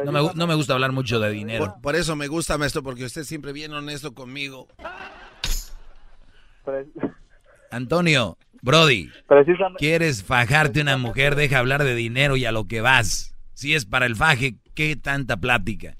No 0.05 0.11
me, 0.13 0.33
no 0.33 0.47
me 0.47 0.55
gusta 0.55 0.73
hablar 0.73 0.93
mucho 0.93 1.19
de 1.19 1.29
dinero. 1.29 1.65
Por, 1.65 1.81
por, 1.81 1.95
eso 1.97 2.15
me 2.15 2.27
gusta, 2.27 2.57
maestro, 2.57 2.81
porque 2.81 3.03
usted 3.03 3.23
siempre 3.23 3.51
bien 3.51 3.73
honesto 3.73 4.13
conmigo. 4.13 4.67
Antonio, 7.71 8.37
Brody, 8.61 9.11
¿quieres 9.77 10.23
fajarte 10.23 10.79
una 10.81 10.97
mujer? 10.97 11.35
Deja 11.35 11.59
hablar 11.59 11.83
de 11.83 11.95
dinero 11.95 12.37
y 12.37 12.45
a 12.45 12.53
lo 12.53 12.65
que 12.65 12.79
vas. 12.79 13.35
Si 13.53 13.73
es 13.73 13.85
para 13.85 14.05
el 14.05 14.15
faje, 14.15 14.55
¿qué 14.73 14.95
tanta 14.95 15.35
plática? 15.35 15.97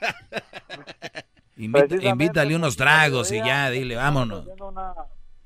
invítale 1.64 2.56
unos 2.56 2.76
tragos 2.76 3.30
y 3.32 3.36
ya, 3.36 3.70
dile, 3.70 3.96
vámonos. 3.96 4.46
Una, 4.60 4.94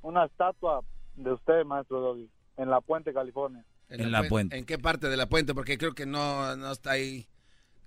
una 0.02 0.24
estatua 0.24 0.80
de 1.16 1.32
usted, 1.32 1.64
maestro 1.64 2.00
Doggy, 2.00 2.28
en 2.56 2.70
la 2.70 2.80
Puente, 2.80 3.12
California. 3.12 3.64
En, 3.88 4.10
la, 4.10 4.24
puente. 4.24 4.56
¿En 4.56 4.64
qué 4.64 4.78
parte 4.78 5.08
de 5.08 5.16
la 5.16 5.28
puente? 5.28 5.54
Porque 5.54 5.78
creo 5.78 5.94
que 5.94 6.06
no, 6.06 6.56
no 6.56 6.72
está 6.72 6.92
ahí. 6.92 7.28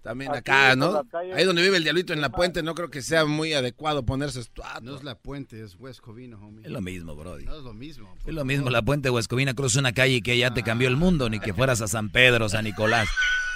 También 0.04 0.34
acá, 0.34 0.76
¿no? 0.76 1.04
Ahí 1.34 1.44
donde 1.44 1.62
vive 1.62 1.76
el 1.76 1.84
diablito 1.84 2.14
en 2.14 2.22
la 2.22 2.30
puente, 2.30 2.64
no 2.64 2.76
creo 2.76 2.90
que 2.90 3.02
sea 3.02 3.26
muy 3.26 3.54
adecuado 3.54 4.06
ponerse 4.06 4.40
estatua. 4.40 4.80
No 4.82 4.96
es 4.96 5.04
la 5.04 5.16
puente, 5.16 5.62
es 5.62 5.76
Huescovina, 5.76 6.38
homie. 6.38 6.66
Es 6.66 6.72
lo 6.72 6.80
mismo, 6.80 7.16
Brody. 7.16 7.44
No 7.44 7.58
es 7.58 7.64
lo 7.64 7.74
mismo. 7.74 8.16
Es 8.26 8.34
lo 8.34 8.46
mismo, 8.46 8.70
la 8.70 8.84
puente 8.84 9.10
Huescovina 9.10 9.54
cruza 9.54 9.80
una 9.80 9.92
calle 9.92 10.22
que 10.22 10.38
ya 10.38 10.54
te 10.54 10.64
cambió 10.64 10.88
el 10.88 10.96
mundo, 10.96 11.30
ni 11.30 11.40
que 11.42 11.54
fueras 11.54 11.82
a 11.82 11.88
San 11.88 12.10
Pedro, 12.10 12.48
San 12.48 12.64
Nicolás. 12.64 13.10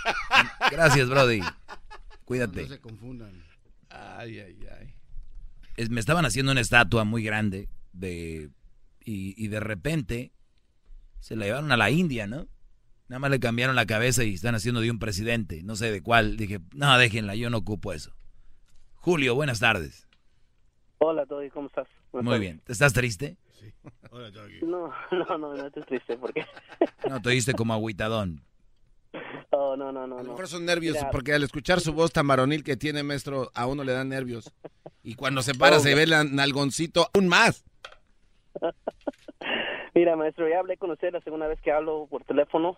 Gracias, 0.72 1.08
Brody. 1.08 1.42
Cuídate. 2.26 2.64
No 2.64 2.68
se 2.68 2.82
confundan. 2.82 3.51
Ay, 3.92 4.40
ay, 4.40 4.58
ay. 4.80 5.90
me 5.90 6.00
estaban 6.00 6.26
haciendo 6.26 6.52
una 6.52 6.62
estatua 6.62 7.04
muy 7.04 7.24
grande 7.24 7.70
de 7.94 8.50
y, 9.04 9.34
y 9.44 9.48
de 9.48 9.60
repente 9.60 10.32
se 11.20 11.36
la 11.36 11.46
llevaron 11.46 11.72
a 11.72 11.78
la 11.78 11.90
India, 11.90 12.28
¿no? 12.28 12.48
Nada 13.08 13.20
más 13.20 13.32
le 13.32 13.40
cambiaron 13.40 13.76
la 13.76 13.86
cabeza 13.86 14.24
y 14.24 14.34
están 14.34 14.56
haciendo 14.56 14.80
de 14.80 14.90
un 14.90 14.98
presidente, 14.98 15.64
no 15.64 15.76
sé 15.76 15.92
de 15.92 16.02
cuál. 16.02 16.38
Dije, 16.38 16.60
no, 16.74 16.98
déjenla, 16.98 17.36
yo 17.36 17.50
no 17.50 17.58
ocupo 17.58 17.92
eso. 17.92 18.14
Julio, 18.96 19.36
buenas 19.36 19.60
tardes. 19.60 20.08
Hola, 21.00 21.26
Toby, 21.26 21.50
¿cómo 21.50 21.68
estás? 21.68 21.88
Muy 22.14 22.40
bien. 22.40 22.62
¿Estás 22.68 22.94
triste? 22.94 23.38
Sí. 23.60 23.74
Hola, 24.12 24.32
No, 24.62 24.94
no, 25.12 25.38
no, 25.38 25.56
no 25.56 25.68
estoy 25.68 25.84
triste, 25.84 26.18
porque... 26.18 26.46
no, 27.10 27.22
te 27.22 27.32
diste 27.32 27.54
como 27.54 27.74
agüitadón. 27.74 28.44
Oh, 29.54 29.76
no, 29.76 29.92
no, 29.92 30.08
no. 30.08 30.18
A 30.18 30.24
lo 30.24 30.30
mejor 30.32 30.48
son 30.48 30.66
nervios, 30.66 30.98
porque 31.12 31.34
al 31.34 31.44
escuchar 31.44 31.82
su 31.82 31.92
voz 31.94 32.14
tan 32.14 32.26
varonil 32.26 32.64
que 32.64 32.78
tiene, 32.78 33.04
maestro, 33.04 33.52
a 33.54 33.68
uno 33.68 33.84
le 33.84 33.92
dan 33.92 34.08
nervios. 34.08 34.54
Y 35.04 35.16
cuando 35.16 35.42
se 35.42 35.54
para, 35.54 35.80
se 35.80 35.94
ve 35.94 36.04
el 36.04 36.36
nalgoncito 36.36 37.10
aún 37.14 37.28
más. 37.28 37.66
Mira, 39.94 40.16
maestro, 40.16 40.48
ya 40.48 40.60
hablé 40.60 40.78
con 40.78 40.92
usted 40.92 41.12
la 41.12 41.20
segunda 41.22 41.48
vez 41.48 41.60
que 41.60 41.72
hablo 41.72 42.08
por 42.10 42.24
teléfono 42.24 42.78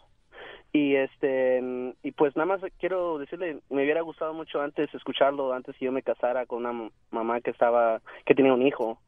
y 0.72 0.96
este 0.96 1.62
y 2.02 2.12
pues 2.14 2.36
nada 2.36 2.48
más 2.48 2.62
quiero 2.80 3.20
decirle 3.20 3.60
me 3.70 3.84
hubiera 3.84 4.02
gustado 4.02 4.34
mucho 4.34 4.60
antes 4.60 4.92
escucharlo 4.96 5.54
antes 5.54 5.78
que 5.78 5.86
yo 5.86 5.92
me 5.92 6.02
casara 6.02 6.48
con 6.48 6.66
una 6.66 6.90
mamá 7.12 7.42
que 7.42 7.52
estaba 7.52 8.02
que 8.26 8.34
tenía 8.34 8.56
un 8.56 8.66
hijo 8.66 9.00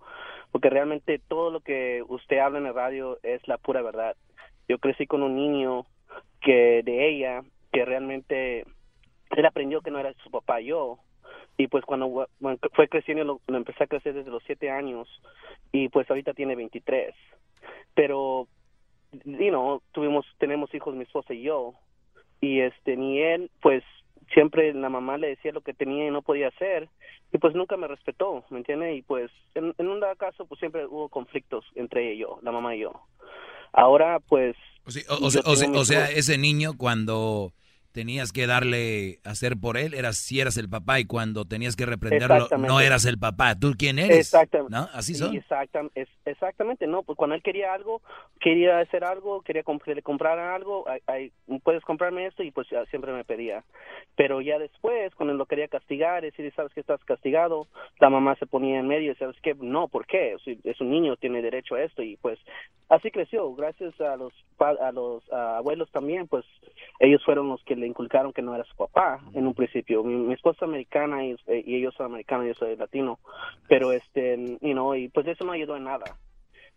porque 0.52 0.69
realmente 0.69 1.19
todo 1.27 1.49
lo 1.49 1.61
que 1.61 2.03
usted 2.07 2.38
habla 2.38 2.60
en 2.60 2.68
el 2.68 2.76
radio 2.76 3.18
es 3.23 3.45
la 3.47 3.57
pura 3.57 3.81
verdad 3.81 4.15
yo 4.69 4.77
crecí 4.77 5.07
con 5.07 5.23
un 5.23 5.35
niño 5.35 5.88
que 6.41 6.81
de 6.83 7.09
ella 7.09 7.43
que 7.71 7.85
realmente 7.85 8.65
él 9.31 9.45
aprendió 9.45 9.81
que 9.81 9.91
no 9.91 9.99
era 9.99 10.13
su 10.23 10.31
papá 10.31 10.59
yo 10.59 10.99
y 11.57 11.67
pues 11.67 11.85
cuando 11.85 12.27
fue 12.73 12.87
creciendo 12.87 13.23
lo, 13.23 13.41
lo 13.47 13.57
empecé 13.57 13.83
a 13.83 13.87
crecer 13.87 14.13
desde 14.13 14.31
los 14.31 14.43
siete 14.43 14.69
años 14.69 15.07
y 15.71 15.89
pues 15.89 16.09
ahorita 16.09 16.33
tiene 16.33 16.55
23 16.55 17.13
pero 17.93 18.47
you 19.23 19.49
know, 19.49 19.81
tuvimos, 19.91 20.25
tenemos 20.37 20.73
hijos 20.73 20.95
mi 20.95 21.03
esposa 21.03 21.33
y 21.33 21.43
yo, 21.43 21.73
y 22.41 22.61
este, 22.61 22.97
ni 22.97 23.21
él, 23.21 23.49
pues, 23.61 23.83
siempre 24.33 24.73
la 24.73 24.89
mamá 24.89 25.17
le 25.17 25.29
decía 25.29 25.51
lo 25.51 25.61
que 25.61 25.73
tenía 25.73 26.07
y 26.07 26.11
no 26.11 26.21
podía 26.21 26.49
hacer, 26.49 26.89
y 27.31 27.37
pues 27.37 27.55
nunca 27.55 27.77
me 27.77 27.87
respetó, 27.87 28.43
¿me 28.49 28.57
entiende? 28.57 28.93
Y 28.95 29.01
pues, 29.01 29.31
en, 29.53 29.73
un 29.77 29.99
dado 29.99 30.15
caso, 30.15 30.45
pues 30.45 30.59
siempre 30.59 30.85
hubo 30.85 31.09
conflictos 31.09 31.65
entre 31.75 32.11
ellos, 32.11 32.41
la 32.41 32.51
mamá 32.51 32.75
y 32.75 32.79
yo. 32.79 32.93
Ahora, 33.71 34.19
pues... 34.19 34.55
O, 34.85 35.85
sea, 35.85 36.11
ese 36.11 36.37
niño 36.37 36.77
cuando 36.77 37.53
tenías 37.95 38.33
que 38.33 38.45
darle 38.45 39.19
hacer 39.23 39.55
por 39.55 39.77
él, 39.77 39.93
eras 39.93 40.17
si 40.17 40.41
eras 40.41 40.57
el 40.57 40.69
papá 40.69 40.99
y 40.99 41.05
cuando 41.05 41.45
tenías 41.45 41.77
que 41.77 41.85
reprenderlo 41.85 42.49
no 42.59 42.81
eras 42.81 43.05
el 43.05 43.17
papá. 43.17 43.55
¿Tú 43.57 43.73
quién 43.77 43.99
eres? 43.99 44.17
Exactamente. 44.17 44.75
¿No? 44.75 44.89
Así 44.91 45.15
son. 45.15 45.33
exactamente, 46.25 46.87
no, 46.87 47.03
pues 47.03 47.17
cuando 47.17 47.35
él 47.37 47.41
quería 47.41 47.73
algo, 47.73 48.01
quería 48.41 48.79
hacer 48.79 49.05
algo, 49.05 49.41
quería 49.43 49.63
que 49.63 49.95
le 49.95 50.01
compraran 50.01 50.53
algo, 50.53 50.85
puedes 51.63 51.83
comprarme 51.85 52.27
esto 52.27 52.43
y 52.43 52.51
pues 52.51 52.67
siempre 52.89 53.13
me 53.13 53.23
pedía. 53.23 53.63
Pero 54.17 54.41
ya 54.41 54.59
después, 54.59 55.15
cuando 55.15 55.33
lo 55.33 55.45
quería 55.45 55.69
castigar, 55.69 56.21
decir, 56.21 56.51
sabes 56.53 56.73
que 56.73 56.81
estás 56.81 57.01
castigado, 57.05 57.67
la 57.99 58.09
mamá 58.09 58.35
se 58.35 58.45
ponía 58.45 58.77
en 58.77 58.89
medio 58.89 59.13
y 59.13 59.15
sabes 59.15 59.37
que 59.41 59.55
no, 59.55 59.87
¿por 59.87 60.05
qué? 60.05 60.35
Es 60.65 60.81
un 60.81 60.89
niño, 60.89 61.15
tiene 61.15 61.41
derecho 61.41 61.75
a 61.75 61.83
esto 61.83 62.03
y 62.03 62.17
pues 62.17 62.39
así 62.89 63.11
creció, 63.11 63.53
gracias 63.55 63.99
a 64.01 64.15
los 64.15 64.33
a 64.59 64.91
los 64.91 65.23
abuelos 65.31 65.91
también, 65.91 66.27
pues 66.27 66.45
ellos 66.99 67.21
fueron 67.25 67.49
los 67.49 67.63
que 67.63 67.75
le 67.75 67.87
inculcaron 67.87 68.31
que 68.31 68.41
no 68.41 68.55
era 68.55 68.63
su 68.63 68.75
papá 68.75 69.19
en 69.33 69.47
un 69.47 69.53
principio. 69.53 70.03
Mi, 70.03 70.33
esposa 70.33 70.59
es 70.59 70.63
americana 70.63 71.25
y, 71.25 71.35
y, 71.47 71.75
ellos 71.75 71.93
son 71.95 72.07
americanos, 72.07 72.47
yo 72.47 72.53
soy 72.53 72.75
latino, 72.75 73.19
pero 73.67 73.91
este, 73.91 74.37
you 74.61 74.71
know, 74.73 74.95
y 74.95 75.09
pues 75.09 75.27
eso 75.27 75.43
no 75.45 75.51
ayudó 75.51 75.75
en 75.75 75.85
nada. 75.85 76.17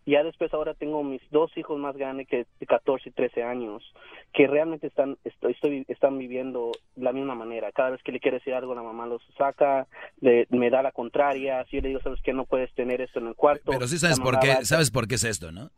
Ya 0.05 0.23
después 0.23 0.51
ahora 0.53 0.73
tengo 0.73 1.03
mis 1.03 1.21
dos 1.29 1.55
hijos 1.55 1.77
más 1.77 1.95
grandes 1.95 2.27
que 2.27 2.47
de 2.59 2.65
14 2.65 3.09
y 3.09 3.11
13 3.11 3.43
años, 3.43 3.83
que 4.33 4.47
realmente 4.47 4.87
están, 4.87 5.17
estoy, 5.23 5.85
están 5.87 6.17
viviendo 6.17 6.71
la 6.95 7.13
misma 7.13 7.35
manera. 7.35 7.71
Cada 7.71 7.91
vez 7.91 8.01
que 8.01 8.11
le 8.11 8.19
quiere 8.19 8.37
decir 8.37 8.55
algo, 8.55 8.73
la 8.73 8.81
mamá 8.81 9.05
los 9.05 9.21
saca, 9.37 9.87
le, 10.19 10.47
me 10.49 10.71
da 10.71 10.81
la 10.81 10.91
contraria, 10.93 11.63
si 11.65 11.75
yo 11.75 11.83
le 11.83 11.89
digo, 11.89 12.01
sabes 12.01 12.21
que 12.23 12.33
no 12.33 12.45
puedes 12.45 12.73
tener 12.73 13.01
esto 13.01 13.19
en 13.19 13.27
el 13.27 13.35
cuarto. 13.35 13.71
Pero 13.71 13.87
sí 13.87 13.99
sabes 13.99 14.19
por 14.19 14.39
qué, 14.39 14.65
sabes 14.65 14.89
por 14.89 15.07
qué 15.07 15.15
es 15.15 15.23
esto, 15.25 15.51
¿no? 15.51 15.69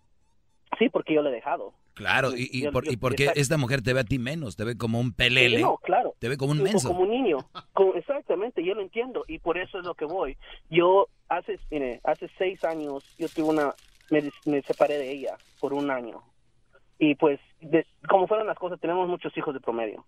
Sí, 0.79 0.89
porque 0.89 1.13
yo 1.13 1.21
le 1.21 1.29
he 1.29 1.33
dejado. 1.33 1.73
Claro, 1.93 2.31
y, 2.35 2.49
y, 2.51 2.71
por, 2.71 2.89
y 2.89 2.97
porque 2.97 3.31
esta 3.35 3.57
mujer 3.57 3.81
te 3.81 3.93
ve 3.93 3.99
a 3.99 4.03
ti 4.05 4.17
menos, 4.17 4.55
te 4.55 4.63
ve 4.63 4.77
como 4.77 4.99
un 4.99 5.13
pelele. 5.13 5.61
no, 5.61 5.77
claro. 5.77 6.15
Te 6.19 6.29
ve 6.29 6.37
como 6.37 6.51
un 6.51 6.63
menso. 6.63 6.87
Como 6.87 7.01
un 7.01 7.09
niño. 7.09 7.37
exactamente, 7.95 8.63
yo 8.63 8.73
lo 8.73 8.81
entiendo 8.81 9.23
y 9.27 9.39
por 9.39 9.57
eso 9.57 9.79
es 9.79 9.85
lo 9.85 9.93
que 9.95 10.05
voy. 10.05 10.37
Yo 10.69 11.07
hace, 11.27 11.59
mire, 11.69 11.99
hace 12.03 12.29
seis 12.37 12.63
años 12.63 13.03
yo 13.17 13.27
tuve 13.27 13.49
una, 13.49 13.73
me, 14.45 14.61
separé 14.61 14.97
de 14.97 15.11
ella 15.11 15.37
por 15.59 15.73
un 15.73 15.91
año. 15.91 16.21
Y 16.97 17.15
pues, 17.15 17.39
como 18.07 18.27
fueron 18.27 18.47
las 18.47 18.57
cosas, 18.57 18.79
tenemos 18.79 19.07
muchos 19.07 19.35
hijos 19.35 19.53
de 19.53 19.59
promedio. 19.59 20.05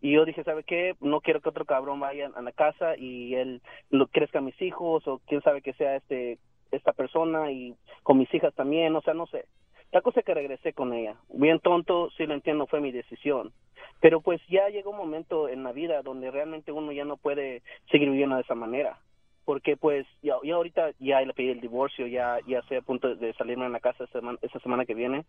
Y 0.00 0.12
yo 0.12 0.24
dije, 0.24 0.44
¿sabe 0.44 0.64
qué? 0.64 0.94
No 1.00 1.20
quiero 1.20 1.40
que 1.40 1.48
otro 1.48 1.64
cabrón 1.64 1.98
vaya 1.98 2.30
a 2.34 2.42
la 2.42 2.52
casa 2.52 2.96
y 2.96 3.34
él 3.34 3.62
lo 3.88 4.06
crezca 4.08 4.38
a 4.38 4.42
mis 4.42 4.60
hijos 4.60 5.06
o 5.08 5.20
quién 5.26 5.40
sabe 5.42 5.62
que 5.62 5.72
sea 5.72 5.96
este 5.96 6.38
esta 6.70 6.92
persona 6.92 7.52
y 7.52 7.74
con 8.02 8.18
mis 8.18 8.32
hijas 8.34 8.52
también, 8.54 8.94
o 8.96 9.00
sea, 9.00 9.14
no 9.14 9.26
sé. 9.26 9.46
La 9.94 10.02
cosa 10.02 10.20
es 10.20 10.26
que 10.26 10.34
regresé 10.34 10.72
con 10.72 10.92
ella. 10.92 11.14
Bien 11.32 11.60
tonto, 11.60 12.10
sí 12.16 12.26
lo 12.26 12.34
entiendo, 12.34 12.66
fue 12.66 12.80
mi 12.80 12.90
decisión. 12.90 13.52
Pero 14.00 14.20
pues 14.20 14.40
ya 14.48 14.68
llegó 14.68 14.90
un 14.90 14.96
momento 14.96 15.48
en 15.48 15.62
la 15.62 15.70
vida 15.70 16.02
donde 16.02 16.32
realmente 16.32 16.72
uno 16.72 16.90
ya 16.90 17.04
no 17.04 17.16
puede 17.16 17.62
seguir 17.92 18.10
viviendo 18.10 18.34
de 18.34 18.42
esa 18.42 18.56
manera. 18.56 18.98
Porque 19.44 19.76
pues 19.76 20.04
ya, 20.20 20.34
ya 20.42 20.56
ahorita 20.56 20.90
ya 20.98 21.20
le 21.20 21.32
pedí 21.32 21.50
el 21.50 21.60
divorcio, 21.60 22.08
ya 22.08 22.38
ya 22.48 22.58
estoy 22.58 22.78
a 22.78 22.82
punto 22.82 23.14
de 23.14 23.34
salirme 23.34 23.66
en 23.66 23.72
la 23.72 23.78
casa 23.78 24.02
esta 24.02 24.18
semana, 24.18 24.36
esta 24.42 24.58
semana 24.58 24.84
que 24.84 24.94
viene. 24.94 25.26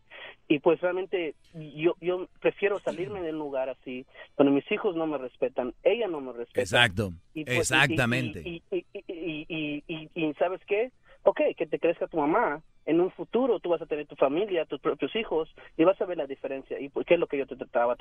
Y 0.47 0.57
pues 0.57 0.81
realmente 0.81 1.35
yo 1.53 1.93
yo 2.01 2.27
prefiero 2.41 2.79
salirme 2.79 3.21
del 3.21 3.37
lugar 3.37 3.69
así, 3.69 4.03
donde 4.35 4.51
mis 4.51 4.71
hijos 4.71 4.95
no 4.95 5.05
me 5.05 5.19
respetan, 5.19 5.75
ella 5.83 6.07
no 6.07 6.21
me 6.21 6.33
respeta. 6.33 6.61
Exacto, 6.61 7.11
pues, 7.35 7.45
exactamente. 7.47 8.41
Y, 8.43 8.63
y, 8.71 9.83
y, 10.15 10.33
¿sabes 10.39 10.61
qué? 10.65 10.91
Ok, 11.25 11.41
que 11.57 11.65
te 11.65 11.79
crezca 11.79 12.07
tu 12.07 12.17
mamá, 12.17 12.61
en 12.85 13.01
un 13.01 13.11
futuro 13.11 13.59
tú 13.59 13.69
vas 13.69 13.81
a 13.81 13.87
tener 13.87 14.05
tu 14.05 14.15
familia, 14.15 14.65
tus 14.65 14.79
propios 14.79 15.15
hijos 15.15 15.49
y 15.75 15.83
vas 15.83 15.99
a 15.99 16.05
ver 16.05 16.17
la 16.17 16.27
diferencia 16.27 16.79
y 16.79 16.89
qué 17.05 17.15
es 17.15 17.19
lo 17.19 17.27
que 17.27 17.39
yo 17.39 17.47
te 17.47 17.55
estaba 17.55 17.97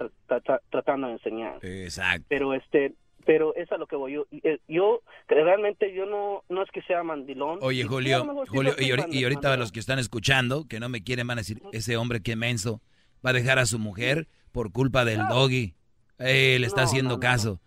tratando 0.70 1.06
de 1.06 1.14
enseñar. 1.14 1.58
Exacto. 1.62 2.26
Pero 2.28 2.54
este 2.54 2.92
pero 3.24 3.54
eso 3.54 3.74
es 3.74 3.80
lo 3.80 3.86
que 3.86 3.96
voy 3.96 4.12
yo 4.12 4.26
eh, 4.30 4.58
yo 4.68 5.00
realmente 5.26 5.94
yo 5.94 6.04
no 6.04 6.44
no 6.50 6.62
es 6.62 6.70
que 6.70 6.82
sea 6.82 7.02
mandilón. 7.02 7.60
Oye, 7.62 7.84
Julio, 7.84 8.26
Julio 8.48 8.74
y, 8.78 9.22
ahorita 9.24 9.56
los 9.56 9.72
que 9.72 9.80
están 9.80 9.98
escuchando 9.98 10.66
que 10.68 10.78
no 10.78 10.90
me 10.90 11.02
quieren 11.02 11.26
van 11.26 11.38
a 11.38 11.40
decir, 11.40 11.62
ese 11.72 11.96
hombre 11.96 12.22
que 12.22 12.36
menso 12.36 12.82
va 13.24 13.30
a 13.30 13.32
dejar 13.32 13.58
a 13.58 13.64
su 13.64 13.78
mujer 13.78 14.28
por 14.52 14.70
culpa 14.70 15.06
del 15.06 15.26
doggy. 15.28 15.74
Él 16.18 16.62
está 16.62 16.82
haciendo 16.82 17.18
caso. 17.18 17.60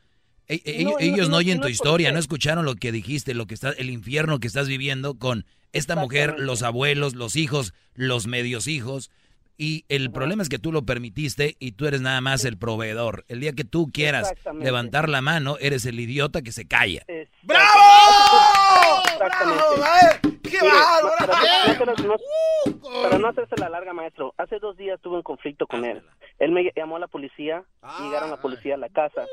Ellos 0.48 1.30
no, 1.30 1.38
oyen 1.38 1.60
tu 1.60 1.68
historia, 1.68 2.12
no 2.12 2.20
escucharon 2.20 2.66
lo 2.66 2.76
que 2.76 2.92
dijiste, 2.92 3.34
lo 3.34 3.48
que 3.48 3.54
está, 3.54 3.72
el 3.72 3.90
infierno 3.90 4.40
que 4.40 4.48
estás 4.48 4.68
viviendo 4.68 5.16
con 5.16 5.46
esta 5.74 5.96
mujer, 5.96 6.36
los 6.38 6.64
abuelos, 6.64 7.16
los 7.16 7.36
hijos, 7.36 7.74
los 7.94 8.28
medios 8.28 8.68
hijos. 8.68 9.12
Y 9.58 9.86
el 9.90 10.12
problema 10.12 10.44
es 10.44 10.50
que 10.50 10.60
tú 10.60 10.72
lo 10.72 10.86
permitiste 10.86 11.56
y 11.60 11.72
tú 11.72 11.88
eres 11.88 12.02
nada 12.02 12.22
más 12.22 12.46
el 12.46 12.58
proveedor. 12.58 13.26
El 13.28 13.40
día 13.40 13.54
que 13.54 13.64
tú 13.64 13.90
quieras 13.92 14.32
levantar 14.60 15.10
la 15.10 15.22
mano, 15.22 15.58
eres 15.60 15.86
el 15.86 16.00
idiota 16.00 16.44
que 16.44 16.52
se 16.52 16.66
calla. 16.68 17.04
¡Bravo! 17.42 18.57
¡Bravo! 19.18 20.38
¡Qué 20.44 20.58
bárbaro! 20.62 21.34
Para 23.04 23.18
no 23.18 23.28
hacerse 23.28 23.56
la 23.58 23.70
larga, 23.70 23.94
maestro, 23.94 24.34
hace 24.38 24.60
dos 24.60 24.78
días 24.78 25.00
tuve 25.02 25.18
un 25.18 25.24
conflicto 25.24 25.68
con 25.68 25.86
él. 25.86 26.02
Él 26.40 26.52
me 26.52 26.72
llamó 26.76 26.98
a 26.98 27.00
la 27.00 27.08
policía, 27.08 27.64
llegaron 28.00 28.30
la 28.30 28.38
policía 28.38 28.76
a 28.76 28.78
la 28.78 28.90
casa. 28.90 29.26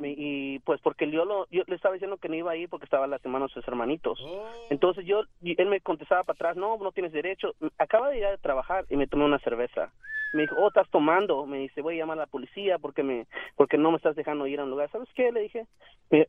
Y 0.00 0.60
pues 0.60 0.80
porque 0.80 1.10
yo 1.10 1.24
lo 1.24 1.48
yo 1.50 1.64
le 1.66 1.74
estaba 1.74 1.94
diciendo 1.94 2.18
que 2.18 2.28
no 2.28 2.36
iba 2.36 2.52
a 2.52 2.56
ir 2.56 2.68
porque 2.68 2.84
estaba 2.84 3.08
lastimando 3.08 3.46
a 3.46 3.48
sus 3.48 3.66
hermanitos. 3.66 4.20
Oh. 4.22 4.46
entonces 4.70 5.04
yo 5.04 5.22
él 5.42 5.66
me 5.66 5.80
contestaba 5.80 6.22
para 6.22 6.36
atrás 6.36 6.56
no 6.56 6.76
no 6.78 6.92
tienes 6.92 7.12
derecho. 7.12 7.54
Acaba 7.78 8.08
de 8.10 8.16
llegar 8.16 8.34
a 8.34 8.38
trabajar 8.38 8.84
y 8.90 8.96
me 8.96 9.08
tomé 9.08 9.24
una 9.24 9.40
cerveza 9.40 9.90
me 10.32 10.42
dijo 10.42 10.56
oh 10.56 10.68
estás 10.68 10.88
tomando 10.90 11.46
me 11.46 11.58
dice 11.58 11.82
voy 11.82 11.94
a 11.94 11.98
llamar 11.98 12.18
a 12.18 12.22
la 12.22 12.26
policía 12.26 12.78
porque 12.78 13.02
me 13.02 13.26
porque 13.56 13.78
no 13.78 13.90
me 13.90 13.96
estás 13.96 14.16
dejando 14.16 14.46
ir 14.46 14.60
a 14.60 14.64
un 14.64 14.70
lugar 14.70 14.90
sabes 14.90 15.08
qué 15.14 15.32
le 15.32 15.40
dije 15.40 15.66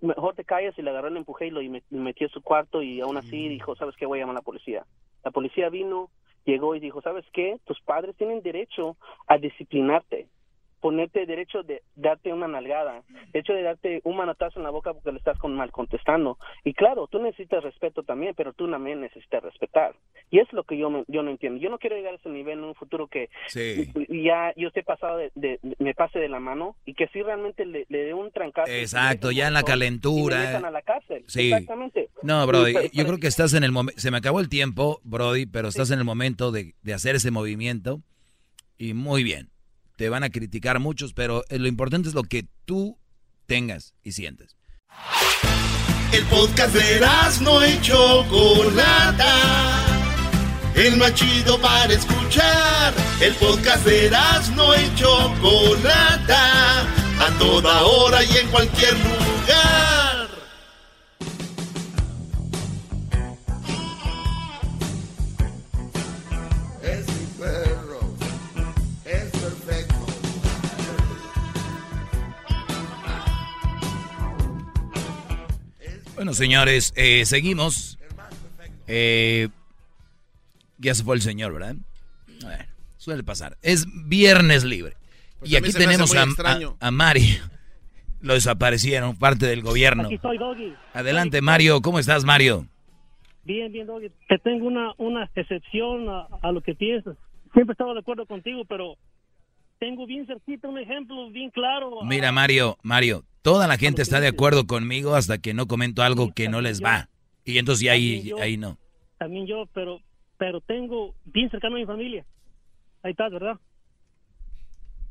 mejor 0.01 0.35
te 0.35 0.45
calles 0.45 0.77
y 0.77 0.81
le 0.81 0.89
agarré 0.89 1.11
le 1.11 1.19
empujé 1.19 1.47
y 1.47 1.51
lo 1.51 1.61
y 1.61 1.69
me, 1.69 1.83
metió 1.89 2.27
en 2.27 2.33
su 2.33 2.41
cuarto 2.41 2.81
y 2.81 3.01
aún 3.01 3.17
así 3.17 3.47
mm. 3.47 3.49
dijo 3.49 3.75
sabes 3.75 3.95
qué 3.95 4.05
voy 4.05 4.19
a 4.19 4.21
llamar 4.21 4.35
a 4.35 4.39
la 4.39 4.43
policía 4.43 4.85
la 5.23 5.31
policía 5.31 5.69
vino 5.69 6.09
llegó 6.45 6.75
y 6.75 6.79
dijo 6.79 7.01
sabes 7.01 7.25
qué 7.33 7.57
tus 7.65 7.79
padres 7.81 8.15
tienen 8.15 8.41
derecho 8.41 8.97
a 9.27 9.37
disciplinarte 9.37 10.27
ponerte 10.79 11.25
derecho 11.25 11.63
de 11.63 11.81
darte 11.95 12.31
una 12.31 12.47
nalgada, 12.47 13.03
hecho 13.33 13.53
de 13.53 13.63
darte 13.63 14.01
un 14.03 14.15
manotazo 14.17 14.59
en 14.59 14.63
la 14.63 14.69
boca 14.69 14.93
porque 14.93 15.11
le 15.11 15.17
estás 15.17 15.37
con 15.37 15.55
mal 15.55 15.71
contestando. 15.71 16.37
Y 16.63 16.73
claro, 16.73 17.07
tú 17.07 17.19
necesitas 17.19 17.63
respeto 17.63 18.03
también, 18.03 18.33
pero 18.35 18.53
tú 18.53 18.69
también 18.69 19.01
necesitas 19.01 19.43
respetar. 19.43 19.95
Y 20.31 20.39
es 20.39 20.51
lo 20.53 20.63
que 20.63 20.77
yo, 20.77 21.03
yo 21.07 21.23
no 21.23 21.31
entiendo. 21.31 21.59
Yo 21.59 21.69
no 21.69 21.79
quiero 21.79 21.95
llegar 21.95 22.13
a 22.13 22.17
ese 22.17 22.29
nivel 22.29 22.59
en 22.59 22.65
un 22.65 22.75
futuro 22.75 23.07
que 23.07 23.29
ya 24.09 24.53
yo 24.55 24.67
esté 24.69 24.83
pasado 24.83 25.17
de, 25.17 25.59
me 25.79 25.93
pase 25.93 26.19
de 26.19 26.29
la 26.29 26.39
mano 26.39 26.75
y 26.85 26.93
que 26.93 27.07
si 27.07 27.21
realmente 27.21 27.65
le, 27.65 27.85
dé 27.89 28.13
un 28.13 28.31
trancazo. 28.31 28.71
Exacto, 28.71 29.31
ya 29.31 29.47
en 29.47 29.53
la 29.53 29.63
calentura. 29.63 30.57
a 30.57 30.71
la 30.71 30.81
cárcel. 30.81 31.23
Sí. 31.27 31.51
Exactamente. 31.51 32.09
No, 32.23 32.45
Brody, 32.47 32.73
yo 32.93 33.05
creo 33.05 33.17
que 33.17 33.27
estás 33.27 33.53
en 33.53 33.63
el 33.63 33.71
momento, 33.71 33.99
se 33.99 34.11
me 34.11 34.17
acabó 34.17 34.39
el 34.39 34.49
tiempo, 34.49 34.99
Brody, 35.03 35.45
pero 35.45 35.67
estás 35.67 35.91
en 35.91 35.99
el 35.99 36.05
momento 36.05 36.51
de, 36.51 36.75
de 36.81 36.93
hacer 36.93 37.15
ese 37.15 37.31
movimiento 37.31 38.01
y 38.77 38.93
muy 38.93 39.23
bien 39.23 39.49
te 39.99 40.07
van 40.07 40.23
a 40.23 40.29
criticar 40.29 40.79
muchos, 40.79 41.11
pero 41.11 41.43
eh, 41.49 41.59
lo 41.59 41.67
importante 41.67 42.07
es 42.07 42.15
lo 42.15 42.23
que 42.23 42.47
tú 42.63 42.97
tengas 43.47 43.95
y 44.01 44.13
sientes. 44.13 44.55
El 46.13 46.23
podcast 46.27 46.73
de 46.73 47.05
no 47.41 47.61
hecho 47.61 48.25
Chocolata. 48.29 49.35
El 50.73 50.95
más 50.95 51.13
chido 51.15 51.59
para 51.59 51.91
escuchar. 51.91 52.93
El 53.19 53.33
podcast 53.35 53.85
de 53.85 54.09
no 54.55 54.73
hecho 54.73 55.35
Chocolata. 55.35 56.83
A 57.19 57.37
toda 57.37 57.83
hora 57.83 58.23
y 58.23 58.37
en 58.37 58.47
cualquier 58.47 58.93
lugar. 58.93 59.78
Bueno, 76.29 76.37
señores, 76.37 76.93
eh, 76.95 77.25
seguimos. 77.25 77.97
Eh, 78.85 79.49
ya 80.77 80.93
se 80.93 81.03
fue 81.03 81.15
el 81.15 81.23
señor, 81.23 81.53
¿verdad? 81.53 81.75
suele 82.97 83.23
pasar. 83.23 83.57
Es 83.63 83.87
viernes 84.07 84.63
libre. 84.63 84.95
Pues 85.39 85.49
y 85.49 85.55
aquí 85.55 85.71
tenemos 85.71 86.15
a, 86.15 86.27
a, 86.79 86.91
Mario. 86.91 87.39
Lo 88.21 88.35
desaparecieron, 88.35 89.17
parte 89.17 89.47
del 89.47 89.63
gobierno. 89.63 90.03
Aquí 90.03 90.15
estoy, 90.15 90.37
Doggy. 90.37 90.75
Adelante, 90.93 91.41
Mario. 91.41 91.81
¿Cómo 91.81 91.97
estás, 91.97 92.23
Mario? 92.23 92.67
Bien, 93.43 93.71
bien, 93.71 93.87
Doggy. 93.87 94.11
Te 94.27 94.37
tengo 94.37 94.67
una, 94.67 94.93
una 94.97 95.27
excepción 95.33 96.09
a, 96.09 96.27
a 96.43 96.51
lo 96.51 96.61
que 96.61 96.75
piensas. 96.75 97.17
Siempre 97.53 97.71
he 97.71 97.73
estado 97.73 97.95
de 97.95 98.01
acuerdo 98.01 98.27
contigo, 98.27 98.65
pero 98.65 98.97
tengo 99.79 100.05
bien 100.05 100.27
cerquita 100.27 100.67
un 100.67 100.77
ejemplo 100.77 101.31
bien 101.31 101.49
claro. 101.49 102.03
Mira, 102.03 102.31
Mario, 102.31 102.77
Mario, 102.83 103.23
toda 103.41 103.67
la 103.67 103.77
gente 103.77 104.01
está 104.01 104.19
de 104.19 104.27
acuerdo 104.27 104.65
conmigo 104.67 105.15
hasta 105.15 105.37
que 105.37 105.53
no 105.53 105.67
comento 105.67 106.01
algo 106.01 106.31
que 106.33 106.49
no 106.49 106.61
les 106.61 106.83
va. 106.83 107.09
Y 107.45 107.57
entonces 107.57 107.89
ahí, 107.89 108.31
ahí 108.39 108.57
no. 108.57 108.77
También 109.17 109.47
yo, 109.47 109.65
pero, 109.73 109.99
pero 110.37 110.61
tengo 110.61 111.15
bien 111.25 111.49
cercano 111.49 111.75
a 111.75 111.79
mi 111.79 111.85
familia. 111.85 112.25
Ahí 113.03 113.11
está, 113.11 113.29
¿verdad? 113.29 113.57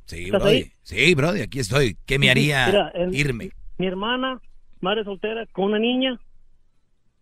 Sí, 0.04 0.30
Brody. 0.30 0.72
Sí, 0.82 1.14
Brody, 1.14 1.42
aquí 1.42 1.58
estoy. 1.58 1.96
¿Qué 2.06 2.18
me 2.18 2.30
haría 2.30 2.92
irme? 3.12 3.50
Mi 3.76 3.86
hermana, 3.86 4.40
madre 4.80 5.04
soltera, 5.04 5.46
con 5.52 5.66
una 5.66 5.78
niña, 5.78 6.18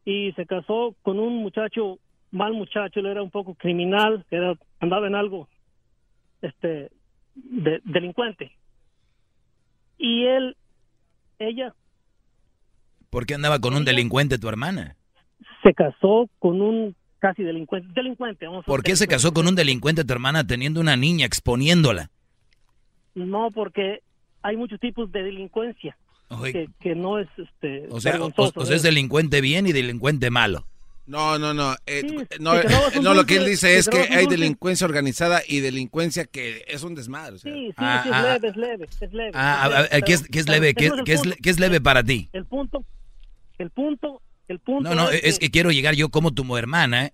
y 0.04 0.32
se 0.32 0.46
casó 0.46 0.94
con 1.02 1.18
un 1.18 1.34
muchacho, 1.42 1.98
mal 2.30 2.52
muchacho, 2.52 3.00
él 3.00 3.06
era 3.06 3.22
un 3.22 3.30
poco 3.30 3.54
criminal, 3.54 4.24
era, 4.30 4.54
andaba 4.78 5.08
en 5.08 5.16
algo, 5.16 5.48
este, 6.42 6.90
de, 7.34 7.80
delincuente. 7.84 8.52
Y 9.98 10.26
él, 10.26 10.56
ella... 11.38 11.74
¿Por 13.10 13.26
qué 13.26 13.34
andaba 13.34 13.60
con 13.60 13.74
un 13.74 13.84
delincuente 13.84 14.38
tu 14.38 14.48
hermana? 14.48 14.96
Se 15.62 15.72
casó 15.74 16.28
con 16.38 16.60
un 16.60 16.94
casi 17.18 17.42
delincuente. 17.42 17.88
Delincuente, 17.94 18.46
¿Por 18.66 18.82
qué 18.82 18.96
se 18.96 19.06
casó 19.06 19.32
con 19.32 19.46
un 19.46 19.54
delincuente 19.54 20.04
tu 20.04 20.12
hermana 20.12 20.46
teniendo 20.46 20.80
una 20.80 20.96
niña, 20.96 21.24
exponiéndola? 21.24 22.10
No, 23.14 23.50
porque 23.52 24.00
hay 24.42 24.56
muchos 24.56 24.78
tipos 24.80 25.10
de 25.12 25.22
delincuencia 25.22 25.96
que, 26.80 26.94
no 26.94 27.18
es 27.18 27.28
este. 27.38 27.86
O 27.90 28.00
sea, 28.00 28.18
es 28.70 28.82
delincuente 28.82 29.40
bien 29.40 29.66
y 29.66 29.72
delincuente 29.72 30.30
malo. 30.30 30.66
No, 31.06 31.38
no, 31.38 31.54
no. 31.54 31.74
Eh, 31.86 32.02
no, 32.40 32.54
no, 33.02 33.14
lo 33.14 33.24
que 33.24 33.36
él 33.36 33.46
dice 33.46 33.78
es 33.78 33.88
que 33.88 33.98
hay 33.98 34.26
delincuencia 34.26 34.86
organizada 34.86 35.40
y 35.46 35.60
delincuencia 35.60 36.24
que 36.24 36.64
es 36.66 36.82
un 36.82 36.94
desmadre. 36.94 37.38
Sí, 37.38 37.50
sí, 37.68 37.74
ah, 37.76 38.02
es, 38.04 38.12
ah, 38.12 38.22
leve, 38.22 38.48
es 38.48 38.56
leve, 38.56 38.86
es 39.00 39.12
leve. 39.12 39.30
Ah, 39.34 39.86
¿qué, 40.04 40.12
es, 40.12 40.28
¿qué, 40.28 40.40
es, 40.40 40.48
leve? 40.48 40.74
¿Qué, 40.74 40.86
es, 40.86 40.92
¿Qué, 41.42 41.50
es, 41.50 41.60
leve 41.60 41.80
para 41.80 42.02
ti? 42.02 42.28
El 42.32 42.44
punto, 42.44 42.84
el 43.58 43.70
punto, 43.70 44.20
el 44.48 44.58
punto. 44.58 44.88
No, 44.88 44.94
no, 44.94 45.10
es, 45.10 45.38
que, 45.38 45.50
quiero 45.50 45.70
llegar 45.70 45.94
yo 45.94 46.08
como 46.08 46.32
tu 46.32 46.56
hermana, 46.56 47.12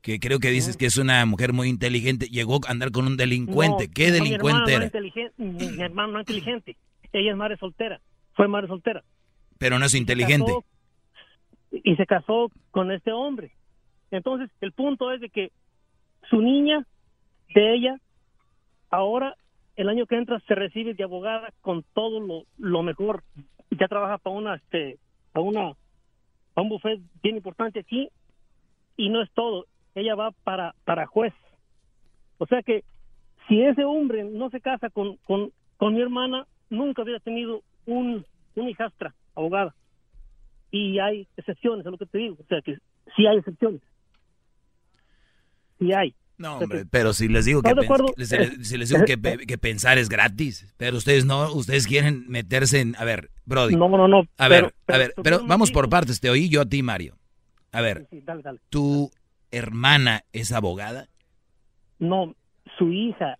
que 0.00 0.18
creo 0.20 0.40
que 0.40 0.50
dices 0.50 0.76
que 0.76 0.86
es 0.86 0.96
una 0.96 1.24
mujer 1.26 1.52
muy 1.52 1.68
inteligente, 1.68 2.26
llegó 2.26 2.60
a 2.66 2.70
andar 2.70 2.92
con 2.92 3.06
un 3.06 3.16
delincuente. 3.16 3.90
¿Qué 3.90 4.10
delincuente 4.10 4.72
era? 4.72 4.90
mi, 5.36 5.68
mi 5.68 5.82
hermano 5.82 6.14
no 6.14 6.20
es 6.20 6.28
inteligente. 6.28 6.76
Ella 7.12 7.30
es 7.30 7.36
madre 7.36 7.56
soltera 7.58 8.00
fue 8.34 8.48
madre 8.48 8.68
soltera. 8.68 9.04
Pero 9.58 9.78
no 9.78 9.86
es 9.86 9.94
inteligente. 9.94 10.52
Y 11.82 11.96
se 11.96 12.06
casó 12.06 12.50
con 12.70 12.92
este 12.92 13.12
hombre. 13.12 13.52
Entonces, 14.10 14.50
el 14.60 14.72
punto 14.72 15.12
es 15.12 15.20
de 15.20 15.28
que 15.28 15.50
su 16.28 16.40
niña, 16.40 16.86
de 17.54 17.74
ella, 17.74 18.00
ahora, 18.90 19.36
el 19.76 19.88
año 19.88 20.06
que 20.06 20.16
entra, 20.16 20.40
se 20.40 20.54
recibe 20.54 20.94
de 20.94 21.04
abogada 21.04 21.52
con 21.60 21.84
todo 21.94 22.20
lo, 22.20 22.44
lo 22.58 22.82
mejor. 22.82 23.24
Ya 23.70 23.88
trabaja 23.88 24.18
para 24.18 24.36
una, 24.36 24.54
este, 24.54 24.98
para 25.32 25.44
una, 25.44 25.72
para 26.54 26.62
un 26.62 26.68
buffet 26.68 27.00
bien 27.22 27.36
importante 27.36 27.80
aquí. 27.80 28.08
Y 28.96 29.08
no 29.08 29.20
es 29.22 29.30
todo. 29.32 29.66
Ella 29.94 30.14
va 30.14 30.30
para, 30.44 30.74
para 30.84 31.06
juez. 31.06 31.34
O 32.38 32.46
sea 32.46 32.62
que 32.62 32.84
si 33.48 33.60
ese 33.62 33.84
hombre 33.84 34.24
no 34.24 34.50
se 34.50 34.60
casa 34.60 34.90
con, 34.90 35.16
con, 35.18 35.50
con 35.76 35.94
mi 35.94 36.00
hermana, 36.00 36.46
nunca 36.70 37.02
hubiera 37.02 37.20
tenido 37.20 37.62
un, 37.86 38.24
una 38.54 38.70
hijastra 38.70 39.14
abogada. 39.34 39.74
Y 40.74 40.98
hay 40.98 41.28
excepciones, 41.36 41.86
es 41.86 41.92
lo 41.92 41.98
que 41.98 42.06
te 42.06 42.18
digo. 42.18 42.36
O 42.40 42.46
sea, 42.48 42.60
que 42.60 42.76
sí 43.14 43.28
hay 43.28 43.36
excepciones. 43.36 43.80
Sí 45.78 45.92
hay. 45.92 46.12
No, 46.36 46.58
hombre, 46.58 46.84
pero 46.90 47.12
si 47.12 47.28
les 47.28 47.44
digo, 47.44 47.62
que, 47.62 47.72
si 48.64 48.76
les, 48.76 48.88
digo 48.88 49.04
que, 49.04 49.16
que, 49.46 49.56
pensar 49.56 49.98
es 49.98 50.08
gratis, 50.08 50.74
pero 50.76 50.96
ustedes 50.96 51.26
no, 51.26 51.52
ustedes 51.52 51.86
quieren 51.86 52.24
meterse 52.26 52.80
en... 52.80 52.96
A 52.96 53.04
ver, 53.04 53.30
Brody. 53.44 53.76
No, 53.76 53.88
no, 53.88 54.08
no. 54.08 54.24
A 54.36 54.48
ver, 54.48 54.74
a 54.88 54.98
ver, 54.98 55.14
pero 55.22 55.46
vamos 55.46 55.70
por 55.70 55.88
partes, 55.88 56.18
te 56.18 56.28
oí 56.28 56.48
yo 56.48 56.62
a 56.62 56.66
ti, 56.66 56.82
Mario. 56.82 57.18
A 57.70 57.80
ver, 57.80 58.08
¿tu 58.68 59.12
hermana 59.52 60.24
es 60.32 60.50
abogada? 60.50 61.06
No, 62.00 62.34
su 62.78 62.92
hija. 62.92 63.36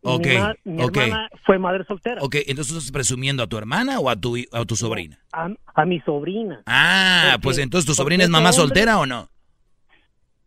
mi, 0.64 0.82
hermana 0.82 1.28
fue 1.44 1.58
madre 1.58 1.84
soltera. 1.84 2.22
Ok, 2.22 2.36
entonces 2.46 2.76
estás 2.76 2.92
presumiendo 2.92 3.42
a 3.42 3.46
tu 3.46 3.56
hermana 3.56 3.98
o 3.98 4.10
a 4.10 4.16
tu, 4.16 4.36
a 4.52 4.64
tu 4.64 4.76
sobrina? 4.76 5.18
A, 5.32 5.84
mi 5.84 6.00
sobrina. 6.00 6.62
Ah, 6.66 7.38
pues 7.42 7.58
entonces 7.58 7.86
tu 7.86 7.94
sobrina 7.94 8.24
es 8.24 8.30
mamá 8.30 8.52
soltera 8.52 8.98
o 8.98 9.06
no? 9.06 9.28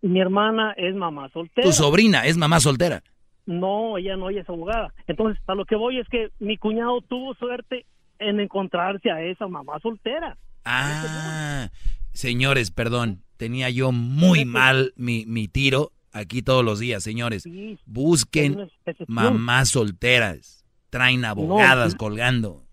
Mi 0.02 0.20
hermana 0.20 0.74
es 0.78 0.96
mamá 0.96 1.30
soltera. 1.30 1.68
¿Tu 1.68 1.74
sobrina 1.74 2.26
es 2.26 2.38
mamá 2.38 2.60
soltera? 2.60 3.04
No, 3.46 3.98
ella 3.98 4.16
no, 4.16 4.30
ella 4.30 4.42
es 4.42 4.50
abogada. 4.50 4.94
Entonces, 5.08 5.42
a 5.48 5.56
lo 5.56 5.66
que 5.66 5.76
voy 5.76 6.00
es 6.00 6.08
que 6.10 6.30
mi 6.40 6.58
cuñado 6.58 7.02
tuvo 7.02 7.34
suerte 7.36 7.86
en 8.20 8.40
encontrarse 8.40 9.10
a 9.10 9.22
esa 9.22 9.48
mamá 9.48 9.80
soltera. 9.80 10.38
Ah, 10.66 11.70
señores, 12.14 12.72
perdón, 12.72 13.24
tenía 13.38 13.70
yo 13.70 13.92
muy 13.92 14.44
mal 14.44 14.94
mi, 14.98 15.26
mi 15.26 15.48
tiro 15.48 15.92
aquí 16.12 16.42
todos 16.42 16.64
los 16.64 16.80
días, 16.80 17.04
señores. 17.04 17.44
Busquen 17.86 18.70
mamás 19.08 19.70
solteras. 19.70 20.66
Traen 20.90 21.26
abogadas 21.26 21.96
colgando. 21.96 22.64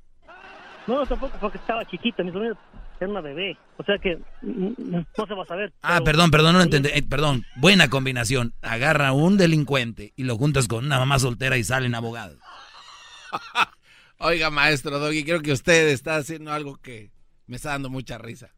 No, 0.87 1.07
tampoco 1.07 1.37
porque 1.41 1.59
estaba 1.59 1.85
chiquita. 1.87 2.23
Mi 2.23 2.31
sobrina 2.31 2.57
era 3.01 3.11
una 3.11 3.21
bebé. 3.21 3.57
O 3.77 3.85
sea 3.85 3.99
que 3.99 4.19
no 4.43 5.27
se 5.27 5.35
va 5.35 5.43
a 5.43 5.47
saber. 5.47 5.73
Ah, 5.83 6.01
perdón, 6.05 6.31
perdón, 6.31 6.53
no 6.53 6.59
lo 6.59 6.65
entendí. 6.65 6.91
Eh, 6.93 7.03
perdón, 7.03 7.45
buena 7.57 7.89
combinación. 7.89 8.55
Agarra 8.63 9.09
a 9.09 9.13
un 9.13 9.37
delincuente 9.37 10.13
y 10.17 10.25
lo 10.25 10.37
juntas 10.37 10.69
con 10.69 10.85
una 10.85 10.99
mamá 10.99 11.19
soltera 11.19 11.57
y 11.57 11.65
salen 11.65 11.95
abogados. 11.95 12.39
Oiga, 14.19 14.51
maestro 14.51 14.99
Doggy, 14.99 15.25
creo 15.25 15.43
que 15.43 15.53
usted 15.53 15.89
está 15.89 16.17
haciendo 16.17 16.53
algo 16.53 16.77
que 16.77 17.11
me 17.47 17.57
está 17.57 17.71
dando 17.71 17.91
mucha 17.91 18.17
risa. 18.19 18.55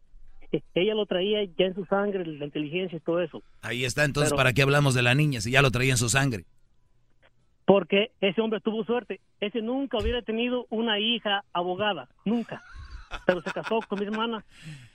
Ella 0.74 0.94
lo 0.94 1.06
traía 1.06 1.44
ya 1.44 1.66
en 1.66 1.74
su 1.74 1.84
sangre, 1.84 2.24
la 2.24 2.44
inteligencia 2.44 2.96
y 2.96 3.00
todo 3.00 3.20
eso. 3.20 3.42
Ahí 3.62 3.84
está, 3.84 4.04
entonces, 4.04 4.32
¿para 4.32 4.52
qué 4.52 4.62
hablamos 4.62 4.94
de 4.94 5.02
la 5.02 5.14
niña 5.14 5.40
si 5.40 5.50
ya 5.50 5.62
lo 5.62 5.70
traía 5.70 5.92
en 5.92 5.98
su 5.98 6.08
sangre? 6.08 6.44
Porque 7.64 8.12
ese 8.20 8.40
hombre 8.40 8.60
tuvo 8.60 8.84
suerte. 8.84 9.20
Ese 9.40 9.60
nunca 9.60 9.98
hubiera 9.98 10.22
tenido 10.22 10.66
una 10.70 11.00
hija 11.00 11.44
abogada, 11.52 12.08
nunca. 12.24 12.62
Pero 13.26 13.42
se 13.42 13.50
casó 13.50 13.80
con 13.88 13.98
mi 13.98 14.06
hermana, 14.06 14.44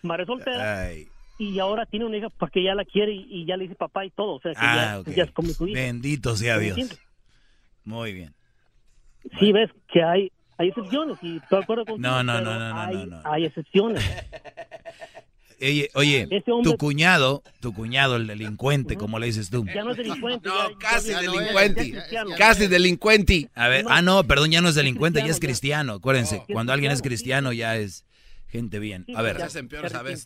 madre 0.02 0.26
soltera. 0.26 0.90
Y 1.38 1.60
ahora 1.60 1.86
tiene 1.86 2.06
una 2.06 2.18
hija 2.18 2.30
porque 2.30 2.64
ya 2.64 2.76
la 2.76 2.86
quiere 2.86 3.14
y, 3.14 3.45
ya 3.45 3.57
le 3.57 3.64
dice 3.64 3.76
papá 3.76 4.06
y 4.06 4.11
todo. 4.11 4.36
O 4.36 4.41
sea, 4.41 4.53
que 4.53 4.61
ya, 4.61 5.23
ah, 5.23 5.26
es 5.26 5.32
como 5.32 5.49
su 5.49 5.68
hija. 5.68 5.82
Bendito 5.82 6.36
sea 6.36 6.57
Dios. 6.60 6.78
Muy 7.84 8.14
bien. 8.14 8.34
Sí, 9.40 9.52
ves 9.52 9.69
que 9.91 10.03
hay, 10.03 10.32
hay 10.57 10.69
excepciones 10.69 11.18
y 11.22 11.38
estoy 11.38 11.60
de 11.60 11.64
acuerdo 11.64 11.86
con 11.86 12.02
no, 12.02 12.23
no, 12.23 12.41
no, 12.41 12.57
no, 12.57 12.73
no, 12.73 13.06
no, 13.06 13.22
Hay 13.26 13.45
excepciones. 13.45 14.03
Oye, 15.93 16.43
tu 16.63 16.75
cuñado, 16.77 17.43
tu 17.59 17.73
cuñado, 17.73 18.15
el 18.15 18.27
delincuente, 18.27 18.95
como 18.95 19.19
le 19.19 19.27
dices 19.27 19.49
tú. 19.49 19.65
Ya 19.65 19.83
no 19.83 19.91
es 19.91 19.97
delincuente. 19.97 20.49
No, 20.49 20.77
casi 20.79 21.13
delincuente. 21.13 21.93
casi 22.38 22.67
delincuente. 22.67 23.49
A 23.53 23.67
ver, 23.67 23.85
ah, 23.88 24.01
no, 24.01 24.23
perdón, 24.23 24.51
ya 24.51 24.61
no 24.61 24.69
es 24.69 24.75
delincuente, 24.75 25.19
ya 25.19 25.27
es 25.27 25.39
cristiano. 25.39 25.93
Acuérdense, 25.93 26.43
cuando 26.51 26.73
alguien 26.73 26.91
es 26.91 27.01
cristiano 27.01 27.53
ya 27.53 27.77
es 27.77 28.05
gente 28.47 28.79
bien. 28.79 29.05
A 29.15 29.21
ver. 29.21 29.49
Se 29.49 29.59
empeora 29.59 29.88
esa 29.88 30.01
vez. 30.01 30.25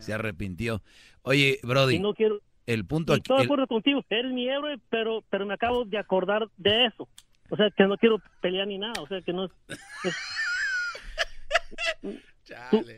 Se 0.00 0.12
arrepintió. 0.12 0.82
Oye, 1.22 1.58
Brody, 1.62 2.00
el 2.66 2.84
punto 2.84 3.12
aquí... 3.12 3.22
Estoy 3.22 3.38
de 3.38 3.44
acuerdo 3.44 3.66
contigo, 3.66 4.04
eres 4.10 4.32
mi 4.32 4.48
héroe, 4.48 4.78
pero, 4.90 5.24
pero 5.30 5.46
me 5.46 5.54
acabo 5.54 5.84
de 5.84 5.98
acordar 5.98 6.48
de 6.56 6.86
eso. 6.86 7.08
O 7.50 7.56
sea, 7.56 7.70
que 7.70 7.84
no 7.84 7.96
quiero 7.96 8.20
pelear 8.40 8.66
ni 8.66 8.78
nada. 8.78 9.00
O 9.00 9.08
sea, 9.08 9.22
que 9.22 9.32
no 9.32 9.46
es... 9.46 9.50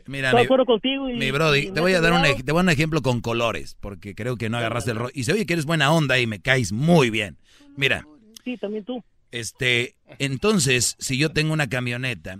Mira, 0.07 0.33
mi, 0.33 0.47
contigo 0.47 1.05
mi 1.05 1.31
Brody, 1.31 1.71
te 1.71 1.79
voy 1.79 1.93
a 1.93 2.01
dar 2.01 2.13
un, 2.13 2.21
te 2.21 2.51
voy 2.51 2.59
a 2.59 2.63
un 2.63 2.69
ejemplo 2.69 3.01
con 3.01 3.21
colores, 3.21 3.75
porque 3.79 4.15
creo 4.15 4.37
que 4.37 4.49
no 4.49 4.57
agarraste 4.57 4.91
el 4.91 4.97
rollo. 4.97 5.11
Y 5.13 5.23
se 5.23 5.33
oye 5.33 5.45
que 5.45 5.53
eres 5.53 5.65
buena 5.65 5.91
onda 5.91 6.19
y 6.19 6.27
me 6.27 6.41
caes 6.41 6.71
muy 6.71 7.09
bien. 7.09 7.37
Mira. 7.75 8.05
Sí, 8.43 8.57
también 8.57 8.83
tú. 8.85 9.03
Este, 9.31 9.95
entonces, 10.19 10.95
si 10.99 11.17
yo 11.17 11.29
tengo 11.29 11.53
una 11.53 11.67
camioneta 11.67 12.39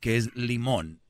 que 0.00 0.16
es 0.16 0.34
limón, 0.34 1.00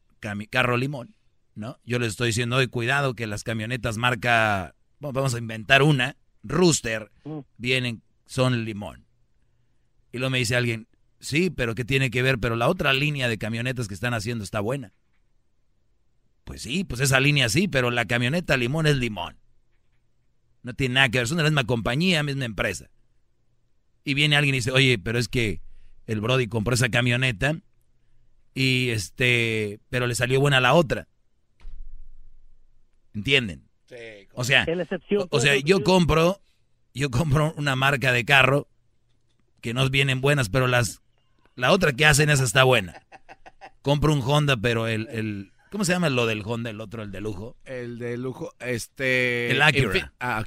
carro 0.51 0.77
limón, 0.77 1.15
¿no? 1.55 1.79
Yo 1.85 1.99
les 1.99 2.11
estoy 2.11 2.29
diciendo, 2.29 2.57
hoy 2.57 2.69
cuidado 2.69 3.15
que 3.15 3.27
las 3.27 3.43
camionetas 3.43 3.97
marca, 3.97 4.75
vamos 5.01 5.35
a 5.35 5.39
inventar 5.39 5.83
una, 5.83 6.17
Rooster, 6.43 7.11
mm. 7.25 7.39
vienen, 7.57 8.03
son 8.27 8.65
limón. 8.65 9.07
Y 10.13 10.19
luego 10.19 10.31
me 10.31 10.39
dice 10.39 10.57
alguien, 10.57 10.87
sí, 11.21 11.51
pero 11.51 11.75
¿qué 11.75 11.85
tiene 11.85 12.11
que 12.11 12.23
ver? 12.23 12.39
Pero 12.39 12.57
la 12.57 12.69
otra 12.69 12.93
línea 12.93 13.29
de 13.29 13.39
camionetas 13.39 13.89
que 13.89 13.95
están 13.95 14.13
haciendo 14.13 14.45
está 14.45 14.61
buena. 14.61 14.93
Pues 16.45 16.63
sí, 16.63 16.85
pues 16.85 17.01
esa 17.01 17.21
línea 17.21 17.49
sí, 17.49 17.69
pero 17.69 17.91
la 17.91 18.05
camioneta 18.05 18.57
limón 18.57 18.87
es 18.87 18.97
limón. 18.97 19.37
No 20.63 20.75
tiene 20.75 20.97
nada 20.97 21.09
que 21.09 21.19
ver, 21.19 21.29
son 21.29 21.39
de 21.39 21.45
la 21.45 21.51
misma 21.51 21.65
compañía, 21.65 22.23
misma 22.23 22.45
empresa. 22.45 22.91
Y 24.05 24.15
viene 24.15 24.37
alguien 24.37 24.55
y 24.55 24.59
dice, 24.59 24.73
oye, 24.73 24.99
pero 24.99 25.19
es 25.19 25.29
que 25.29 25.61
el 26.07 26.21
Brody 26.21 26.49
compró 26.49 26.75
esa 26.75 26.89
camioneta 26.89 27.57
y 28.55 28.91
este, 28.91 29.81
pero 29.89 30.07
le 30.07 30.15
salió 30.15 30.41
buena 30.41 30.61
la 30.61 30.75
otra. 30.75 31.09
¿Entienden? 33.15 33.69
Sí, 33.87 33.97
o 34.33 34.45
sea, 34.45 34.67
o 35.31 35.41
sea, 35.41 35.57
yo 35.57 35.83
compro, 35.83 36.41
yo 36.95 37.11
compro 37.11 37.53
una 37.57 37.77
marca 37.77 38.11
de 38.13 38.25
carro 38.25 38.69
que 39.61 39.75
no 39.75 39.89
vienen 39.91 40.21
buenas, 40.21 40.49
pero 40.49 40.67
las, 40.67 41.03
la 41.55 41.73
otra 41.73 41.93
que 41.93 42.07
hacen 42.07 42.31
esa 42.31 42.45
está 42.45 42.65
buena. 42.65 43.03
Compro 43.83 44.13
un 44.13 44.23
Honda, 44.23 44.57
pero 44.57 44.87
el, 44.87 45.52
¿Cómo 45.73 45.85
se 45.87 45.93
llama 45.93 46.11
lo 46.11 46.27
del 46.27 46.43
Honda, 46.45 46.69
el 46.69 46.83
otro, 46.83 47.03
el 47.03 47.11
de 47.11 47.23
lujo? 47.23 47.57
El 47.65 47.99
de 47.99 48.19
lujo, 48.19 48.53
este... 48.61 49.51
El 49.51 49.63
Acura. 49.63 50.13
Ah, 50.21 50.45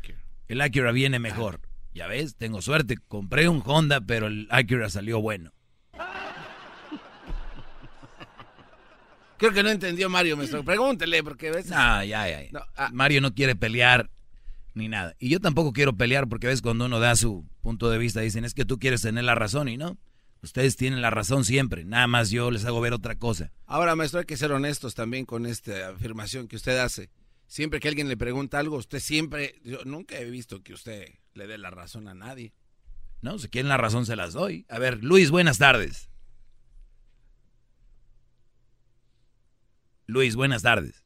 El 0.48 0.62
Acura 0.62 0.92
viene 0.92 1.18
ah. 1.18 1.20
mejor. 1.20 1.62
Ya 1.96 2.06
ves, 2.06 2.36
tengo 2.36 2.62
suerte. 2.62 3.00
Compré 3.08 3.50
un 3.50 3.64
Honda, 3.66 4.02
pero 4.02 4.28
el 4.28 4.48
Acura 4.52 4.88
salió 4.92 5.20
bueno. 5.20 5.52
Creo 9.38 9.52
que 9.52 9.64
no 9.64 9.72
entendió 9.72 10.12
Mario, 10.12 10.38
me 10.38 10.46
pregúntele, 10.46 11.24
porque 11.24 11.50
ves... 11.50 11.72
No, 11.72 12.04
ya, 12.04 12.30
ya. 12.30 12.44
Ah. 12.76 12.92
Mario 12.94 13.20
no 13.20 13.34
quiere 13.34 13.56
pelear 13.56 14.12
ni 14.76 14.90
nada. 14.90 15.16
Y 15.18 15.30
yo 15.30 15.40
tampoco 15.40 15.74
quiero 15.74 15.98
pelear 15.98 16.28
porque 16.28 16.46
ves 16.46 16.62
cuando 16.62 16.86
uno 16.86 17.00
da 17.00 17.16
su 17.16 17.48
punto 17.64 17.90
de 17.90 17.98
vista, 17.98 18.22
dicen, 18.22 18.46
es 18.46 18.54
que 18.54 18.66
tú 18.66 18.78
quieres 18.78 19.02
tener 19.02 19.24
la 19.24 19.34
razón 19.34 19.70
y 19.70 19.78
no. 19.78 19.98
Ustedes 20.41 20.76
tienen 20.76 21.02
la 21.02 21.10
razón 21.10 21.44
siempre, 21.44 21.86
nada 21.86 22.07
más 22.07 22.30
yo 22.30 22.52
les 22.52 22.66
hago 22.66 22.80
ver 22.82 22.94
otra 22.94 23.16
cosa. 23.16 23.52
Ahora, 23.66 23.95
maestro, 23.95 24.20
hay 24.20 24.26
que 24.26 24.38
ser 24.38 24.52
honestos 24.52 24.94
también 24.94 25.26
con 25.26 25.45
esta 25.45 25.90
afirmación 25.90 26.48
que 26.48 26.56
usted 26.56 26.78
hace. 26.78 27.10
Siempre 27.48 27.80
que 27.80 27.88
alguien 27.88 28.10
le 28.10 28.18
pregunta 28.18 28.60
algo, 28.60 28.78
usted 28.78 28.99
siempre, 28.99 29.60
yo 29.64 29.84
nunca 29.86 30.20
he 30.20 30.30
visto 30.30 30.62
que 30.62 30.74
usted 30.74 31.07
le 31.34 31.48
dé 31.48 31.57
la 31.57 31.70
razón 31.72 32.07
a 32.07 32.14
nadie. 32.14 32.53
No, 33.22 33.40
si 33.40 33.49
quieren 33.49 33.70
la 33.70 33.78
razón 33.78 34.06
se 34.06 34.16
las 34.16 34.34
doy. 34.34 34.66
A 34.70 34.78
ver, 34.78 35.03
Luis, 35.03 35.32
buenas 35.32 35.57
tardes. 35.57 36.10
Luis, 40.06 40.36
buenas 40.36 40.62
tardes. 40.62 41.03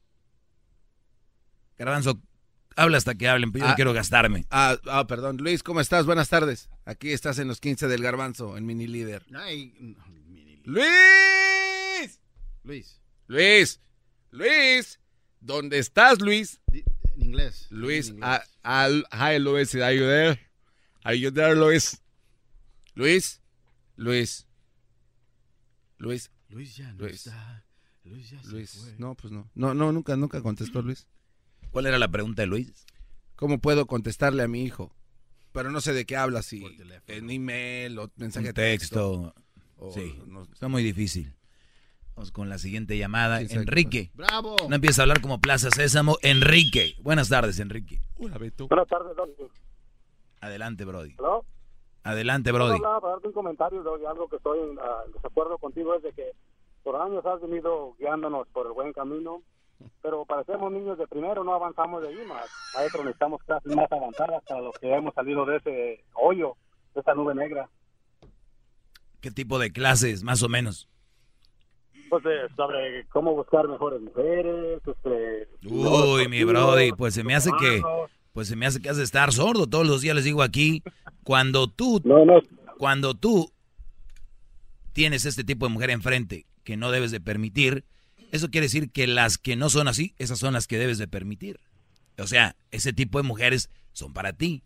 Garbanzo, 1.78 2.20
habla 2.76 2.98
hasta 2.98 3.14
que 3.14 3.28
hablen, 3.28 3.52
pero 3.52 3.64
yo 3.64 3.68
no 3.68 3.72
ah, 3.72 3.76
quiero 3.76 3.92
gastarme. 3.92 4.46
Ah, 4.50 4.78
ah, 4.86 5.06
perdón. 5.06 5.38
Luis, 5.38 5.62
¿cómo 5.62 5.80
estás? 5.80 6.06
Buenas 6.06 6.28
tardes. 6.28 6.68
Aquí 6.84 7.12
estás 7.12 7.38
en 7.38 7.48
los 7.48 7.60
15 7.60 7.88
del 7.88 8.02
Garbanzo, 8.02 8.56
en 8.56 8.66
Mini 8.66 8.86
Líder. 8.86 9.24
¡Luis! 10.64 12.20
Luis. 12.62 13.00
Luis. 13.26 13.80
Luis. 14.30 15.00
¿Dónde 15.40 15.78
estás, 15.78 16.20
Luis? 16.20 16.60
En 16.72 17.22
inglés. 17.22 17.66
Luis. 17.70 18.14
Hi, 18.62 19.38
Luis. 19.38 19.74
Are 19.74 19.96
you 19.96 20.04
there? 20.04 20.38
Are 21.04 21.18
you 21.18 21.30
there, 21.30 21.54
Luis? 21.54 22.00
Luis. 22.94 23.40
Luis. 23.96 24.46
Luis. 25.98 26.30
Luis 26.48 26.76
ya 26.76 26.92
no 26.92 27.06
está. 27.06 27.64
Luis 28.04 28.30
ya 28.30 28.40
Luis. 28.44 28.94
No, 28.98 29.14
pues 29.14 29.32
no. 29.32 29.50
No, 29.54 29.74
no, 29.74 29.92
nunca, 29.92 30.16
nunca 30.16 30.42
contestó 30.42 30.82
Luis. 30.82 31.06
¿Cuál 31.70 31.86
era 31.86 31.98
la 31.98 32.08
pregunta 32.08 32.42
de 32.42 32.46
Luis? 32.46 32.86
¿Cómo 33.36 33.58
puedo 33.58 33.86
contestarle 33.86 34.42
a 34.42 34.48
mi 34.48 34.62
hijo? 34.64 34.92
Pero 35.52 35.70
no 35.70 35.80
sé 35.80 35.92
de 35.92 36.04
qué 36.04 36.16
habla, 36.16 36.42
si 36.42 36.64
en 37.06 37.30
email 37.30 37.98
o 37.98 38.10
mensaje 38.16 38.48
de 38.48 38.52
texto. 38.52 39.34
sí, 39.92 40.20
está 40.52 40.68
muy 40.68 40.82
difícil. 40.82 41.34
Vamos 42.14 42.32
con 42.32 42.48
la 42.48 42.58
siguiente 42.58 42.98
llamada. 42.98 43.40
Enrique. 43.40 44.10
¡Bravo! 44.14 44.56
No 44.68 44.74
empieza 44.74 45.02
a 45.02 45.04
hablar 45.04 45.20
como 45.20 45.40
Plaza 45.40 45.70
Sésamo. 45.70 46.18
Enrique. 46.22 46.96
Buenas 47.00 47.28
tardes, 47.28 47.58
Enrique. 47.60 48.00
Hola, 48.18 48.36
Beto. 48.38 48.68
Buenas 48.68 48.88
tardes, 48.88 49.16
Adelante, 50.40 50.84
Brody. 50.84 51.14
¿Hello? 51.18 51.44
Adelante, 52.02 52.52
Brody. 52.52 52.80
para 52.80 53.00
darte 53.00 53.28
un 53.28 53.32
comentario 53.32 53.82
de 53.82 54.06
algo 54.06 54.28
que 54.28 54.36
estoy 54.36 54.58
ah, 54.82 55.02
en 55.06 55.12
desacuerdo 55.12 55.58
contigo 55.58 55.94
es 55.94 56.02
de 56.02 56.12
que 56.12 56.32
por 56.82 56.96
años 56.96 57.24
has 57.26 57.40
venido 57.42 57.94
guiándonos 57.98 58.48
por 58.48 58.66
el 58.66 58.72
buen 58.72 58.92
camino, 58.92 59.42
pero 60.02 60.24
parecemos 60.24 60.72
niños 60.72 60.98
de 60.98 61.06
primero, 61.06 61.44
no 61.44 61.54
avanzamos 61.54 62.02
de 62.02 62.08
ahí 62.08 62.26
más. 62.26 62.46
Maestro, 62.74 63.04
necesitamos 63.04 63.42
clases 63.44 63.74
más 63.74 63.90
avanzadas 63.90 64.42
para 64.48 64.60
los 64.60 64.78
que 64.78 64.92
hemos 64.92 65.14
salido 65.14 65.44
de 65.44 65.56
ese 65.56 66.04
hoyo, 66.14 66.56
de 66.94 67.00
esa 67.00 67.14
nube 67.14 67.34
negra. 67.34 67.68
¿Qué 69.20 69.30
tipo 69.30 69.58
de 69.58 69.70
clases, 69.72 70.22
más 70.22 70.42
o 70.42 70.48
menos? 70.48 70.88
Pues 72.08 72.24
eh, 72.24 72.48
sobre 72.56 73.06
cómo 73.08 73.34
buscar 73.34 73.68
mejores 73.68 74.00
mujeres, 74.00 74.80
este... 74.86 75.48
Uy, 75.64 76.26
mi 76.28 76.42
brody, 76.44 76.92
pues 76.92 77.14
se 77.14 77.22
me 77.22 77.34
hace 77.34 77.50
que... 77.58 77.82
Pues 78.32 78.48
se 78.48 78.56
me 78.56 78.64
hace 78.64 78.80
que 78.80 78.88
has 78.88 78.96
de 78.96 79.02
estar 79.02 79.32
sordo. 79.32 79.66
Todos 79.66 79.86
los 79.86 80.00
días 80.02 80.14
les 80.14 80.24
digo 80.24 80.42
aquí, 80.42 80.82
cuando 81.24 81.68
tú... 81.68 82.02
Cuando 82.78 83.14
tú 83.14 83.52
tienes 84.92 85.26
este 85.26 85.44
tipo 85.44 85.66
de 85.66 85.72
mujer 85.72 85.90
enfrente 85.90 86.46
que 86.64 86.76
no 86.76 86.90
debes 86.90 87.10
de 87.10 87.20
permitir, 87.20 87.84
eso 88.30 88.50
quiere 88.50 88.66
decir 88.66 88.90
que 88.90 89.06
las 89.06 89.38
que 89.38 89.56
no 89.56 89.68
son 89.70 89.88
así, 89.88 90.14
esas 90.18 90.38
son 90.38 90.54
las 90.54 90.66
que 90.66 90.78
debes 90.78 90.98
de 90.98 91.08
permitir. 91.08 91.60
O 92.18 92.26
sea, 92.26 92.56
ese 92.70 92.92
tipo 92.92 93.18
de 93.18 93.26
mujeres 93.26 93.70
son 93.92 94.12
para 94.12 94.32
ti. 94.32 94.62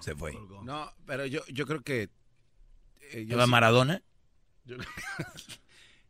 Se 0.00 0.16
fue. 0.16 0.36
No, 0.64 0.92
pero 1.06 1.26
yo, 1.26 1.42
yo 1.46 1.66
creo 1.66 1.82
que... 1.82 2.10
Eh, 3.12 3.26
yo 3.26 3.46
Maradona? 3.46 4.02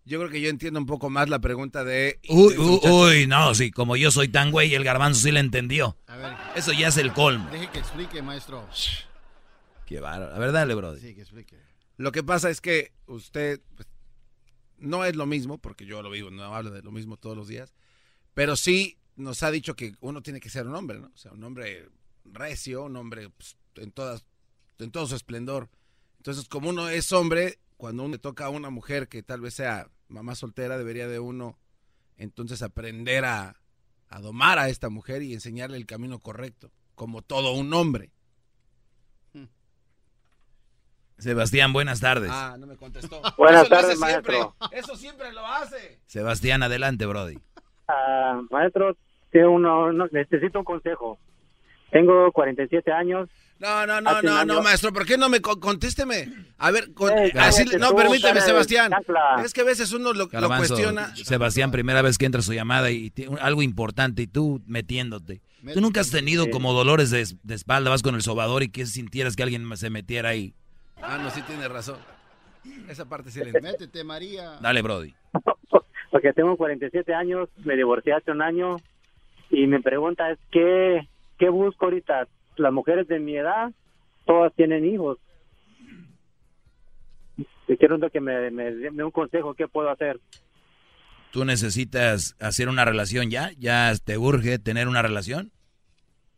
Yo, 0.04 0.18
creo 0.18 0.30
que 0.30 0.40
yo 0.40 0.48
entiendo 0.48 0.80
un 0.80 0.86
poco 0.86 1.10
más 1.10 1.28
la 1.28 1.38
pregunta 1.38 1.84
de... 1.84 2.18
Uy, 2.28 2.56
uy, 2.56 3.26
no, 3.28 3.54
sí, 3.54 3.70
como 3.70 3.94
yo 3.94 4.10
soy 4.10 4.26
tan 4.26 4.50
güey, 4.50 4.74
el 4.74 4.82
garbanzo 4.82 5.20
sí 5.20 5.30
le 5.30 5.38
entendió. 5.38 5.96
A 6.09 6.16
ver. 6.16 6.34
Eso 6.56 6.72
ya 6.72 6.88
es 6.88 6.96
el 6.96 7.12
colmo. 7.12 7.48
Deje 7.50 7.70
que 7.70 7.78
explique, 7.78 8.20
maestro. 8.20 8.68
Qué 9.86 10.00
bárbaro. 10.00 10.34
A 10.34 10.38
ver, 10.40 10.50
dale, 10.50 10.74
bro. 10.74 10.96
Sí, 10.96 11.14
que 11.14 11.20
explique. 11.20 11.56
Lo 12.02 12.10
que 12.10 12.24
pasa 12.24 12.50
es 12.50 12.60
que 12.60 12.90
usted 13.06 13.60
pues, 13.76 13.86
no 14.76 15.04
es 15.04 15.14
lo 15.14 15.24
mismo, 15.24 15.58
porque 15.58 15.86
yo 15.86 16.02
lo 16.02 16.10
vivo, 16.10 16.32
no 16.32 16.42
hablo 16.52 16.72
de 16.72 16.82
lo 16.82 16.90
mismo 16.90 17.16
todos 17.16 17.36
los 17.36 17.46
días, 17.46 17.72
pero 18.34 18.56
sí 18.56 18.98
nos 19.14 19.44
ha 19.44 19.52
dicho 19.52 19.76
que 19.76 19.94
uno 20.00 20.20
tiene 20.20 20.40
que 20.40 20.50
ser 20.50 20.66
un 20.66 20.74
hombre, 20.74 20.98
¿no? 20.98 21.12
O 21.14 21.16
sea, 21.16 21.30
un 21.30 21.44
hombre 21.44 21.88
recio, 22.24 22.82
un 22.86 22.96
hombre 22.96 23.30
pues, 23.30 23.56
en, 23.76 23.92
todas, 23.92 24.24
en 24.80 24.90
todo 24.90 25.06
su 25.06 25.14
esplendor. 25.14 25.70
Entonces, 26.16 26.48
como 26.48 26.70
uno 26.70 26.88
es 26.88 27.12
hombre, 27.12 27.60
cuando 27.76 28.02
uno 28.02 28.14
le 28.14 28.18
toca 28.18 28.46
a 28.46 28.50
una 28.50 28.70
mujer 28.70 29.06
que 29.06 29.22
tal 29.22 29.40
vez 29.40 29.54
sea 29.54 29.88
mamá 30.08 30.34
soltera, 30.34 30.76
debería 30.76 31.06
de 31.06 31.20
uno 31.20 31.56
entonces 32.16 32.62
aprender 32.62 33.24
a, 33.24 33.60
a 34.08 34.20
domar 34.20 34.58
a 34.58 34.68
esta 34.68 34.88
mujer 34.88 35.22
y 35.22 35.34
enseñarle 35.34 35.76
el 35.76 35.86
camino 35.86 36.18
correcto, 36.18 36.72
como 36.96 37.22
todo 37.22 37.52
un 37.52 37.72
hombre. 37.72 38.10
Sebastián, 41.23 41.73
buenas 41.73 42.01
tardes. 42.01 42.31
Ah, 42.32 42.57
no 42.59 42.66
me 42.66 42.77
contestó. 42.77 43.23
Buenas 43.39 43.69
tardes, 43.69 43.97
maestro. 43.99 44.57
Eso 44.73 44.97
siempre 44.97 45.32
lo 45.32 45.47
hace. 45.47 46.01
Sebastián, 46.07 46.65
adelante, 46.65 47.07
Brody. 47.07 47.36
Uh, 47.36 48.43
maestro, 48.51 48.97
uno, 49.32 49.93
necesito 50.11 50.59
un 50.59 50.65
consejo. 50.65 51.19
Tengo 51.93 52.32
47 52.32 52.90
años. 52.90 53.28
No, 53.61 53.86
no, 53.86 54.01
no, 54.01 54.20
no, 54.20 54.44
no, 54.44 54.62
maestro, 54.62 54.93
¿por 54.93 55.07
qué 55.07 55.16
no 55.16 55.28
me 55.28 55.40
contésteme? 55.40 56.28
A 56.59 56.73
ver, 56.73 56.89
así, 57.39 57.65
no, 57.78 57.94
permíteme, 57.94 58.40
Sebastián. 58.40 58.93
Es 59.44 59.53
que 59.53 59.61
a 59.61 59.65
veces 59.65 59.93
uno 59.93 60.12
lo, 60.12 60.28
cuestiona. 60.28 61.15
Sebastián, 61.15 61.70
primera 61.70 62.03
vez 62.03 62.19
que 62.19 62.27
entra 62.27 62.43
su 62.43 62.53
llamada 62.53 62.90
y 62.90 63.12
algo 63.40 63.62
importante 63.62 64.23
y 64.23 64.27
tú 64.27 64.61
metiéndote. 64.66 65.40
Tú 65.73 65.81
nunca 65.81 66.01
has 66.01 66.11
tenido 66.11 66.51
como 66.51 66.73
dolores 66.73 67.11
de, 67.11 67.24
de 67.44 67.55
espalda, 67.55 67.90
vas 67.90 68.03
con 68.03 68.16
el 68.16 68.23
sobador 68.23 68.65
y 68.65 68.70
que 68.70 68.86
sintieras 68.86 69.36
que 69.36 69.44
alguien 69.44 69.77
se 69.77 69.89
metiera 69.89 70.31
ahí. 70.31 70.57
Ah, 71.02 71.18
no, 71.18 71.30
sí 71.30 71.42
tiene 71.42 71.68
razón. 71.68 71.98
Esa 72.88 73.08
parte 73.08 73.30
sí 73.30 73.40
le 73.44 73.60
Métete, 73.60 74.04
María. 74.04 74.58
Dale, 74.60 74.82
Brody. 74.82 75.14
Porque 76.10 76.32
tengo 76.32 76.56
47 76.56 77.12
años, 77.14 77.48
me 77.64 77.74
divorcié 77.74 78.12
hace 78.12 78.30
un 78.30 78.42
año 78.42 78.76
y 79.50 79.66
mi 79.66 79.80
pregunta 79.80 80.30
es, 80.30 80.38
¿qué, 80.50 81.08
qué 81.38 81.48
busco 81.48 81.86
ahorita? 81.86 82.28
Las 82.56 82.72
mujeres 82.72 83.08
de 83.08 83.18
mi 83.18 83.36
edad, 83.36 83.72
todas 84.26 84.52
tienen 84.54 84.84
hijos. 84.84 85.18
Y 87.66 87.76
quiero 87.76 87.98
que 88.10 88.20
me, 88.20 88.50
me 88.50 88.72
dé 88.72 89.04
un 89.04 89.10
consejo, 89.10 89.54
¿qué 89.54 89.68
puedo 89.68 89.90
hacer? 89.90 90.20
¿Tú 91.32 91.46
necesitas 91.46 92.36
hacer 92.40 92.68
una 92.68 92.84
relación 92.84 93.30
ya? 93.30 93.50
¿Ya 93.58 93.92
te 94.04 94.18
urge 94.18 94.58
tener 94.58 94.86
una 94.86 95.00
relación? 95.00 95.50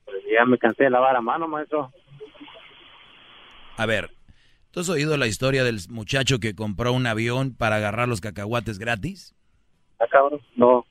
Pues 0.05 0.23
ya 0.33 0.45
me 0.45 0.57
cansé 0.57 0.85
de 0.85 0.91
lavar 0.91 1.17
a 1.17 1.21
mano, 1.21 1.49
maestro. 1.49 1.91
A 3.77 3.87
ver, 3.87 4.11
¿Tú 4.75 4.81
has 4.81 4.89
oído 4.89 5.17
la 5.17 5.29
historia 5.29 5.63
del 5.63 5.79
muchacho 5.89 6.41
que 6.41 6.57
compró 6.57 6.93
un 6.93 7.07
avión 7.07 7.55
para 7.55 7.77
agarrar 7.77 8.09
los 8.09 8.21
cacahuates 8.21 8.81
gratis? 8.81 9.33
Ah, 10.01 10.07
cabrón, 10.11 10.41
no. 10.57 10.85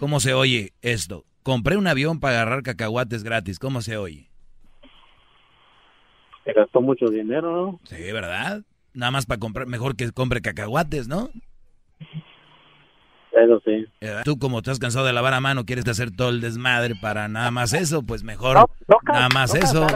¿Cómo 0.00 0.18
se 0.18 0.34
oye 0.34 0.72
esto? 0.82 1.24
Compré 1.44 1.76
un 1.76 1.86
avión 1.86 2.18
para 2.18 2.42
agarrar 2.42 2.64
cacahuates 2.64 3.22
gratis. 3.22 3.60
¿Cómo 3.60 3.82
se 3.82 3.96
oye? 3.96 4.28
Se 6.42 6.52
gastó 6.52 6.80
mucho 6.80 7.06
dinero, 7.06 7.52
¿no? 7.52 7.80
Sí, 7.84 8.10
¿verdad? 8.10 8.62
Nada 8.94 9.12
más 9.12 9.26
para 9.26 9.38
comprar, 9.38 9.68
mejor 9.68 9.94
que 9.94 10.10
compre 10.10 10.42
cacahuates, 10.42 11.06
¿no? 11.06 11.30
Eso 13.30 13.62
sí. 13.64 13.86
Tú 14.24 14.40
como 14.40 14.60
te 14.60 14.72
has 14.72 14.80
cansado 14.80 15.06
de 15.06 15.12
lavar 15.12 15.34
a 15.34 15.40
mano, 15.40 15.64
quieres 15.64 15.86
hacer 15.86 16.10
todo 16.10 16.30
el 16.30 16.40
desmadre 16.40 16.96
para 17.00 17.28
nada 17.28 17.52
más 17.52 17.74
eso, 17.74 18.02
pues 18.02 18.24
mejor 18.24 18.68
nada 19.04 19.28
más 19.32 19.54
eso. 19.54 19.86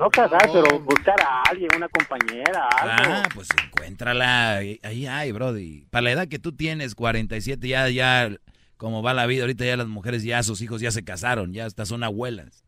No 0.00 0.08
casar, 0.08 0.48
pero 0.50 0.80
buscar 0.80 1.20
a 1.20 1.42
alguien, 1.42 1.68
una 1.76 1.86
compañera, 1.90 2.66
algo. 2.68 3.14
Ah, 3.16 3.28
pues 3.34 3.48
encuéntrala. 3.66 4.56
Ahí 4.56 5.06
hay, 5.06 5.30
Brody. 5.30 5.84
Para 5.90 6.04
la 6.04 6.12
edad 6.12 6.28
que 6.28 6.38
tú 6.38 6.52
tienes, 6.52 6.94
47, 6.94 7.68
ya, 7.68 7.86
ya, 7.90 8.30
como 8.78 9.02
va 9.02 9.12
la 9.12 9.26
vida, 9.26 9.42
ahorita 9.42 9.66
ya 9.66 9.76
las 9.76 9.88
mujeres, 9.88 10.22
ya 10.22 10.42
sus 10.42 10.62
hijos 10.62 10.80
ya 10.80 10.90
se 10.90 11.04
casaron, 11.04 11.52
ya 11.52 11.66
hasta 11.66 11.84
son 11.84 12.02
abuelas. 12.02 12.64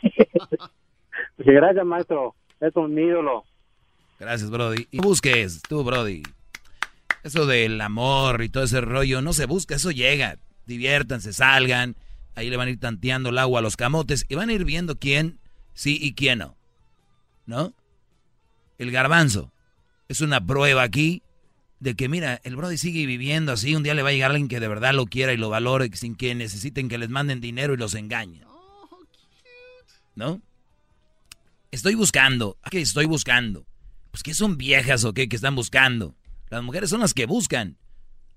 gracias, 1.36 1.84
maestro. 1.84 2.34
Es 2.58 2.74
un 2.74 2.98
ídolo. 2.98 3.44
Gracias, 4.18 4.48
Brody. 4.48 4.88
Y 4.90 5.00
busques, 5.00 5.60
tú, 5.68 5.84
Brody. 5.84 6.22
Eso 7.22 7.44
del 7.44 7.78
amor 7.82 8.42
y 8.42 8.48
todo 8.48 8.64
ese 8.64 8.80
rollo, 8.80 9.20
no 9.20 9.34
se 9.34 9.44
busca, 9.44 9.74
eso 9.74 9.90
llega. 9.90 10.38
Diviértanse, 10.64 11.34
salgan. 11.34 11.96
Ahí 12.34 12.48
le 12.48 12.56
van 12.56 12.68
a 12.68 12.70
ir 12.70 12.80
tanteando 12.80 13.28
el 13.28 13.36
agua 13.36 13.58
a 13.58 13.62
los 13.62 13.76
camotes 13.76 14.24
y 14.30 14.36
van 14.36 14.48
a 14.48 14.54
ir 14.54 14.64
viendo 14.64 14.98
quién 14.98 15.38
sí 15.74 15.98
y 16.00 16.14
quién 16.14 16.38
no. 16.38 16.56
¿No? 17.46 17.74
El 18.78 18.90
garbanzo. 18.90 19.52
es 20.08 20.20
una 20.20 20.44
prueba 20.44 20.82
aquí 20.82 21.22
de 21.80 21.96
que, 21.96 22.08
mira, 22.08 22.40
el 22.44 22.56
Brody 22.56 22.78
sigue 22.78 23.06
viviendo 23.06 23.52
así. 23.52 23.74
Un 23.74 23.82
día 23.82 23.94
le 23.94 24.02
va 24.02 24.10
a 24.10 24.12
llegar 24.12 24.30
alguien 24.30 24.48
que 24.48 24.60
de 24.60 24.68
verdad 24.68 24.94
lo 24.94 25.06
quiera 25.06 25.32
y 25.32 25.36
lo 25.36 25.50
valore 25.50 25.90
sin 25.94 26.14
que 26.14 26.34
necesiten 26.34 26.88
que 26.88 26.98
les 26.98 27.08
manden 27.08 27.40
dinero 27.40 27.74
y 27.74 27.76
los 27.76 27.94
engañen. 27.94 28.44
¿No? 30.14 30.40
Estoy 31.72 31.94
buscando. 31.94 32.58
¿Qué 32.70 32.80
estoy 32.80 33.06
buscando? 33.06 33.66
Pues 34.10 34.22
que 34.22 34.34
son 34.34 34.58
viejas 34.58 35.04
o 35.04 35.14
qué 35.14 35.28
que 35.28 35.36
están 35.36 35.56
buscando. 35.56 36.14
Las 36.50 36.62
mujeres 36.62 36.90
son 36.90 37.00
las 37.00 37.14
que 37.14 37.26
buscan. 37.26 37.78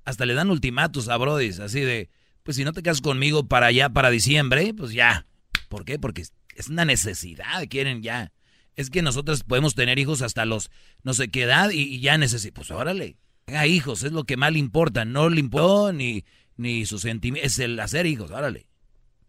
Hasta 0.05 0.25
le 0.25 0.33
dan 0.33 0.49
ultimatos 0.49 1.09
a 1.09 1.17
Brody, 1.17 1.49
así 1.49 1.81
de, 1.81 2.09
pues 2.43 2.57
si 2.57 2.63
no 2.63 2.73
te 2.73 2.81
casas 2.81 3.01
conmigo 3.01 3.47
para 3.47 3.67
allá, 3.67 3.89
para 3.89 4.09
diciembre, 4.09 4.73
pues 4.73 4.91
ya. 4.91 5.27
¿Por 5.67 5.83
qué? 5.83 5.99
Porque 5.99 6.23
es 6.55 6.69
una 6.69 6.85
necesidad, 6.85 7.67
quieren 7.69 8.01
ya. 8.01 8.31
Es 8.75 8.89
que 8.89 9.01
nosotros 9.01 9.43
podemos 9.43 9.73
tener 9.75 9.99
hijos 9.99 10.21
hasta 10.21 10.45
los 10.45 10.69
no 11.03 11.13
sé 11.13 11.29
qué 11.29 11.43
edad 11.43 11.69
y, 11.71 11.99
ya 11.99 12.17
necesito. 12.17 12.55
Pues 12.55 12.71
órale, 12.71 13.17
tenga 13.45 13.67
hijos, 13.67 14.03
es 14.03 14.11
lo 14.11 14.25
que 14.25 14.37
más 14.37 14.51
le 14.51 14.59
importa. 14.59 15.05
No 15.05 15.29
le 15.29 15.39
importa 15.39 15.93
ni, 15.93 16.25
ni 16.57 16.85
su 16.85 16.99
sentimiento, 16.99 17.45
es 17.45 17.59
el 17.59 17.79
hacer 17.79 18.05
hijos, 18.05 18.31
órale. 18.31 18.67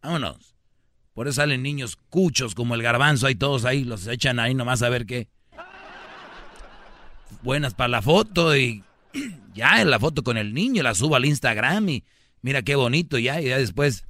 Vámonos. 0.03 0.57
Por 1.15 1.29
eso 1.29 1.37
salen 1.37 1.63
niños 1.63 1.97
cuchos 2.11 2.55
como 2.55 2.75
el 2.75 2.83
garbanzo, 2.83 3.27
ahí 3.27 3.35
todos 3.35 3.65
ahí, 3.65 3.85
los 3.85 4.07
echan 4.07 4.39
ahí 4.39 4.55
nomás 4.55 4.83
a 4.83 4.91
ver 4.91 5.07
qué. 5.07 5.29
Buenas 7.43 7.75
para 7.75 7.89
la 7.89 8.03
foto 8.03 8.57
y 8.57 8.85
ya 9.55 9.81
en 9.81 9.91
la 9.91 9.99
foto 9.99 10.23
con 10.23 10.37
el 10.37 10.53
niño 10.53 10.83
la 10.83 10.95
subo 10.95 11.17
al 11.17 11.25
Instagram 11.25 11.89
y 11.89 12.05
mira 12.43 12.63
qué 12.63 12.75
bonito 12.75 13.19
ya 13.19 13.41
y 13.41 13.47
ya 13.47 13.59
después 13.59 14.07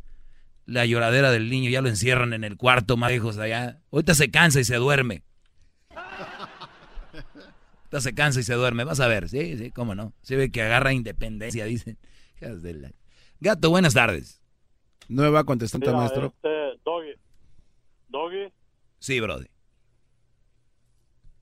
la 0.66 0.84
lloradera 0.84 1.30
del 1.30 1.48
niño 1.48 1.70
ya 1.70 1.80
lo 1.80 1.88
encierran 1.88 2.32
en 2.32 2.44
el 2.44 2.56
cuarto 2.56 2.97
más 2.97 3.10
lejos 3.10 3.38
allá. 3.38 3.80
Ahorita 3.93 4.14
se 4.14 4.30
cansa 4.30 4.60
y 4.60 4.64
se 4.64 4.76
duerme. 4.76 5.22
Ahorita 7.78 8.01
se 8.01 8.14
cansa 8.14 8.40
y 8.40 8.43
se 8.43 8.55
duerme. 8.55 8.84
Vas 8.84 9.01
a 9.01 9.06
ver, 9.06 9.28
sí, 9.28 9.56
sí, 9.56 9.70
cómo 9.70 9.94
no. 9.94 10.12
Se 10.22 10.36
ve 10.36 10.51
que 10.51 10.62
agarra 10.62 10.93
independencia, 10.93 11.64
dicen. 11.64 11.97
Gato, 13.40 13.70
buenas 13.70 13.94
tardes. 13.94 14.43
Nueva 15.09 15.44
contestante 15.44 15.93
maestro. 15.93 16.26
Este, 16.26 16.80
doggy. 16.84 17.14
Doggy. 18.09 18.52
Sí, 18.98 19.20
Brody. 19.20 19.47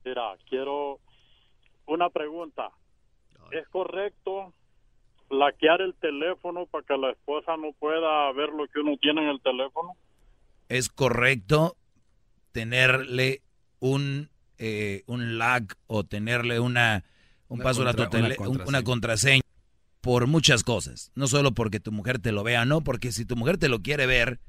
Mira, 0.03 0.37
quiero 0.47 0.99
una 1.87 2.09
pregunta. 2.09 2.69
¿Es 3.51 3.67
correcto 3.69 4.53
laquear 5.29 5.81
el 5.81 5.93
teléfono 5.95 6.65
para 6.67 6.85
que 6.85 6.97
la 6.97 7.11
esposa 7.11 7.57
no 7.57 7.73
pueda 7.73 8.31
ver 8.33 8.49
lo 8.49 8.67
que 8.67 8.79
uno 8.79 8.97
tiene 8.97 9.23
en 9.23 9.29
el 9.29 9.41
teléfono? 9.41 9.93
Es 10.69 10.89
correcto 10.89 11.75
tenerle 12.51 13.41
un, 13.79 14.29
eh, 14.57 15.03
un 15.07 15.37
lag 15.37 15.63
o 15.87 16.03
tenerle 16.03 16.59
una, 16.59 17.03
un 17.47 17.59
paso 17.59 17.81
una, 17.81 17.91
una, 18.65 18.83
contraseña. 18.83 19.41
por 20.01 20.27
muchas 20.27 20.63
cosas. 20.63 21.11
No 21.15 21.27
solo 21.27 21.53
porque 21.53 21.79
tu 21.79 21.91
mujer 21.91 22.19
te 22.19 22.31
lo 22.31 22.43
vea, 22.43 22.65
no, 22.65 22.81
porque 22.81 23.11
si 23.11 23.25
tu 23.25 23.35
mujer 23.35 23.57
te 23.57 23.69
lo 23.69 23.81
quiere 23.81 24.05
ver, 24.05 24.39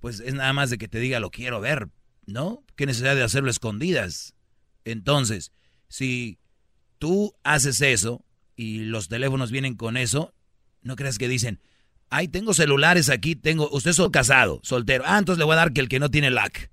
pues 0.00 0.20
es 0.20 0.34
nada 0.34 0.52
más 0.52 0.70
de 0.70 0.78
que 0.78 0.88
te 0.88 1.00
diga 1.00 1.20
lo 1.20 1.30
quiero 1.30 1.60
ver, 1.60 1.88
¿no? 2.26 2.62
¿Qué 2.76 2.86
necesidad 2.86 3.16
de 3.16 3.22
hacerlo 3.22 3.50
escondidas? 3.50 4.34
Entonces, 4.84 5.52
si 5.88 6.38
tú 6.98 7.34
haces 7.42 7.80
eso, 7.80 8.25
y 8.56 8.78
los 8.80 9.08
teléfonos 9.08 9.50
vienen 9.50 9.74
con 9.74 9.96
eso, 9.96 10.34
no 10.82 10.96
creas 10.96 11.18
que 11.18 11.28
dicen, 11.28 11.60
ay, 12.08 12.28
tengo 12.28 12.54
celulares 12.54 13.10
aquí, 13.10 13.36
tengo, 13.36 13.68
usted 13.70 13.90
es 13.90 14.00
casado, 14.10 14.60
soltero, 14.62 15.04
ah, 15.06 15.18
entonces 15.18 15.38
le 15.38 15.44
voy 15.44 15.52
a 15.52 15.56
dar 15.56 15.72
que 15.72 15.80
el 15.82 15.88
que 15.88 16.00
no 16.00 16.10
tiene 16.10 16.30
LAC. 16.30 16.70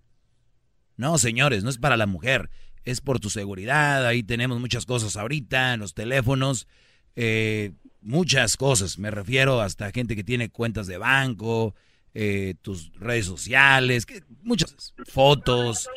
No, 0.95 1.17
señores, 1.17 1.63
no 1.63 1.69
es 1.69 1.77
para 1.77 1.97
la 1.97 2.05
mujer, 2.05 2.49
es 2.83 3.01
por 3.01 3.19
tu 3.19 3.29
seguridad, 3.29 4.05
ahí 4.05 4.23
tenemos 4.23 4.59
muchas 4.59 4.85
cosas 4.85 5.17
ahorita 5.17 5.75
los 5.77 5.93
teléfonos, 5.93 6.67
eh, 7.15 7.73
muchas 8.01 8.55
cosas, 8.57 8.97
me 8.97 9.11
refiero 9.11 9.61
hasta 9.61 9.91
gente 9.91 10.15
que 10.15 10.23
tiene 10.23 10.49
cuentas 10.49 10.87
de 10.87 10.97
banco, 10.97 11.75
eh, 12.13 12.55
tus 12.61 12.91
redes 12.93 13.25
sociales, 13.25 14.05
muchas 14.43 14.93
fotos. 15.07 15.89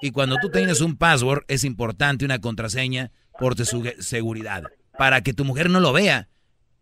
Y 0.00 0.10
cuando 0.10 0.36
tú 0.40 0.50
tienes 0.50 0.80
un 0.80 0.96
password, 0.96 1.44
es 1.48 1.64
importante 1.64 2.24
una 2.24 2.38
contraseña 2.38 3.10
por 3.38 3.54
tu 3.54 3.64
seguridad 3.64 4.64
para 4.98 5.22
que 5.22 5.32
tu 5.32 5.44
mujer 5.44 5.70
no 5.70 5.80
lo 5.80 5.92
vea. 5.92 6.28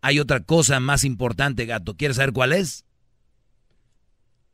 Hay 0.01 0.19
otra 0.19 0.41
cosa 0.41 0.79
más 0.79 1.03
importante, 1.03 1.65
gato. 1.65 1.95
¿Quieres 1.95 2.17
saber 2.17 2.33
cuál 2.33 2.53
es? 2.53 2.85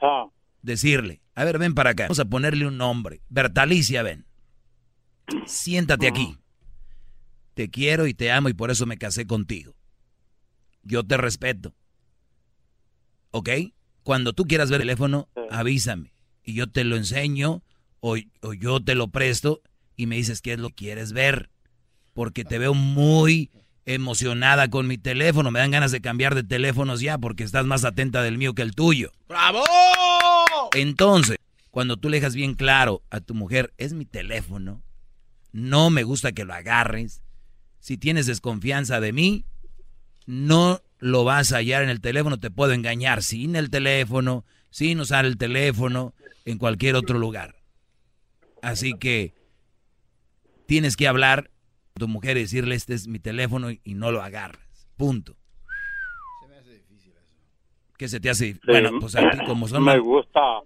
Ah. 0.02 0.27
Decirle, 0.61 1.22
a 1.36 1.44
ver, 1.44 1.57
ven 1.57 1.73
para 1.73 1.91
acá. 1.91 2.03
Vamos 2.03 2.19
a 2.19 2.26
ponerle 2.26 2.68
un 2.68 2.77
nombre. 2.77 3.22
Bertalicia, 3.30 4.03
ven. 4.03 4.26
Siéntate 5.45 6.07
aquí. 6.07 6.38
Te 7.53 7.69
quiero 7.69 8.07
y 8.07 8.14
te 8.14 8.31
amo 8.31 8.49
y 8.49 8.53
por 8.53 8.72
eso 8.72 8.86
me 8.86 8.98
casé 8.98 9.26
contigo. 9.26 9.76
Yo 10.84 11.03
te 11.03 11.18
respeto. 11.18 11.76
¿Ok? 13.31 13.49
Cuando 14.03 14.34
tú 14.34 14.45
quieras 14.45 14.69
ver 14.69 14.81
el 14.81 14.88
teléfono, 14.88 15.30
avísame. 15.49 16.14
Y 16.44 16.53
yo 16.53 16.69
te 16.69 16.84
lo 16.84 16.95
enseño 16.95 17.64
o, 17.99 18.15
o 18.41 18.53
yo 18.53 18.80
te 18.84 18.95
lo 18.95 19.10
presto 19.10 19.61
y 19.95 20.06
me 20.06 20.15
dices 20.15 20.41
qué 20.41 20.53
es 20.53 20.60
lo 20.60 20.69
que 20.69 20.76
quieres 20.76 21.11
ver 21.11 21.49
porque 22.20 22.44
te 22.44 22.60
veo 22.60 22.74
muy 22.74 23.50
emocionada 23.86 24.70
con 24.70 24.88
mi 24.88 24.98
teléfono. 24.98 25.52
Me 25.52 25.60
dan 25.60 25.72
ganas 25.72 25.94
de 25.94 26.02
cambiar 26.02 26.36
de 26.36 26.44
teléfonos 26.44 27.00
ya 27.00 27.18
porque 27.18 27.46
estás 27.46 27.66
más 27.66 27.86
atenta 27.86 28.22
del 28.22 28.38
mío 28.38 28.54
que 28.54 28.62
el 28.62 28.76
tuyo. 28.76 29.14
¡Bravo! 29.30 29.64
Entonces, 30.74 31.38
cuando 31.72 31.96
tú 31.96 32.10
le 32.10 32.18
dejas 32.18 32.36
bien 32.36 32.56
claro 32.56 33.04
a 33.10 33.22
tu 33.22 33.36
mujer, 33.36 33.74
es 33.78 33.94
mi 33.94 34.04
teléfono, 34.04 34.84
no 35.54 35.90
me 35.91 36.04
gusta 36.04 36.34
que 36.34 36.44
lo 36.44 36.54
agarres. 36.54 37.22
Si 37.80 37.98
tienes 37.98 38.26
desconfianza 38.26 39.00
de 39.00 39.14
mí, 39.14 39.46
no 40.26 40.82
lo 40.98 41.24
vas 41.24 41.54
a 41.54 41.60
hallar 41.60 41.84
en 41.84 41.90
el 41.90 42.02
teléfono, 42.02 42.38
te 42.38 42.52
puedo 42.52 42.74
engañar 42.74 43.24
sin 43.24 43.56
el 43.56 43.70
teléfono, 43.70 44.44
sin 44.72 45.00
usar 45.00 45.26
el 45.26 45.38
teléfono, 45.38 46.14
en 46.44 46.58
cualquier 46.58 46.96
otro 46.96 47.18
lugar. 47.18 47.56
Así 48.62 48.94
que 49.00 49.34
tienes 50.66 50.98
que 50.98 51.08
hablar 51.08 51.50
tu 51.99 52.07
mujer 52.07 52.38
y 52.38 52.41
decirle 52.41 52.76
este 52.76 52.95
es 52.95 53.07
mi 53.07 53.19
teléfono 53.19 53.69
y, 53.69 53.93
no 53.93 54.11
lo 54.11 54.21
agarras. 54.21 54.89
Punto. 54.97 55.35
Se 56.41 56.47
me 56.47 56.57
hace 56.57 56.73
difícil 56.73 57.11
eso. 57.11 57.38
¿Qué 57.97 58.07
se 58.07 58.19
te 58.19 58.30
hace? 58.30 58.55
bueno, 58.65 58.91
pues 58.99 59.15
a 59.15 59.30
ti 59.30 59.38
como 59.45 59.67
son... 59.67 59.84
Me 59.84 59.99
gusta. 59.99 60.61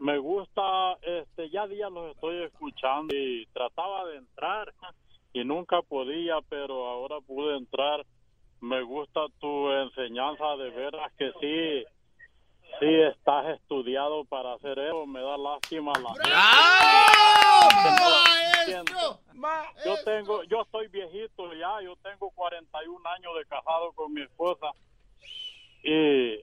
Me 0.00 0.18
gusta, 0.18 0.94
este, 1.02 1.48
ya 1.50 1.68
días 1.68 1.92
los 1.92 2.12
estoy 2.16 2.42
escuchando 2.42 3.14
y 3.14 3.46
trataba 3.52 4.08
de 4.08 4.16
entrar 4.16 4.74
y 5.32 5.44
nunca 5.44 5.80
podía, 5.82 6.40
pero 6.48 6.88
ahora 6.88 7.20
pude 7.20 7.56
entrar. 7.56 8.04
Me 8.60 8.82
gusta 8.82 9.20
tu 9.38 9.70
enseñanza, 9.70 10.56
de 10.56 10.70
veras 10.70 11.12
que 11.16 11.30
sí 11.40 11.86
Sí, 12.80 12.86
estás 12.86 13.46
estudiado 13.56 14.24
para 14.24 14.54
hacer 14.54 14.78
eso. 14.78 15.06
Me 15.06 15.20
da 15.20 15.36
lástima 15.36 15.92
la. 16.00 16.14
Yo 19.84 19.96
tengo, 20.04 20.42
yo 20.44 20.62
estoy 20.62 20.88
viejito 20.88 21.52
ya. 21.54 21.80
Yo 21.82 21.96
tengo 21.96 22.30
41 22.30 23.08
años 23.08 23.32
de 23.38 23.44
casado 23.46 23.92
con 23.92 24.12
mi 24.12 24.22
esposa 24.22 24.72
y 25.82 26.40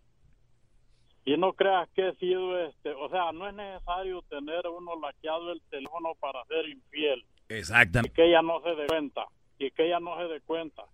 y 1.25 1.37
no 1.37 1.53
creas 1.53 1.87
que 1.89 2.07
he 2.07 2.15
sido 2.15 2.59
este, 2.65 2.91
o 2.91 3.07
sea, 3.09 3.31
no 3.31 3.47
es 3.47 3.53
necesario 3.53 4.23
tener 4.23 4.65
uno 4.67 4.99
laqueado 4.99 5.51
el 5.51 5.61
teléfono 5.69 6.15
para 6.19 6.43
ser 6.45 6.67
infiel. 6.67 7.23
Exactamente. 7.49 8.09
Y 8.09 8.15
que 8.15 8.29
ella 8.29 8.41
no 8.41 8.61
se 8.63 8.69
dé 8.69 8.87
cuenta 8.87 9.25
y 9.59 9.69
que 9.69 9.85
ella 9.85 9.99
no 9.99 10.17
se 10.17 10.23
dé 10.23 10.41
cuenta. 10.41 10.85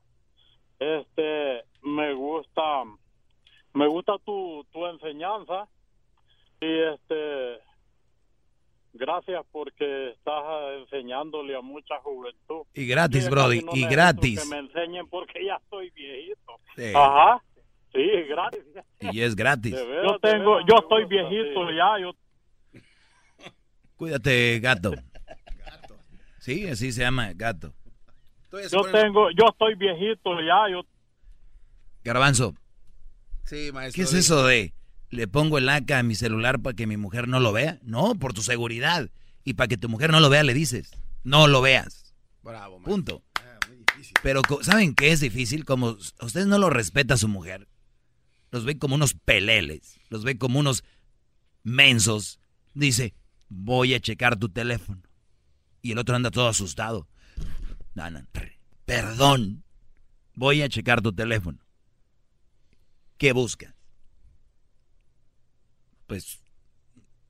Este, 0.78 1.64
me 1.84 2.14
gusta 2.14 2.84
me 3.76 3.88
gusta 3.88 4.14
tu, 4.26 4.66
tu 4.72 4.86
enseñanza 4.88 5.68
y 6.62 6.80
este 6.94 7.60
gracias 8.94 9.46
porque 9.52 10.12
estás 10.12 10.44
enseñándole 10.80 11.56
a 11.56 11.62
mucha 11.62 12.00
juventud. 12.02 12.66
Y 12.74 12.88
gratis, 12.88 13.30
Brody, 13.30 13.62
y 13.74 13.86
gratis. 13.86 14.42
Que 14.42 14.50
me 14.50 14.60
enseñen 14.60 15.08
porque 15.08 15.46
ya 15.46 15.58
estoy 15.58 15.90
viejito. 15.92 16.60
Ajá. 16.98 17.44
Sí, 17.94 18.02
gratis. 18.30 18.64
Y 19.00 19.22
es 19.22 19.36
gratis. 19.36 19.76
yo 19.76 20.20
tengo, 20.20 20.60
yo 20.62 20.76
estoy 20.82 21.06
viejito 21.06 21.70
ya, 21.72 22.00
yo 22.00 22.12
Cuídate, 23.98 24.60
gato. 24.60 24.92
Sí, 26.40 26.68
así 26.68 26.92
se 26.92 27.02
llama, 27.02 27.32
gato. 27.34 27.74
Yo 28.52 28.82
tengo, 28.92 29.30
yo 29.32 29.48
estoy 29.50 29.76
viejito 29.76 30.40
ya, 30.42 30.70
yo 30.70 30.86
Garbanzo, 32.04 32.54
Sí, 33.46 33.72
maestro. 33.72 33.96
¿Qué 33.96 34.10
es 34.10 34.14
eso 34.14 34.46
de 34.46 34.74
le 35.10 35.28
pongo 35.28 35.58
el 35.58 35.70
AK 35.70 35.92
a 35.92 36.04
mi 36.04 36.16
celular 36.16 36.60
para 36.62 36.76
que 36.76 36.88
mi 36.88 36.98
mujer 36.98 37.28
no 37.28 37.40
lo 37.40 37.54
vea? 37.54 37.80
No, 37.84 38.16
por 38.16 38.34
tu 38.34 38.42
seguridad. 38.42 39.10
Y 39.44 39.54
para 39.54 39.68
que 39.68 39.78
tu 39.78 39.88
mujer 39.90 40.12
no 40.12 40.20
lo 40.20 40.30
vea, 40.30 40.44
le 40.44 40.54
dices, 40.54 40.92
no 41.24 41.48
lo 41.48 41.62
veas. 41.62 42.14
Bravo, 42.44 42.80
maestro. 42.80 42.94
Punto. 42.94 43.24
Ah, 43.36 43.60
Pero, 44.24 44.42
¿saben 44.62 44.96
qué 44.96 45.12
es 45.12 45.20
difícil? 45.20 45.66
Como 45.66 45.98
ustedes 46.22 46.48
no 46.48 46.58
lo 46.58 46.70
respeta 46.70 47.14
a 47.14 47.18
su 47.18 47.28
mujer, 47.28 47.68
los 48.52 48.66
ve 48.66 48.78
como 48.78 48.96
unos 48.96 49.14
peleles, 49.14 50.00
los 50.10 50.24
ve 50.24 50.38
como 50.38 50.60
unos 50.60 50.84
mensos. 51.64 52.40
Dice, 52.74 53.14
voy 53.50 53.94
a 53.94 54.00
checar 54.00 54.38
tu 54.38 54.50
teléfono. 54.50 55.02
Y 55.82 55.92
el 55.92 56.00
otro 56.00 56.16
anda 56.16 56.32
todo 56.32 56.48
asustado. 56.48 57.08
No, 57.94 58.10
no, 58.10 58.26
perdón. 58.86 59.64
Voy 60.34 60.64
a 60.64 60.70
checar 60.70 61.02
tu 61.02 61.14
teléfono. 61.14 61.65
¿Qué 63.18 63.32
buscas? 63.32 63.74
Pues, 66.08 66.40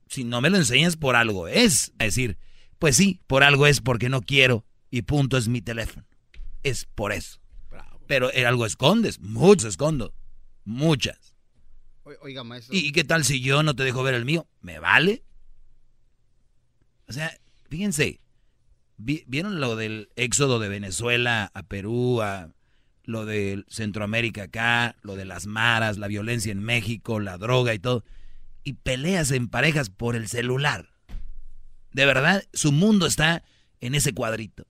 si 0.08 0.24
no 0.24 0.40
me 0.40 0.50
lo 0.50 0.56
enseñas 0.56 0.96
por 0.96 1.16
algo 1.16 1.48
es. 1.48 1.92
Es 1.98 2.14
decir, 2.14 2.38
pues 2.78 2.96
sí, 2.96 3.20
por 3.26 3.42
algo 3.42 3.66
es 3.66 3.80
porque 3.80 4.08
no 4.08 4.20
quiero 4.20 4.64
y 4.90 5.02
punto 5.02 5.36
es 5.36 5.48
mi 5.48 5.62
teléfono. 5.62 6.06
Es 6.62 6.84
por 6.84 7.12
eso. 7.12 7.40
Pero 8.06 8.30
algo 8.46 8.66
escondes, 8.66 9.18
mucho 9.20 9.66
escondo, 9.66 10.14
muchas. 10.64 11.34
Oiga, 12.20 12.44
maestro. 12.44 12.76
¿Y 12.76 12.92
qué 12.92 13.02
tal 13.02 13.24
si 13.24 13.40
yo 13.40 13.64
no 13.64 13.74
te 13.74 13.82
dejo 13.82 14.04
ver 14.04 14.14
el 14.14 14.24
mío? 14.24 14.46
¿Me 14.60 14.78
vale? 14.78 15.24
O 17.08 17.12
sea, 17.12 17.36
fíjense, 17.68 18.20
¿vieron 18.96 19.60
lo 19.60 19.74
del 19.74 20.10
éxodo 20.14 20.60
de 20.60 20.68
Venezuela 20.68 21.50
a 21.52 21.62
Perú, 21.64 22.22
a 22.22 22.52
lo 23.06 23.24
de 23.24 23.64
Centroamérica 23.68 24.44
acá, 24.44 24.96
lo 25.02 25.16
de 25.16 25.24
las 25.24 25.46
maras, 25.46 25.96
la 25.96 26.08
violencia 26.08 26.52
en 26.52 26.60
México, 26.60 27.20
la 27.20 27.38
droga 27.38 27.72
y 27.72 27.78
todo? 27.78 28.04
Y 28.64 28.74
peleas 28.74 29.30
en 29.30 29.48
parejas 29.48 29.88
por 29.88 30.16
el 30.16 30.28
celular. 30.28 30.90
De 31.92 32.04
verdad, 32.04 32.44
su 32.52 32.72
mundo 32.72 33.06
está 33.06 33.42
en 33.80 33.94
ese 33.94 34.12
cuadrito. 34.12 34.66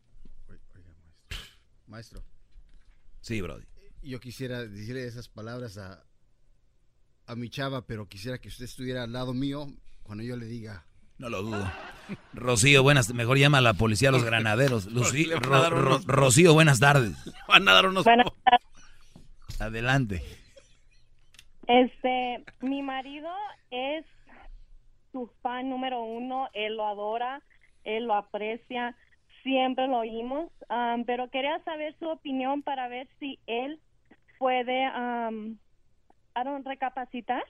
Maestro. 1.87 2.25
Sí, 3.21 3.41
Brody. 3.41 3.65
Yo 4.03 4.21
quisiera 4.21 4.65
decirle 4.65 5.07
esas 5.07 5.29
palabras 5.29 5.79
a, 5.79 6.05
a 7.27 7.35
mi 7.35 7.49
chava, 7.51 7.87
pero 7.87 8.07
quisiera 8.09 8.39
que 8.39 8.49
usted 8.49 8.67
estuviera 8.67 9.03
al 9.03 9.13
lado 9.13 9.35
mío 9.35 9.67
cuando 10.03 10.23
yo 10.23 10.37
le 10.37 10.47
diga. 10.47 10.87
No 11.19 11.29
lo 11.29 11.43
dudo. 11.43 11.65
Rocío, 12.35 12.83
buenas, 12.83 13.13
mejor 13.15 13.39
llama 13.39 13.59
a 13.59 13.63
la 13.63 13.75
policía 13.75 14.11
a 14.11 14.13
los 14.13 14.25
granaderos. 14.27 14.89
Rocío, 16.07 16.55
buenas 16.55 16.81
tardes. 16.81 17.13
Van 17.49 17.69
a 17.69 17.73
dar 17.73 17.87
unos. 17.87 18.07
Adelante. 19.59 20.23
Este, 21.67 22.45
mi 22.61 22.83
marido 22.83 23.29
es 23.71 24.05
su 25.13 25.31
fan 25.43 25.71
número 25.71 26.05
uno, 26.05 26.49
él 26.53 26.77
lo 26.77 26.87
adora, 26.87 27.43
él 27.85 28.05
lo 28.05 28.15
aprecia, 28.15 28.95
siempre 29.43 29.89
lo 29.89 29.99
oímos, 29.99 30.51
pero 31.07 31.31
quería 31.31 31.59
saber 31.65 31.97
su 31.99 32.07
opinión 32.09 32.63
para 32.63 32.87
ver 32.89 33.09
si 33.19 33.39
él 33.47 33.81
puede 34.39 34.89
um, 34.91 35.57
recapacitar. 36.65 37.43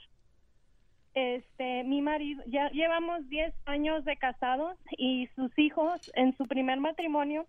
Este, 1.16 1.82
mi 1.84 2.02
marido, 2.02 2.42
ya 2.46 2.68
llevamos 2.72 3.26
10 3.30 3.54
años 3.64 4.04
de 4.04 4.18
casados 4.18 4.76
y 4.98 5.28
sus 5.28 5.50
hijos, 5.58 6.12
en 6.14 6.36
su 6.36 6.44
primer 6.44 6.78
matrimonio, 6.78 7.46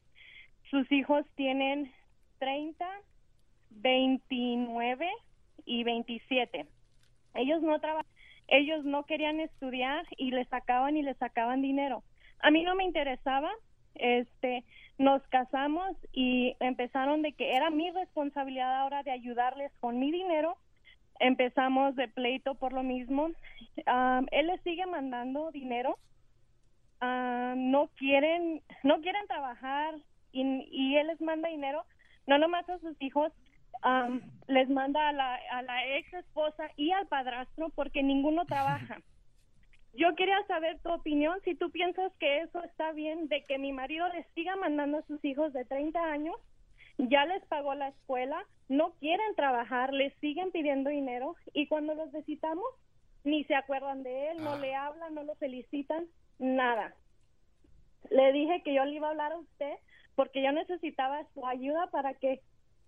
sus 0.71 0.89
hijos 0.89 1.25
tienen 1.35 1.91
30, 2.39 2.85
29 3.71 5.09
y 5.65 5.83
27. 5.83 6.65
Ellos 7.33 7.61
no 7.61 7.77
trabajan, 7.81 8.09
ellos 8.47 8.85
no 8.85 9.03
querían 9.03 9.41
estudiar 9.41 10.05
y 10.15 10.31
les 10.31 10.47
sacaban 10.47 10.95
y 10.95 11.03
les 11.03 11.17
sacaban 11.17 11.61
dinero. 11.61 12.03
A 12.39 12.51
mí 12.51 12.63
no 12.63 12.73
me 12.73 12.85
interesaba, 12.85 13.51
este, 13.95 14.63
nos 14.97 15.21
casamos 15.27 15.93
y 16.13 16.55
empezaron 16.61 17.21
de 17.21 17.33
que 17.33 17.53
era 17.53 17.69
mi 17.69 17.91
responsabilidad 17.91 18.77
ahora 18.77 19.03
de 19.03 19.11
ayudarles 19.11 19.73
con 19.81 19.99
mi 19.99 20.09
dinero 20.09 20.57
empezamos 21.19 21.95
de 21.95 22.07
pleito 22.07 22.55
por 22.55 22.73
lo 22.73 22.83
mismo. 22.83 23.29
él 24.31 24.47
les 24.47 24.61
sigue 24.61 24.85
mandando 24.85 25.51
dinero. 25.51 25.97
no 27.01 27.89
quieren, 27.97 28.61
no 28.83 29.01
quieren 29.01 29.27
trabajar 29.27 29.95
y, 30.31 30.95
él 30.95 31.07
les 31.07 31.21
manda 31.21 31.49
dinero, 31.49 31.83
no 32.27 32.37
nomás 32.37 32.69
a 32.69 32.79
sus 32.79 33.01
hijos, 33.01 33.31
les 34.47 34.69
manda 34.69 35.09
a 35.09 35.11
la, 35.13 35.39
a 35.51 35.61
la 35.61 35.97
ex 35.97 36.13
esposa 36.13 36.69
y 36.75 36.91
al 36.91 37.07
padrastro 37.07 37.69
porque 37.69 38.03
ninguno 38.03 38.45
trabaja. 38.45 38.99
Yo 39.93 40.13
quería 40.15 40.37
saber 40.47 40.77
tu 40.83 40.91
opinión, 40.91 41.39
si 41.43 41.55
tú 41.55 41.71
piensas 41.71 42.11
que 42.19 42.41
eso 42.41 42.63
está 42.63 42.91
bien, 42.91 43.27
de 43.29 43.41
que 43.43 43.57
mi 43.57 43.73
marido 43.73 44.07
les 44.09 44.27
siga 44.35 44.55
mandando 44.55 44.99
a 44.99 45.07
sus 45.07 45.23
hijos 45.25 45.53
de 45.53 45.65
30 45.65 45.99
años 45.99 46.35
ya 46.97 47.25
les 47.25 47.43
pagó 47.45 47.73
la 47.75 47.89
escuela, 47.89 48.45
no 48.69 48.93
quieren 48.99 49.35
trabajar, 49.35 49.93
les 49.93 50.13
siguen 50.19 50.51
pidiendo 50.51 50.89
dinero 50.89 51.35
y 51.53 51.67
cuando 51.67 51.93
los 51.95 52.11
visitamos 52.11 52.65
ni 53.23 53.43
se 53.45 53.55
acuerdan 53.55 54.03
de 54.03 54.31
él, 54.31 54.37
no 54.43 54.53
ah. 54.53 54.57
le 54.57 54.75
hablan, 54.75 55.13
no 55.13 55.23
lo 55.23 55.35
felicitan, 55.35 56.05
nada. 56.39 56.95
Le 58.09 58.31
dije 58.31 58.61
que 58.63 58.73
yo 58.73 58.85
le 58.85 58.93
iba 58.93 59.07
a 59.07 59.11
hablar 59.11 59.33
a 59.33 59.39
usted 59.39 59.73
porque 60.15 60.41
yo 60.41 60.51
necesitaba 60.51 61.25
su 61.33 61.45
ayuda 61.45 61.87
para 61.91 62.13
que 62.15 62.41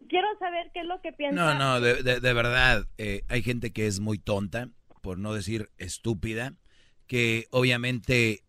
quiero 0.07 0.27
saber 0.39 0.71
qué 0.73 0.81
es 0.81 0.85
lo 0.85 1.01
que 1.01 1.11
piensa. 1.11 1.53
No, 1.53 1.59
no, 1.59 1.81
de, 1.81 2.19
de, 2.19 2.33
verdad, 2.33 2.85
eh, 2.97 3.21
hay 3.27 3.43
gente 3.43 3.71
que 3.71 3.85
es 3.85 3.99
muy 3.99 4.17
tonta, 4.17 4.69
por 5.01 5.19
no 5.19 5.33
decir 5.33 5.69
estúpida, 5.77 6.53
que 7.05 7.47
obviamente 7.51 8.43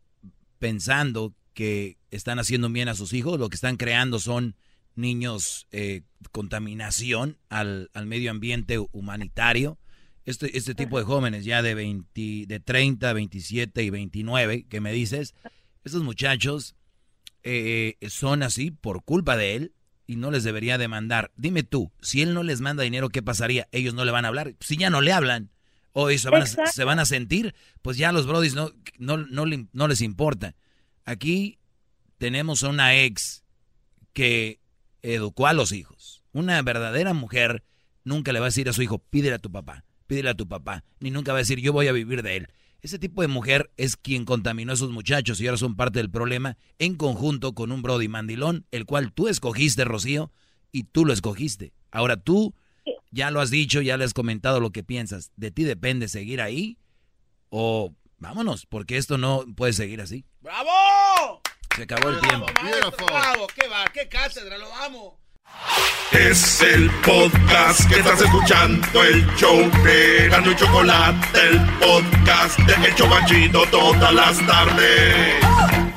pensando 0.59 1.35
que 1.55 1.99
están 2.11 2.39
haciendo 2.39 2.69
bien 2.71 2.89
a 2.89 2.95
sus 2.95 3.13
hijos, 3.13 3.39
lo 3.39 3.49
que 3.49 3.57
están 3.57 3.77
creando 3.77 4.19
son 4.19 4.55
niños 4.95 5.67
eh, 5.73 6.03
contaminación 6.33 7.39
al, 7.49 7.91
medio 8.07 8.31
ambiente 8.31 8.79
humanitario. 8.93 9.79
Este, 10.27 10.57
este 10.57 10.75
tipo 10.75 10.99
de 10.99 11.05
jóvenes 11.05 11.45
ya 11.45 11.63
de, 11.63 11.75
20, 11.75 12.45
de 12.47 12.61
30, 12.61 13.13
27 13.13 13.83
y 13.83 13.91
29 13.91 14.67
que 14.69 14.81
me 14.81 14.93
dices, 14.93 15.35
estos 15.83 16.03
muchachos 16.03 16.77
eh, 17.43 17.97
son 18.09 18.43
así 18.43 18.71
por 18.71 19.03
culpa 19.03 19.37
de 19.37 19.57
él 19.57 19.73
y 20.07 20.17
no 20.17 20.31
les 20.31 20.45
debería 20.45 20.77
demandar. 20.77 21.33
Dime 21.37 21.63
tú, 21.63 21.93
si 22.03 22.21
él 22.21 22.35
no 22.35 22.43
les 22.43 22.61
manda 22.61 22.83
dinero, 22.83 23.09
¿qué 23.09 23.23
pasaría? 23.23 23.69
Ellos 23.73 23.95
no 23.95 24.05
le 24.05 24.11
van 24.11 24.25
a 24.25 24.29
hablar. 24.29 24.55
Si 24.61 24.77
ya 24.77 24.91
no 24.91 25.01
le 25.01 25.13
hablan 25.13 25.51
o 25.93 26.11
se 26.11 26.31
van, 26.31 26.43
a, 26.43 26.47
se 26.47 26.85
van 26.85 26.99
a 26.99 27.05
sentir, 27.05 27.55
pues 27.83 27.97
ya 27.97 28.13
los 28.13 28.27
brodis 28.27 28.55
no, 28.55 28.73
no, 28.99 29.17
no, 29.17 29.45
no 29.73 29.89
les 29.89 30.01
importa. 30.01 30.55
Aquí 31.05 31.59
tenemos 32.19 32.63
a 32.63 32.69
una 32.69 32.97
ex 32.97 33.45
que 34.13 34.60
educó 35.03 35.47
a 35.47 35.53
los 35.53 35.73
hijos. 35.73 36.23
Una 36.33 36.61
verdadera 36.63 37.15
mujer 37.15 37.65
nunca 38.05 38.33
le 38.33 38.41
va 38.41 38.47
a 38.47 38.49
decir 38.49 38.69
a 38.69 38.73
su 38.73 38.83
hijo, 38.83 38.99
pídele 38.99 39.35
a 39.35 39.39
tu 39.39 39.51
papá, 39.51 39.85
pídele 40.07 40.31
a 40.31 40.35
tu 40.35 40.49
papá, 40.49 40.85
ni 41.01 41.11
nunca 41.11 41.33
va 41.33 41.39
a 41.39 41.43
decir, 41.43 41.61
yo 41.61 41.73
voy 41.73 41.89
a 41.89 41.93
vivir 41.93 42.23
de 42.23 42.37
él. 42.37 42.49
Ese 42.83 42.99
tipo 42.99 43.21
de 43.21 43.29
mujer 43.29 43.71
es 43.77 43.97
quien 43.97 44.25
contaminó 44.25 44.73
a 44.73 44.75
esos 44.75 44.91
muchachos 44.91 45.41
y 45.41 45.47
ahora 45.47 45.59
son 45.59 45.77
parte 45.77 45.99
del 45.99 46.11
problema 46.11 46.57
en 46.79 46.97
conjunto 46.97 47.55
con 47.55 47.73
un 47.73 47.83
Brody 47.83 48.09
mandilón, 48.09 48.67
el 48.71 48.87
cual 48.87 49.13
tú 49.13 49.29
escogiste, 49.29 49.85
Rocío, 49.85 50.33
y 50.73 50.85
tú 50.85 51.05
lo 51.05 51.13
escogiste. 51.13 51.73
Ahora 51.91 52.17
tú 52.17 52.55
ya 53.11 53.31
lo 53.31 53.41
has 53.41 53.51
dicho, 53.51 53.83
ya 53.83 53.97
le 53.97 54.05
has 54.05 54.15
comentado 54.15 54.61
lo 54.61 54.71
que 54.71 54.83
piensas. 54.83 55.33
De 55.37 55.51
ti 55.51 55.65
depende 55.65 56.09
seguir 56.09 56.41
ahí 56.41 56.79
o 57.51 57.95
vámonos, 58.19 58.67
porque 58.67 58.97
esto 58.97 59.19
no 59.19 59.45
puede 59.57 59.73
seguir 59.73 60.01
así. 60.01 60.25
¡Bravo! 60.41 61.40
Se 61.81 61.85
acabó 61.85 62.11
el 62.11 62.21
tiempo. 62.21 62.47
bravo, 63.07 63.47
qué 63.55 63.67
va, 63.67 63.87
qué 63.91 64.07
cátedra, 64.07 64.59
lo 64.59 64.71
amo. 64.85 65.19
Es 66.13 66.61
el 66.61 66.91
podcast 67.01 67.89
que 67.89 68.01
estás 68.01 68.21
escuchando, 68.21 69.03
el 69.03 69.27
show 69.37 69.59
de 69.83 70.29
Gano 70.29 70.51
y 70.51 70.57
Chocolate, 70.57 71.41
el 71.41 71.59
podcast 71.79 72.59
de 72.59 72.87
El 72.87 72.95
Chobachito 72.97 73.65
todas 73.71 74.13
las 74.13 74.47
tardes. 74.47 75.90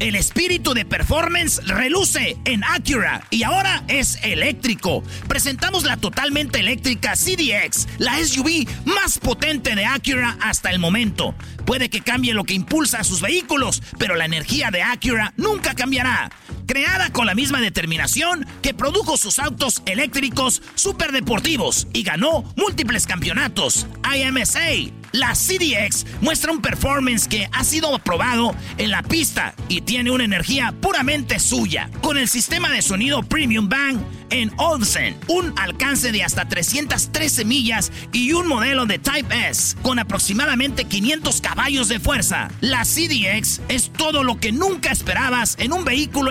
El 0.00 0.14
espíritu 0.14 0.74
de 0.74 0.84
performance 0.84 1.60
reluce 1.66 2.36
en 2.44 2.62
Acura 2.62 3.26
y 3.30 3.42
ahora 3.42 3.82
es 3.88 4.20
eléctrico. 4.22 5.02
Presentamos 5.26 5.82
la 5.82 5.96
totalmente 5.96 6.60
eléctrica 6.60 7.14
CDX, 7.14 7.88
la 7.98 8.16
SUV 8.24 8.68
más 8.84 9.18
potente 9.18 9.74
de 9.74 9.86
Acura 9.86 10.36
hasta 10.40 10.70
el 10.70 10.78
momento. 10.78 11.34
Puede 11.66 11.90
que 11.90 12.00
cambie 12.00 12.32
lo 12.32 12.44
que 12.44 12.54
impulsa 12.54 13.00
a 13.00 13.04
sus 13.04 13.20
vehículos, 13.20 13.82
pero 13.98 14.14
la 14.14 14.24
energía 14.24 14.70
de 14.70 14.82
Acura 14.82 15.34
nunca 15.36 15.74
cambiará. 15.74 16.30
Creada 16.68 17.10
con 17.14 17.24
la 17.24 17.34
misma 17.34 17.62
determinación 17.62 18.46
que 18.60 18.74
produjo 18.74 19.16
sus 19.16 19.38
autos 19.38 19.82
eléctricos 19.86 20.60
superdeportivos 20.74 21.88
y 21.94 22.02
ganó 22.02 22.44
múltiples 22.58 23.06
campeonatos. 23.06 23.86
IMSA, 24.14 24.92
la 25.12 25.32
CDX 25.32 26.04
muestra 26.20 26.52
un 26.52 26.60
performance 26.60 27.26
que 27.26 27.48
ha 27.52 27.64
sido 27.64 27.94
aprobado 27.94 28.54
en 28.76 28.90
la 28.90 29.02
pista 29.02 29.54
y 29.68 29.80
tiene 29.80 30.10
una 30.10 30.24
energía 30.24 30.74
puramente 30.78 31.38
suya. 31.38 31.88
Con 32.02 32.18
el 32.18 32.28
sistema 32.28 32.68
de 32.70 32.82
sonido 32.82 33.22
Premium 33.22 33.70
Bang 33.70 33.98
en 34.30 34.52
Olsen, 34.58 35.16
un 35.28 35.58
alcance 35.58 36.12
de 36.12 36.22
hasta 36.22 36.46
313 36.46 37.46
millas 37.46 37.90
y 38.12 38.32
un 38.32 38.46
modelo 38.46 38.84
de 38.84 38.98
Type 38.98 39.48
S 39.48 39.74
con 39.80 39.98
aproximadamente 39.98 40.84
500 40.84 41.40
caballos 41.40 41.88
de 41.88 42.00
fuerza. 42.00 42.50
La 42.60 42.84
CDX 42.84 43.62
es 43.68 43.90
todo 43.90 44.22
lo 44.22 44.38
que 44.38 44.52
nunca 44.52 44.90
esperabas 44.90 45.56
en 45.58 45.72
un 45.72 45.84
vehículo 45.84 46.30